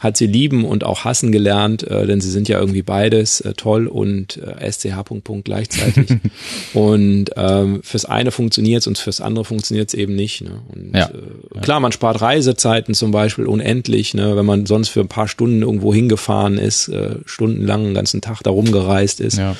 hat 0.00 0.16
sie 0.16 0.26
lieben 0.26 0.64
und 0.64 0.84
auch 0.84 1.04
hassen 1.04 1.32
gelernt, 1.32 1.82
äh, 1.82 2.06
denn 2.06 2.20
sie 2.20 2.30
sind 2.30 2.48
ja 2.48 2.58
irgendwie 2.60 2.82
beides 2.82 3.40
äh, 3.40 3.54
toll 3.54 3.86
und 3.86 4.36
äh, 4.36 4.70
SCH 4.70 5.04
Punkt, 5.04 5.24
Punkt 5.24 5.44
gleichzeitig. 5.44 6.18
und 6.74 7.30
ähm, 7.36 7.80
fürs 7.82 8.04
eine 8.04 8.30
funktioniert 8.30 8.86
und 8.86 8.98
fürs 8.98 9.20
andere 9.20 9.44
funktioniert 9.44 9.88
es 9.88 9.94
eben 9.94 10.14
nicht. 10.14 10.42
Ne? 10.42 10.60
Und 10.68 10.94
ja. 10.94 11.06
äh, 11.06 11.60
klar, 11.60 11.80
man 11.80 11.92
spart 11.92 12.20
Reisezeiten 12.20 12.94
zum 12.94 13.10
Beispiel 13.10 13.46
unendlich, 13.46 14.14
ne? 14.14 14.36
wenn 14.36 14.46
man 14.46 14.66
sonst 14.66 14.88
für 14.88 15.00
ein 15.00 15.08
paar 15.08 15.28
Stunden 15.28 15.62
irgendwo 15.62 15.92
hingefahren 15.92 16.58
ist, 16.58 16.88
äh, 16.88 17.16
stundenlang 17.24 17.86
einen 17.86 17.94
ganzen 17.94 18.20
Tag 18.20 18.42
da 18.42 18.50
rumgereist 18.50 19.20
ist. 19.20 19.38
Ja. 19.38 19.56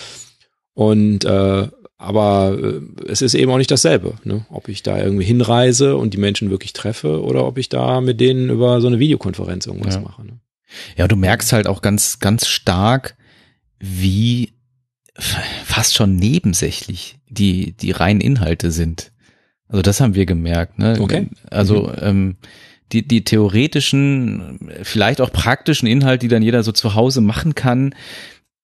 Und 0.74 1.24
äh, 1.24 1.66
aber 1.99 2.57
äh, 2.57 2.80
es 3.09 3.22
ist 3.22 3.34
eben 3.34 3.51
auch 3.51 3.59
nicht 3.59 3.70
dasselbe, 3.70 4.14
ne? 4.22 4.46
ob 4.51 4.68
ich 4.68 4.84
da 4.84 4.99
irgendwie 4.99 5.24
hinreise 5.24 5.96
und 5.96 6.14
die 6.14 6.18
Menschen 6.18 6.49
wirklich 6.49 6.72
treffe 6.72 7.22
oder 7.22 7.44
ob 7.44 7.59
ich 7.59 7.68
da 7.68 8.01
mit 8.01 8.20
denen 8.20 8.49
über 8.51 8.80
so 8.80 8.86
eine 8.86 9.01
Videokonferenz 9.01 9.66
irgendwas 9.66 9.96
ja. 9.96 10.01
mache. 10.01 10.24
Ne? 10.24 10.38
Ja, 10.96 11.09
du 11.09 11.16
merkst 11.16 11.53
halt 11.53 11.66
auch 11.66 11.82
ganz, 11.82 12.20
ganz 12.20 12.46
stark, 12.46 13.16
wie 13.80 14.53
fast 15.18 15.94
schon 15.94 16.14
nebensächlich 16.14 17.18
die, 17.28 17.72
die 17.72 17.90
reinen 17.90 18.20
Inhalte 18.20 18.70
sind. 18.70 19.11
Also 19.66 19.82
das 19.82 20.01
haben 20.01 20.14
wir 20.14 20.24
gemerkt. 20.24 20.78
Ne? 20.78 20.96
Okay. 21.01 21.28
Also 21.51 21.88
mhm. 21.88 21.94
ähm, 22.01 22.36
die, 22.92 23.07
die 23.07 23.24
theoretischen, 23.24 24.70
vielleicht 24.82 25.20
auch 25.20 25.32
praktischen 25.32 25.88
Inhalte, 25.88 26.20
die 26.20 26.28
dann 26.28 26.42
jeder 26.42 26.62
so 26.62 26.70
zu 26.70 26.94
Hause 26.94 27.20
machen 27.20 27.57
kann, 27.57 27.94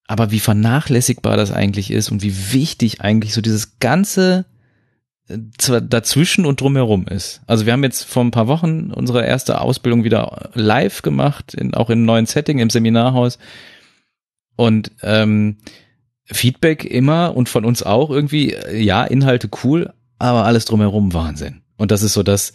aber 0.07 0.31
wie 0.31 0.41
vernachlässigbar 0.41 1.37
das 1.37 1.51
eigentlich 1.51 1.91
ist 1.91 2.11
und 2.11 2.23
wie 2.23 2.53
wichtig 2.53 3.01
eigentlich 3.01 3.33
so 3.33 3.41
dieses 3.41 3.79
ganze 3.79 4.45
äh, 5.29 5.39
dazwischen 5.83 6.45
und 6.45 6.61
drumherum 6.61 7.07
ist. 7.07 7.41
Also 7.47 7.65
wir 7.65 7.73
haben 7.73 7.85
jetzt 7.85 8.05
vor 8.05 8.23
ein 8.23 8.31
paar 8.31 8.47
Wochen 8.47 8.93
unsere 8.93 9.25
erste 9.25 9.61
Ausbildung 9.61 10.05
wieder 10.05 10.51
live 10.55 11.03
gemacht, 11.03 11.55
in, 11.55 11.75
auch 11.75 11.89
in 11.89 11.99
einem 11.99 12.07
neuen 12.07 12.27
Setting 12.27 12.59
im 12.59 12.71
Seminarhaus. 12.71 13.39
Und 14.57 14.93
ähm, 15.03 15.57
Feedback 16.27 16.85
immer 16.85 17.37
und 17.37 17.49
von 17.49 17.65
uns 17.65 17.83
auch 17.83 18.11
irgendwie, 18.11 18.53
äh, 18.53 18.81
ja, 18.81 19.05
Inhalte 19.05 19.49
cool, 19.65 19.93
aber 20.19 20.45
alles 20.45 20.65
drumherum 20.67 21.13
Wahnsinn. 21.13 21.63
Und 21.77 21.91
das 21.91 22.03
ist 22.03 22.13
so 22.13 22.23
das, 22.23 22.53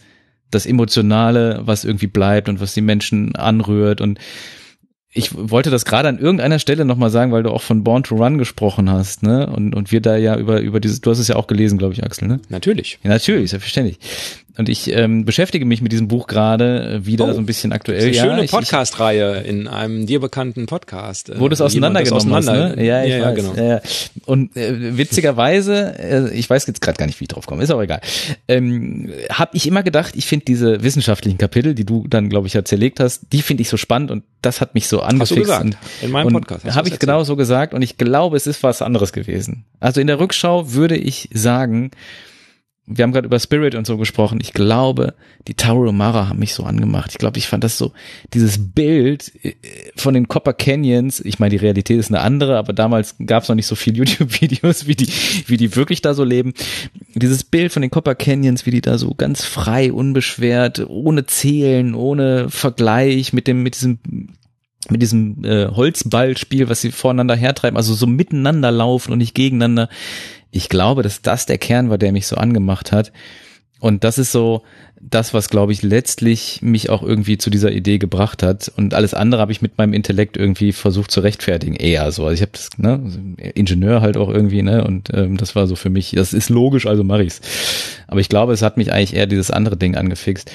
das 0.50 0.66
Emotionale, 0.66 1.60
was 1.64 1.84
irgendwie 1.84 2.06
bleibt 2.06 2.48
und 2.48 2.60
was 2.60 2.74
die 2.74 2.80
Menschen 2.80 3.34
anrührt 3.36 4.00
und 4.00 4.18
ich 5.12 5.30
wollte 5.34 5.70
das 5.70 5.84
gerade 5.84 6.08
an 6.08 6.18
irgendeiner 6.18 6.60
Stelle 6.60 6.84
nochmal 6.84 7.10
sagen, 7.10 7.32
weil 7.32 7.42
du 7.42 7.50
auch 7.50 7.62
von 7.62 7.82
Born 7.82 8.04
to 8.04 8.14
Run 8.14 8.38
gesprochen 8.38 8.88
hast, 8.88 9.24
ne? 9.24 9.48
Und, 9.48 9.74
und 9.74 9.90
wir 9.90 10.00
da 10.00 10.16
ja 10.16 10.36
über, 10.36 10.60
über 10.60 10.78
dieses, 10.78 11.00
du 11.00 11.10
hast 11.10 11.18
es 11.18 11.26
ja 11.26 11.36
auch 11.36 11.48
gelesen, 11.48 11.78
glaube 11.78 11.94
ich, 11.94 12.04
Axel, 12.04 12.28
ne? 12.28 12.40
Natürlich. 12.48 13.00
Ja, 13.02 13.10
natürlich, 13.10 13.50
selbstverständlich. 13.50 13.98
Und 14.60 14.68
ich 14.68 14.92
ähm, 14.92 15.24
beschäftige 15.24 15.64
mich 15.64 15.80
mit 15.80 15.90
diesem 15.90 16.06
Buch 16.06 16.26
gerade 16.26 17.00
äh, 17.00 17.06
wieder 17.06 17.26
oh, 17.26 17.32
so 17.32 17.38
ein 17.38 17.46
bisschen 17.46 17.72
aktuell. 17.72 18.02
Eine 18.02 18.12
schöne 18.12 18.44
Podcast-Reihe 18.44 19.40
in 19.40 19.66
einem 19.66 20.04
dir 20.04 20.20
bekannten 20.20 20.66
Podcast. 20.66 21.30
Äh, 21.30 21.40
Wo 21.40 21.48
du 21.48 21.54
es 21.54 21.62
auseinandergenommen 21.62 22.30
auseinander, 22.30 22.76
ne? 22.76 22.84
Ja, 22.84 23.02
ich 23.02 23.08
ja, 23.08 23.24
weiß. 23.24 23.24
Ja, 23.24 23.52
genau. 23.52 23.54
Ja, 23.54 23.80
und 24.26 24.54
äh, 24.58 24.98
witzigerweise, 24.98 25.98
äh, 25.98 26.34
ich 26.34 26.50
weiß 26.50 26.66
jetzt 26.66 26.82
gerade 26.82 26.98
gar 26.98 27.06
nicht, 27.06 27.18
wie 27.20 27.24
ich 27.24 27.28
drauf 27.28 27.46
komme, 27.46 27.62
ist 27.62 27.70
aber 27.70 27.84
egal. 27.84 28.02
Ähm, 28.48 29.10
habe 29.30 29.56
ich 29.56 29.66
immer 29.66 29.82
gedacht, 29.82 30.14
ich 30.14 30.26
finde 30.26 30.44
diese 30.44 30.82
wissenschaftlichen 30.82 31.38
Kapitel, 31.38 31.74
die 31.74 31.86
du 31.86 32.06
dann, 32.06 32.28
glaube 32.28 32.46
ich, 32.46 32.52
ja 32.52 32.62
zerlegt 32.62 33.00
hast, 33.00 33.32
die 33.32 33.40
finde 33.40 33.62
ich 33.62 33.70
so 33.70 33.78
spannend 33.78 34.10
und 34.10 34.24
das 34.42 34.60
hat 34.60 34.74
mich 34.74 34.88
so 34.88 35.00
angefixt. 35.00 35.30
Hast 35.30 35.38
du 35.38 35.40
gesagt, 35.40 35.78
in 36.02 36.10
meinem 36.10 36.34
Podcast. 36.34 36.66
Habe 36.66 36.90
ich 36.90 36.98
genau 36.98 37.24
so 37.24 37.34
gesagt 37.34 37.72
und 37.72 37.80
ich 37.80 37.96
glaube, 37.96 38.36
es 38.36 38.46
ist 38.46 38.62
was 38.62 38.82
anderes 38.82 39.14
gewesen. 39.14 39.64
Also 39.80 40.02
in 40.02 40.06
der 40.06 40.20
Rückschau 40.20 40.74
würde 40.74 40.98
ich 40.98 41.30
sagen, 41.32 41.92
wir 42.92 43.04
haben 43.04 43.12
gerade 43.12 43.26
über 43.26 43.38
Spirit 43.38 43.74
und 43.76 43.86
so 43.86 43.96
gesprochen. 43.96 44.40
Ich 44.42 44.52
glaube, 44.52 45.14
die 45.46 45.54
Tower 45.54 45.92
Mara 45.92 46.28
haben 46.28 46.40
mich 46.40 46.54
so 46.54 46.64
angemacht. 46.64 47.12
Ich 47.12 47.18
glaube, 47.18 47.38
ich 47.38 47.46
fand 47.46 47.62
das 47.62 47.78
so, 47.78 47.92
dieses 48.34 48.72
Bild 48.72 49.32
äh, 49.44 49.54
von 49.96 50.12
den 50.12 50.26
Copper 50.26 50.52
Canyons, 50.52 51.20
ich 51.20 51.38
meine, 51.38 51.50
die 51.50 51.64
Realität 51.64 51.98
ist 51.98 52.10
eine 52.10 52.20
andere, 52.20 52.56
aber 52.56 52.72
damals 52.72 53.14
gab 53.24 53.44
es 53.44 53.48
noch 53.48 53.56
nicht 53.56 53.68
so 53.68 53.76
viel 53.76 53.96
YouTube-Videos, 53.96 54.86
wie 54.86 54.96
die, 54.96 55.08
wie 55.46 55.56
die 55.56 55.76
wirklich 55.76 56.02
da 56.02 56.14
so 56.14 56.24
leben. 56.24 56.52
Dieses 57.14 57.44
Bild 57.44 57.72
von 57.72 57.82
den 57.82 57.90
Copper 57.90 58.16
Canyons, 58.16 58.66
wie 58.66 58.72
die 58.72 58.80
da 58.80 58.98
so 58.98 59.14
ganz 59.14 59.44
frei, 59.44 59.92
unbeschwert, 59.92 60.84
ohne 60.88 61.26
Zählen, 61.26 61.94
ohne 61.94 62.50
Vergleich 62.50 63.32
mit 63.32 63.46
dem, 63.46 63.62
mit 63.62 63.76
diesem 63.76 63.98
mit 64.88 65.02
diesem 65.02 65.44
äh, 65.44 65.68
Holzballspiel, 65.68 66.68
was 66.68 66.80
sie 66.80 66.90
voreinander 66.90 67.36
hertreiben, 67.36 67.76
also 67.76 67.92
so 67.94 68.06
miteinander 68.06 68.70
laufen 68.70 69.12
und 69.12 69.18
nicht 69.18 69.34
gegeneinander 69.34 69.88
ich 70.50 70.68
glaube, 70.68 71.02
dass 71.02 71.22
das 71.22 71.46
der 71.46 71.58
Kern 71.58 71.90
war, 71.90 71.98
der 71.98 72.12
mich 72.12 72.26
so 72.26 72.36
angemacht 72.36 72.92
hat. 72.92 73.12
Und 73.80 74.04
das 74.04 74.18
ist 74.18 74.32
so 74.32 74.62
das, 75.00 75.32
was, 75.32 75.48
glaube 75.48 75.72
ich, 75.72 75.82
letztlich 75.82 76.60
mich 76.60 76.90
auch 76.90 77.02
irgendwie 77.02 77.38
zu 77.38 77.48
dieser 77.48 77.72
Idee 77.72 77.98
gebracht 77.98 78.42
hat. 78.42 78.70
Und 78.76 78.92
alles 78.92 79.14
andere 79.14 79.40
habe 79.40 79.52
ich 79.52 79.62
mit 79.62 79.78
meinem 79.78 79.94
Intellekt 79.94 80.36
irgendwie 80.36 80.72
versucht 80.72 81.10
zu 81.10 81.20
rechtfertigen. 81.20 81.74
Eher 81.74 82.12
so. 82.12 82.26
Also 82.26 82.34
ich 82.34 82.42
habe 82.42 82.52
das, 82.52 82.68
ne, 82.76 83.00
Ingenieur 83.54 84.02
halt 84.02 84.18
auch 84.18 84.28
irgendwie, 84.28 84.62
ne? 84.62 84.84
Und 84.84 85.08
ähm, 85.14 85.38
das 85.38 85.56
war 85.56 85.66
so 85.66 85.76
für 85.76 85.88
mich, 85.88 86.10
das 86.10 86.34
ist 86.34 86.50
logisch, 86.50 86.86
also 86.86 87.02
mache 87.02 87.24
ich's. 87.24 87.40
Aber 88.06 88.20
ich 88.20 88.28
glaube, 88.28 88.52
es 88.52 88.60
hat 88.60 88.76
mich 88.76 88.92
eigentlich 88.92 89.14
eher 89.14 89.26
dieses 89.26 89.50
andere 89.50 89.78
Ding 89.78 89.96
angefixt. 89.96 90.50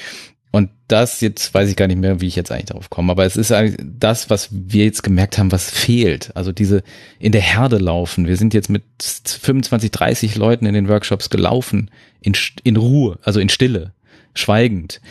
Und 0.56 0.70
das 0.88 1.20
jetzt 1.20 1.52
weiß 1.52 1.68
ich 1.68 1.76
gar 1.76 1.86
nicht 1.86 1.98
mehr, 1.98 2.22
wie 2.22 2.28
ich 2.28 2.34
jetzt 2.34 2.50
eigentlich 2.50 2.64
darauf 2.64 2.88
komme. 2.88 3.12
Aber 3.12 3.26
es 3.26 3.36
ist 3.36 3.52
eigentlich 3.52 3.78
das, 3.98 4.30
was 4.30 4.48
wir 4.50 4.86
jetzt 4.86 5.02
gemerkt 5.02 5.36
haben, 5.36 5.52
was 5.52 5.70
fehlt. 5.70 6.34
Also 6.34 6.50
diese 6.50 6.82
in 7.18 7.32
der 7.32 7.42
Herde 7.42 7.76
laufen. 7.76 8.26
Wir 8.26 8.38
sind 8.38 8.54
jetzt 8.54 8.70
mit 8.70 8.82
25, 9.02 9.90
30 9.90 10.34
Leuten 10.36 10.64
in 10.64 10.72
den 10.72 10.88
Workshops 10.88 11.28
gelaufen. 11.28 11.90
In, 12.22 12.34
in 12.64 12.76
Ruhe, 12.76 13.18
also 13.22 13.38
in 13.38 13.50
Stille, 13.50 13.92
schweigend. 14.32 15.02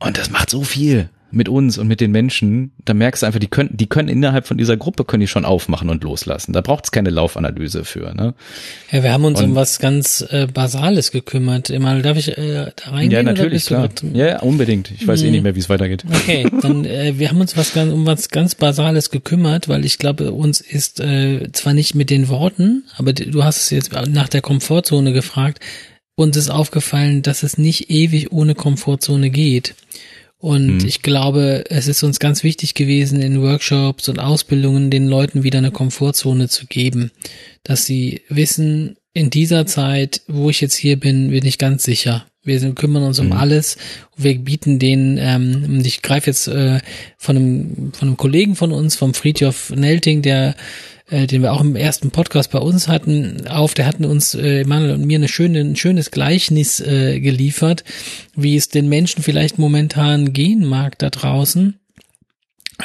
Und 0.00 0.18
das 0.18 0.28
macht 0.28 0.50
so 0.50 0.64
viel 0.64 1.08
mit 1.36 1.48
uns 1.48 1.78
und 1.78 1.86
mit 1.86 2.00
den 2.00 2.10
Menschen, 2.10 2.72
da 2.84 2.94
merkst 2.94 3.22
du 3.22 3.26
einfach, 3.26 3.38
die 3.38 3.46
können, 3.46 3.70
die 3.72 3.86
können 3.86 4.08
innerhalb 4.08 4.46
von 4.46 4.56
dieser 4.56 4.76
Gruppe 4.76 5.04
können 5.04 5.20
die 5.20 5.28
schon 5.28 5.44
aufmachen 5.44 5.90
und 5.90 6.02
loslassen. 6.02 6.52
Da 6.52 6.62
braucht 6.62 6.86
es 6.86 6.90
keine 6.90 7.10
Laufanalyse 7.10 7.84
für. 7.84 8.14
Ne? 8.14 8.34
Ja, 8.90 9.02
wir 9.02 9.12
haben 9.12 9.24
uns 9.24 9.40
und, 9.40 9.50
um 9.50 9.54
was 9.54 9.78
ganz 9.78 10.26
äh, 10.30 10.46
Basales 10.46 11.12
gekümmert. 11.12 11.70
Immer 11.70 12.00
darf 12.00 12.16
ich 12.16 12.36
äh, 12.36 12.72
da 12.74 12.90
reingehen? 12.90 13.12
Ja, 13.12 13.22
natürlich, 13.22 13.66
klar. 13.66 13.88
Ja, 14.14 14.40
unbedingt. 14.40 14.90
Ich 14.90 15.06
weiß 15.06 15.22
eh 15.22 15.30
nicht 15.30 15.42
mehr, 15.42 15.54
wie 15.54 15.60
es 15.60 15.68
weitergeht. 15.68 16.04
Okay, 16.10 16.48
dann 16.62 16.84
äh, 16.84 17.18
wir 17.18 17.28
haben 17.28 17.40
uns 17.40 17.56
was 17.56 17.74
ganz, 17.74 17.92
um 17.92 18.06
was 18.06 18.30
ganz 18.30 18.54
Basales 18.54 19.10
gekümmert, 19.10 19.68
weil 19.68 19.84
ich 19.84 19.98
glaube, 19.98 20.32
uns 20.32 20.60
ist 20.60 21.00
äh, 21.00 21.50
zwar 21.52 21.74
nicht 21.74 21.94
mit 21.94 22.10
den 22.10 22.28
Worten, 22.28 22.84
aber 22.96 23.12
du 23.12 23.44
hast 23.44 23.58
es 23.58 23.70
jetzt 23.70 23.92
nach 23.92 24.28
der 24.28 24.40
Komfortzone 24.40 25.12
gefragt. 25.12 25.60
Uns 26.14 26.36
ist 26.38 26.48
aufgefallen, 26.48 27.20
dass 27.20 27.42
es 27.42 27.58
nicht 27.58 27.90
ewig 27.90 28.32
ohne 28.32 28.54
Komfortzone 28.54 29.28
geht. 29.28 29.74
Und 30.38 30.78
mhm. 30.78 30.86
ich 30.86 31.02
glaube, 31.02 31.64
es 31.70 31.88
ist 31.88 32.02
uns 32.02 32.18
ganz 32.18 32.42
wichtig 32.42 32.74
gewesen, 32.74 33.22
in 33.22 33.42
Workshops 33.42 34.08
und 34.08 34.18
Ausbildungen 34.18 34.90
den 34.90 35.08
Leuten 35.08 35.42
wieder 35.42 35.58
eine 35.58 35.70
Komfortzone 35.70 36.48
zu 36.48 36.66
geben, 36.66 37.10
dass 37.62 37.86
sie 37.86 38.22
wissen, 38.28 38.96
in 39.16 39.30
dieser 39.30 39.64
Zeit, 39.64 40.20
wo 40.28 40.50
ich 40.50 40.60
jetzt 40.60 40.76
hier 40.76 41.00
bin, 41.00 41.30
bin 41.30 41.46
ich 41.46 41.56
ganz 41.56 41.84
sicher. 41.84 42.26
Wir 42.42 42.60
sind, 42.60 42.76
kümmern 42.76 43.02
uns 43.02 43.18
um 43.18 43.28
mhm. 43.28 43.32
alles. 43.32 43.78
Wir 44.14 44.38
bieten 44.38 44.78
denen, 44.78 45.16
ähm, 45.18 45.82
ich 45.84 46.02
greife 46.02 46.26
jetzt 46.28 46.48
äh, 46.48 46.80
von 47.16 47.36
einem 47.36 47.92
von 47.94 48.08
einem 48.08 48.16
Kollegen 48.18 48.56
von 48.56 48.72
uns, 48.72 48.94
vom 48.94 49.14
Friedhof 49.14 49.70
Nelting, 49.70 50.20
der 50.20 50.54
äh, 51.08 51.26
den 51.26 51.42
wir 51.42 51.52
auch 51.52 51.60
im 51.60 51.76
ersten 51.76 52.10
Podcast 52.10 52.50
bei 52.50 52.58
uns 52.58 52.88
hatten, 52.88 53.46
auf. 53.48 53.74
Der 53.74 53.86
hatten 53.86 54.04
uns, 54.04 54.34
äh, 54.34 54.60
Emanuel 54.60 54.94
und 54.94 55.04
mir, 55.04 55.18
eine 55.18 55.28
schöne, 55.28 55.60
ein 55.60 55.76
schönes 55.76 56.10
Gleichnis 56.10 56.80
äh, 56.80 57.20
geliefert, 57.20 57.84
wie 58.34 58.56
es 58.56 58.68
den 58.68 58.88
Menschen 58.88 59.22
vielleicht 59.22 59.58
momentan 59.58 60.32
gehen 60.32 60.64
mag 60.64 60.98
da 60.98 61.10
draußen. 61.10 61.78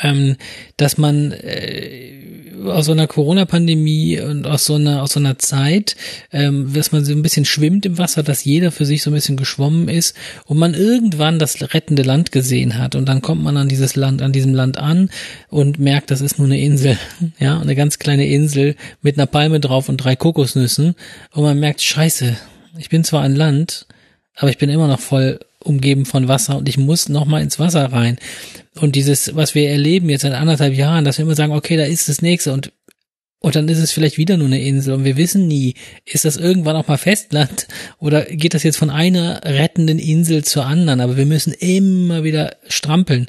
Ähm, 0.02 0.38
dass 0.78 0.98
man 0.98 1.34
äh, 1.34 2.22
aus 2.70 2.86
so 2.86 2.92
einer 2.92 3.08
Corona-Pandemie 3.08 4.20
und 4.20 4.46
aus 4.46 4.66
so 4.66 4.76
einer 4.76 5.02
aus 5.02 5.14
so 5.14 5.20
einer 5.20 5.38
Zeit, 5.40 5.96
ähm, 6.32 6.72
dass 6.74 6.92
man 6.92 7.04
so 7.04 7.12
ein 7.12 7.22
bisschen 7.22 7.46
schwimmt 7.46 7.86
im 7.86 7.98
Wasser, 7.98 8.24
dass 8.24 8.44
jeder 8.44 8.72
für 8.72 8.86
sich 8.86 9.04
so 9.04 9.10
ein 9.10 9.14
bisschen 9.14 9.38
geschwommen 9.38 9.90
ist 9.90 10.16
und 10.46 10.58
man 10.58 10.74
irgendwann 10.74 11.40
das 11.40 11.74
rettende 11.74 12.04
Land 12.04 12.32
gesehen 12.32 12.78
hat 12.78 12.96
und 12.96 13.08
dann 13.08 13.22
kommt 13.22 13.44
man 13.44 13.58
an 13.58 13.70
dieses 13.70 13.96
Land, 13.96 14.22
an 14.22 14.32
diesem 14.32 14.54
Land 14.54 14.78
an 14.78 15.10
und 15.50 15.80
merkt, 15.80 16.12
das 16.12 16.22
ist 16.22 16.38
nur 16.38 16.48
eine 16.48 16.60
Insel, 16.60 16.98
ja, 17.40 17.60
eine 17.60 17.76
ganz 17.76 18.00
kleine 18.00 18.28
Insel 18.28 18.76
mit 19.02 19.18
einer 19.18 19.28
Palme 19.28 19.60
drauf 19.60 19.90
und 19.90 19.98
drei 19.98 20.16
Kokosnüssen 20.16 20.96
und 21.32 21.44
man 21.44 21.60
merkt, 21.60 21.82
Scheiße, 21.82 22.36
ich 22.78 22.90
bin 22.90 23.04
zwar 23.04 23.24
an 23.24 23.36
Land, 23.36 23.88
aber 24.36 24.50
ich 24.50 24.58
bin 24.58 24.70
immer 24.70 24.88
noch 24.88 25.00
voll 25.00 25.40
umgeben 25.64 26.06
von 26.06 26.28
Wasser 26.28 26.58
und 26.58 26.70
ich 26.70 26.78
muss 26.78 27.10
noch 27.10 27.26
mal 27.26 27.42
ins 27.42 27.60
Wasser 27.60 27.92
rein. 27.92 28.18
Und 28.80 28.96
dieses, 28.96 29.36
was 29.36 29.56
wir 29.56 29.70
erleben 29.70 30.10
jetzt 30.10 30.22
seit 30.22 30.34
anderthalb 30.34 30.74
Jahren, 30.74 31.06
dass 31.06 31.18
wir 31.18 31.24
immer 31.24 31.36
sagen, 31.36 31.54
okay, 31.54 31.78
da 31.78 31.84
ist 31.84 32.10
das 32.10 32.22
nächste 32.22 32.54
und 32.54 32.72
und 33.44 33.56
dann 33.56 33.68
ist 33.70 33.80
es 33.80 33.92
vielleicht 33.92 34.20
wieder 34.20 34.38
nur 34.38 34.46
eine 34.46 34.62
Insel 34.62 34.94
und 34.94 35.04
wir 35.04 35.18
wissen 35.18 35.48
nie, 35.48 35.74
ist 36.06 36.26
das 36.26 36.38
irgendwann 36.38 36.76
auch 36.76 36.88
mal 36.88 37.00
Festland 37.00 37.68
oder 37.98 38.22
geht 38.26 38.54
das 38.54 38.62
jetzt 38.62 38.78
von 38.78 38.92
einer 38.92 39.42
rettenden 39.44 39.98
Insel 39.98 40.44
zur 40.44 40.68
anderen? 40.68 41.02
Aber 41.02 41.18
wir 41.18 41.26
müssen 41.26 41.52
immer 41.52 42.24
wieder 42.24 42.56
strampeln. 42.68 43.26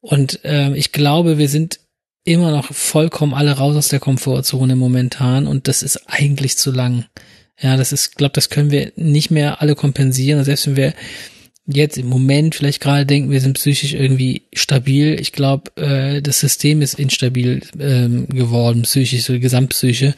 Und 0.00 0.44
äh, 0.44 0.72
ich 0.76 0.92
glaube, 0.92 1.36
wir 1.36 1.48
sind 1.48 1.80
immer 2.22 2.52
noch 2.52 2.72
vollkommen 2.72 3.34
alle 3.34 3.50
raus 3.50 3.74
aus 3.74 3.88
der 3.88 3.98
Komfortzone 3.98 4.76
momentan 4.76 5.48
und 5.48 5.66
das 5.66 5.82
ist 5.82 6.04
eigentlich 6.06 6.56
zu 6.56 6.70
lang. 6.70 7.06
Ja, 7.60 7.76
das 7.76 7.92
ist, 7.92 8.16
glaube, 8.16 8.32
das 8.34 8.50
können 8.50 8.70
wir 8.70 8.92
nicht 8.94 9.32
mehr 9.32 9.60
alle 9.60 9.74
kompensieren. 9.74 10.44
selbst 10.44 10.66
wenn 10.66 10.76
wir 10.76 10.94
jetzt 11.66 11.98
im 11.98 12.06
Moment 12.06 12.54
vielleicht 12.54 12.80
gerade 12.80 13.06
denken, 13.06 13.30
wir 13.30 13.40
sind 13.40 13.54
psychisch 13.54 13.94
irgendwie 13.94 14.42
stabil. 14.52 15.18
Ich 15.20 15.32
glaube, 15.32 15.76
äh, 15.76 16.22
das 16.22 16.40
System 16.40 16.82
ist 16.82 16.98
instabil 16.98 17.62
ähm, 17.78 18.28
geworden, 18.28 18.82
psychisch, 18.82 19.22
so 19.22 19.32
die 19.32 19.40
Gesamtpsyche. 19.40 20.14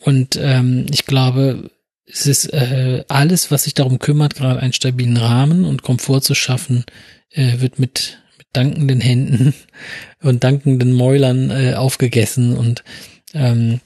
Und 0.00 0.38
ähm, 0.40 0.86
ich 0.92 1.06
glaube, 1.06 1.70
es 2.06 2.26
ist 2.26 2.52
äh, 2.52 3.04
alles, 3.08 3.50
was 3.50 3.64
sich 3.64 3.74
darum 3.74 3.98
kümmert, 3.98 4.34
gerade 4.34 4.60
einen 4.60 4.72
stabilen 4.72 5.16
Rahmen 5.16 5.64
und 5.64 5.82
Komfort 5.82 6.20
zu 6.20 6.34
schaffen, 6.34 6.84
äh, 7.30 7.60
wird 7.60 7.78
mit, 7.78 8.18
mit 8.38 8.48
dankenden 8.52 9.00
Händen 9.00 9.54
und 10.22 10.44
dankenden 10.44 10.92
Mäulern 10.92 11.50
äh, 11.50 11.74
aufgegessen. 11.74 12.56
Und 12.56 12.84
ähm, 13.32 13.80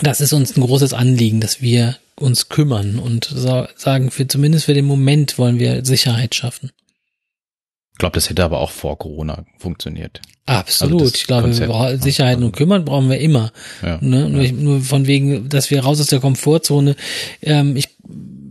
das 0.00 0.20
ist 0.20 0.32
uns 0.32 0.56
ein 0.56 0.62
großes 0.62 0.94
Anliegen, 0.94 1.40
dass 1.40 1.60
wir 1.60 1.96
uns 2.18 2.48
kümmern 2.48 2.98
und 2.98 3.24
sagen, 3.24 4.10
für 4.10 4.26
zumindest 4.26 4.66
für 4.66 4.74
den 4.74 4.84
Moment 4.84 5.38
wollen 5.38 5.58
wir 5.58 5.84
Sicherheit 5.84 6.34
schaffen. 6.34 6.70
Ich 7.92 7.98
glaube, 7.98 8.14
das 8.14 8.30
hätte 8.30 8.44
aber 8.44 8.60
auch 8.60 8.70
vor 8.70 8.98
Corona 8.98 9.44
funktioniert. 9.58 10.20
Absolut. 10.46 11.02
Also 11.02 11.14
ich 11.14 11.26
glaube, 11.26 11.42
Konzept, 11.42 12.02
Sicherheit 12.02 12.38
und 12.38 12.52
kümmern 12.52 12.84
brauchen 12.84 13.10
wir 13.10 13.20
immer. 13.20 13.52
Ja, 13.82 13.98
ne? 14.00 14.28
nur, 14.28 14.42
ja. 14.42 14.52
nur 14.52 14.80
von 14.80 15.06
wegen, 15.06 15.48
dass 15.48 15.70
wir 15.70 15.84
raus 15.84 16.00
aus 16.00 16.08
der 16.08 16.20
Komfortzone. 16.20 16.96
Ähm, 17.42 17.76
ich, 17.76 17.88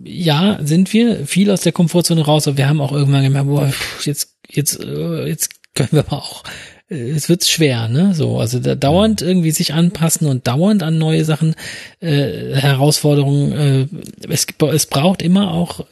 ja, 0.05 0.59
sind 0.61 0.93
wir 0.93 1.25
viel 1.25 1.51
aus 1.51 1.61
der 1.61 1.71
Komfortzone 1.71 2.21
raus, 2.21 2.47
aber 2.47 2.57
wir 2.57 2.69
haben 2.69 2.81
auch 2.81 2.91
irgendwann 2.91 3.23
gemerkt, 3.23 3.47
boah, 3.47 3.73
jetzt, 4.03 4.35
jetzt, 4.49 4.79
äh, 4.79 5.27
jetzt 5.27 5.49
können 5.73 5.91
wir 5.91 5.99
aber 5.99 6.17
auch 6.17 6.43
es 6.91 7.29
wird 7.29 7.45
schwer, 7.45 7.87
ne? 7.87 8.13
So, 8.13 8.39
also 8.39 8.59
da 8.59 8.75
dauernd 8.75 9.21
irgendwie 9.21 9.51
sich 9.51 9.73
anpassen 9.73 10.27
und 10.27 10.47
dauernd 10.47 10.83
an 10.83 10.97
neue 10.97 11.23
Sachen, 11.23 11.55
äh, 12.01 12.53
Herausforderungen. 12.53 13.51
Äh, 13.53 13.87
es, 14.29 14.45
es 14.73 14.85
braucht 14.87 15.21
immer 15.21 15.53
auch 15.53 15.85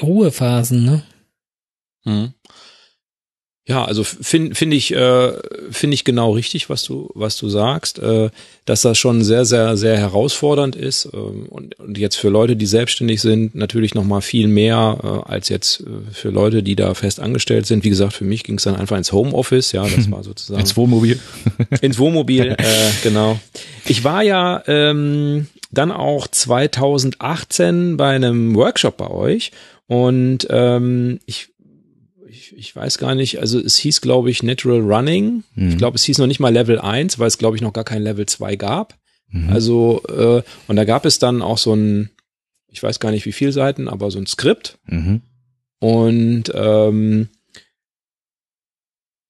Ruhephasen, 0.00 0.84
ne? 0.84 1.02
Hm. 2.04 2.34
Ja, 3.66 3.82
also 3.82 4.04
finde 4.04 4.54
find 4.54 4.74
ich 4.74 4.92
äh, 4.92 5.32
finde 5.70 5.94
ich 5.94 6.04
genau 6.04 6.32
richtig, 6.32 6.68
was 6.68 6.82
du 6.82 7.10
was 7.14 7.38
du 7.38 7.48
sagst, 7.48 7.98
äh, 7.98 8.28
dass 8.66 8.82
das 8.82 8.98
schon 8.98 9.24
sehr 9.24 9.46
sehr 9.46 9.78
sehr 9.78 9.96
herausfordernd 9.96 10.76
ist 10.76 11.06
äh, 11.06 11.16
und, 11.16 11.78
und 11.80 11.96
jetzt 11.96 12.16
für 12.16 12.28
Leute, 12.28 12.56
die 12.56 12.66
selbstständig 12.66 13.22
sind, 13.22 13.54
natürlich 13.54 13.94
noch 13.94 14.04
mal 14.04 14.20
viel 14.20 14.48
mehr 14.48 14.98
äh, 15.02 15.30
als 15.30 15.48
jetzt 15.48 15.80
äh, 15.80 16.12
für 16.12 16.28
Leute, 16.28 16.62
die 16.62 16.76
da 16.76 16.92
fest 16.92 17.20
angestellt 17.20 17.64
sind. 17.64 17.84
Wie 17.84 17.88
gesagt, 17.88 18.12
für 18.12 18.26
mich 18.26 18.44
ging 18.44 18.58
es 18.58 18.64
dann 18.64 18.76
einfach 18.76 18.98
ins 18.98 19.12
Homeoffice, 19.12 19.72
ja, 19.72 19.88
das 19.88 20.10
war 20.10 20.22
sozusagen 20.22 20.60
ins 20.60 20.76
Wohnmobil, 20.76 21.18
ins 21.80 21.98
Wohnmobil, 21.98 22.48
äh, 22.58 22.90
genau. 23.02 23.40
Ich 23.86 24.04
war 24.04 24.22
ja 24.22 24.62
ähm, 24.66 25.46
dann 25.70 25.90
auch 25.90 26.26
2018 26.26 27.96
bei 27.96 28.10
einem 28.10 28.54
Workshop 28.54 28.98
bei 28.98 29.08
euch 29.08 29.52
und 29.86 30.46
ähm, 30.50 31.20
ich 31.24 31.48
ich 32.52 32.74
weiß 32.74 32.98
gar 32.98 33.14
nicht, 33.14 33.38
also 33.38 33.58
es 33.58 33.76
hieß, 33.76 34.00
glaube 34.00 34.30
ich, 34.30 34.42
Natural 34.42 34.80
Running. 34.80 35.44
Mhm. 35.54 35.70
Ich 35.70 35.78
glaube, 35.78 35.96
es 35.96 36.04
hieß 36.04 36.18
noch 36.18 36.26
nicht 36.26 36.40
mal 36.40 36.52
Level 36.52 36.78
1, 36.78 37.18
weil 37.18 37.28
es, 37.28 37.38
glaube 37.38 37.56
ich, 37.56 37.62
noch 37.62 37.72
gar 37.72 37.84
kein 37.84 38.02
Level 38.02 38.26
2 38.26 38.56
gab. 38.56 38.98
Mhm. 39.28 39.50
Also, 39.50 40.02
äh, 40.08 40.42
und 40.68 40.76
da 40.76 40.84
gab 40.84 41.04
es 41.04 41.18
dann 41.18 41.42
auch 41.42 41.58
so 41.58 41.74
ein, 41.74 42.10
ich 42.68 42.82
weiß 42.82 43.00
gar 43.00 43.10
nicht 43.10 43.26
wie 43.26 43.32
viele 43.32 43.52
Seiten, 43.52 43.88
aber 43.88 44.10
so 44.10 44.18
ein 44.18 44.26
Skript. 44.26 44.78
Mhm. 44.86 45.22
Und, 45.78 46.52
ähm, 46.54 47.28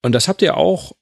und 0.01 0.11
das 0.11 0.27
habt 0.27 0.41
ihr 0.41 0.57
auch 0.57 0.94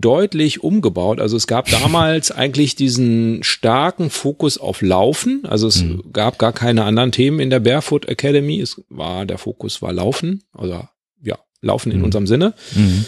deutlich 0.00 0.62
umgebaut. 0.62 1.20
Also 1.20 1.36
es 1.36 1.46
gab 1.46 1.66
damals 1.70 2.30
eigentlich 2.30 2.76
diesen 2.76 3.42
starken 3.42 4.10
Fokus 4.10 4.58
auf 4.58 4.82
Laufen. 4.82 5.44
Also 5.46 5.68
es 5.68 5.82
mhm. 5.82 6.12
gab 6.12 6.38
gar 6.38 6.52
keine 6.52 6.84
anderen 6.84 7.12
Themen 7.12 7.40
in 7.40 7.50
der 7.50 7.60
Barefoot 7.60 8.06
Academy. 8.06 8.60
Es 8.60 8.82
war, 8.88 9.26
der 9.26 9.38
Fokus 9.38 9.82
war 9.82 9.92
Laufen. 9.92 10.44
Also 10.52 10.86
ja, 11.22 11.38
Laufen 11.60 11.92
in 11.92 11.98
mhm. 11.98 12.04
unserem 12.04 12.26
Sinne. 12.26 12.54
Mhm. 12.74 13.06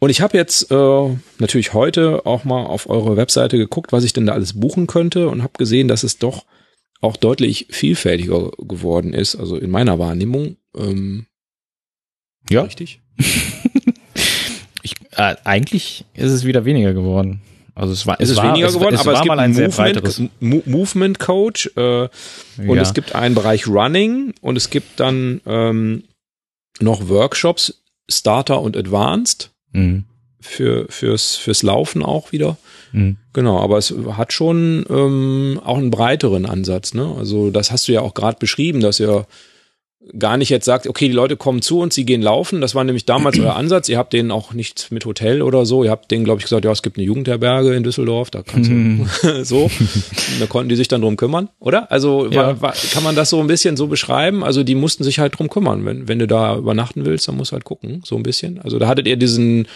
Und 0.00 0.10
ich 0.10 0.20
habe 0.20 0.36
jetzt 0.36 0.70
äh, 0.70 1.08
natürlich 1.38 1.72
heute 1.72 2.26
auch 2.26 2.44
mal 2.44 2.66
auf 2.66 2.88
eure 2.90 3.16
Webseite 3.16 3.56
geguckt, 3.56 3.92
was 3.92 4.04
ich 4.04 4.12
denn 4.12 4.26
da 4.26 4.32
alles 4.32 4.58
buchen 4.58 4.86
könnte 4.86 5.28
und 5.28 5.42
habe 5.42 5.54
gesehen, 5.56 5.88
dass 5.88 6.02
es 6.02 6.18
doch 6.18 6.44
auch 7.00 7.16
deutlich 7.16 7.68
vielfältiger 7.70 8.50
geworden 8.58 9.14
ist. 9.14 9.36
Also 9.36 9.56
in 9.56 9.70
meiner 9.70 9.98
Wahrnehmung. 9.98 10.56
Ähm, 10.76 11.26
ja. 12.50 12.62
Richtig. 12.62 13.00
Äh, 15.16 15.36
eigentlich 15.44 16.04
ist 16.14 16.32
es 16.32 16.44
wieder 16.44 16.64
weniger 16.64 16.92
geworden. 16.94 17.40
Also 17.74 17.92
es 17.92 18.06
war, 18.06 18.20
es, 18.20 18.28
es 18.28 18.30
ist 18.30 18.36
war, 18.38 18.50
weniger 18.50 18.68
es, 18.68 18.74
geworden, 18.74 18.94
es 18.94 19.00
aber 19.00 19.14
es 19.14 19.22
gibt 19.22 19.28
mal 19.28 19.40
ein 19.40 19.52
Movement, 19.52 20.66
Movement 20.66 21.18
Coach 21.18 21.70
äh, 21.76 22.08
und 22.58 22.76
ja. 22.76 22.82
es 22.82 22.94
gibt 22.94 23.14
einen 23.14 23.34
Bereich 23.34 23.66
Running 23.66 24.32
und 24.40 24.56
es 24.56 24.70
gibt 24.70 25.00
dann 25.00 25.40
ähm, 25.44 26.04
noch 26.80 27.08
Workshops 27.08 27.82
Starter 28.08 28.60
und 28.60 28.76
Advanced 28.76 29.50
mhm. 29.72 30.04
für 30.40 30.86
fürs 30.88 31.34
fürs 31.34 31.64
Laufen 31.64 32.04
auch 32.04 32.30
wieder. 32.30 32.56
Mhm. 32.92 33.16
Genau, 33.32 33.58
aber 33.58 33.78
es 33.78 33.92
hat 34.12 34.32
schon 34.32 34.86
ähm, 34.88 35.60
auch 35.64 35.78
einen 35.78 35.90
breiteren 35.90 36.46
Ansatz. 36.46 36.94
Ne? 36.94 37.12
Also 37.18 37.50
das 37.50 37.72
hast 37.72 37.88
du 37.88 37.92
ja 37.92 38.02
auch 38.02 38.14
gerade 38.14 38.38
beschrieben, 38.38 38.80
dass 38.80 39.00
ihr 39.00 39.26
gar 40.18 40.36
nicht 40.36 40.50
jetzt 40.50 40.66
sagt, 40.66 40.86
okay, 40.86 41.08
die 41.08 41.14
Leute 41.14 41.36
kommen 41.36 41.62
zu 41.62 41.80
uns, 41.80 41.94
sie 41.94 42.04
gehen 42.04 42.20
laufen. 42.20 42.60
Das 42.60 42.74
war 42.74 42.84
nämlich 42.84 43.06
damals 43.06 43.38
euer 43.38 43.56
Ansatz. 43.56 43.88
Ihr 43.88 43.96
habt 43.96 44.12
denen 44.12 44.30
auch 44.30 44.52
nichts 44.52 44.90
mit 44.90 45.06
Hotel 45.06 45.40
oder 45.40 45.64
so. 45.64 45.82
Ihr 45.82 45.90
habt 45.90 46.10
denen, 46.10 46.24
glaube 46.24 46.40
ich, 46.40 46.44
gesagt, 46.44 46.64
ja, 46.64 46.70
es 46.70 46.82
gibt 46.82 46.98
eine 46.98 47.06
Jugendherberge 47.06 47.74
in 47.74 47.82
Düsseldorf, 47.82 48.30
da 48.30 48.42
kannst 48.42 48.70
du 48.70 48.74
mhm. 48.74 49.08
so. 49.44 49.70
da 50.40 50.46
konnten 50.46 50.68
die 50.68 50.76
sich 50.76 50.88
dann 50.88 51.00
drum 51.00 51.16
kümmern, 51.16 51.48
oder? 51.58 51.90
Also 51.90 52.26
ja. 52.26 52.36
war, 52.36 52.60
war, 52.60 52.74
kann 52.92 53.02
man 53.02 53.16
das 53.16 53.30
so 53.30 53.40
ein 53.40 53.46
bisschen 53.46 53.76
so 53.76 53.86
beschreiben? 53.86 54.44
Also 54.44 54.62
die 54.62 54.74
mussten 54.74 55.04
sich 55.04 55.18
halt 55.18 55.38
drum 55.38 55.48
kümmern. 55.48 55.84
Wenn, 55.84 56.06
wenn 56.06 56.18
du 56.18 56.26
da 56.26 56.56
übernachten 56.56 57.06
willst, 57.06 57.26
dann 57.28 57.36
musst 57.36 57.52
du 57.52 57.54
halt 57.54 57.64
gucken, 57.64 58.02
so 58.04 58.16
ein 58.16 58.22
bisschen. 58.22 58.60
Also 58.60 58.78
da 58.78 58.88
hattet 58.88 59.06
ihr 59.06 59.16
diesen, 59.16 59.66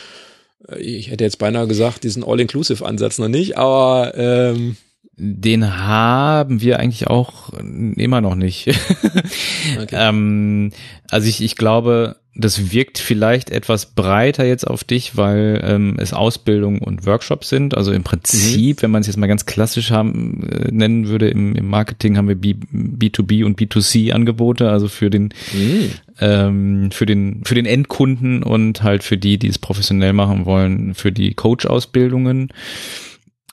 äh, 0.68 0.78
ich 0.78 1.10
hätte 1.10 1.24
jetzt 1.24 1.38
beinahe 1.38 1.66
gesagt, 1.66 2.04
diesen 2.04 2.22
All-Inclusive-Ansatz 2.22 3.18
noch 3.18 3.28
nicht, 3.28 3.56
aber 3.56 4.12
ähm, 4.16 4.76
den 5.18 5.76
haben 5.76 6.60
wir 6.60 6.78
eigentlich 6.78 7.08
auch 7.08 7.52
immer 7.58 8.20
noch 8.20 8.36
nicht. 8.36 8.68
okay. 9.82 9.88
ähm, 9.92 10.70
also 11.10 11.28
ich, 11.28 11.42
ich 11.42 11.56
glaube, 11.56 12.16
das 12.38 12.72
wirkt 12.72 12.98
vielleicht 12.98 13.50
etwas 13.50 13.86
breiter 13.86 14.44
jetzt 14.44 14.64
auf 14.64 14.84
dich, 14.84 15.16
weil 15.16 15.60
ähm, 15.64 15.96
es 15.98 16.12
Ausbildung 16.12 16.78
und 16.78 17.04
Workshops 17.04 17.48
sind. 17.48 17.76
Also 17.76 17.92
im 17.92 18.04
Prinzip, 18.04 18.76
mhm. 18.76 18.82
wenn 18.82 18.90
man 18.92 19.00
es 19.00 19.08
jetzt 19.08 19.16
mal 19.16 19.26
ganz 19.26 19.44
klassisch 19.44 19.90
haben, 19.90 20.48
äh, 20.48 20.70
nennen 20.70 21.08
würde, 21.08 21.28
im, 21.28 21.56
im 21.56 21.68
Marketing 21.68 22.16
haben 22.16 22.28
wir 22.28 22.36
B, 22.36 22.54
B2B 22.72 23.44
und 23.44 23.60
B2C 23.60 24.12
Angebote, 24.12 24.70
also 24.70 24.86
für 24.86 25.10
den 25.10 25.30
mhm. 25.52 25.90
ähm, 26.20 26.90
für 26.92 27.06
den 27.06 27.42
für 27.44 27.56
den 27.56 27.66
Endkunden 27.66 28.44
und 28.44 28.84
halt 28.84 29.02
für 29.02 29.18
die, 29.18 29.36
die 29.38 29.48
es 29.48 29.58
professionell 29.58 30.12
machen 30.12 30.46
wollen, 30.46 30.94
für 30.94 31.10
die 31.10 31.34
Coach-Ausbildungen. 31.34 32.52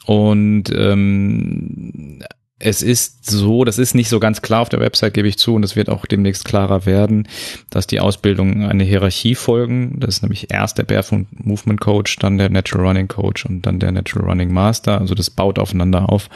Und 0.06 0.72
ähm, 0.76 2.24
es 2.58 2.82
ist 2.82 3.30
so, 3.30 3.66
das 3.66 3.78
ist 3.78 3.95
nicht 3.95 4.08
so 4.08 4.20
ganz 4.20 4.41
klar 4.41 4.62
auf 4.62 4.70
der 4.70 4.80
Website, 4.80 5.14
gebe 5.14 5.28
ich 5.28 5.38
zu, 5.38 5.56
und 5.56 5.64
es 5.64 5.76
wird 5.76 5.89
auch 5.89 6.06
demnächst 6.06 6.45
klarer 6.45 6.86
werden, 6.86 7.28
dass 7.70 7.86
die 7.86 7.99
Ausbildungen 7.99 8.64
eine 8.64 8.84
Hierarchie 8.84 9.36
folgen. 9.36 9.99
Das 9.99 10.16
ist 10.16 10.22
nämlich 10.22 10.51
erst 10.51 10.78
der 10.78 10.84
Barefoot 10.84 11.26
Movement 11.32 11.82
Coach, 11.82 12.16
dann 12.18 12.38
der 12.38 12.49
Natural 12.49 12.88
Running 12.88 13.08
Coach 13.08 13.45
und 13.45 13.66
dann 13.66 13.80
der 13.80 13.91
Natural 13.91 14.30
Running 14.30 14.53
Master. 14.53 14.99
Also 15.01 15.16
das 15.16 15.30
baut 15.30 15.60
aufeinander 15.60 16.10
auf. 16.10 16.30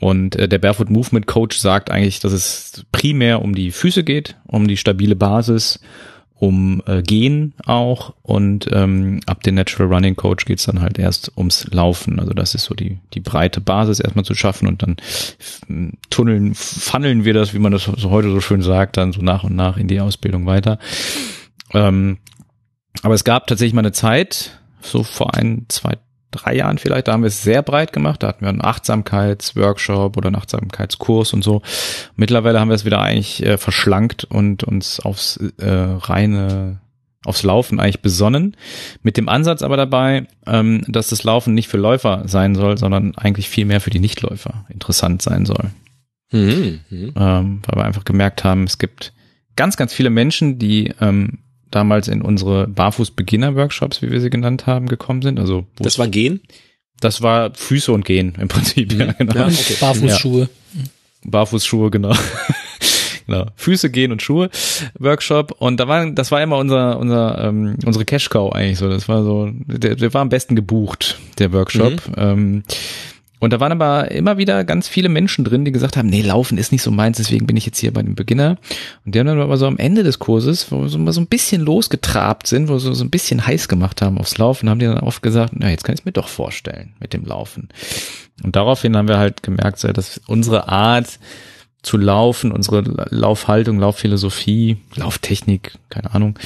Und 0.00 0.36
äh, 0.36 0.48
der 0.48 0.58
Barefoot 0.58 0.90
Movement 0.90 1.26
Coach 1.26 1.58
sagt 1.58 1.90
eigentlich, 1.90 2.20
dass 2.20 2.32
es 2.32 2.84
primär 2.92 3.42
um 3.42 3.54
die 3.54 3.70
Füße 3.72 4.04
geht, 4.04 4.36
um 4.46 4.68
die 4.68 4.76
stabile 4.76 5.16
Basis 5.16 5.80
um 6.36 6.82
äh, 6.86 7.02
Gehen 7.02 7.54
auch 7.64 8.14
und 8.22 8.68
ähm, 8.72 9.20
ab 9.26 9.42
den 9.42 9.54
Natural 9.54 9.92
Running 9.92 10.16
Coach 10.16 10.44
geht's 10.44 10.64
dann 10.64 10.80
halt 10.80 10.98
erst 10.98 11.32
ums 11.36 11.66
Laufen. 11.70 12.18
Also 12.18 12.32
das 12.32 12.54
ist 12.54 12.64
so 12.64 12.74
die, 12.74 12.98
die 13.14 13.20
breite 13.20 13.60
Basis 13.60 14.00
erstmal 14.00 14.24
zu 14.24 14.34
schaffen 14.34 14.66
und 14.66 14.82
dann 14.82 14.96
tunneln, 16.10 16.54
funneln 16.54 17.24
wir 17.24 17.34
das, 17.34 17.54
wie 17.54 17.58
man 17.58 17.72
das 17.72 17.84
so 17.84 18.10
heute 18.10 18.30
so 18.30 18.40
schön 18.40 18.62
sagt, 18.62 18.96
dann 18.96 19.12
so 19.12 19.22
nach 19.22 19.44
und 19.44 19.54
nach 19.54 19.76
in 19.76 19.88
die 19.88 20.00
Ausbildung 20.00 20.44
weiter. 20.46 20.78
Ähm, 21.72 22.18
aber 23.02 23.14
es 23.14 23.24
gab 23.24 23.46
tatsächlich 23.46 23.74
mal 23.74 23.80
eine 23.80 23.92
Zeit, 23.92 24.58
so 24.80 25.02
vor 25.02 25.34
ein, 25.34 25.66
zwei, 25.68 25.96
drei 26.34 26.54
Jahren 26.54 26.78
vielleicht, 26.78 27.08
da 27.08 27.12
haben 27.12 27.22
wir 27.22 27.28
es 27.28 27.42
sehr 27.42 27.62
breit 27.62 27.92
gemacht. 27.92 28.22
Da 28.22 28.28
hatten 28.28 28.42
wir 28.42 28.48
einen 28.48 28.64
Achtsamkeitsworkshop 28.64 30.16
oder 30.16 30.28
einen 30.28 30.36
Achtsamkeitskurs 30.36 31.32
und 31.32 31.42
so. 31.42 31.62
Mittlerweile 32.16 32.60
haben 32.60 32.68
wir 32.68 32.74
es 32.74 32.84
wieder 32.84 33.00
eigentlich 33.00 33.44
äh, 33.44 33.56
verschlankt 33.56 34.24
und 34.24 34.64
uns 34.64 35.00
aufs 35.00 35.38
äh, 35.58 35.70
reine 35.70 36.80
aufs 37.24 37.42
Laufen 37.42 37.80
eigentlich 37.80 38.02
besonnen, 38.02 38.54
mit 39.02 39.16
dem 39.16 39.30
Ansatz 39.30 39.62
aber 39.62 39.78
dabei, 39.78 40.26
ähm, 40.46 40.84
dass 40.88 41.08
das 41.08 41.24
Laufen 41.24 41.54
nicht 41.54 41.68
für 41.68 41.78
Läufer 41.78 42.24
sein 42.26 42.54
soll, 42.54 42.76
sondern 42.76 43.16
eigentlich 43.16 43.48
viel 43.48 43.64
mehr 43.64 43.80
für 43.80 43.90
die 43.90 43.98
Nichtläufer 43.98 44.66
interessant 44.68 45.22
sein 45.22 45.46
soll. 45.46 45.70
Mhm. 46.32 46.80
Mhm. 46.90 47.12
Ähm, 47.16 47.62
weil 47.66 47.78
wir 47.78 47.84
einfach 47.84 48.04
gemerkt 48.04 48.44
haben, 48.44 48.64
es 48.64 48.78
gibt 48.78 49.12
ganz, 49.56 49.76
ganz 49.76 49.94
viele 49.94 50.10
Menschen, 50.10 50.58
die 50.58 50.92
ähm, 51.00 51.38
damals 51.74 52.08
in 52.08 52.22
unsere 52.22 52.68
Barfuß-Beginner-Workshops, 52.68 54.02
wie 54.02 54.10
wir 54.10 54.20
sie 54.20 54.30
genannt 54.30 54.66
haben, 54.66 54.86
gekommen 54.86 55.22
sind. 55.22 55.40
Also 55.40 55.66
das 55.76 55.98
war 55.98 56.08
Gehen? 56.08 56.40
Das 57.00 57.22
war 57.22 57.52
Füße 57.54 57.92
und 57.92 58.04
Gehen 58.04 58.34
im 58.40 58.48
Prinzip. 58.48 58.92
Mhm. 58.92 59.00
Ja, 59.00 59.12
genau. 59.12 59.34
Ja, 59.34 59.46
okay. 59.46 59.76
Barfußschuhe. 59.80 60.42
Ja. 60.42 60.82
Barfußschuhe, 61.24 61.90
genau. 61.90 62.14
genau. 63.26 63.46
Füße, 63.56 63.90
Gehen 63.90 64.12
und 64.12 64.22
Schuhe 64.22 64.50
Workshop. 64.98 65.56
Und 65.58 65.80
da 65.80 65.88
war, 65.88 66.10
das 66.10 66.30
war 66.30 66.42
immer 66.42 66.58
unser, 66.58 66.98
unser, 66.98 67.44
ähm, 67.44 67.76
unsere 67.84 68.04
Cash 68.04 68.30
Cow 68.30 68.52
eigentlich 68.52 68.78
so. 68.78 68.88
Das 68.88 69.08
war 69.08 69.24
so, 69.24 69.50
der, 69.52 69.96
der 69.96 70.14
war 70.14 70.22
am 70.22 70.28
besten 70.28 70.54
gebucht, 70.54 71.18
der 71.38 71.52
Workshop. 71.52 72.08
Mhm. 72.08 72.14
Ähm, 72.16 72.62
und 73.44 73.52
da 73.52 73.60
waren 73.60 73.72
aber 73.72 74.10
immer 74.10 74.38
wieder 74.38 74.64
ganz 74.64 74.88
viele 74.88 75.08
Menschen 75.08 75.44
drin, 75.44 75.64
die 75.64 75.72
gesagt 75.72 75.96
haben, 75.96 76.08
nee, 76.08 76.22
Laufen 76.22 76.56
ist 76.56 76.72
nicht 76.72 76.82
so 76.82 76.90
meins, 76.90 77.18
deswegen 77.18 77.46
bin 77.46 77.56
ich 77.56 77.66
jetzt 77.66 77.78
hier 77.78 77.92
bei 77.92 78.02
dem 78.02 78.14
Beginner. 78.14 78.56
Und 79.04 79.14
die 79.14 79.18
haben 79.18 79.26
dann 79.26 79.40
aber 79.40 79.56
so 79.56 79.66
am 79.66 79.76
Ende 79.76 80.02
des 80.02 80.18
Kurses, 80.18 80.72
wo 80.72 80.82
wir 80.82 80.88
so 80.88 81.12
so 81.12 81.20
ein 81.20 81.26
bisschen 81.26 81.60
losgetrabt 81.60 82.46
sind, 82.46 82.68
wo 82.68 82.78
sie 82.78 82.94
so 82.94 83.04
ein 83.04 83.10
bisschen 83.10 83.46
heiß 83.46 83.68
gemacht 83.68 84.02
haben 84.02 84.18
aufs 84.18 84.38
Laufen, 84.38 84.70
haben 84.70 84.78
die 84.78 84.86
dann 84.86 84.98
oft 84.98 85.22
gesagt, 85.22 85.52
na, 85.56 85.70
jetzt 85.70 85.84
kann 85.84 85.94
ich 85.94 86.00
es 86.00 86.04
mir 86.04 86.12
doch 86.12 86.28
vorstellen 86.28 86.94
mit 87.00 87.12
dem 87.12 87.24
Laufen. 87.24 87.68
Und 88.42 88.56
daraufhin 88.56 88.96
haben 88.96 89.08
wir 89.08 89.18
halt 89.18 89.42
gemerkt, 89.42 89.84
dass 89.84 90.20
unsere 90.26 90.68
Art 90.68 91.18
zu 91.82 91.98
laufen, 91.98 92.50
unsere 92.50 92.80
Laufhaltung, 93.10 93.78
Laufphilosophie, 93.78 94.78
Lauftechnik, 94.96 95.72
keine 95.90 96.14
Ahnung, 96.14 96.38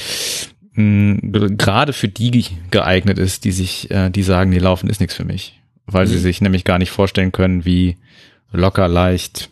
gerade 0.75 1.93
für 1.93 2.07
die 2.07 2.45
geeignet 2.71 3.17
ist, 3.17 3.43
die 3.45 3.51
sich, 3.51 3.89
äh, 3.91 4.09
die 4.09 4.23
sagen, 4.23 4.49
nee, 4.49 4.59
Laufen 4.59 4.89
ist 4.89 4.99
nichts 4.99 5.15
für 5.15 5.25
mich 5.25 5.58
weil 5.93 6.05
mhm. 6.05 6.11
sie 6.11 6.19
sich 6.19 6.41
nämlich 6.41 6.63
gar 6.63 6.79
nicht 6.79 6.91
vorstellen 6.91 7.31
können, 7.31 7.65
wie 7.65 7.97
locker, 8.51 8.87
leicht, 8.87 9.49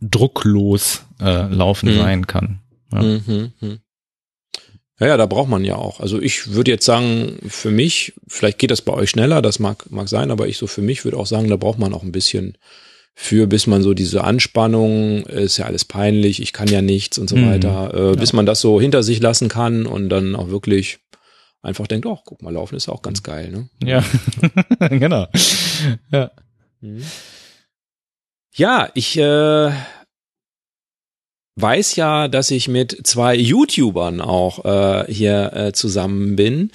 drucklos 0.00 1.04
äh, 1.20 1.46
Laufen 1.46 1.92
mhm. 1.92 1.98
sein 1.98 2.26
kann. 2.26 2.60
Ja. 2.92 3.02
Mhm. 3.02 3.52
mhm. 3.60 3.78
Ja, 4.98 5.06
ja, 5.06 5.16
da 5.16 5.24
braucht 5.24 5.48
man 5.48 5.64
ja 5.64 5.76
auch. 5.76 6.00
Also 6.00 6.20
ich 6.20 6.52
würde 6.52 6.70
jetzt 6.70 6.84
sagen, 6.84 7.38
für 7.48 7.70
mich, 7.70 8.12
vielleicht 8.28 8.58
geht 8.58 8.70
das 8.70 8.82
bei 8.82 8.92
euch 8.92 9.08
schneller, 9.08 9.40
das 9.40 9.58
mag, 9.58 9.90
mag 9.90 10.10
sein, 10.10 10.30
aber 10.30 10.46
ich 10.46 10.58
so 10.58 10.66
für 10.66 10.82
mich 10.82 11.04
würde 11.04 11.16
auch 11.16 11.26
sagen, 11.26 11.48
da 11.48 11.56
braucht 11.56 11.78
man 11.78 11.94
auch 11.94 12.02
ein 12.02 12.12
bisschen 12.12 12.58
für, 13.14 13.46
bis 13.46 13.66
man 13.66 13.82
so 13.82 13.94
diese 13.94 14.24
Anspannung, 14.24 15.24
ist 15.24 15.56
ja 15.56 15.64
alles 15.64 15.86
peinlich, 15.86 16.42
ich 16.42 16.52
kann 16.52 16.68
ja 16.68 16.82
nichts 16.82 17.16
und 17.16 17.30
so 17.30 17.36
mhm. 17.36 17.50
weiter, 17.50 18.12
äh, 18.12 18.16
bis 18.16 18.34
man 18.34 18.44
das 18.44 18.60
so 18.60 18.78
hinter 18.78 19.02
sich 19.02 19.20
lassen 19.20 19.48
kann 19.48 19.86
und 19.86 20.10
dann 20.10 20.36
auch 20.36 20.50
wirklich 20.50 20.98
einfach 21.62 21.86
denkt, 21.86 22.06
oh, 22.06 22.18
guck 22.24 22.42
mal, 22.42 22.52
laufen 22.52 22.76
ist 22.76 22.88
auch 22.88 23.02
ganz 23.02 23.22
geil, 23.22 23.50
ne? 23.50 23.68
Ja, 23.82 24.04
genau. 24.88 25.26
Ja. 26.10 26.30
Mhm. 26.80 27.04
Ja, 28.54 28.90
ich 28.94 29.16
äh, 29.16 29.70
weiß 31.56 31.96
ja, 31.96 32.28
dass 32.28 32.50
ich 32.50 32.68
mit 32.68 33.06
zwei 33.06 33.34
YouTubern 33.34 34.20
auch 34.20 34.64
äh, 34.64 35.12
hier 35.12 35.52
äh, 35.52 35.72
zusammen 35.72 36.36
bin. 36.36 36.70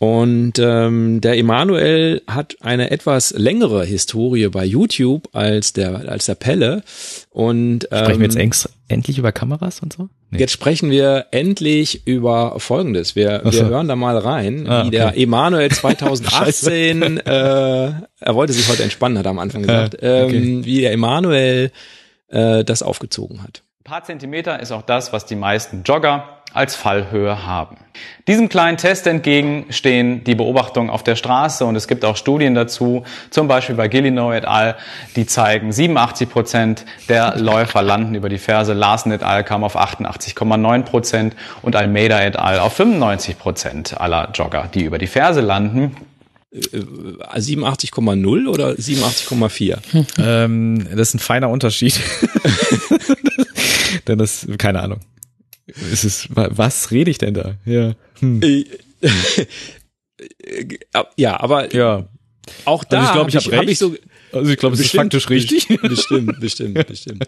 Und 0.00 0.58
ähm, 0.58 1.20
der 1.20 1.36
Emanuel 1.36 2.22
hat 2.26 2.56
eine 2.62 2.90
etwas 2.90 3.34
längere 3.36 3.84
Historie 3.84 4.48
bei 4.48 4.64
YouTube 4.64 5.28
als 5.34 5.74
der 5.74 6.08
als 6.08 6.24
der 6.24 6.36
Pelle. 6.36 6.82
Und 7.28 7.86
ähm, 7.90 8.04
sprechen 8.04 8.20
wir 8.20 8.26
jetzt 8.26 8.64
ähm, 8.64 8.72
endlich 8.88 9.18
über 9.18 9.30
Kameras 9.30 9.80
und 9.80 9.92
so? 9.92 10.08
Nee. 10.30 10.38
Jetzt 10.38 10.52
sprechen 10.52 10.90
wir 10.90 11.26
endlich 11.32 12.06
über 12.06 12.58
Folgendes. 12.60 13.14
Wir, 13.14 13.42
wir 13.44 13.66
hören 13.66 13.88
da 13.88 13.96
mal 13.96 14.16
rein, 14.16 14.66
ah, 14.66 14.84
wie 14.84 14.86
okay. 14.86 14.96
der 14.96 15.18
Emanuel 15.18 15.70
2018, 15.70 17.18
äh, 17.18 17.22
er 17.26 18.34
wollte 18.34 18.54
sich 18.54 18.70
heute 18.70 18.82
entspannen, 18.84 19.18
hat 19.18 19.26
er 19.26 19.32
am 19.32 19.38
Anfang 19.38 19.60
gesagt, 19.60 19.98
ähm, 20.00 20.24
okay. 20.24 20.60
wie 20.64 20.80
der 20.80 20.92
Emanuel 20.92 21.72
äh, 22.28 22.64
das 22.64 22.82
aufgezogen 22.82 23.42
hat. 23.42 23.64
Ein 23.80 23.84
paar 23.84 24.04
Zentimeter 24.04 24.60
ist 24.60 24.72
auch 24.72 24.82
das, 24.82 25.12
was 25.12 25.26
die 25.26 25.36
meisten 25.36 25.82
Jogger 25.82 26.39
als 26.52 26.74
Fallhöhe 26.74 27.46
haben. 27.46 27.76
Diesem 28.26 28.48
kleinen 28.48 28.76
Test 28.76 29.06
entgegen 29.06 29.66
stehen 29.70 30.24
die 30.24 30.34
Beobachtungen 30.34 30.90
auf 30.90 31.02
der 31.02 31.16
Straße 31.16 31.64
und 31.64 31.76
es 31.76 31.88
gibt 31.88 32.04
auch 32.04 32.16
Studien 32.16 32.54
dazu, 32.54 33.04
zum 33.30 33.48
Beispiel 33.48 33.74
bei 33.74 33.88
Gillinow 33.88 34.32
et 34.32 34.44
al., 34.44 34.76
die 35.16 35.26
zeigen, 35.26 35.72
87 35.72 36.28
Prozent 36.28 36.84
der 37.08 37.36
Läufer 37.38 37.82
landen 37.82 38.14
über 38.14 38.28
die 38.28 38.38
Ferse, 38.38 38.72
Larsen 38.72 39.12
et 39.12 39.22
al. 39.22 39.44
kam 39.44 39.64
auf 39.64 39.76
88,9 39.76 40.82
Prozent 40.82 41.36
und 41.62 41.76
Almeida 41.76 42.22
et 42.22 42.36
al. 42.36 42.60
auf 42.60 42.74
95 42.74 43.38
Prozent 43.38 44.00
aller 44.00 44.30
Jogger, 44.32 44.68
die 44.72 44.84
über 44.84 44.98
die 44.98 45.08
Ferse 45.08 45.40
landen. 45.40 45.96
87,0 46.52 48.44
äh, 48.44 48.48
oder 48.48 48.70
87,4? 48.70 49.78
ähm, 50.18 50.88
das 50.90 51.08
ist 51.08 51.14
ein 51.14 51.18
feiner 51.20 51.48
Unterschied. 51.48 52.00
Denn 54.08 54.18
das, 54.18 54.46
keine 54.58 54.80
Ahnung. 54.80 55.00
Es 55.92 56.04
ist, 56.04 56.28
was 56.30 56.90
rede 56.90 57.10
ich 57.10 57.18
denn 57.18 57.34
da? 57.34 57.54
Ja. 57.64 57.94
Hm. 58.20 58.40
Äh, 58.42 58.64
ja, 61.16 61.40
aber 61.40 61.74
ja. 61.74 62.06
auch 62.64 62.84
da 62.84 62.98
also 62.98 63.08
ich 63.08 63.14
glaube, 63.14 63.30
ich 63.30 63.36
habe 63.36 63.56
hab 63.56 63.68
ich 63.68 63.78
so 63.78 63.94
also 64.32 64.50
ich 64.50 64.58
glaube, 64.58 64.74
es 64.74 64.80
ist 64.80 64.94
faktisch 64.94 65.28
richtig. 65.28 65.66
Bestimmt, 65.82 66.40
bestimmt, 66.40 66.86
bestimmt. 66.86 67.24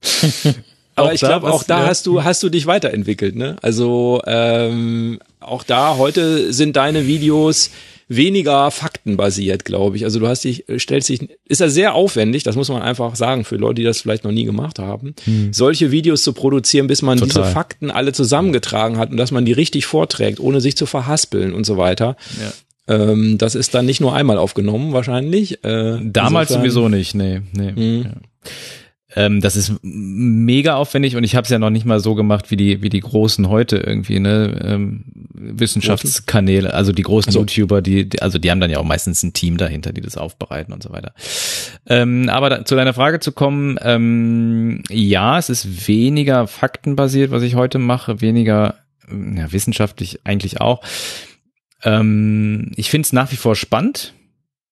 aber 0.94 1.12
ich 1.12 1.20
glaube, 1.20 1.52
auch 1.52 1.64
da 1.64 1.80
ja. 1.80 1.86
hast 1.88 2.06
du 2.06 2.22
hast 2.22 2.42
du 2.42 2.48
dich 2.48 2.66
weiterentwickelt, 2.66 3.34
ne? 3.34 3.56
Also 3.62 4.22
ähm, 4.26 5.18
auch 5.40 5.64
da 5.64 5.96
heute 5.96 6.52
sind 6.52 6.76
deine 6.76 7.06
Videos 7.06 7.70
weniger 8.08 8.70
faktenbasiert, 8.70 9.64
glaube 9.64 9.96
ich. 9.96 10.04
Also 10.04 10.18
du 10.18 10.26
hast 10.26 10.44
dich, 10.44 10.64
stellst 10.78 11.10
dich, 11.10 11.28
ist 11.46 11.60
ja 11.60 11.68
sehr 11.68 11.94
aufwendig, 11.94 12.42
das 12.42 12.56
muss 12.56 12.70
man 12.70 12.82
einfach 12.82 13.14
sagen, 13.16 13.44
für 13.44 13.56
Leute, 13.56 13.76
die 13.76 13.84
das 13.84 14.00
vielleicht 14.00 14.24
noch 14.24 14.32
nie 14.32 14.44
gemacht 14.44 14.78
haben, 14.78 15.14
hm. 15.24 15.52
solche 15.52 15.90
Videos 15.90 16.22
zu 16.22 16.32
produzieren, 16.32 16.86
bis 16.86 17.02
man 17.02 17.18
Total. 17.18 17.42
diese 17.42 17.52
Fakten 17.52 17.90
alle 17.90 18.12
zusammengetragen 18.12 18.96
hat 18.96 19.10
und 19.10 19.18
dass 19.18 19.30
man 19.30 19.44
die 19.44 19.52
richtig 19.52 19.86
vorträgt, 19.86 20.40
ohne 20.40 20.60
sich 20.60 20.76
zu 20.76 20.86
verhaspeln 20.86 21.52
und 21.52 21.64
so 21.64 21.76
weiter. 21.76 22.16
Ja. 22.40 22.52
Ähm, 22.96 23.36
das 23.36 23.54
ist 23.54 23.74
dann 23.74 23.84
nicht 23.84 24.00
nur 24.00 24.14
einmal 24.14 24.38
aufgenommen, 24.38 24.94
wahrscheinlich. 24.94 25.62
Äh, 25.62 25.98
Damals 26.02 26.50
insofern, 26.50 26.70
sowieso 26.70 26.88
nicht, 26.88 27.14
nee, 27.14 27.42
nee. 27.52 27.72
Hm. 27.72 28.02
Ja. 28.04 28.10
Ähm, 29.18 29.40
das 29.40 29.56
ist 29.56 29.72
mega 29.82 30.76
aufwendig 30.76 31.16
und 31.16 31.24
ich 31.24 31.34
habe 31.34 31.42
es 31.42 31.50
ja 31.50 31.58
noch 31.58 31.70
nicht 31.70 31.84
mal 31.84 31.98
so 31.98 32.14
gemacht 32.14 32.52
wie 32.52 32.56
die 32.56 32.82
wie 32.82 32.88
die 32.88 33.00
großen 33.00 33.48
heute 33.48 33.78
irgendwie 33.78 34.20
ne 34.20 34.60
ähm, 34.64 35.06
Wissenschaftskanäle, 35.34 36.72
also 36.72 36.92
die 36.92 37.02
großen 37.02 37.30
also. 37.30 37.40
YouTuber, 37.40 37.82
die, 37.82 38.08
die 38.08 38.22
also 38.22 38.38
die 38.38 38.48
haben 38.48 38.60
dann 38.60 38.70
ja 38.70 38.78
auch 38.78 38.84
meistens 38.84 39.24
ein 39.24 39.32
Team 39.32 39.56
dahinter, 39.56 39.92
die 39.92 40.02
das 40.02 40.16
aufbereiten 40.16 40.72
und 40.72 40.84
so 40.84 40.92
weiter. 40.92 41.14
Ähm, 41.86 42.28
aber 42.28 42.48
da, 42.48 42.64
zu 42.64 42.76
deiner 42.76 42.94
Frage 42.94 43.18
zu 43.18 43.32
kommen, 43.32 43.76
ähm, 43.82 44.84
ja, 44.88 45.36
es 45.36 45.50
ist 45.50 45.88
weniger 45.88 46.46
faktenbasiert, 46.46 47.32
was 47.32 47.42
ich 47.42 47.56
heute 47.56 47.80
mache, 47.80 48.20
weniger 48.20 48.76
ja, 49.10 49.50
wissenschaftlich 49.50 50.20
eigentlich 50.22 50.60
auch. 50.60 50.80
Ähm, 51.82 52.70
ich 52.76 52.88
finde 52.88 53.06
es 53.06 53.12
nach 53.12 53.32
wie 53.32 53.36
vor 53.36 53.56
spannend 53.56 54.14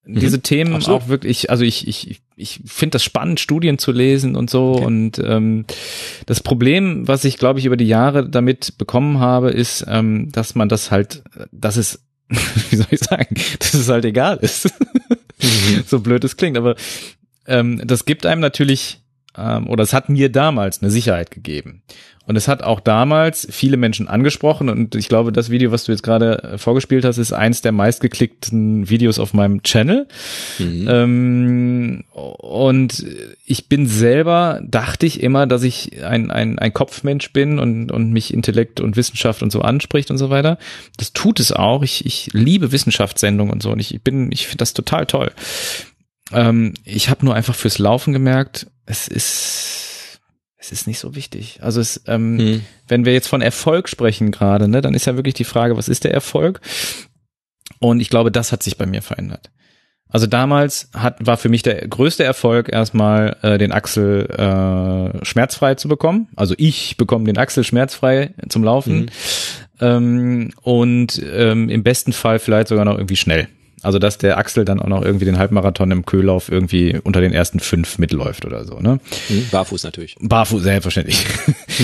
Mhm. 0.06 0.20
diese 0.20 0.40
Themen 0.40 0.74
Absolut. 0.74 1.02
auch 1.02 1.08
wirklich, 1.08 1.50
also 1.50 1.64
ich, 1.64 1.88
ich, 1.88 2.20
ich 2.36 2.60
finde 2.64 2.92
das 2.92 3.04
spannend, 3.04 3.40
Studien 3.40 3.78
zu 3.78 3.92
lesen 3.92 4.36
und 4.36 4.48
so. 4.48 4.74
Okay. 4.74 4.84
Und 4.84 5.18
ähm, 5.18 5.64
das 6.26 6.40
Problem, 6.40 7.08
was 7.08 7.24
ich, 7.24 7.38
glaube 7.38 7.58
ich, 7.58 7.66
über 7.66 7.76
die 7.76 7.88
Jahre 7.88 8.28
damit 8.28 8.78
bekommen 8.78 9.18
habe, 9.18 9.50
ist, 9.50 9.84
ähm, 9.88 10.30
dass 10.30 10.54
man 10.54 10.68
das 10.68 10.90
halt, 10.90 11.24
dass 11.50 11.76
es, 11.76 12.04
wie 12.28 12.76
soll 12.76 12.86
ich 12.90 13.00
sagen, 13.00 13.34
dass 13.58 13.74
es 13.74 13.88
halt 13.88 14.04
egal 14.04 14.38
ist. 14.38 14.72
Mhm. 15.42 15.82
so 15.86 16.00
blöd 16.00 16.22
es 16.24 16.36
klingt, 16.36 16.56
aber 16.56 16.76
ähm, 17.46 17.82
das 17.84 18.04
gibt 18.04 18.26
einem 18.26 18.40
natürlich, 18.40 19.00
ähm, 19.36 19.68
oder 19.68 19.82
es 19.82 19.92
hat 19.92 20.08
mir 20.08 20.30
damals 20.30 20.82
eine 20.82 20.90
Sicherheit 20.90 21.30
gegeben. 21.30 21.82
Und 22.27 22.35
es 22.35 22.48
hat 22.48 22.62
auch 22.62 22.81
damals 22.81 23.47
viele 23.51 23.77
Menschen 23.77 24.09
angesprochen 24.09 24.69
und 24.69 24.97
ich 24.97 25.09
glaube, 25.09 25.31
das 25.31 25.48
Video, 25.48 25.70
was 25.70 25.85
du 25.85 25.93
jetzt 25.93 26.03
gerade 26.03 26.43
äh, 26.43 26.59
vorgespielt 26.59 27.05
hast, 27.05 27.19
ist 27.19 27.32
eins 27.32 27.62
der 27.62 27.70
meistgeklickten 27.70 28.90
Videos 28.90 29.20
auf 29.20 29.32
meinem 29.32 29.62
Channel. 29.62 30.09
Mhm. 30.59 30.89
Ähm, 30.90 32.05
und 32.12 33.07
ich 33.44 33.69
bin 33.69 33.86
selber, 33.86 34.61
dachte 34.65 35.07
ich 35.07 35.23
immer, 35.23 35.47
dass 35.47 35.62
ich 35.62 36.03
ein, 36.05 36.32
ein, 36.32 36.59
ein 36.59 36.73
Kopfmensch 36.73 37.32
bin 37.32 37.61
und, 37.61 37.93
und 37.93 38.11
mich 38.11 38.35
Intellekt 38.35 38.81
und 38.81 38.97
Wissenschaft 38.97 39.43
und 39.43 39.53
so 39.53 39.61
anspricht 39.61 40.11
und 40.11 40.19
so 40.19 40.28
weiter. 40.28 40.59
Das 40.97 41.12
tut 41.12 41.39
es 41.39 41.53
auch. 41.53 41.85
Ich, 41.85 42.05
ich 42.07 42.31
liebe 42.32 42.73
Wissenschaftssendungen 42.73 43.53
und 43.53 43.62
so 43.62 43.70
und 43.70 43.78
ich 43.78 44.01
bin, 44.03 44.32
ich 44.32 44.47
finde 44.48 44.59
das 44.59 44.74
total 44.74 45.07
toll. 45.07 45.31
Ähm, 46.32 46.74
ich 46.85 47.09
habe 47.09 47.24
nur 47.24 47.36
einfach 47.36 47.55
fürs 47.55 47.78
Laufen 47.78 48.12
gemerkt, 48.12 48.66
es 48.85 49.07
ist 49.07 49.95
es 50.66 50.80
ist 50.80 50.86
nicht 50.86 50.98
so 50.98 51.14
wichtig. 51.14 51.60
Also 51.62 51.80
es, 51.80 52.02
ähm, 52.06 52.38
hm. 52.38 52.64
wenn 52.88 53.05
wir 53.05 53.12
jetzt 53.12 53.28
von 53.28 53.40
Erfolg 53.40 53.88
sprechen 53.88 54.32
gerade, 54.32 54.68
ne, 54.68 54.80
dann 54.80 54.94
ist 54.94 55.06
ja 55.06 55.16
wirklich 55.16 55.34
die 55.34 55.44
Frage, 55.44 55.76
was 55.76 55.88
ist 55.88 56.05
der 56.05 56.12
Erfolg? 56.12 56.60
Und 57.78 58.01
ich 58.01 58.10
glaube, 58.10 58.32
das 58.32 58.52
hat 58.52 58.62
sich 58.62 58.76
bei 58.76 58.86
mir 58.86 59.02
verändert. 59.02 59.51
Also 60.09 60.26
damals 60.26 60.90
hat, 60.94 61.24
war 61.24 61.36
für 61.36 61.48
mich 61.48 61.62
der 61.62 61.86
größte 61.86 62.22
Erfolg 62.24 62.72
erstmal 62.72 63.36
äh, 63.43 63.59
den 63.59 63.72
Axel 63.72 64.26
äh, 64.30 65.24
schmerzfrei 65.24 65.74
zu 65.74 65.88
bekommen. 65.88 66.28
Also 66.36 66.55
ich 66.59 66.97
bekomme 66.97 67.24
den 67.24 67.38
Axel 67.38 67.64
schmerzfrei 67.64 68.32
zum 68.48 68.62
Laufen 68.62 69.01
mhm. 69.01 69.09
ähm, 69.80 70.51
und 70.62 71.20
ähm, 71.32 71.68
im 71.68 71.82
besten 71.82 72.12
Fall 72.12 72.38
vielleicht 72.38 72.68
sogar 72.68 72.84
noch 72.84 72.97
irgendwie 72.97 73.16
schnell. 73.16 73.48
Also 73.86 74.00
dass 74.00 74.18
der 74.18 74.36
Axel 74.36 74.64
dann 74.64 74.80
auch 74.80 74.88
noch 74.88 75.02
irgendwie 75.02 75.26
den 75.26 75.38
Halbmarathon 75.38 75.92
im 75.92 76.04
Köhlauf 76.04 76.50
irgendwie 76.50 76.98
unter 77.04 77.20
den 77.20 77.32
ersten 77.32 77.60
fünf 77.60 77.98
mitläuft 77.98 78.44
oder 78.44 78.64
so, 78.64 78.80
ne? 78.80 78.98
Mhm, 79.28 79.46
barfuß 79.52 79.84
natürlich. 79.84 80.16
Barfuß, 80.18 80.64
selbstverständlich. 80.64 81.24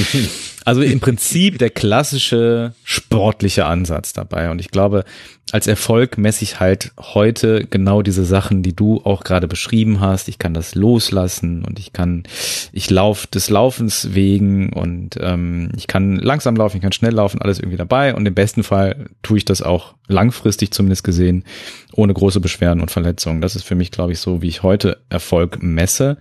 also 0.65 0.83
im 0.83 0.99
Prinzip 0.99 1.59
der 1.59 1.71
klassische 1.71 2.75
sportliche 2.83 3.67
Ansatz 3.67 4.13
dabei. 4.13 4.51
Und 4.51 4.61
ich 4.61 4.73
glaube, 4.73 5.05
als 5.53 5.67
Erfolg 5.67 6.17
messe 6.17 6.45
ich 6.45 6.61
halt 6.61 6.93
heute 6.99 7.67
genau 7.69 8.01
diese 8.01 8.25
Sachen, 8.25 8.63
die 8.63 8.75
du 8.75 9.03
auch 9.05 9.23
gerade 9.23 9.47
beschrieben 9.47 10.01
hast. 10.01 10.29
Ich 10.29 10.39
kann 10.39 10.55
das 10.55 10.75
loslassen 10.75 11.63
und 11.63 11.79
ich 11.79 11.93
kann, 11.93 12.23
ich 12.73 12.89
laufe 12.89 13.29
des 13.29 13.51
Laufens 13.51 14.15
wegen 14.15 14.73
und 14.73 15.19
ähm, 15.21 15.71
ich 15.77 15.89
kann 15.89 16.17
langsam 16.17 16.57
laufen, 16.57 16.79
ich 16.79 16.83
kann 16.83 16.93
schnell 16.93 17.13
laufen, 17.13 17.43
alles 17.43 17.59
irgendwie 17.59 17.77
dabei. 17.77 18.15
Und 18.15 18.25
im 18.25 18.33
besten 18.33 18.63
Fall 18.63 19.11
tue 19.23 19.37
ich 19.37 19.45
das 19.45 19.61
auch 19.61 19.95
langfristig 20.09 20.71
zumindest 20.73 21.05
gesehen, 21.05 21.45
ohne 21.93 22.15
große 22.15 22.41
Beschwerden 22.41 22.81
und 22.81 22.91
Verletzungen. 22.91 23.43
Das 23.43 23.55
ist 23.55 23.65
für 23.65 23.75
mich, 23.75 23.91
glaube 23.91 24.13
ich, 24.13 24.21
so, 24.21 24.41
wie 24.41 24.49
ich 24.49 24.63
heute 24.63 25.03
Erfolg 25.11 25.63
messe. 25.63 26.17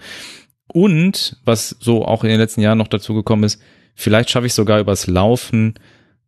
Und 0.67 1.37
was 1.45 1.77
so 1.79 2.03
auch 2.03 2.25
in 2.25 2.29
den 2.29 2.39
letzten 2.39 2.59
Jahren 2.59 2.79
noch 2.79 2.89
dazu 2.89 3.13
gekommen 3.13 3.45
ist, 3.45 3.61
vielleicht 3.95 4.29
schaffe 4.29 4.47
ich 4.47 4.53
sogar 4.53 4.81
übers 4.81 5.07
Laufen 5.07 5.75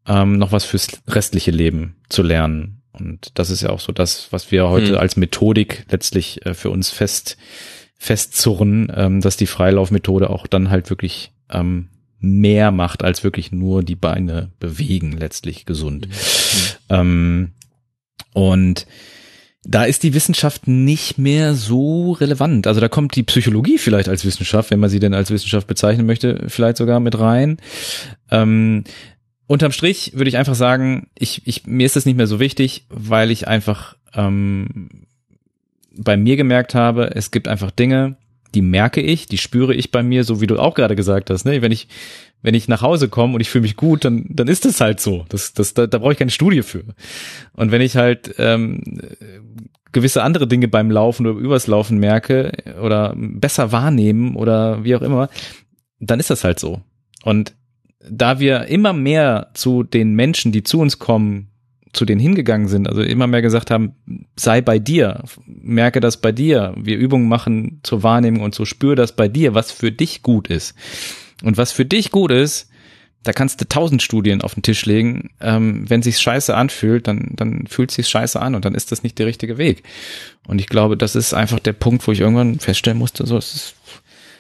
ähm, 0.08 0.38
noch 0.38 0.54
was 0.54 0.64
fürs 0.64 0.88
restliche 1.08 1.52
Leben 1.52 1.98
zu 2.08 2.24
lernen. 2.24 2.83
Und 2.94 3.32
das 3.36 3.50
ist 3.50 3.62
ja 3.62 3.70
auch 3.70 3.80
so 3.80 3.92
das, 3.92 4.28
was 4.32 4.52
wir 4.52 4.70
heute 4.70 4.94
hm. 4.94 4.98
als 4.98 5.18
Methodik 5.18 5.86
letztlich 5.90 6.46
äh, 6.46 6.54
für 6.54 6.70
uns 6.70 6.90
fest 6.90 7.38
festzurren, 7.98 8.92
ähm, 8.94 9.22
dass 9.22 9.38
die 9.38 9.48
Freilaufmethode 9.48 10.30
auch 10.30 10.46
dann 10.46 10.70
halt 10.70 10.90
wirklich 10.90 11.32
ähm, 11.50 11.88
mehr 12.20 12.72
macht, 12.72 13.04
als 13.04 13.24
wirklich 13.24 13.52
nur 13.52 13.82
die 13.82 13.96
Beine 13.96 14.52
bewegen, 14.60 15.14
letztlich 15.14 15.66
gesund. 15.66 16.08
Mhm. 16.08 16.14
Ähm, 16.90 17.52
und 18.34 18.88
da 19.66 19.86
ist 19.86 20.04
die 20.04 20.14
Wissenschaft 20.14 20.68
nicht 20.68 21.18
mehr 21.18 21.54
so 21.54 22.12
relevant. 22.12 22.68
Also 22.68 22.82
da 22.82 22.90
kommt 22.90 23.16
die 23.16 23.24
Psychologie 23.24 23.78
vielleicht 23.78 24.10
als 24.10 24.26
Wissenschaft, 24.26 24.72
wenn 24.72 24.80
man 24.80 24.90
sie 24.90 25.00
denn 25.00 25.14
als 25.14 25.32
Wissenschaft 25.32 25.68
bezeichnen 25.68 26.06
möchte, 26.06 26.44
vielleicht 26.48 26.78
sogar 26.78 27.00
mit 27.00 27.18
rein. 27.18 27.58
Ähm, 28.30 28.84
unterm 29.48 29.72
Strich 29.72 30.14
würde 30.16 30.30
ich 30.30 30.38
einfach 30.38 30.56
sagen, 30.56 31.08
ich, 31.18 31.42
ich, 31.46 31.66
mir 31.66 31.86
ist 31.86 31.96
das 31.96 32.06
nicht 32.06 32.16
mehr 32.16 32.28
so 32.28 32.40
wichtig, 32.40 32.86
weil 32.90 33.32
ich 33.32 33.48
einfach 33.48 33.96
ähm, 34.14 35.06
bei 35.96 36.18
mir 36.18 36.38
gemerkt 36.38 36.76
habe, 36.76 37.16
es 37.16 37.32
gibt 37.32 37.48
einfach 37.48 37.72
Dinge, 37.72 38.18
die 38.56 38.62
merke 38.62 39.02
ich, 39.02 39.26
die 39.26 39.38
spüre 39.38 39.74
ich 39.74 39.92
bei 39.92 40.04
mir, 40.04 40.24
so 40.24 40.42
wie 40.42 40.48
du 40.48 40.60
auch 40.60 40.76
gerade 40.76 40.96
gesagt 40.96 41.30
hast. 41.30 41.46
Ne? 41.46 41.62
Wenn 41.62 41.72
ich 41.72 41.88
wenn 42.42 42.56
ich 42.56 42.68
nach 42.68 42.82
Hause 42.82 43.08
komme 43.08 43.36
und 43.36 43.42
ich 43.42 43.50
fühle 43.50 43.64
mich 43.64 43.78
gut, 43.78 44.04
dann 44.06 44.26
dann 44.30 44.48
ist 44.48 44.66
das 44.66 44.82
halt 44.82 45.00
so. 45.00 45.26
Das, 45.30 45.54
das, 45.54 45.74
da, 45.74 45.88
da 45.88 45.98
brauche 45.98 46.12
ich 46.12 46.20
keine 46.20 46.32
Studie 46.32 46.62
für. 46.62 46.84
Und 47.54 47.72
wenn 47.72 47.82
ich 47.82 47.96
halt 47.96 48.36
ähm, 48.38 48.82
gewisse 49.92 50.24
andere 50.24 50.48
Dinge 50.48 50.68
beim 50.68 50.92
Laufen 50.92 51.26
oder 51.26 51.40
übers 51.40 51.68
Laufen 51.68 52.00
merke 52.00 52.52
oder 52.82 53.14
besser 53.16 53.72
wahrnehmen 53.72 54.36
oder 54.36 54.84
wie 54.84 54.96
auch 54.96 55.02
immer, 55.02 55.30
dann 56.00 56.20
ist 56.20 56.30
das 56.30 56.44
halt 56.44 56.60
so. 56.60 56.82
Und 57.24 57.56
da 58.10 58.40
wir 58.40 58.66
immer 58.66 58.94
mehr 58.94 59.50
zu 59.54 59.84
den 59.84 60.14
Menschen, 60.14 60.52
die 60.52 60.64
zu 60.64 60.80
uns 60.80 61.00
kommen, 61.00 61.50
zu 61.94 62.06
denen 62.06 62.20
hingegangen 62.20 62.68
sind, 62.68 62.88
also 62.90 63.02
immer 63.02 63.28
mehr 63.28 63.44
gesagt 63.44 63.70
haben, 63.70 63.94
sei 64.36 64.62
bei 64.62 64.80
dir, 64.80 65.24
merke 65.46 66.00
das 66.00 66.18
bei 66.18 66.32
dir, 66.32 66.74
wir 66.76 66.98
Übungen 66.98 67.28
machen 67.28 67.80
zur 67.84 68.02
Wahrnehmung 68.02 68.42
und 68.42 68.56
so 68.56 68.66
spür 68.66 68.96
das 68.96 69.16
bei 69.16 69.28
dir, 69.28 69.54
was 69.54 69.72
für 69.72 69.92
dich 69.92 70.24
gut 70.24 70.48
ist. 70.48 70.76
Und 71.44 71.58
was 71.58 71.72
für 71.72 71.86
dich 71.86 72.10
gut 72.10 72.32
ist, 72.32 72.70
da 73.24 73.32
kannst 73.32 73.62
du 73.62 73.68
tausend 73.68 74.02
Studien 74.02 74.42
auf 74.42 74.54
den 74.54 74.64
Tisch 74.64 74.86
legen. 74.86 75.30
Ähm, 75.40 75.90
wenn 75.90 76.02
sich's 76.02 76.22
scheiße 76.22 76.54
anfühlt, 76.56 77.08
dann, 77.08 77.32
dann 77.36 77.68
fühlt 77.68 77.92
sich's 77.92 78.10
scheiße 78.10 78.42
an 78.42 78.56
und 78.56 78.66
dann 78.66 78.76
ist 78.76 78.92
das 78.92 79.04
nicht 79.04 79.18
der 79.18 79.28
richtige 79.28 79.58
Weg. 79.58 79.84
Und 80.46 80.60
ich 80.60 80.68
glaube, 80.68 80.98
das 80.98 81.16
ist 81.16 81.34
einfach 81.34 81.60
der 81.60 81.74
Punkt, 81.74 82.06
wo 82.06 82.12
ich 82.12 82.20
irgendwann 82.20 82.60
feststellen 82.60 83.00
musste, 83.00 83.26
so, 83.26 83.38
es 83.38 83.56
ist 83.56 83.76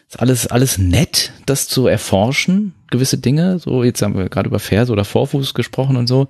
ist 0.10 0.20
alles, 0.20 0.48
alles 0.48 0.78
nett, 0.78 1.34
das 1.46 1.68
zu 1.68 1.88
erforschen, 1.88 2.74
gewisse 2.90 3.18
Dinge. 3.18 3.60
So, 3.60 3.84
jetzt 3.84 4.02
haben 4.02 4.18
wir 4.18 4.30
gerade 4.30 4.50
über 4.50 4.60
Ferse 4.60 4.92
oder 4.92 5.06
Vorfuß 5.06 5.54
gesprochen 5.54 5.98
und 5.98 6.08
so. 6.08 6.28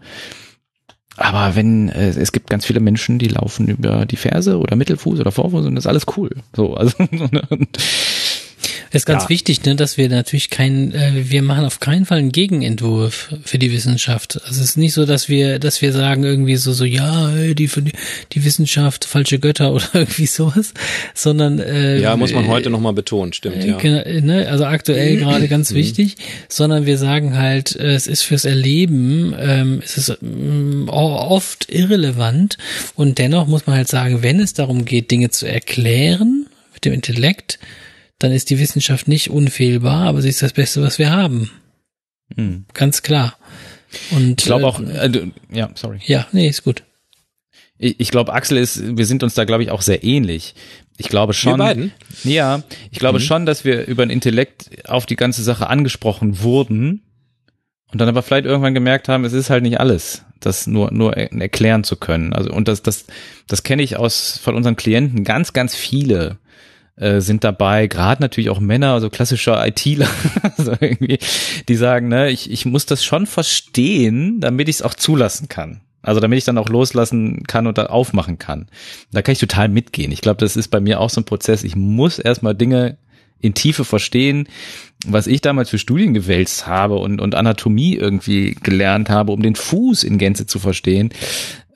Aber 1.16 1.56
wenn, 1.56 1.90
äh, 1.90 2.10
es 2.10 2.32
gibt 2.32 2.50
ganz 2.50 2.66
viele 2.66 2.80
Menschen, 2.80 3.20
die 3.20 3.28
laufen 3.28 3.68
über 3.68 4.06
die 4.06 4.16
Ferse 4.16 4.58
oder 4.58 4.76
Mittelfuß 4.76 5.20
oder 5.20 5.32
Vorfuß 5.32 5.66
und 5.66 5.76
das 5.76 5.84
ist 5.84 5.90
alles 5.90 6.06
cool. 6.18 6.32
So, 6.56 6.76
also, 6.76 6.96
Das 7.74 8.13
ist 8.94 9.06
ganz 9.06 9.24
ja. 9.24 9.30
wichtig, 9.30 9.64
ne, 9.66 9.76
dass 9.76 9.98
wir 9.98 10.08
natürlich 10.08 10.50
keinen, 10.50 10.94
äh, 10.94 11.30
wir 11.32 11.42
machen 11.42 11.66
auf 11.66 11.80
keinen 11.80 12.06
Fall 12.06 12.20
einen 12.20 12.32
Gegenentwurf 12.32 13.34
für 13.44 13.58
die 13.58 13.72
Wissenschaft. 13.72 14.40
Also 14.46 14.62
es 14.62 14.70
ist 14.70 14.78
nicht 14.78 14.94
so, 14.94 15.06
dass 15.06 15.30
wir, 15.30 15.58
dass 15.58 15.82
wir 15.82 15.92
sagen 15.92 16.24
irgendwie 16.24 16.58
so, 16.58 16.74
so 16.74 16.86
ja, 16.86 17.32
die 17.54 17.70
die 18.34 18.46
Wissenschaft 18.46 19.06
falsche 19.06 19.40
Götter 19.40 19.74
oder 19.74 19.88
irgendwie 19.94 20.28
sowas, 20.28 20.74
sondern 21.16 21.60
äh, 21.60 22.00
ja, 22.00 22.16
muss 22.16 22.34
man 22.34 22.48
heute 22.48 22.70
nochmal 22.70 22.94
betonen, 22.94 23.34
stimmt 23.34 23.64
ja. 23.64 23.80
Äh, 23.80 24.22
ne, 24.22 24.48
also 24.48 24.66
aktuell 24.66 25.18
gerade 25.18 25.48
ganz 25.48 25.72
mhm. 25.72 25.76
wichtig, 25.76 26.16
sondern 26.48 26.86
wir 26.86 26.98
sagen 27.00 27.38
halt, 27.38 27.76
äh, 27.76 27.96
es 27.96 28.06
ist 28.08 28.22
fürs 28.22 28.46
Erleben, 28.46 29.36
ähm, 29.40 29.82
es 29.84 29.98
ist 29.98 30.18
ähm, 30.22 30.88
oft 30.90 31.72
irrelevant 31.72 32.58
und 32.96 33.18
dennoch 33.18 33.48
muss 33.48 33.66
man 33.66 33.76
halt 33.76 33.88
sagen, 33.88 34.22
wenn 34.22 34.40
es 34.40 34.54
darum 34.54 34.86
geht, 34.86 35.10
Dinge 35.10 35.32
zu 35.32 35.48
erklären 35.48 36.46
mit 36.74 36.86
dem 36.86 36.94
Intellekt, 36.94 37.60
dann 38.24 38.32
ist 38.32 38.50
die 38.50 38.58
Wissenschaft 38.58 39.10
nicht 39.10 39.30
unfehlbar, 39.30 40.08
aber 40.08 40.22
sie 40.22 40.30
ist 40.30 40.42
das 40.42 40.54
Beste, 40.54 40.82
was 40.82 40.98
wir 40.98 41.12
haben. 41.12 41.52
Hm. 42.38 42.64
Ganz 42.74 43.02
klar. 43.02 43.36
Und 44.12 44.40
ich 44.40 44.46
glaube 44.46 44.66
auch, 44.66 44.80
äh, 44.80 45.08
äh, 45.08 45.32
ja, 45.52 45.70
sorry. 45.76 46.00
Ja, 46.06 46.26
nee, 46.32 46.48
ist 46.48 46.64
gut. 46.64 46.84
Ich, 47.78 48.00
ich 48.00 48.12
glaube, 48.12 48.32
Axel 48.32 48.58
ist, 48.58 48.98
wir 48.98 49.06
sind 49.06 49.24
uns 49.24 49.34
da, 49.34 49.44
glaube 49.44 49.64
ich, 49.64 49.72
auch 49.72 49.82
sehr 49.82 50.06
ähnlich. 50.06 50.56
Ich 50.98 51.10
glaube 51.10 51.34
schon. 51.34 51.54
Wir 51.54 51.66
beiden? 51.66 51.92
Ja, 52.24 52.64
ich 52.92 53.00
glaube 53.00 53.20
mhm. 53.20 53.24
schon, 53.24 53.46
dass 53.46 53.66
wir 53.66 53.88
über 53.88 54.06
den 54.06 54.10
Intellekt 54.10 54.70
auf 54.88 55.06
die 55.06 55.18
ganze 55.18 55.44
Sache 55.44 55.68
angesprochen 55.68 56.42
wurden 56.42 57.02
und 57.92 58.00
dann 58.00 58.08
aber 58.08 58.24
vielleicht 58.24 58.46
irgendwann 58.46 58.74
gemerkt 58.74 59.10
haben, 59.10 59.26
es 59.26 59.34
ist 59.34 59.50
halt 59.50 59.64
nicht 59.64 59.82
alles, 59.82 60.24
das 60.40 60.66
nur 60.66 60.94
nur 60.94 61.18
erklären 61.18 61.84
zu 61.84 61.98
können. 61.98 62.32
Also 62.32 62.52
und 62.54 62.70
das 62.70 62.84
das 62.84 63.06
das 63.48 63.64
kenne 63.64 63.84
ich 63.84 63.98
aus 63.98 64.40
von 64.42 64.56
unseren 64.56 64.78
Klienten 64.78 65.26
ganz 65.26 65.52
ganz 65.52 65.76
viele 65.76 66.38
äh, 66.96 67.22
sind 67.22 67.44
dabei, 67.44 67.88
gerade 67.88 68.22
natürlich 68.22 68.50
auch 68.50 68.60
Männer, 68.60 68.94
also 68.94 69.10
klassischer 69.10 69.66
ITler, 69.66 70.10
also 70.58 70.74
irgendwie, 70.80 71.20
die 71.68 71.76
sagen, 71.76 72.08
ne, 72.08 72.30
ich, 72.30 72.52
ich 72.52 72.66
muss 72.66 72.86
das 72.86 73.04
schon 73.04 73.26
verstehen, 73.26 74.40
damit 74.40 74.70
ich 74.70 74.78
es 74.78 74.82
auch 74.82 74.94
zulassen 74.94 75.48
kann. 75.48 75.82
Also 76.04 76.20
damit 76.20 76.38
ich 76.38 76.44
dann 76.44 76.58
auch 76.58 76.68
loslassen 76.68 77.44
kann 77.44 77.66
und 77.66 77.78
dann 77.78 77.88
aufmachen 77.88 78.38
kann. 78.38 78.68
Da 79.12 79.22
kann 79.22 79.34
ich 79.34 79.40
total 79.40 79.70
mitgehen. 79.70 80.12
Ich 80.12 80.20
glaube, 80.20 80.42
das 80.42 80.58
ist 80.58 80.68
bei 80.68 80.82
mir 80.82 81.00
auch 81.00 81.10
so 81.10 81.22
ein 81.22 81.26
Prozess. 81.26 81.64
Ich 81.64 81.78
muss 81.78 82.20
erstmal 82.20 82.56
Dinge 82.56 82.98
in 83.40 83.54
Tiefe 83.54 83.86
verstehen, 83.86 84.48
was 85.06 85.28
ich 85.28 85.42
damals 85.42 85.70
für 85.70 85.78
Studien 85.78 86.14
gewälzt 86.14 86.68
habe 86.68 86.96
und, 86.96 87.22
und 87.22 87.36
Anatomie 87.36 87.96
irgendwie 87.96 88.56
gelernt 88.62 89.10
habe, 89.10 89.32
um 89.32 89.42
den 89.42 89.56
Fuß 89.56 90.04
in 90.04 90.18
Gänze 90.18 90.46
zu 90.46 90.60
verstehen. 90.60 91.10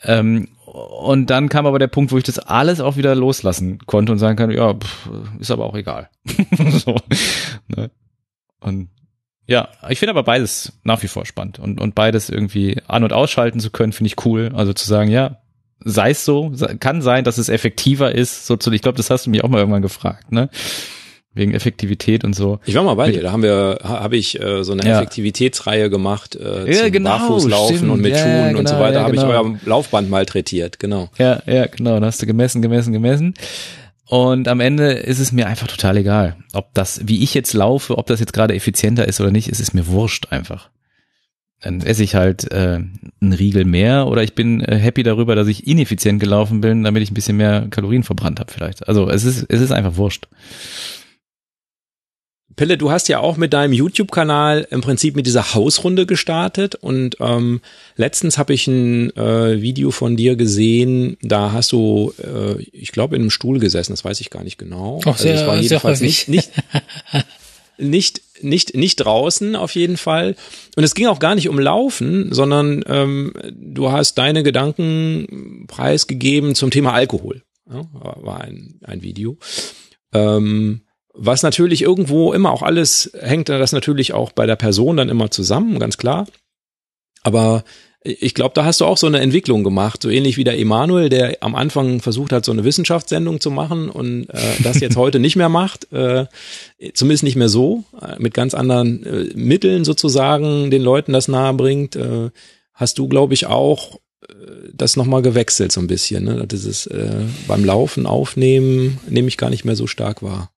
Ähm, 0.03 0.49
und 0.77 1.29
dann 1.29 1.49
kam 1.49 1.65
aber 1.65 1.79
der 1.79 1.87
Punkt, 1.87 2.11
wo 2.11 2.17
ich 2.17 2.23
das 2.23 2.39
alles 2.39 2.79
auch 2.79 2.97
wieder 2.97 3.15
loslassen 3.15 3.79
konnte 3.85 4.11
und 4.11 4.19
sagen 4.19 4.37
kann, 4.37 4.51
ja, 4.51 4.73
pff, 4.73 5.09
ist 5.39 5.51
aber 5.51 5.65
auch 5.65 5.75
egal. 5.75 6.09
so, 6.69 6.95
ne? 7.67 7.89
Und 8.59 8.89
ja, 9.47 9.69
ich 9.89 9.99
finde 9.99 10.11
aber 10.11 10.23
beides 10.23 10.73
nach 10.83 11.01
wie 11.03 11.07
vor 11.07 11.25
spannend 11.25 11.57
und, 11.59 11.79
und 11.79 11.95
beides 11.95 12.29
irgendwie 12.29 12.77
an- 12.87 13.03
und 13.03 13.13
ausschalten 13.13 13.59
zu 13.59 13.69
können, 13.69 13.93
finde 13.93 14.07
ich 14.07 14.25
cool. 14.25 14.51
Also 14.53 14.73
zu 14.73 14.87
sagen, 14.87 15.09
ja, 15.09 15.37
sei 15.79 16.11
es 16.11 16.25
so, 16.25 16.51
kann 16.79 17.01
sein, 17.01 17.23
dass 17.23 17.37
es 17.37 17.49
effektiver 17.49 18.13
ist. 18.13 18.45
So 18.45 18.57
zu, 18.57 18.71
ich 18.71 18.81
glaube, 18.81 18.97
das 18.97 19.09
hast 19.09 19.25
du 19.25 19.29
mich 19.29 19.43
auch 19.43 19.49
mal 19.49 19.59
irgendwann 19.59 19.81
gefragt, 19.81 20.31
ne? 20.31 20.49
Wegen 21.37 21.53
Effektivität 21.53 22.23
und 22.23 22.33
so. 22.33 22.59
Ich 22.65 22.75
war 22.75 22.83
mal 22.83 22.95
bei 22.95 23.11
dir, 23.11 23.21
da 23.21 23.31
haben 23.31 23.43
wir, 23.43 23.79
habe 23.83 24.17
ich 24.17 24.41
äh, 24.41 24.63
so 24.63 24.73
eine 24.73 24.83
ja. 24.85 24.97
Effektivitätsreihe 24.97 25.89
gemacht, 25.89 26.35
äh, 26.35 26.73
ja, 26.73 26.89
genau, 26.89 27.11
Barfußlaufen 27.11 27.77
stimmt. 27.77 27.91
und 27.91 28.01
mit 28.01 28.13
ja, 28.13 28.17
Schuhen 28.17 28.47
genau, 28.47 28.59
und 28.59 28.67
so 28.67 28.75
genau, 28.75 28.85
weiter, 28.85 28.99
ja, 29.01 29.09
genau. 29.09 29.21
habe 29.23 29.33
ich 29.33 29.47
euer 29.47 29.59
Laufband 29.65 30.09
malträtiert, 30.09 30.79
genau. 30.79 31.09
Ja, 31.17 31.41
ja, 31.45 31.67
genau, 31.67 31.99
da 31.99 32.07
hast 32.07 32.21
du 32.21 32.25
gemessen, 32.25 32.61
gemessen, 32.61 32.91
gemessen. 32.91 33.33
Und 34.09 34.47
am 34.47 34.61
Ende 34.61 34.93
ist 34.93 35.19
es 35.19 35.31
mir 35.31 35.47
einfach 35.47 35.67
total 35.67 35.97
egal, 35.97 36.37
ob 36.53 36.73
das, 36.73 37.01
wie 37.05 37.23
ich 37.23 37.33
jetzt 37.33 37.53
laufe, 37.53 37.97
ob 37.97 38.07
das 38.07 38.19
jetzt 38.21 38.33
gerade 38.33 38.55
effizienter 38.55 39.07
ist 39.07 39.19
oder 39.19 39.31
nicht, 39.31 39.49
ist 39.49 39.59
es 39.59 39.73
mir 39.73 39.87
wurscht 39.87 40.27
einfach. 40.31 40.69
Dann 41.61 41.81
esse 41.81 42.03
ich 42.03 42.15
halt 42.15 42.49
äh, 42.51 42.79
einen 43.21 43.33
Riegel 43.33 43.65
mehr 43.65 44.07
oder 44.07 44.21
ich 44.23 44.35
bin 44.35 44.61
äh, 44.61 44.77
happy 44.77 45.03
darüber, 45.03 45.35
dass 45.35 45.47
ich 45.47 45.65
ineffizient 45.65 46.19
gelaufen 46.19 46.61
bin, 46.61 46.83
damit 46.83 47.01
ich 47.01 47.11
ein 47.11 47.15
bisschen 47.15 47.37
mehr 47.37 47.67
Kalorien 47.69 48.03
verbrannt 48.03 48.39
habe 48.39 48.51
vielleicht. 48.51 48.87
Also 48.87 49.09
es 49.09 49.25
ist, 49.25 49.45
es 49.49 49.59
ist 49.59 49.71
einfach 49.71 49.97
wurscht. 49.97 50.27
Pille, 52.57 52.75
du 52.75 52.89
hast 52.89 53.07
ja 53.07 53.19
auch 53.19 53.37
mit 53.37 53.53
deinem 53.53 53.71
YouTube-Kanal 53.71 54.67
im 54.71 54.81
Prinzip 54.81 55.15
mit 55.15 55.27
dieser 55.27 55.53
Hausrunde 55.53 56.07
gestartet 56.07 56.73
und 56.73 57.17
ähm, 57.19 57.61
letztens 57.95 58.39
habe 58.39 58.55
ich 58.55 58.65
ein 58.65 59.15
äh, 59.15 59.61
Video 59.61 59.91
von 59.91 60.17
dir 60.17 60.35
gesehen, 60.35 61.17
da 61.21 61.51
hast 61.51 61.71
du, 61.71 62.13
äh, 62.17 62.59
ich 62.71 62.91
glaube, 62.91 63.15
in 63.15 63.21
einem 63.21 63.29
Stuhl 63.29 63.59
gesessen, 63.59 63.93
das 63.93 64.03
weiß 64.03 64.19
ich 64.21 64.31
gar 64.31 64.43
nicht 64.43 64.57
genau. 64.57 64.99
Ach, 65.05 65.19
sehr, 65.19 65.33
also 65.33 65.47
war 65.47 65.57
jedenfalls 65.57 66.01
nicht, 66.01 66.29
nicht, 66.29 66.49
nicht, 67.77 68.21
nicht, 68.41 68.75
nicht 68.75 68.95
draußen 68.95 69.55
auf 69.55 69.75
jeden 69.75 69.97
Fall. 69.97 70.35
Und 70.75 70.83
es 70.83 70.95
ging 70.95 71.05
auch 71.05 71.19
gar 71.19 71.35
nicht 71.35 71.49
um 71.49 71.59
Laufen, 71.59 72.33
sondern 72.33 72.83
ähm, 72.87 73.33
du 73.53 73.91
hast 73.91 74.17
deine 74.17 74.41
Gedanken 74.41 75.65
preisgegeben 75.67 76.55
zum 76.55 76.71
Thema 76.71 76.93
Alkohol. 76.93 77.43
Ja, 77.69 77.87
war 77.93 78.41
ein, 78.41 78.79
ein 78.83 79.03
Video. 79.03 79.37
Ähm, 80.11 80.81
was 81.17 81.43
natürlich 81.43 81.81
irgendwo 81.81 82.31
immer 82.33 82.51
auch 82.51 82.61
alles 82.61 83.11
hängt 83.19 83.49
das 83.49 83.71
natürlich 83.71 84.13
auch 84.13 84.31
bei 84.31 84.45
der 84.45 84.55
Person 84.55 84.97
dann 84.97 85.09
immer 85.09 85.31
zusammen, 85.31 85.79
ganz 85.79 85.97
klar. 85.97 86.27
Aber 87.23 87.63
ich 88.03 88.33
glaube, 88.33 88.53
da 88.53 88.63
hast 88.63 88.79
du 88.79 88.85
auch 88.85 88.97
so 88.97 89.07
eine 89.07 89.19
Entwicklung 89.19 89.63
gemacht, 89.63 90.01
so 90.01 90.09
ähnlich 90.09 90.37
wie 90.37 90.43
der 90.43 90.57
Emanuel, 90.57 91.09
der 91.09 91.37
am 91.41 91.55
Anfang 91.55 91.99
versucht 91.99 92.31
hat, 92.31 92.45
so 92.45 92.51
eine 92.51 92.63
Wissenschaftssendung 92.63 93.41
zu 93.41 93.51
machen 93.51 93.89
und 93.89 94.29
äh, 94.29 94.37
das 94.63 94.79
jetzt 94.79 94.95
heute 94.95 95.19
nicht 95.19 95.35
mehr 95.35 95.49
macht, 95.49 95.91
äh, 95.91 96.27
zumindest 96.93 97.23
nicht 97.23 97.35
mehr 97.35 97.49
so, 97.49 97.83
äh, 98.01 98.15
mit 98.19 98.33
ganz 98.33 98.53
anderen 98.53 99.03
äh, 99.03 99.33
Mitteln 99.35 99.83
sozusagen 99.83 100.71
den 100.71 100.83
Leuten 100.83 101.11
das 101.11 101.27
nahe 101.27 101.53
bringt, 101.53 101.95
äh, 101.95 102.29
hast 102.73 102.97
du, 102.99 103.07
glaube 103.07 103.33
ich, 103.33 103.47
auch 103.47 103.95
äh, 104.29 104.33
das 104.73 104.95
nochmal 104.95 105.21
gewechselt 105.21 105.71
so 105.71 105.81
ein 105.81 105.87
bisschen. 105.87 106.23
Ne? 106.23 106.45
Das 106.47 106.63
ist 106.63 106.87
äh, 106.87 107.25
beim 107.47 107.65
Laufen, 107.65 108.05
Aufnehmen, 108.05 108.99
nehme 109.09 109.27
ich 109.27 109.37
gar 109.37 109.49
nicht 109.49 109.65
mehr 109.65 109.75
so 109.75 109.87
stark 109.87 110.23
wahr. 110.23 110.51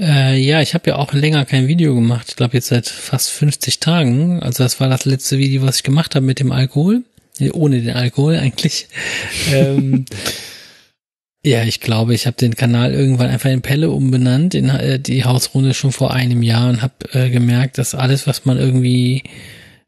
Äh, 0.00 0.38
ja, 0.38 0.62
ich 0.62 0.72
habe 0.72 0.90
ja 0.90 0.96
auch 0.96 1.12
länger 1.12 1.44
kein 1.44 1.68
Video 1.68 1.94
gemacht. 1.94 2.26
Ich 2.30 2.36
glaube 2.36 2.54
jetzt 2.54 2.68
seit 2.68 2.88
fast 2.88 3.28
50 3.30 3.80
Tagen. 3.80 4.42
Also 4.42 4.62
das 4.62 4.80
war 4.80 4.88
das 4.88 5.04
letzte 5.04 5.36
Video, 5.38 5.62
was 5.62 5.76
ich 5.76 5.82
gemacht 5.82 6.14
habe 6.14 6.24
mit 6.24 6.40
dem 6.40 6.52
Alkohol. 6.52 7.02
Ohne 7.52 7.80
den 7.80 7.94
Alkohol 7.94 8.36
eigentlich. 8.36 8.88
ähm, 9.52 10.06
ja, 11.44 11.64
ich 11.64 11.80
glaube, 11.80 12.14
ich 12.14 12.26
habe 12.26 12.36
den 12.36 12.54
Kanal 12.54 12.92
irgendwann 12.92 13.28
einfach 13.28 13.50
in 13.50 13.62
Pelle 13.62 13.90
umbenannt, 13.90 14.54
in 14.54 14.70
äh, 14.70 14.98
die 14.98 15.24
Hausrunde 15.24 15.74
schon 15.74 15.92
vor 15.92 16.12
einem 16.12 16.42
Jahr 16.42 16.70
und 16.70 16.82
habe 16.82 16.94
äh, 17.12 17.30
gemerkt, 17.30 17.78
dass 17.78 17.94
alles, 17.94 18.26
was 18.26 18.44
man 18.44 18.58
irgendwie 18.58 19.22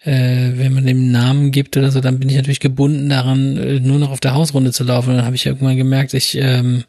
äh, 0.05 0.53
wenn 0.57 0.75
man 0.75 0.87
dem 0.87 1.11
Namen 1.13 1.53
gibt 1.53 1.77
oder 1.77 1.91
so, 1.91 2.01
dann 2.01 2.19
bin 2.19 2.29
ich 2.29 2.37
natürlich 2.37 2.61
gebunden 2.61 3.09
daran, 3.09 3.57
äh, 3.57 3.81
nur 3.81 3.99
noch 3.99 4.11
auf 4.11 4.21
der 4.21 4.35
Hausrunde 4.35 4.73
zu 4.73 4.85
laufen. 4.85 5.11
Und 5.11 5.17
dann 5.17 5.25
habe 5.25 5.37
ich 5.37 5.47
irgendwann 5.47 5.77
gemerkt, 5.77 6.15
ich 6.15 6.37
ähm, 6.37 6.85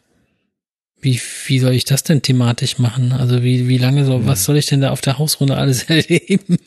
wie, 1.03 1.21
wie 1.45 1.59
soll 1.59 1.73
ich 1.73 1.85
das 1.85 2.03
denn 2.03 2.21
thematisch 2.21 2.80
machen? 2.80 3.11
Also 3.11 3.43
wie, 3.43 3.67
wie 3.67 3.77
lange 3.77 4.05
so, 4.05 4.19
ja. 4.19 4.25
was 4.25 4.43
soll 4.43 4.57
ich 4.57 4.65
denn 4.65 4.81
da 4.81 4.91
auf 4.91 5.01
der 5.01 5.17
Hausrunde 5.17 5.57
alles 5.57 5.84
erleben? 5.89 6.57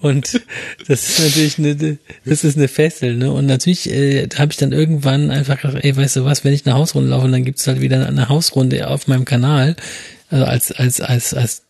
und 0.00 0.40
das 0.88 1.08
ist 1.08 1.20
natürlich 1.20 1.58
eine, 1.58 1.98
das 2.24 2.44
ist 2.44 2.56
eine 2.56 2.68
Fessel, 2.68 3.16
ne? 3.16 3.32
Und 3.32 3.46
natürlich 3.46 3.90
äh, 3.90 4.28
habe 4.36 4.52
ich 4.52 4.58
dann 4.58 4.72
irgendwann 4.72 5.30
einfach 5.30 5.60
gedacht, 5.60 5.84
ey, 5.84 5.96
weißt 5.96 6.16
du 6.16 6.24
was, 6.24 6.44
wenn 6.44 6.52
ich 6.52 6.66
eine 6.66 6.74
Hausrunde 6.74 7.10
laufe, 7.10 7.28
dann 7.28 7.44
gibt's 7.44 7.66
halt 7.66 7.80
wieder 7.80 8.06
eine 8.06 8.28
Hausrunde 8.28 8.88
auf 8.88 9.06
meinem 9.06 9.24
Kanal, 9.24 9.76
also 10.30 10.44
als, 10.44 10.72
als, 10.72 11.00
als, 11.00 11.34
als 11.34 11.63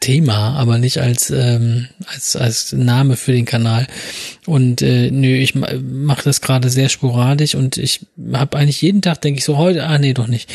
Thema, 0.00 0.54
aber 0.54 0.78
nicht 0.78 0.98
als 0.98 1.30
ähm, 1.30 1.88
als 2.06 2.36
als 2.36 2.72
Name 2.72 3.16
für 3.16 3.32
den 3.32 3.44
Kanal. 3.44 3.86
Und 4.46 4.80
äh, 4.80 5.10
nö, 5.10 5.34
ich 5.34 5.54
mache 5.54 6.22
das 6.24 6.40
gerade 6.40 6.70
sehr 6.70 6.88
sporadisch 6.88 7.54
und 7.54 7.76
ich 7.76 8.06
habe 8.32 8.56
eigentlich 8.56 8.80
jeden 8.80 9.02
Tag 9.02 9.20
denke 9.22 9.38
ich 9.38 9.44
so 9.44 9.56
heute, 9.56 9.84
ah 9.84 9.98
nee, 9.98 10.14
doch 10.14 10.28
nicht. 10.28 10.50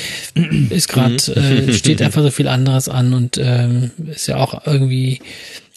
Ist 0.69 0.87
gerade 0.87 1.17
mhm. 1.35 1.69
äh, 1.69 1.73
steht 1.73 2.01
einfach 2.03 2.21
so 2.21 2.31
viel 2.31 2.47
anderes 2.47 2.87
an 2.87 3.13
und 3.13 3.37
ähm, 3.37 3.91
ist 4.07 4.27
ja 4.27 4.37
auch 4.37 4.65
irgendwie 4.65 5.19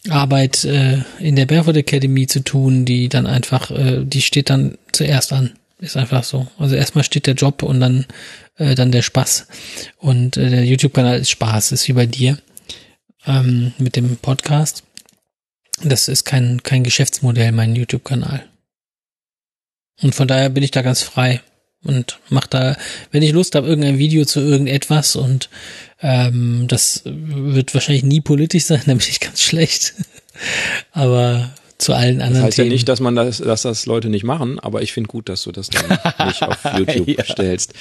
Arbeit 0.09 0.65
äh, 0.65 0.99
in 1.19 1.35
der 1.35 1.47
Barefoot 1.47 1.77
Academy 1.77 2.29
zu 2.29 2.45
tun, 2.45 2.85
die 2.85 3.09
dann 3.09 3.27
einfach, 3.27 3.73
äh, 3.73 4.05
die 4.05 4.23
steht 4.23 4.51
dann 4.51 4.79
zuerst 4.93 5.33
an. 5.33 5.53
Ist 5.79 5.97
einfach 5.97 6.25
so. 6.25 6.47
Also 6.59 6.75
erstmal 6.77 7.05
steht 7.05 7.27
der 7.27 7.35
Job 7.35 7.63
und 7.63 7.81
dann 7.81 8.07
äh, 8.59 8.75
dann 8.75 8.93
der 8.93 9.03
Spaß. 9.03 9.47
Und 9.99 10.37
äh, 10.37 10.51
der 10.51 10.65
YouTube-Kanal 10.65 11.19
ist 11.19 11.31
Spaß, 11.31 11.73
ist 11.73 11.89
wie 11.89 11.93
bei 11.93 12.07
dir 12.07 12.39
ähm, 13.27 13.73
mit 13.79 13.97
dem 13.97 14.17
Podcast. 14.17 14.83
Das 15.83 16.09
ist 16.09 16.25
kein, 16.25 16.63
kein 16.63 16.85
Geschäftsmodell, 16.85 17.53
mein 17.53 17.77
YouTube-Kanal. 17.77 18.47
Und 20.03 20.15
von 20.15 20.29
daher 20.29 20.51
bin 20.51 20.63
ich 20.63 20.71
da 20.71 20.83
ganz 20.83 21.03
frei 21.03 21.41
und 21.83 22.19
mach 22.29 22.47
da, 22.47 22.77
wenn 23.13 23.23
ich 23.23 23.33
Lust 23.33 23.55
habe, 23.55 23.67
irgendein 23.67 23.99
Video 23.99 24.25
zu 24.25 24.41
irgendetwas 24.41 25.17
und 25.17 25.49
ähm, 26.01 26.67
das 26.69 27.03
wird 27.05 27.75
wahrscheinlich 27.75 28.05
nie 28.05 28.21
politisch 28.21 28.65
sein, 28.65 28.83
da 28.87 28.93
bin 28.93 29.07
ich 29.09 29.21
ganz 29.21 29.43
schlecht. 29.43 29.95
aber 30.93 31.51
zu 31.79 31.93
allen 31.93 32.23
anderen 32.23 32.35
das 32.35 32.43
heißt 32.45 32.57
Themen. 32.57 32.71
ja 32.71 32.73
nicht, 32.75 32.89
dass 32.89 33.01
man 33.01 33.15
das, 33.17 33.39
dass 33.39 33.63
das 33.63 33.85
Leute 33.85 34.09
nicht 34.09 34.25
machen, 34.25 34.59
aber 34.59 34.81
ich 34.81 34.93
finde 34.93 35.09
gut, 35.09 35.29
dass 35.29 35.43
du 35.43 35.53
das 35.53 35.69
dann 35.69 35.99
nicht 36.27 36.43
auf 36.43 36.59
YouTube 36.79 37.09
ja. 37.09 37.25
stellst. 37.25 37.75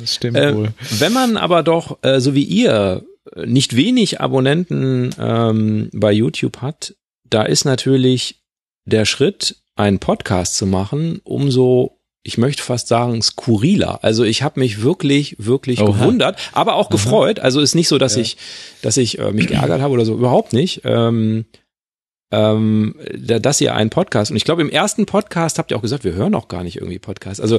Das 0.00 0.14
stimmt 0.14 0.36
äh, 0.36 0.54
wohl. 0.54 0.74
Wenn 0.98 1.12
man 1.12 1.36
aber 1.36 1.62
doch, 1.62 1.98
äh, 2.02 2.20
so 2.20 2.34
wie 2.34 2.42
ihr, 2.42 3.04
nicht 3.36 3.76
wenig 3.76 4.20
Abonnenten 4.20 5.14
ähm, 5.18 5.90
bei 5.92 6.12
YouTube 6.12 6.58
hat, 6.58 6.94
da 7.24 7.42
ist 7.42 7.64
natürlich 7.64 8.42
der 8.84 9.04
Schritt, 9.04 9.56
einen 9.76 9.98
Podcast 9.98 10.56
zu 10.56 10.66
machen, 10.66 11.20
umso 11.24 12.00
ich 12.22 12.36
möchte 12.36 12.62
fast 12.62 12.88
sagen, 12.88 13.22
skurriler. 13.22 14.04
Also 14.04 14.24
ich 14.24 14.42
habe 14.42 14.60
mich 14.60 14.82
wirklich, 14.82 15.36
wirklich 15.38 15.80
Oha. 15.80 15.92
gewundert, 15.92 16.38
aber 16.52 16.74
auch 16.74 16.90
gefreut. 16.90 17.40
Also 17.40 17.60
ist 17.60 17.74
nicht 17.74 17.88
so, 17.88 17.96
dass 17.96 18.16
ja. 18.16 18.22
ich, 18.22 18.36
dass 18.82 18.98
ich 18.98 19.18
äh, 19.18 19.32
mich 19.32 19.46
geärgert 19.46 19.80
habe 19.80 19.94
oder 19.94 20.04
so, 20.04 20.14
überhaupt 20.14 20.52
nicht. 20.52 20.82
Ähm, 20.84 21.46
ähm, 22.30 22.94
dass 23.16 23.60
ihr 23.60 23.74
einen 23.74 23.90
Podcast 23.90 24.30
und 24.30 24.36
ich 24.36 24.44
glaube 24.44 24.62
im 24.62 24.70
ersten 24.70 25.04
Podcast 25.06 25.58
habt 25.58 25.72
ihr 25.72 25.76
auch 25.76 25.82
gesagt, 25.82 26.04
wir 26.04 26.12
hören 26.12 26.34
auch 26.34 26.46
gar 26.46 26.62
nicht 26.62 26.76
irgendwie 26.76 26.98
Podcast. 26.98 27.40
Also 27.40 27.58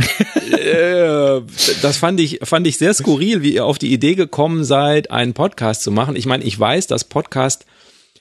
äh, 0.00 1.40
das 1.82 1.96
fand 1.96 2.20
ich, 2.20 2.40
fand 2.42 2.66
ich 2.66 2.78
sehr 2.78 2.94
skurril, 2.94 3.42
wie 3.42 3.54
ihr 3.54 3.64
auf 3.64 3.78
die 3.78 3.92
Idee 3.92 4.14
gekommen 4.14 4.64
seid, 4.64 5.10
einen 5.10 5.34
Podcast 5.34 5.82
zu 5.82 5.90
machen. 5.90 6.16
Ich 6.16 6.26
meine, 6.26 6.44
ich 6.44 6.58
weiß, 6.58 6.86
dass 6.86 7.04
Podcast 7.04 7.66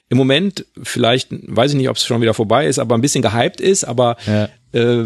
im 0.09 0.17
Moment 0.17 0.65
vielleicht, 0.81 1.29
weiß 1.31 1.71
ich 1.71 1.77
nicht, 1.77 1.89
ob 1.89 1.95
es 1.95 2.05
schon 2.05 2.21
wieder 2.21 2.33
vorbei 2.33 2.65
ist, 2.65 2.79
aber 2.79 2.95
ein 2.95 3.01
bisschen 3.01 3.21
gehypt 3.21 3.61
ist, 3.61 3.83
aber 3.83 4.17
ja. 4.25 4.49
äh, 4.73 5.05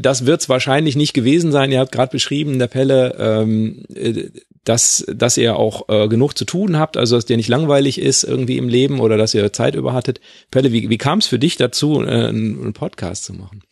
das 0.00 0.24
wird 0.24 0.40
es 0.40 0.48
wahrscheinlich 0.48 0.96
nicht 0.96 1.12
gewesen 1.12 1.52
sein. 1.52 1.70
Ihr 1.70 1.80
habt 1.80 1.92
gerade 1.92 2.10
beschrieben, 2.10 2.58
der 2.58 2.66
Pelle, 2.66 3.14
ähm, 3.18 3.84
äh, 3.94 4.30
dass, 4.64 5.04
dass 5.08 5.36
ihr 5.36 5.56
auch 5.56 5.88
äh, 5.88 6.08
genug 6.08 6.36
zu 6.36 6.44
tun 6.44 6.78
habt, 6.78 6.96
also 6.96 7.16
dass 7.16 7.26
dir 7.26 7.36
nicht 7.36 7.48
langweilig 7.48 8.00
ist 8.00 8.24
irgendwie 8.24 8.56
im 8.56 8.68
Leben 8.68 9.00
oder 9.00 9.16
dass 9.16 9.34
ihr 9.34 9.52
Zeit 9.52 9.74
über 9.74 9.92
hattet. 9.92 10.20
Pelle, 10.50 10.72
wie, 10.72 10.88
wie 10.88 10.98
kam 10.98 11.18
es 11.18 11.26
für 11.26 11.38
dich 11.38 11.56
dazu, 11.56 12.02
äh, 12.02 12.28
einen 12.28 12.72
Podcast 12.72 13.24
zu 13.24 13.34
machen? 13.34 13.62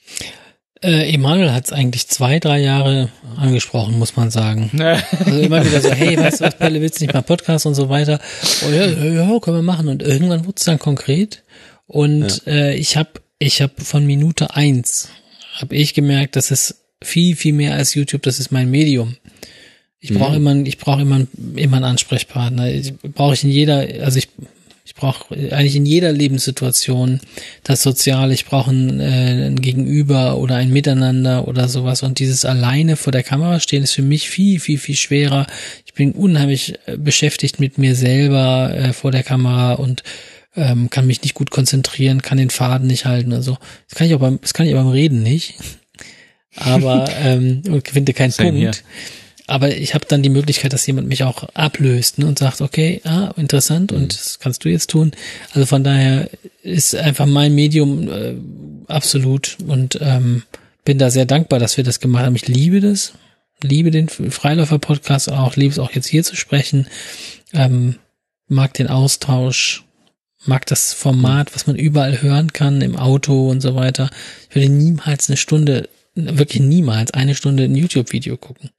Äh, 0.87 1.13
Emanuel 1.13 1.53
hat 1.53 1.65
es 1.65 1.73
eigentlich 1.73 2.07
zwei, 2.07 2.39
drei 2.39 2.61
Jahre 2.61 3.09
angesprochen, 3.37 3.99
muss 3.99 4.15
man 4.15 4.31
sagen. 4.31 4.71
also 5.25 5.41
immer 5.41 5.65
wieder 5.67 5.81
so, 5.81 5.91
hey, 5.91 6.17
weißt 6.17 6.41
du 6.41 6.45
was, 6.45 6.57
Pelle, 6.57 6.81
willst 6.81 7.01
du 7.01 7.05
nicht 7.05 7.13
mal 7.13 7.23
Podcast 7.23 7.67
und 7.67 7.75
so 7.75 7.89
weiter? 7.89 8.21
Oh 8.65 8.71
ja, 8.71 8.87
ja, 8.87 9.41
können 9.41 9.57
wir 9.57 9.63
machen. 9.63 9.89
Und 9.89 10.05
irgendwann 10.05 10.45
wurde 10.47 10.55
es 10.59 10.65
dann 10.65 10.79
konkret. 10.79 11.43
Und 11.89 12.47
ja. 12.47 12.53
äh, 12.53 12.75
ich 12.77 12.97
habe 12.97 13.11
ich 13.41 13.61
hab 13.63 13.81
von 13.83 14.07
Minute 14.07 14.55
eins 14.55 15.09
habe 15.55 15.75
ich 15.75 15.93
gemerkt, 15.93 16.37
dass 16.37 16.53
es 16.53 16.85
viel, 17.03 17.35
viel 17.35 17.53
mehr 17.53 17.75
als 17.75 17.95
YouTube, 17.95 18.23
das 18.23 18.39
ist 18.39 18.53
mein 18.53 18.71
Medium. 18.71 19.17
Ich 19.99 20.15
brauche 20.15 20.39
mhm. 20.39 20.47
immer, 20.47 20.67
ich 20.67 20.79
brauche 20.79 21.03
immer, 21.03 21.27
immer 21.57 21.79
einen 21.79 21.85
Ansprechpartner. 21.85 22.71
Brauche 23.15 23.35
ich 23.35 23.43
in 23.43 23.51
jeder, 23.51 23.87
also 24.05 24.19
ich 24.19 24.29
ich 24.87 24.95
brauche 24.95 25.35
eigentlich 25.35 25.75
in 25.75 25.85
jeder 25.85 26.13
Lebenssituation 26.13 27.21
das 27.65 27.83
Soziale. 27.83 28.33
Ich 28.33 28.45
brauche 28.45 28.71
ein, 28.71 29.01
äh, 29.01 29.47
ein 29.47 29.61
Gegenüber 29.61 30.39
oder 30.39 30.55
ein 30.55 30.73
Miteinander 30.73 31.49
oder 31.49 31.69
sowas. 31.69 32.05
Und 32.05 32.21
dieses 32.21 32.45
alleine 32.45 32.95
vor 32.95 33.11
der 33.11 33.25
Kamera 33.25 33.59
stehen 33.59 33.83
ist 33.83 33.95
für 33.95 34.03
mich 34.03 34.31
viel, 34.31 34.61
viel, 34.61 34.79
viel 34.79 34.95
schwerer. 34.95 35.49
Ich 35.87 35.95
bin 35.95 36.13
unheimlich 36.13 36.79
äh, 36.87 36.97
beschäftigt 36.97 37.59
mit 37.59 37.79
mir 37.79 37.97
selber 37.97 38.73
äh, 38.73 38.93
vor 38.93 39.11
der 39.11 39.25
Kamera 39.25 39.73
und 39.73 40.05
ähm, 40.55 40.89
kann 40.89 41.09
mich 41.09 41.21
nicht 41.21 41.35
gut 41.35 41.51
konzentrieren, 41.51 42.23
kann 42.23 42.39
den 42.39 42.51
Faden 42.51 42.87
nicht 42.87 43.07
halten. 43.07 43.33
Also 43.33 43.59
das 43.89 43.99
kann 43.99 44.07
ich 44.07 44.15
auch 44.15 44.21
beim, 44.21 44.39
das 44.41 44.55
kann 44.55 44.67
ich 44.67 44.75
auch 44.75 44.85
beim 44.85 44.93
Reden 44.93 45.25
nicht. 45.25 45.55
aber 46.55 47.11
ähm, 47.25 47.63
und 47.69 47.89
finde 47.89 48.13
keinen 48.13 48.33
Punkt. 48.33 48.57
here. 48.57 48.73
Aber 49.47 49.75
ich 49.77 49.95
habe 49.95 50.07
dann 50.09 50.23
die 50.23 50.29
Möglichkeit, 50.29 50.73
dass 50.73 50.87
jemand 50.87 51.09
mich 51.09 51.23
auch 51.23 51.45
ablöst 51.55 52.19
ne, 52.19 52.27
und 52.27 52.39
sagt, 52.39 52.61
okay, 52.61 53.01
ah, 53.05 53.33
interessant 53.37 53.93
und 53.93 54.13
das 54.13 54.39
kannst 54.41 54.65
du 54.65 54.69
jetzt 54.69 54.91
tun. 54.91 55.13
Also 55.53 55.67
von 55.67 55.85
daher 55.85 56.29
ist 56.63 56.97
einfach 56.97 57.27
mein 57.27 57.55
Medium 57.55 58.09
äh, 58.09 58.35
absolut 58.89 59.57
und 59.67 59.99
ähm, 60.01 60.43
bin 60.85 60.99
da 60.99 61.11
sehr 61.11 61.27
dankbar, 61.27 61.59
dass 61.59 61.77
wir 61.77 61.85
das 61.85 62.01
gemacht 62.01 62.25
haben. 62.25 62.37
Ich 62.37 62.49
liebe 62.49 62.81
das, 62.81 63.13
liebe 63.63 63.91
den 63.91 64.09
Freiläufer-Podcast 64.09 65.31
auch, 65.31 65.55
liebe 65.57 65.73
es 65.73 65.79
auch 65.79 65.93
jetzt 65.93 66.09
hier 66.09 66.25
zu 66.25 66.35
sprechen, 66.35 66.89
ähm, 67.53 67.97
mag 68.49 68.75
den 68.75 68.89
Austausch, 68.89 69.85
mag 70.45 70.67
das 70.67 70.93
Format, 70.93 71.55
was 71.55 71.67
man 71.69 71.77
überall 71.77 72.21
hören 72.21 72.53
kann, 72.53 72.83
im 72.83 72.97
Auto 72.97 73.49
und 73.51 73.61
so 73.61 73.75
weiter. 73.77 74.11
Ich 74.51 74.57
würde 74.57 74.69
niemals 74.71 75.29
eine 75.29 75.37
Stunde, 75.37 75.89
wirklich 76.15 76.63
niemals 76.63 77.13
eine 77.13 77.35
Stunde 77.35 77.65
ein 77.65 77.77
YouTube-Video 77.77 78.37
gucken. 78.37 78.71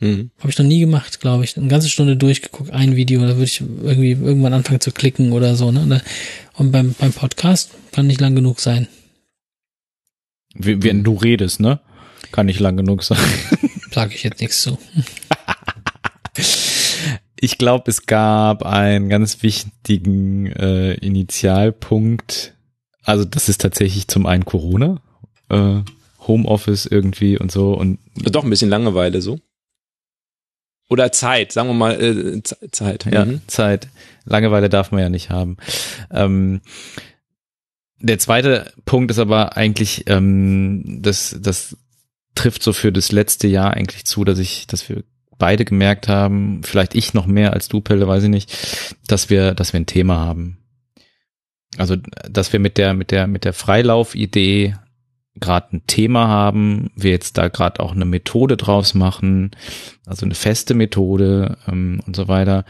Mhm. 0.00 0.30
Habe 0.38 0.50
ich 0.50 0.58
noch 0.58 0.64
nie 0.64 0.80
gemacht, 0.80 1.20
glaube 1.20 1.44
ich. 1.44 1.56
Eine 1.56 1.68
ganze 1.68 1.88
Stunde 1.88 2.16
durchgeguckt, 2.16 2.70
ein 2.70 2.96
Video, 2.96 3.20
da 3.20 3.36
würde 3.36 3.44
ich 3.44 3.60
irgendwie 3.60 4.12
irgendwann 4.12 4.54
anfangen 4.54 4.80
zu 4.80 4.92
klicken 4.92 5.32
oder 5.32 5.54
so. 5.54 5.70
Ne? 5.70 6.02
Und 6.54 6.72
beim, 6.72 6.94
beim 6.98 7.12
Podcast 7.12 7.70
kann 7.92 8.06
nicht 8.06 8.20
lang 8.20 8.34
genug 8.34 8.60
sein. 8.60 8.88
Wenn 10.54 11.04
du 11.04 11.14
redest, 11.14 11.60
ne? 11.60 11.80
Kann 12.32 12.46
nicht 12.46 12.60
lang 12.60 12.76
genug 12.76 13.02
sein. 13.02 13.18
Sage 13.92 14.14
ich 14.14 14.22
jetzt 14.22 14.40
nichts 14.40 14.62
zu. 14.62 14.78
Ich 17.42 17.56
glaube, 17.56 17.84
es 17.90 18.04
gab 18.04 18.66
einen 18.66 19.08
ganz 19.08 19.42
wichtigen 19.42 20.46
äh, 20.46 20.92
Initialpunkt. 20.92 22.54
Also 23.02 23.24
das 23.24 23.48
ist 23.48 23.62
tatsächlich 23.62 24.08
zum 24.08 24.26
einen 24.26 24.44
Corona, 24.44 25.00
äh, 25.48 25.80
Homeoffice 26.26 26.84
irgendwie 26.84 27.38
und 27.38 27.50
so 27.50 27.72
und 27.72 27.98
Doch 28.14 28.44
ein 28.44 28.50
bisschen 28.50 28.68
Langeweile 28.68 29.22
so. 29.22 29.40
Oder 30.90 31.12
Zeit, 31.12 31.52
sagen 31.52 31.68
wir 31.68 31.74
mal 31.74 32.02
äh, 32.02 32.42
Zeit. 32.42 33.06
ja. 33.06 33.26
Zeit. 33.46 33.88
Langeweile 34.24 34.68
darf 34.68 34.90
man 34.90 35.00
ja 35.00 35.08
nicht 35.08 35.30
haben. 35.30 35.56
Ähm, 36.10 36.60
der 38.00 38.18
zweite 38.18 38.72
Punkt 38.84 39.10
ist 39.12 39.20
aber 39.20 39.56
eigentlich, 39.56 40.04
ähm, 40.08 40.98
das, 41.00 41.36
das 41.40 41.76
trifft 42.34 42.62
so 42.62 42.72
für 42.72 42.90
das 42.90 43.12
letzte 43.12 43.46
Jahr 43.46 43.74
eigentlich 43.74 44.04
zu, 44.04 44.24
dass 44.24 44.38
ich, 44.38 44.66
dass 44.66 44.88
wir 44.88 45.04
beide 45.38 45.64
gemerkt 45.64 46.08
haben, 46.08 46.62
vielleicht 46.64 46.94
ich 46.94 47.14
noch 47.14 47.26
mehr 47.26 47.52
als 47.52 47.68
du, 47.68 47.80
Pelle, 47.80 48.08
weiß 48.08 48.24
ich 48.24 48.28
nicht, 48.28 48.52
dass 49.06 49.30
wir, 49.30 49.54
dass 49.54 49.72
wir 49.72 49.80
ein 49.80 49.86
Thema 49.86 50.18
haben. 50.18 50.58
Also, 51.76 51.96
dass 52.28 52.52
wir 52.52 52.58
mit 52.58 52.78
der, 52.78 52.94
mit 52.94 53.12
der, 53.12 53.28
mit 53.28 53.44
der 53.44 53.52
Freilaufidee 53.52 54.74
gerade 55.40 55.76
ein 55.76 55.86
Thema 55.86 56.28
haben, 56.28 56.90
wir 56.94 57.10
jetzt 57.10 57.38
da 57.38 57.48
gerade 57.48 57.80
auch 57.80 57.92
eine 57.92 58.04
Methode 58.04 58.56
draus 58.56 58.94
machen, 58.94 59.50
also 60.06 60.24
eine 60.24 60.34
feste 60.34 60.74
Methode 60.74 61.56
ähm, 61.66 62.00
und 62.06 62.14
so 62.14 62.28
weiter. 62.28 62.64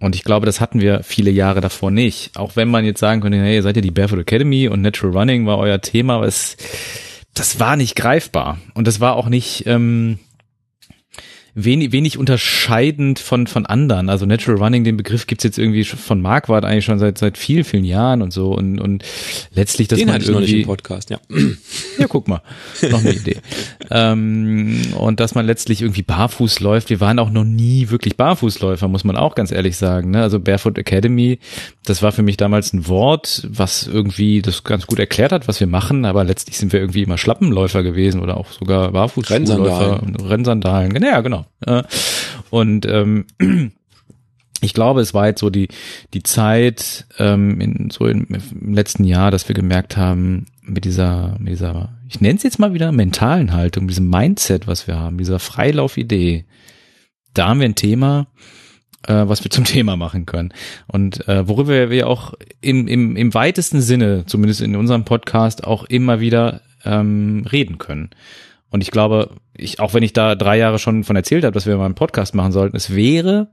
Und 0.00 0.14
ich 0.14 0.22
glaube, 0.22 0.46
das 0.46 0.60
hatten 0.60 0.80
wir 0.80 1.02
viele 1.02 1.30
Jahre 1.30 1.60
davor 1.60 1.90
nicht. 1.90 2.36
Auch 2.36 2.54
wenn 2.54 2.68
man 2.68 2.84
jetzt 2.84 3.00
sagen 3.00 3.20
könnte, 3.20 3.38
hey, 3.38 3.56
ihr 3.56 3.62
seid 3.62 3.76
ja 3.76 3.82
die 3.82 3.90
Barefoot 3.90 4.20
Academy 4.20 4.68
und 4.68 4.80
Natural 4.80 5.16
Running 5.16 5.46
war 5.46 5.58
euer 5.58 5.80
Thema, 5.80 6.16
aber 6.16 6.26
es, 6.26 6.56
das 7.34 7.58
war 7.58 7.76
nicht 7.76 7.96
greifbar. 7.96 8.58
Und 8.74 8.86
das 8.86 9.00
war 9.00 9.16
auch 9.16 9.28
nicht 9.28 9.66
ähm, 9.66 10.18
wenig, 11.64 11.92
wenig 11.92 12.18
unterscheidend 12.18 13.18
von, 13.18 13.46
von 13.46 13.66
anderen. 13.66 14.08
Also 14.08 14.26
Natural 14.26 14.58
Running, 14.62 14.84
den 14.84 14.96
Begriff 14.96 15.26
gibt's 15.26 15.44
jetzt 15.44 15.58
irgendwie 15.58 15.84
von 15.84 16.20
Marquardt 16.20 16.64
eigentlich 16.64 16.84
schon 16.84 16.98
seit, 16.98 17.18
seit 17.18 17.36
vielen, 17.36 17.64
vielen 17.64 17.84
Jahren 17.84 18.22
und 18.22 18.32
so. 18.32 18.52
Und, 18.52 18.80
und 18.80 19.04
letztlich, 19.52 19.88
dass 19.88 19.98
Den 19.98 20.06
man 20.06 20.14
hatte 20.14 20.24
ich 20.24 20.30
noch 20.30 20.40
nicht 20.40 20.50
irgendwie 20.50 20.62
im 20.62 20.68
Podcast, 20.68 21.10
ja. 21.10 21.18
ja, 21.98 22.06
guck 22.08 22.28
mal, 22.28 22.42
noch 22.90 23.00
eine 23.00 23.12
Idee. 23.12 23.38
ähm, 23.90 24.80
und 24.96 25.20
dass 25.20 25.34
man 25.34 25.46
letztlich 25.46 25.82
irgendwie 25.82 26.02
barfuß 26.02 26.60
läuft. 26.60 26.90
Wir 26.90 27.00
waren 27.00 27.18
auch 27.18 27.30
noch 27.30 27.44
nie 27.44 27.90
wirklich 27.90 28.16
Barfußläufer, 28.16 28.86
muss 28.88 29.04
man 29.04 29.16
auch 29.16 29.34
ganz 29.34 29.50
ehrlich 29.50 29.76
sagen. 29.76 30.12
Ne? 30.12 30.22
Also 30.22 30.38
Barefoot 30.40 30.78
Academy, 30.78 31.40
das 31.84 32.02
war 32.02 32.12
für 32.12 32.22
mich 32.22 32.36
damals 32.36 32.72
ein 32.72 32.86
Wort, 32.86 33.46
was 33.50 33.86
irgendwie 33.86 34.42
das 34.42 34.62
ganz 34.64 34.86
gut 34.86 34.98
erklärt 34.98 35.32
hat, 35.32 35.48
was 35.48 35.58
wir 35.60 35.66
machen. 35.66 36.04
Aber 36.04 36.24
letztlich 36.24 36.56
sind 36.56 36.72
wir 36.72 36.80
irgendwie 36.80 37.02
immer 37.02 37.18
Schlappenläufer 37.18 37.82
gewesen 37.82 38.20
oder 38.20 38.36
auch 38.36 38.46
sogar 38.52 38.92
Barfußläufer. 38.92 39.34
Rennsandalen. 39.34 40.16
Rennsandalen. 40.16 41.02
Ja, 41.02 41.20
genau. 41.20 41.46
Und 42.50 42.86
ähm, 42.86 43.26
ich 44.60 44.74
glaube, 44.74 45.00
es 45.00 45.14
war 45.14 45.28
jetzt 45.28 45.40
so 45.40 45.50
die, 45.50 45.68
die 46.14 46.22
Zeit, 46.22 47.06
ähm, 47.18 47.60
in, 47.60 47.90
so 47.90 48.06
im, 48.06 48.26
im 48.28 48.74
letzten 48.74 49.04
Jahr, 49.04 49.30
dass 49.30 49.48
wir 49.48 49.54
gemerkt 49.54 49.96
haben, 49.96 50.46
mit 50.62 50.84
dieser, 50.84 51.36
mit 51.38 51.52
dieser, 51.52 51.96
ich 52.08 52.20
nenne 52.20 52.36
es 52.36 52.42
jetzt 52.42 52.58
mal 52.58 52.74
wieder 52.74 52.92
mentalen 52.92 53.52
Haltung, 53.52 53.88
diesem 53.88 54.10
Mindset, 54.10 54.66
was 54.66 54.86
wir 54.86 54.96
haben, 54.96 55.18
dieser 55.18 55.38
Freilaufidee, 55.38 56.44
da 57.34 57.48
haben 57.48 57.60
wir 57.60 57.68
ein 57.68 57.74
Thema, 57.74 58.26
äh, 59.06 59.24
was 59.26 59.44
wir 59.44 59.50
zum 59.50 59.64
Thema 59.64 59.96
machen 59.96 60.26
können. 60.26 60.52
Und 60.86 61.26
äh, 61.28 61.46
worüber 61.48 61.90
wir 61.90 62.08
auch 62.08 62.34
im, 62.60 62.88
im, 62.88 63.16
im 63.16 63.34
weitesten 63.34 63.80
Sinne, 63.80 64.24
zumindest 64.26 64.60
in 64.60 64.76
unserem 64.76 65.04
Podcast, 65.04 65.64
auch 65.64 65.84
immer 65.84 66.20
wieder 66.20 66.62
ähm, 66.84 67.46
reden 67.50 67.78
können. 67.78 68.10
Und 68.70 68.82
ich 68.82 68.90
glaube, 68.90 69.30
ich, 69.58 69.80
auch 69.80 69.92
wenn 69.94 70.02
ich 70.02 70.12
da 70.12 70.34
drei 70.34 70.56
Jahre 70.58 70.78
schon 70.78 71.04
von 71.04 71.16
erzählt 71.16 71.44
habe, 71.44 71.52
dass 71.52 71.66
wir 71.66 71.76
mal 71.76 71.84
einen 71.84 71.94
Podcast 71.94 72.34
machen 72.34 72.52
sollten, 72.52 72.76
es 72.76 72.94
wäre 72.94 73.48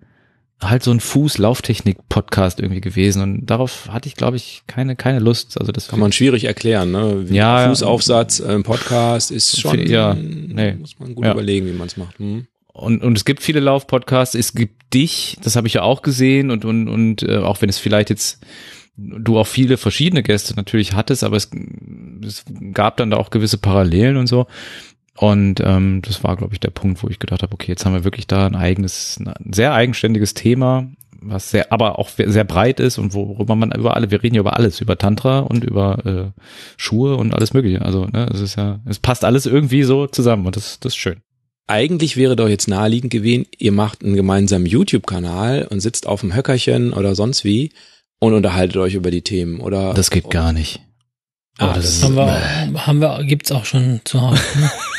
halt 0.61 0.83
so 0.83 0.91
ein 0.91 0.99
Fuß-Lauftechnik-Podcast 1.01 2.59
irgendwie 2.59 2.81
gewesen. 2.81 3.21
Und 3.21 3.45
darauf 3.47 3.89
hatte 3.91 4.07
ich, 4.07 4.15
glaube 4.15 4.37
ich, 4.37 4.63
keine, 4.67 4.95
keine 4.95 5.19
Lust. 5.19 5.59
Also 5.59 5.71
das 5.71 5.89
Kann 5.89 5.99
man 5.99 6.11
schwierig 6.11 6.45
erklären, 6.45 6.91
ne? 6.91 7.29
Wie 7.29 7.35
Ja, 7.35 7.67
Fußaufsatz 7.67 8.39
im 8.39 8.63
Podcast 8.63 9.31
ist 9.31 9.59
schon, 9.59 9.85
Ja, 9.85 10.13
nee. 10.13 10.73
muss 10.73 10.97
man 10.99 11.13
gut 11.15 11.25
Ja. 11.25 11.33
überlegen, 11.33 11.67
wie 11.67 11.73
man 11.73 11.87
es 11.87 11.97
macht. 11.97 12.17
Hm. 12.19 12.47
Und, 12.67 13.03
und 13.03 13.17
es 13.17 13.25
gibt 13.25 13.41
viele 13.41 13.59
Lauf-Podcasts, 13.59 14.35
es 14.35 14.53
gibt 14.53 14.93
dich, 14.93 15.37
das 15.43 15.55
habe 15.55 15.67
ich 15.67 15.73
ja 15.75 15.81
auch 15.81 16.01
gesehen 16.01 16.51
und, 16.51 16.65
und, 16.65 16.87
und 16.89 17.23
äh, 17.23 17.37
auch 17.37 17.61
wenn 17.61 17.69
es 17.69 17.77
vielleicht 17.77 18.09
jetzt 18.09 18.39
du 18.97 19.37
auch 19.37 19.47
viele 19.47 19.75
verschiedene 19.75 20.23
Gäste 20.23 20.55
natürlich 20.55 20.93
hattest, 20.93 21.23
aber 21.25 21.35
es, 21.35 21.49
es 22.25 22.45
gab 22.73 22.95
dann 22.97 23.11
da 23.11 23.17
auch 23.17 23.29
gewisse 23.29 23.57
Parallelen 23.57 24.15
und 24.15 24.27
so. 24.27 24.47
Und 25.17 25.61
ähm, 25.63 26.01
das 26.01 26.23
war, 26.23 26.35
glaube 26.35 26.53
ich, 26.53 26.59
der 26.59 26.71
Punkt, 26.71 27.01
wo 27.01 27.07
ich 27.07 27.19
gedacht 27.19 27.41
habe, 27.41 27.53
okay, 27.53 27.71
jetzt 27.71 27.85
haben 27.85 27.93
wir 27.93 28.03
wirklich 28.03 28.27
da 28.27 28.45
ein 28.45 28.55
eigenes, 28.55 29.17
ein 29.19 29.53
sehr 29.53 29.73
eigenständiges 29.73 30.33
Thema, 30.33 30.89
was 31.21 31.51
sehr, 31.51 31.71
aber 31.71 31.99
auch 31.99 32.09
sehr 32.09 32.43
breit 32.43 32.79
ist 32.79 32.97
und 32.97 33.13
worüber 33.13 33.55
man 33.55 33.71
über 33.71 33.95
alle, 33.95 34.11
wir 34.11 34.21
reden 34.21 34.35
ja 34.35 34.41
über 34.41 34.57
alles, 34.57 34.81
über 34.81 34.97
Tantra 34.97 35.39
und 35.39 35.63
über 35.63 36.05
äh, 36.05 36.41
Schuhe 36.77 37.15
und 37.15 37.33
alles 37.33 37.53
Mögliche. 37.53 37.81
Also, 37.81 38.05
ne, 38.05 38.27
es 38.33 38.41
ist 38.41 38.57
ja, 38.57 38.81
es 38.85 38.99
passt 38.99 39.23
alles 39.23 39.45
irgendwie 39.45 39.83
so 39.83 40.07
zusammen 40.07 40.45
und 40.45 40.55
das, 40.57 40.79
das 40.81 40.93
ist 40.93 40.97
schön. 40.97 41.21
Eigentlich 41.67 42.15
wäre 42.17 42.35
doch 42.35 42.49
jetzt 42.49 42.67
naheliegend 42.67 43.11
gewesen, 43.11 43.47
ihr 43.57 43.71
macht 43.71 44.03
einen 44.03 44.15
gemeinsamen 44.15 44.67
YouTube-Kanal 44.67 45.67
und 45.69 45.79
sitzt 45.79 46.07
auf 46.07 46.21
dem 46.21 46.35
Höckerchen 46.35 46.93
oder 46.93 47.15
sonst 47.15 47.43
wie 47.43 47.71
und 48.19 48.33
unterhaltet 48.33 48.77
euch 48.77 48.93
über 48.93 49.09
die 49.09 49.23
Themen, 49.23 49.61
oder? 49.61 49.93
Das 49.93 50.11
geht 50.11 50.29
gar 50.29 50.53
nicht. 50.53 50.81
Ah, 51.57 51.73
das 51.73 52.01
das 52.01 52.03
Haben 52.03 52.15
wir, 52.15 52.85
haben 52.85 52.99
wir, 52.99 53.23
gibt's 53.23 53.51
auch 53.51 53.65
schon 53.65 54.01
zu 54.03 54.21
Hause. 54.21 54.41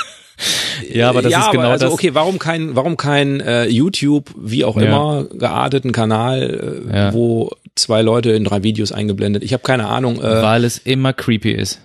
Ja, 0.92 1.08
aber 1.08 1.22
das 1.22 1.32
ja, 1.32 1.40
ist 1.46 1.50
genau 1.50 1.62
aber 1.64 1.72
also 1.72 1.86
das. 1.86 1.94
okay, 1.94 2.14
warum 2.14 2.38
kein, 2.38 2.76
warum 2.76 2.96
kein 2.96 3.40
äh, 3.40 3.66
YouTube, 3.66 4.34
wie 4.38 4.64
auch 4.64 4.76
Ja. 4.76 4.82
immer, 4.86 5.24
gearteten 5.24 5.92
Kanal, 5.92 6.84
äh, 6.92 6.96
Ja. 6.96 7.12
wo 7.14 7.50
zwei 7.74 8.02
Leute 8.02 8.32
in 8.32 8.44
drei 8.44 8.62
Videos 8.62 8.92
eingeblendet. 8.92 9.42
Ich 9.42 9.52
habe 9.52 9.62
keine 9.62 9.86
Ahnung. 9.88 10.18
Äh, 10.20 10.42
weil 10.42 10.64
es 10.64 10.78
immer 10.78 11.12
creepy 11.12 11.52
ist. 11.52 11.80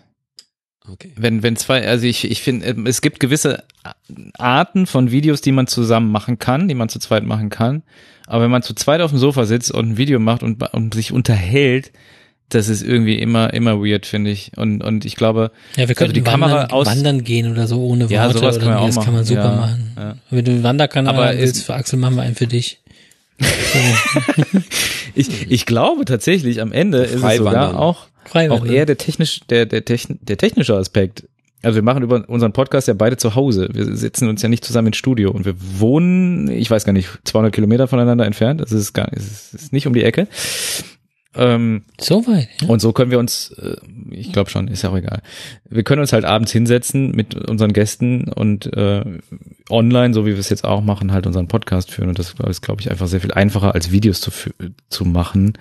okay. 0.91 1.11
Wenn, 1.15 1.44
wenn 1.44 1.56
zwei, 1.56 1.88
also 1.88 2.06
ich, 2.06 2.30
ich 2.30 2.41
finde, 2.41 2.65
ähm, 2.68 2.86
es 2.86 3.02
gibt 3.02 3.19
gewisse 3.22 3.64
Arten 4.38 4.86
von 4.86 5.11
Videos, 5.11 5.41
die 5.41 5.52
man 5.53 5.68
zusammen 5.68 6.11
machen 6.11 6.38
kann, 6.40 6.68
die 6.68 6.76
man 6.76 6.90
zu 6.90 6.99
zweit 6.99 7.23
machen 7.23 7.49
kann. 7.49 7.84
Aber 8.28 8.44
wenn 8.44 8.52
man 8.52 8.61
zu 8.64 8.73
zweit 8.76 9.02
auf 9.02 9.11
dem 9.11 9.19
Sofa 9.19 9.45
sitzt 9.45 9.72
und 9.72 9.90
ein 9.91 9.98
Video 9.98 10.19
macht 10.19 10.44
und, 10.44 10.61
und 10.73 10.94
sich 10.94 11.11
unterhält, 11.11 11.91
das 12.53 12.69
ist 12.69 12.82
irgendwie 12.84 13.15
immer, 13.19 13.53
immer 13.53 13.80
weird, 13.80 14.06
finde 14.06 14.32
ich. 14.32 14.52
Und, 14.57 14.84
und 14.84 15.06
ich 15.06 15.15
glaube, 15.15 15.52
Ja, 15.76 15.88
wir 15.88 15.95
könnten 15.95 16.14
die 16.14 16.22
Kamera 16.22 16.52
wandern, 16.52 16.72
aus- 16.72 16.88
wandern 16.88 17.23
gehen 17.23 17.52
oder 17.52 17.68
so 17.68 17.84
ohne 17.84 18.03
Worte. 18.06 18.14
Ja, 18.14 18.30
sowas 18.32 18.57
oder 18.57 18.65
können 18.65 18.76
wir 18.78 18.80
nee, 18.82 18.86
das 18.88 18.95
kann 18.95 19.03
machen. 19.06 19.14
man 19.15 19.23
super 19.26 19.41
Ja, 19.44 19.56
machen. 19.56 19.91
ja. 19.98 20.15
Wenn 20.30 20.45
du 20.45 20.52
einen 20.52 20.64
Wanderkanal 20.64 21.15
Aber 21.15 21.38
willst 21.38 21.57
ist- 21.57 21.65
für 21.65 21.73
Axel, 21.73 21.98
machen 21.99 22.15
wir 22.15 22.22
einen 22.23 22.36
für 22.36 22.48
dich. 22.48 22.80
Ich, 25.14 25.52
ich 25.52 25.65
glaube 25.65 26.06
tatsächlich, 26.06 26.61
am 26.61 26.72
Ende 26.72 26.99
ist 26.99 27.22
es 27.23 27.38
sogar 27.38 27.78
auch, 27.78 28.07
frei 28.26 28.49
auch 28.49 28.65
eher 28.65 28.86
der 28.86 28.98
technisch, 28.98 29.41
der, 29.49 29.65
der, 29.65 29.84
techn, 29.84 30.19
der 30.22 30.38
technische 30.38 30.76
Aspekt. 30.76 31.28
Also 31.64 31.76
wir 31.76 31.84
machen 31.84 32.02
über 32.02 32.28
unseren 32.30 32.53
Podcast 32.53 32.88
ja 32.88 32.94
beide 32.94 33.18
zu 33.18 33.36
Hause. 33.36 33.68
Wir 33.73 33.95
sitzen 33.98 34.30
uns 34.30 34.41
ja 34.41 34.48
nicht 34.48 34.64
zusammen 34.64 34.88
ins 34.88 34.98
Studio 34.98 35.32
und 35.32 35.44
wir 35.45 35.56
wohnen, 35.80 36.48
ich 36.49 36.72
weiß 36.72 36.86
gar 36.86 36.94
nicht, 36.94 37.10
200 37.26 37.53
Kilometer 37.53 37.88
voneinander 37.88 38.26
entfernt. 38.26 38.61
Das 38.61 38.72
ist 38.72 38.94
gar, 38.94 39.10
es 39.14 39.53
ist 39.53 39.73
nicht 39.73 39.86
um 39.86 39.94
die 39.94 40.03
Ecke. 40.03 40.28
Ähm, 41.36 41.84
So 41.99 42.28
weit. 42.28 42.49
Ja? 42.62 42.68
und 42.68 42.82
so 42.82 42.91
können 42.91 43.12
wir 43.12 43.20
uns, 43.20 43.52
äh, 43.52 43.78
ich 44.10 44.34
glaube 44.34 44.49
schon, 44.49 44.68
ist 44.68 44.82
ja 44.82 44.90
auch 44.90 44.98
egal. 44.98 45.22
Wir 45.70 45.84
können 45.84 46.02
uns 46.02 46.12
halt 46.12 46.26
abends 46.26 46.52
hinsetzen 46.52 47.12
mit 47.12 47.36
unseren 47.36 47.74
Gästen 47.74 48.28
und 48.28 48.66
äh, 48.74 49.03
online, 49.70 50.14
so 50.14 50.26
wie 50.26 50.32
wir 50.32 50.40
es 50.40 50.49
jetzt 50.49 50.66
auch 50.66 50.82
machen, 50.82 51.14
halt 51.14 51.26
unseren 51.28 51.48
Podcast 51.48 51.91
führen. 51.91 52.10
Und 52.10 52.20
das 52.20 52.36
ist, 52.48 52.62
glaube 52.62 52.82
ich, 52.82 52.91
einfach 52.91 53.08
sehr 53.08 53.22
viel 53.22 53.32
einfacher 53.32 53.74
als 53.74 53.91
Videos 53.91 54.20
zu, 54.20 54.32
zu 54.90 55.06
machen. 55.06 55.53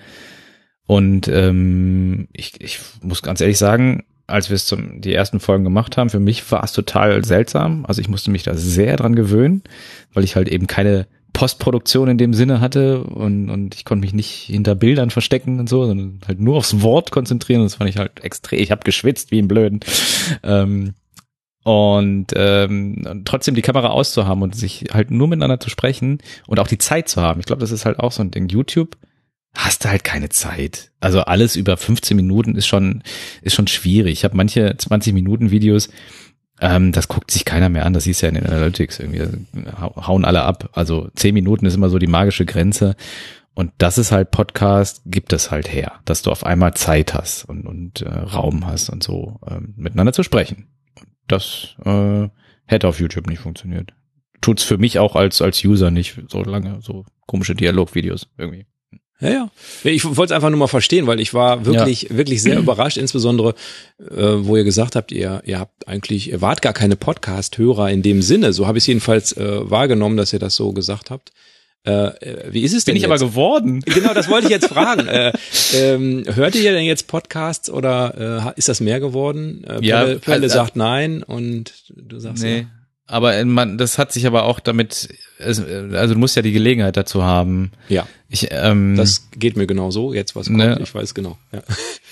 Und 0.87 1.29
ähm, 1.29 2.27
ich, 2.33 2.59
ich 2.59 2.79
muss 3.01 3.21
ganz 3.21 3.39
ehrlich 3.39 3.57
sagen, 3.57 4.03
als 4.27 4.49
wir 4.49 4.55
es 4.55 4.65
zum 4.65 5.01
die 5.01 5.13
ersten 5.13 5.39
Folgen 5.39 5.63
gemacht 5.63 5.97
haben, 5.97 6.09
für 6.09 6.19
mich 6.19 6.49
war 6.51 6.63
es 6.63 6.73
total 6.73 7.23
seltsam. 7.23 7.85
Also 7.85 8.01
ich 8.01 8.09
musste 8.09 8.31
mich 8.31 8.43
da 8.43 8.55
sehr 8.55 8.97
dran 8.97 9.15
gewöhnen, 9.15 9.63
weil 10.13 10.23
ich 10.23 10.35
halt 10.35 10.49
eben 10.49 10.67
keine 10.67 11.07
Postproduktion 11.33 12.09
in 12.09 12.17
dem 12.17 12.33
Sinne 12.33 12.59
hatte 12.59 13.03
und, 13.03 13.49
und 13.49 13.75
ich 13.75 13.85
konnte 13.85 14.01
mich 14.01 14.13
nicht 14.13 14.43
hinter 14.47 14.75
Bildern 14.75 15.09
verstecken 15.09 15.59
und 15.59 15.69
so, 15.69 15.85
sondern 15.85 16.19
halt 16.27 16.39
nur 16.39 16.57
aufs 16.57 16.81
Wort 16.81 17.11
konzentrieren. 17.11 17.61
Und 17.61 17.67
das 17.67 17.75
fand 17.75 17.89
ich 17.89 17.97
halt 17.97 18.23
extrem. 18.23 18.59
Ich 18.59 18.71
habe 18.71 18.83
geschwitzt 18.83 19.31
wie 19.31 19.39
ein 19.39 19.47
Blöden. 19.47 19.79
Ähm, 20.43 20.93
und, 21.63 22.27
ähm, 22.35 23.21
trotzdem 23.25 23.53
die 23.53 23.61
Kamera 23.61 23.89
auszuhaben 23.89 24.41
und 24.41 24.55
sich 24.55 24.85
halt 24.93 25.11
nur 25.11 25.27
miteinander 25.27 25.59
zu 25.59 25.69
sprechen 25.69 26.19
und 26.47 26.59
auch 26.59 26.67
die 26.67 26.79
Zeit 26.79 27.07
zu 27.07 27.21
haben. 27.21 27.39
Ich 27.39 27.45
glaube, 27.45 27.59
das 27.59 27.71
ist 27.71 27.85
halt 27.85 27.99
auch 27.99 28.11
so 28.11 28.23
ein 28.23 28.31
Ding. 28.31 28.49
YouTube 28.49 28.97
hast 29.53 29.83
du 29.83 29.89
halt 29.89 30.03
keine 30.03 30.29
Zeit. 30.29 30.91
Also 30.99 31.21
alles 31.21 31.55
über 31.55 31.77
15 31.77 32.15
Minuten 32.15 32.55
ist 32.55 32.67
schon 32.67 33.03
ist 33.41 33.53
schon 33.53 33.67
schwierig. 33.67 34.13
Ich 34.13 34.23
habe 34.23 34.37
manche 34.37 34.75
20 34.77 35.13
Minuten 35.13 35.51
Videos, 35.51 35.89
ähm, 36.61 36.91
das 36.91 37.07
guckt 37.07 37.31
sich 37.31 37.43
keiner 37.43 37.69
mehr 37.69 37.85
an. 37.85 37.93
Das 37.93 38.05
du 38.05 38.21
ja 38.21 38.29
in 38.29 38.35
den 38.35 38.45
Analytics 38.45 38.99
irgendwie. 38.99 39.27
Hauen 39.79 40.23
alle 40.23 40.43
ab. 40.43 40.69
Also 40.73 41.09
10 41.15 41.33
Minuten 41.33 41.65
ist 41.65 41.75
immer 41.75 41.89
so 41.89 41.97
die 41.97 42.07
magische 42.07 42.45
Grenze. 42.45 42.95
Und 43.53 43.73
das 43.79 43.97
ist 43.97 44.11
halt 44.11 44.31
Podcast, 44.31 45.01
gibt 45.05 45.33
es 45.33 45.51
halt 45.51 45.71
her, 45.73 45.99
dass 46.05 46.21
du 46.21 46.31
auf 46.31 46.45
einmal 46.45 46.73
Zeit 46.75 47.13
hast 47.13 47.43
und, 47.45 47.67
und 47.67 48.01
äh, 48.01 48.09
Raum 48.09 48.65
hast 48.65 48.89
und 48.89 49.03
so 49.03 49.39
ähm, 49.45 49.73
miteinander 49.75 50.13
zu 50.13 50.23
sprechen. 50.23 50.67
Das 51.27 51.75
äh, 51.83 52.29
hätte 52.65 52.87
auf 52.87 52.99
YouTube 52.99 53.27
nicht 53.27 53.39
funktioniert. 53.39 53.93
Tut's 54.39 54.63
für 54.63 54.77
mich 54.77 54.99
auch 54.99 55.15
als 55.15 55.41
als 55.41 55.63
User 55.65 55.91
nicht 55.91 56.21
so 56.29 56.43
lange 56.43 56.79
so 56.81 57.05
komische 57.27 57.53
Dialogvideos 57.53 58.29
irgendwie. 58.37 58.67
Ja, 59.21 59.29
ja. 59.29 59.49
Ich 59.83 60.03
wollte 60.03 60.23
es 60.25 60.31
einfach 60.31 60.49
nur 60.49 60.59
mal 60.59 60.67
verstehen, 60.67 61.05
weil 61.05 61.19
ich 61.19 61.33
war 61.33 61.65
wirklich, 61.65 62.03
ja. 62.03 62.17
wirklich 62.17 62.41
sehr 62.41 62.57
überrascht, 62.59 62.97
insbesondere, 62.97 63.53
äh, 63.99 64.15
wo 64.15 64.57
ihr 64.57 64.63
gesagt 64.63 64.95
habt, 64.95 65.11
ihr, 65.11 65.41
ihr 65.45 65.59
habt 65.59 65.87
eigentlich, 65.87 66.31
ihr 66.31 66.41
wart 66.41 66.61
gar 66.61 66.73
keine 66.73 66.95
Podcast-Hörer 66.95 67.91
in 67.91 68.01
dem 68.01 68.21
Sinne. 68.21 68.51
So 68.51 68.67
habe 68.67 68.79
ich 68.79 68.83
es 68.83 68.87
jedenfalls 68.87 69.33
äh, 69.37 69.69
wahrgenommen, 69.69 70.17
dass 70.17 70.33
ihr 70.33 70.39
das 70.39 70.55
so 70.55 70.73
gesagt 70.73 71.11
habt. 71.11 71.31
Äh, 71.85 71.91
äh 71.91 72.53
wie 72.53 72.61
ist 72.61 72.73
es 72.73 72.83
denn? 72.83 72.93
Bin 72.93 72.97
ich 72.97 73.03
jetzt? 73.03 73.21
aber 73.21 73.29
geworden. 73.29 73.83
Genau, 73.85 74.13
das 74.13 74.27
wollte 74.27 74.47
ich 74.47 74.51
jetzt 74.51 74.67
fragen. 74.67 75.07
äh, 75.07 75.31
ähm, 75.73 76.23
hört 76.27 76.55
ihr 76.55 76.71
denn 76.71 76.85
jetzt 76.85 77.07
Podcasts 77.07 77.69
oder 77.69 78.53
äh, 78.55 78.57
ist 78.57 78.69
das 78.69 78.81
mehr 78.81 78.99
geworden? 78.99 79.63
Äh, 79.65 79.85
ja, 79.85 80.01
Pelle, 80.03 80.19
Pelle 80.19 80.43
also, 80.43 80.55
sagt 80.55 80.75
nein 80.75 81.21
und 81.21 81.73
du 81.89 82.19
sagst 82.19 82.43
nee. 82.43 82.61
Ja. 82.61 82.80
Aber 83.11 83.43
man, 83.43 83.77
das 83.77 83.97
hat 83.97 84.13
sich 84.13 84.25
aber 84.25 84.45
auch 84.45 84.61
damit, 84.61 85.09
also 85.43 85.63
du 86.13 86.15
musst 86.15 86.37
ja 86.37 86.41
die 86.41 86.53
Gelegenheit 86.53 86.95
dazu 86.95 87.23
haben. 87.23 87.71
Ja. 87.89 88.07
Ich, 88.29 88.47
ähm, 88.51 88.95
das 88.95 89.29
geht 89.31 89.57
mir 89.57 89.67
genau 89.67 89.91
so, 89.91 90.13
jetzt 90.13 90.33
was 90.37 90.47
kommt, 90.47 90.59
ne, 90.59 90.79
ich 90.81 90.95
weiß 90.95 91.13
genau. 91.13 91.37
Ja. 91.51 91.61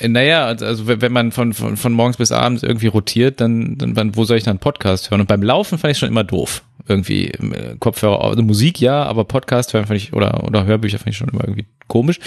Äh, 0.02 0.10
naja, 0.10 0.46
also 0.46 0.88
wenn 0.88 1.12
man 1.14 1.32
von, 1.32 1.54
von, 1.54 1.78
von 1.78 1.94
morgens 1.94 2.18
bis 2.18 2.34
abends 2.34 2.64
irgendwie 2.64 2.88
rotiert, 2.88 3.40
dann, 3.40 3.78
dann 3.78 4.18
wo 4.18 4.26
soll 4.26 4.38
ich 4.38 4.44
dann 4.44 4.52
einen 4.52 4.60
Podcast 4.60 5.10
hören? 5.10 5.22
Und 5.22 5.28
beim 5.28 5.42
Laufen 5.42 5.78
fand 5.78 5.94
ich 5.94 5.98
schon 5.98 6.10
immer 6.10 6.26
doof. 6.26 6.64
Irgendwie 6.88 7.28
äh, 7.28 7.76
Kopfhörer, 7.80 8.22
also 8.22 8.42
Musik 8.44 8.82
ja, 8.82 9.04
aber 9.04 9.24
Podcast 9.24 9.74
hören 9.74 9.86
fand 9.86 10.02
ich, 10.02 10.12
oder, 10.12 10.44
oder 10.44 10.66
Hörbücher 10.66 10.98
fand 10.98 11.10
ich 11.10 11.18
schon 11.18 11.30
immer 11.30 11.46
irgendwie 11.46 11.66
komisch 11.88 12.20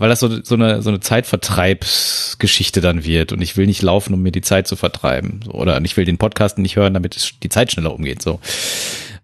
weil 0.00 0.08
das 0.08 0.20
so, 0.20 0.42
so 0.42 0.54
eine, 0.54 0.80
so 0.80 0.88
eine 0.88 1.00
Zeitvertreibsgeschichte 1.00 2.80
dann 2.80 3.04
wird 3.04 3.34
und 3.34 3.42
ich 3.42 3.58
will 3.58 3.66
nicht 3.66 3.82
laufen, 3.82 4.14
um 4.14 4.22
mir 4.22 4.32
die 4.32 4.40
Zeit 4.40 4.66
zu 4.66 4.74
vertreiben. 4.74 5.40
Oder 5.50 5.78
ich 5.84 5.94
will 5.98 6.06
den 6.06 6.16
Podcast 6.16 6.56
nicht 6.56 6.76
hören, 6.76 6.94
damit 6.94 7.34
die 7.42 7.48
Zeit 7.50 7.70
schneller 7.70 7.94
umgeht. 7.94 8.22
So. 8.22 8.40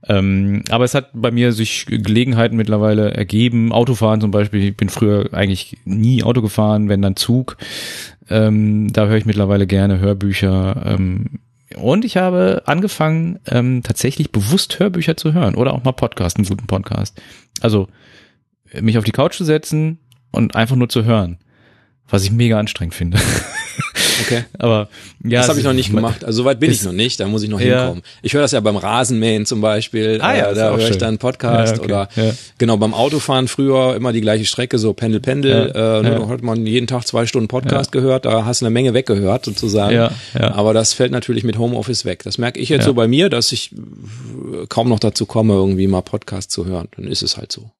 Ähm, 0.06 0.64
aber 0.68 0.84
es 0.84 0.92
hat 0.92 1.08
bei 1.14 1.30
mir 1.30 1.52
sich 1.52 1.86
Gelegenheiten 1.86 2.58
mittlerweile 2.58 3.14
ergeben. 3.14 3.72
Autofahren 3.72 4.20
zum 4.20 4.30
Beispiel. 4.30 4.62
Ich 4.62 4.76
bin 4.76 4.90
früher 4.90 5.32
eigentlich 5.32 5.78
nie 5.86 6.22
Auto 6.22 6.42
gefahren, 6.42 6.90
wenn 6.90 7.00
dann 7.00 7.16
Zug. 7.16 7.56
Ähm, 8.28 8.92
da 8.92 9.06
höre 9.06 9.16
ich 9.16 9.24
mittlerweile 9.24 9.66
gerne 9.66 9.98
Hörbücher. 9.98 10.82
Ähm, 10.84 11.40
und 11.76 12.04
ich 12.04 12.18
habe 12.18 12.64
angefangen, 12.66 13.38
ähm, 13.46 13.82
tatsächlich 13.82 14.30
bewusst 14.30 14.78
Hörbücher 14.78 15.16
zu 15.16 15.32
hören 15.32 15.54
oder 15.54 15.72
auch 15.72 15.84
mal 15.84 15.92
Podcast, 15.92 16.36
einen 16.36 16.46
guten 16.46 16.66
Podcast. 16.66 17.18
Also 17.62 17.88
mich 18.78 18.98
auf 18.98 19.04
die 19.04 19.12
Couch 19.12 19.36
zu 19.36 19.44
setzen, 19.44 20.00
und 20.30 20.54
einfach 20.54 20.76
nur 20.76 20.88
zu 20.88 21.04
hören. 21.04 21.38
Was 22.08 22.22
ich 22.22 22.30
mega 22.30 22.58
anstrengend 22.58 22.94
finde. 22.94 23.18
Okay. 24.20 24.44
Aber 24.58 24.88
ja. 25.24 25.40
Das 25.40 25.48
habe 25.48 25.58
ich 25.58 25.64
noch 25.64 25.72
nicht 25.72 25.90
gemacht. 25.90 26.24
Also 26.24 26.42
soweit 26.42 26.60
bin 26.60 26.70
ich 26.70 26.82
noch 26.82 26.92
nicht, 26.92 27.20
da 27.20 27.26
muss 27.26 27.42
ich 27.42 27.50
noch 27.50 27.60
ja. 27.60 27.80
hinkommen. 27.80 28.02
Ich 28.22 28.34
höre 28.34 28.42
das 28.42 28.52
ja 28.52 28.60
beim 28.60 28.76
Rasenmähen 28.76 29.46
zum 29.46 29.60
Beispiel. 29.60 30.18
Ah, 30.20 30.36
ja, 30.36 30.50
äh, 30.50 30.54
da 30.54 30.76
höre 30.76 30.90
ich 30.90 30.98
dann 30.98 31.08
einen 31.08 31.18
Podcast 31.18 31.76
ja, 31.76 31.82
okay. 31.82 31.92
oder 31.92 32.08
ja. 32.16 32.32
genau 32.58 32.76
beim 32.76 32.94
Autofahren 32.94 33.48
früher 33.48 33.94
immer 33.94 34.12
die 34.12 34.20
gleiche 34.20 34.44
Strecke, 34.44 34.78
so 34.78 34.92
Pendel, 34.92 35.20
Pendel. 35.20 35.72
Ja. 35.74 36.00
Äh, 36.00 36.20
ja. 36.20 36.28
hat 36.28 36.42
man 36.42 36.66
jeden 36.66 36.86
Tag 36.86 37.06
zwei 37.06 37.26
Stunden 37.26 37.48
Podcast 37.48 37.92
gehört, 37.92 38.24
da 38.24 38.44
hast 38.44 38.62
du 38.62 38.66
eine 38.66 38.72
Menge 38.72 38.94
weggehört 38.94 39.44
sozusagen. 39.44 39.94
Ja, 39.94 40.10
ja. 40.38 40.54
Aber 40.54 40.74
das 40.74 40.92
fällt 40.92 41.12
natürlich 41.12 41.44
mit 41.44 41.58
Homeoffice 41.58 42.04
weg. 42.04 42.22
Das 42.24 42.38
merke 42.38 42.58
ich 42.58 42.68
jetzt 42.68 42.84
so 42.84 42.94
bei 42.94 43.08
mir, 43.08 43.28
dass 43.28 43.52
ich 43.52 43.74
kaum 44.68 44.88
noch 44.88 45.00
dazu 45.00 45.26
komme, 45.26 45.54
irgendwie 45.54 45.86
mal 45.86 46.02
Podcast 46.02 46.50
zu 46.50 46.66
hören. 46.66 46.88
Dann 46.96 47.06
ist 47.06 47.22
es 47.22 47.36
halt 47.36 47.52
so. 47.52 47.70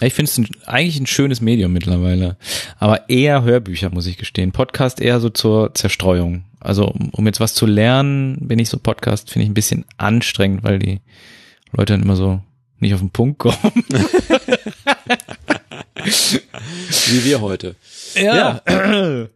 Ich 0.00 0.14
finde 0.14 0.30
es 0.30 0.40
eigentlich 0.66 1.00
ein 1.00 1.06
schönes 1.06 1.40
Medium 1.40 1.72
mittlerweile. 1.72 2.36
Aber 2.78 3.08
eher 3.08 3.42
Hörbücher, 3.42 3.90
muss 3.90 4.06
ich 4.06 4.16
gestehen. 4.16 4.52
Podcast 4.52 5.00
eher 5.00 5.18
so 5.18 5.28
zur 5.28 5.74
Zerstreuung. 5.74 6.44
Also 6.60 6.86
um, 6.86 7.08
um 7.10 7.26
jetzt 7.26 7.40
was 7.40 7.54
zu 7.54 7.66
lernen, 7.66 8.38
bin 8.40 8.60
ich 8.60 8.68
so 8.68 8.78
Podcast, 8.78 9.30
finde 9.30 9.44
ich 9.44 9.50
ein 9.50 9.54
bisschen 9.54 9.84
anstrengend, 9.96 10.62
weil 10.62 10.78
die 10.78 11.00
Leute 11.72 11.94
dann 11.94 12.02
immer 12.02 12.16
so 12.16 12.40
nicht 12.78 12.94
auf 12.94 13.00
den 13.00 13.10
Punkt 13.10 13.38
kommen. 13.38 13.56
Wie 16.04 17.24
wir 17.24 17.40
heute. 17.40 17.74
Ja. 18.14 18.62
ja. 18.68 19.26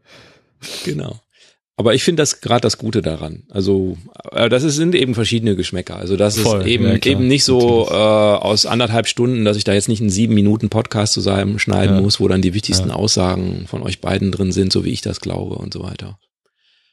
genau. 0.84 1.20
Aber 1.82 1.94
ich 1.94 2.04
finde 2.04 2.22
das 2.22 2.40
gerade 2.40 2.60
das 2.60 2.78
Gute 2.78 3.02
daran. 3.02 3.42
Also 3.50 3.98
äh, 4.30 4.48
das 4.48 4.62
ist, 4.62 4.76
sind 4.76 4.94
eben 4.94 5.16
verschiedene 5.16 5.56
Geschmäcker. 5.56 5.96
Also 5.96 6.16
das 6.16 6.38
Voll, 6.38 6.60
ist 6.60 6.68
eben 6.68 6.86
ja, 6.86 6.94
eben 6.94 7.26
nicht 7.26 7.42
so 7.42 7.88
äh, 7.90 7.92
aus 7.92 8.66
anderthalb 8.66 9.09
Stunden, 9.09 9.44
dass 9.44 9.56
ich 9.56 9.64
da 9.64 9.72
jetzt 9.72 9.88
nicht 9.88 10.00
einen 10.00 10.09
sieben 10.09 10.32
Minuten 10.32 10.68
Podcast 10.68 11.12
zusammen 11.12 11.59
schneiden 11.59 11.96
ja. 11.96 12.00
muss, 12.00 12.20
wo 12.20 12.28
dann 12.28 12.40
die 12.40 12.54
wichtigsten 12.54 12.90
ja. 12.90 12.94
Aussagen 12.94 13.64
von 13.66 13.82
euch 13.82 14.00
beiden 14.00 14.30
drin 14.30 14.52
sind, 14.52 14.72
so 14.72 14.84
wie 14.84 14.90
ich 14.90 15.00
das 15.00 15.18
glaube 15.18 15.56
und 15.56 15.72
so 15.72 15.82
weiter. 15.82 16.20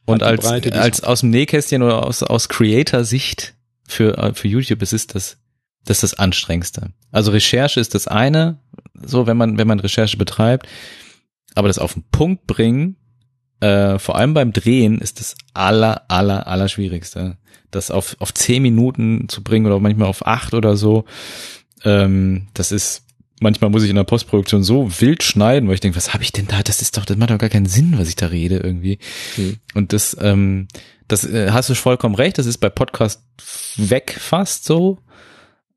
Und 0.05 0.23
als 0.23 0.41
Breite, 0.41 0.73
als 0.73 1.03
aus 1.03 1.19
dem 1.19 1.29
Nähkästchen 1.29 1.83
oder 1.83 2.03
aus 2.03 2.23
aus 2.23 2.49
Creator-Sicht 2.49 3.53
für 3.87 4.17
äh, 4.17 4.33
für 4.33 4.47
YouTube 4.47 4.81
ist 4.81 4.93
es 4.93 5.05
das 5.05 5.37
das 5.85 5.97
ist 5.97 6.13
das 6.13 6.13
anstrengendste. 6.15 6.93
Also 7.11 7.29
Recherche 7.29 7.79
ist 7.79 7.93
das 7.93 8.07
eine, 8.07 8.57
so 9.05 9.27
wenn 9.27 9.37
man 9.37 9.59
wenn 9.59 9.67
man 9.67 9.79
Recherche 9.79 10.17
betreibt, 10.17 10.67
aber 11.53 11.67
das 11.67 11.77
auf 11.77 11.93
den 11.93 12.05
Punkt 12.11 12.47
bringen 12.47 12.95
äh, 13.59 13.99
vor 13.99 14.15
allem 14.15 14.33
beim 14.33 14.53
Drehen 14.53 14.99
ist 14.99 15.19
das 15.19 15.35
aller, 15.53 16.03
aller, 16.07 16.47
aller 16.47 16.69
schwierigste. 16.69 17.37
Das 17.71 17.91
auf, 17.91 18.15
auf 18.19 18.33
zehn 18.33 18.63
Minuten 18.63 19.27
zu 19.29 19.43
bringen 19.43 19.65
oder 19.65 19.79
manchmal 19.79 20.07
auf 20.07 20.25
acht 20.25 20.53
oder 20.53 20.75
so. 20.75 21.05
Ähm, 21.83 22.47
das 22.53 22.71
ist, 22.71 23.03
manchmal 23.39 23.69
muss 23.69 23.83
ich 23.83 23.89
in 23.89 23.95
der 23.95 24.05
Postproduktion 24.05 24.63
so 24.63 24.89
wild 25.01 25.23
schneiden, 25.23 25.67
weil 25.67 25.75
ich 25.75 25.81
denke, 25.81 25.97
was 25.97 26.13
habe 26.13 26.23
ich 26.23 26.31
denn 26.31 26.47
da? 26.47 26.63
Das 26.63 26.81
ist 26.81 26.97
doch, 26.97 27.05
das 27.05 27.17
macht 27.17 27.31
doch 27.31 27.37
gar 27.37 27.49
keinen 27.49 27.67
Sinn, 27.67 27.95
was 27.97 28.09
ich 28.09 28.15
da 28.15 28.27
rede 28.27 28.57
irgendwie. 28.57 28.97
Mhm. 29.37 29.57
Und 29.75 29.93
das, 29.93 30.17
ähm, 30.19 30.67
das 31.07 31.25
äh, 31.25 31.51
hast 31.51 31.69
du 31.69 31.75
vollkommen 31.75 32.15
recht, 32.15 32.37
das 32.37 32.45
ist 32.45 32.57
bei 32.57 32.69
Podcast 32.69 33.23
weg 33.75 34.15
fast 34.17 34.65
so. 34.65 34.99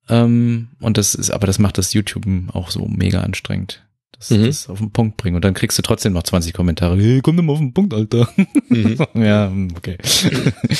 Ähm, 0.08 0.68
und 0.80 0.98
das 0.98 1.14
ist, 1.14 1.30
aber 1.30 1.46
das 1.46 1.58
macht 1.58 1.78
das 1.78 1.92
YouTube 1.92 2.26
auch 2.52 2.70
so 2.70 2.86
mega 2.86 3.20
anstrengend 3.20 3.84
das, 4.12 4.30
mhm. 4.30 4.46
das 4.46 4.68
auf 4.68 4.78
den 4.78 4.90
Punkt 4.90 5.16
bringen. 5.16 5.36
Und 5.36 5.44
dann 5.44 5.54
kriegst 5.54 5.78
du 5.78 5.82
trotzdem 5.82 6.12
noch 6.12 6.22
20 6.22 6.52
Kommentare. 6.52 6.96
Hey, 6.96 7.20
komm 7.22 7.36
doch 7.36 7.42
mal 7.42 7.54
auf 7.54 7.58
den 7.58 7.74
Punkt, 7.74 7.94
Alter. 7.94 8.28
Mhm. 8.68 8.98
ja, 9.14 9.52
okay. 9.76 9.98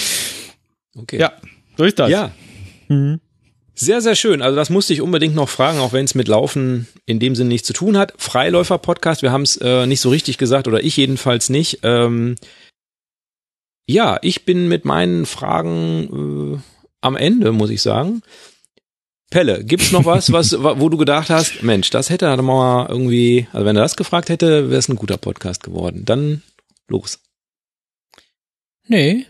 okay. 0.96 1.18
Ja, 1.18 1.32
ist 1.78 1.98
das. 1.98 2.10
Ja. 2.10 2.30
Mhm. 2.88 3.20
Sehr, 3.74 4.02
sehr 4.02 4.14
schön. 4.14 4.42
Also 4.42 4.54
das 4.54 4.70
musste 4.70 4.92
ich 4.92 5.00
unbedingt 5.00 5.34
noch 5.34 5.48
fragen, 5.48 5.78
auch 5.78 5.92
wenn 5.92 6.04
es 6.04 6.14
mit 6.14 6.28
Laufen 6.28 6.86
in 7.06 7.18
dem 7.18 7.34
Sinne 7.34 7.48
nichts 7.48 7.66
zu 7.66 7.72
tun 7.72 7.96
hat. 7.96 8.12
Freiläufer-Podcast, 8.18 9.22
wir 9.22 9.32
haben 9.32 9.42
es 9.42 9.56
äh, 9.56 9.86
nicht 9.86 10.00
so 10.00 10.10
richtig 10.10 10.36
gesagt 10.36 10.68
oder 10.68 10.84
ich 10.84 10.96
jedenfalls 10.96 11.48
nicht. 11.48 11.80
Ähm, 11.82 12.36
ja, 13.86 14.18
ich 14.22 14.44
bin 14.44 14.68
mit 14.68 14.84
meinen 14.84 15.26
Fragen 15.26 16.54
äh, 16.54 16.58
am 17.00 17.16
Ende, 17.16 17.52
muss 17.52 17.70
ich 17.70 17.82
sagen. 17.82 18.22
Pelle, 19.32 19.64
gibt's 19.64 19.92
noch 19.92 20.04
was, 20.04 20.30
was, 20.30 20.52
wo 20.62 20.90
du 20.90 20.98
gedacht 20.98 21.30
hast, 21.30 21.62
Mensch, 21.62 21.88
das 21.88 22.10
hätte 22.10 22.26
er 22.26 22.40
mal 22.42 22.86
irgendwie, 22.86 23.48
also 23.52 23.64
wenn 23.64 23.76
er 23.76 23.82
das 23.82 23.96
gefragt 23.96 24.28
hätte, 24.28 24.68
wäre 24.68 24.78
es 24.78 24.88
ein 24.90 24.96
guter 24.96 25.16
Podcast 25.16 25.62
geworden. 25.62 26.04
Dann 26.04 26.42
los. 26.86 27.18
Nee. 28.86 29.24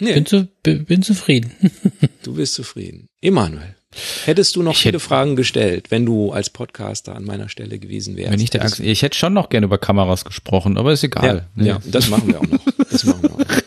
nee. 0.00 0.14
Bin, 0.14 0.26
zu, 0.26 0.48
bin 0.64 1.02
zufrieden. 1.02 1.52
du 2.24 2.34
bist 2.34 2.54
zufrieden. 2.54 3.08
Emanuel. 3.22 3.76
Hättest 4.24 4.56
du 4.56 4.64
noch 4.64 4.72
ich 4.72 4.78
viele 4.78 4.94
hätte, 4.94 5.06
Fragen 5.06 5.36
gestellt, 5.36 5.92
wenn 5.92 6.04
du 6.04 6.32
als 6.32 6.50
Podcaster 6.50 7.14
an 7.14 7.24
meiner 7.24 7.48
Stelle 7.48 7.78
gewesen 7.78 8.16
wärst? 8.16 8.32
Wenn 8.32 8.40
ich, 8.40 8.50
der 8.50 8.62
Angst, 8.62 8.80
ich 8.80 9.02
hätte 9.02 9.16
schon 9.16 9.32
noch 9.32 9.48
gerne 9.48 9.66
über 9.66 9.78
Kameras 9.78 10.24
gesprochen, 10.24 10.76
aber 10.76 10.92
ist 10.92 11.04
egal. 11.04 11.48
Ja, 11.54 11.64
ja, 11.64 11.82
das 11.84 12.08
machen 12.08 12.26
wir 12.26 12.40
auch 12.40 12.46
noch. 12.48 12.64
Das 12.90 13.04
machen 13.04 13.22
wir 13.22 13.32
auch 13.32 13.38
noch. 13.38 13.63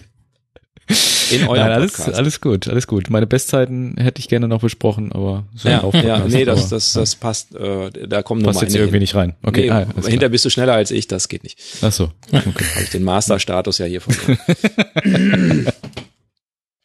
In 1.32 1.48
eurem 1.48 1.62
Nein, 1.62 1.72
alles, 1.72 1.94
Podcast. 1.94 2.18
alles 2.18 2.42
gut, 2.42 2.68
alles 2.68 2.88
gut. 2.88 3.10
Meine 3.10 3.28
Bestzeiten 3.28 3.96
hätte 3.98 4.20
ich 4.20 4.28
gerne 4.28 4.48
noch 4.48 4.62
besprochen, 4.62 5.12
aber 5.12 5.46
so 5.56 5.70
ja, 5.70 5.84
ja, 5.94 6.26
nee, 6.28 6.46
das, 6.46 6.70
das, 6.70 6.94
das 6.94 7.16
passt, 7.16 7.56
äh, 7.56 7.90
da 8.08 8.24
kommen 8.24 8.42
nur 8.42 8.52
passt 8.52 8.64
jetzt 8.64 8.76
irgendwie 8.76 8.94
hin. 8.94 9.02
nicht 9.02 9.16
rein. 9.16 9.36
Okay, 9.44 9.62
nee, 9.62 9.72
ah, 9.72 9.86
hinter 9.96 10.18
klar. 10.18 10.30
bist 10.30 10.46
du 10.46 10.50
schneller 10.50 10.74
als 10.74 10.92
ich, 10.92 11.08
das 11.08 11.28
geht 11.28 11.44
nicht. 11.44 11.60
Ach 11.82 11.92
so. 11.92 12.12
Okay. 12.32 12.44
Habe 12.76 12.84
ich 12.84 12.90
den 12.90 13.04
Masterstatus 13.04 13.78
ja 13.78 13.86
hier 13.86 14.02
von. 14.02 14.16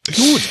Gut. 0.05 0.41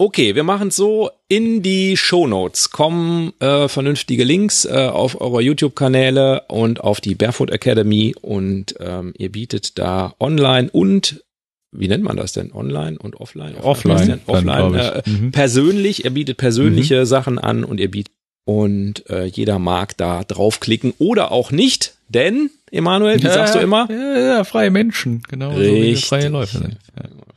Okay, 0.00 0.36
wir 0.36 0.44
machen 0.44 0.70
so, 0.70 1.10
in 1.26 1.60
die 1.60 1.96
Shownotes 1.96 2.70
kommen 2.70 3.32
äh, 3.40 3.66
vernünftige 3.66 4.22
Links 4.22 4.64
äh, 4.64 4.86
auf 4.92 5.20
eure 5.20 5.42
YouTube-Kanäle 5.42 6.44
und 6.46 6.80
auf 6.80 7.00
die 7.00 7.16
Barefoot 7.16 7.50
Academy 7.50 8.14
und 8.20 8.76
ähm, 8.78 9.12
ihr 9.18 9.32
bietet 9.32 9.76
da 9.76 10.14
online 10.20 10.70
und 10.70 11.24
wie 11.72 11.88
nennt 11.88 12.04
man 12.04 12.16
das 12.16 12.32
denn? 12.32 12.52
Online 12.52 12.98
und 12.98 13.16
offline? 13.16 13.56
Offline, 13.56 14.20
Offline. 14.26 14.72
glaub 14.72 14.74
Äh, 14.74 15.02
ich. 15.04 15.20
Mhm. 15.20 15.32
persönlich, 15.32 16.04
er 16.04 16.10
bietet 16.10 16.36
persönliche 16.38 17.06
Sachen 17.06 17.38
an 17.38 17.64
und 17.64 17.78
ihr 17.78 17.90
bietet 17.90 18.14
und 18.44 19.08
äh, 19.10 19.26
jeder 19.26 19.58
mag 19.58 19.96
da 19.98 20.24
draufklicken 20.24 20.94
oder 20.98 21.32
auch 21.32 21.50
nicht, 21.50 21.96
denn 22.08 22.50
Emanuel, 22.70 23.22
wie 23.22 23.26
sagst 23.26 23.54
du 23.54 23.58
immer? 23.58 23.88
Ja, 23.90 24.20
ja, 24.36 24.44
freie 24.44 24.70
Menschen, 24.70 25.22
genau. 25.28 25.52
So 25.52 25.58
Richtig. 25.58 26.06
freie 26.06 26.28
Läufer 26.28 26.58
sind. 26.58 26.78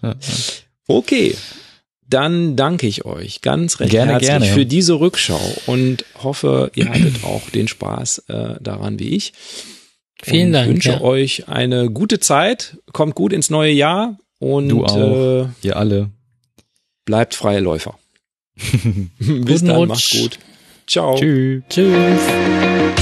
Ja. 0.01 0.09
Ja. 0.09 0.15
Okay, 0.87 1.35
dann 2.07 2.55
danke 2.55 2.87
ich 2.87 3.05
euch 3.05 3.41
ganz 3.41 3.79
recht 3.79 3.91
Gerne, 3.91 4.13
herzlich 4.13 4.29
gerne. 4.29 4.45
für 4.45 4.65
diese 4.65 4.99
Rückschau 4.99 5.39
und 5.65 6.05
hoffe, 6.23 6.71
ihr 6.75 6.89
hattet 6.89 7.23
auch 7.23 7.49
den 7.49 7.67
Spaß 7.67 8.23
äh, 8.27 8.55
daran 8.61 8.99
wie 8.99 9.15
ich. 9.15 9.33
Vielen 10.23 10.47
und 10.47 10.53
Dank, 10.53 10.69
wünsche 10.69 10.91
ja. 10.91 11.01
euch 11.01 11.47
eine 11.47 11.89
gute 11.89 12.19
Zeit, 12.19 12.77
kommt 12.93 13.15
gut 13.15 13.33
ins 13.33 13.49
neue 13.49 13.71
Jahr 13.71 14.17
und 14.41 14.67
Du 14.67 14.83
auch. 14.83 14.97
Äh, 14.97 15.47
Ihr 15.61 15.77
alle. 15.77 16.09
bleibt 17.05 17.33
freie 17.35 17.59
Läufer. 17.61 17.97
Bis 18.55 19.61
Guten 19.61 19.65
dann, 19.67 19.75
Rutsch. 19.77 19.87
macht's 19.89 20.09
gut. 20.11 20.39
Ciao. 20.87 21.15
Tschüss. 21.15 21.63
Tschüss. 21.69 23.00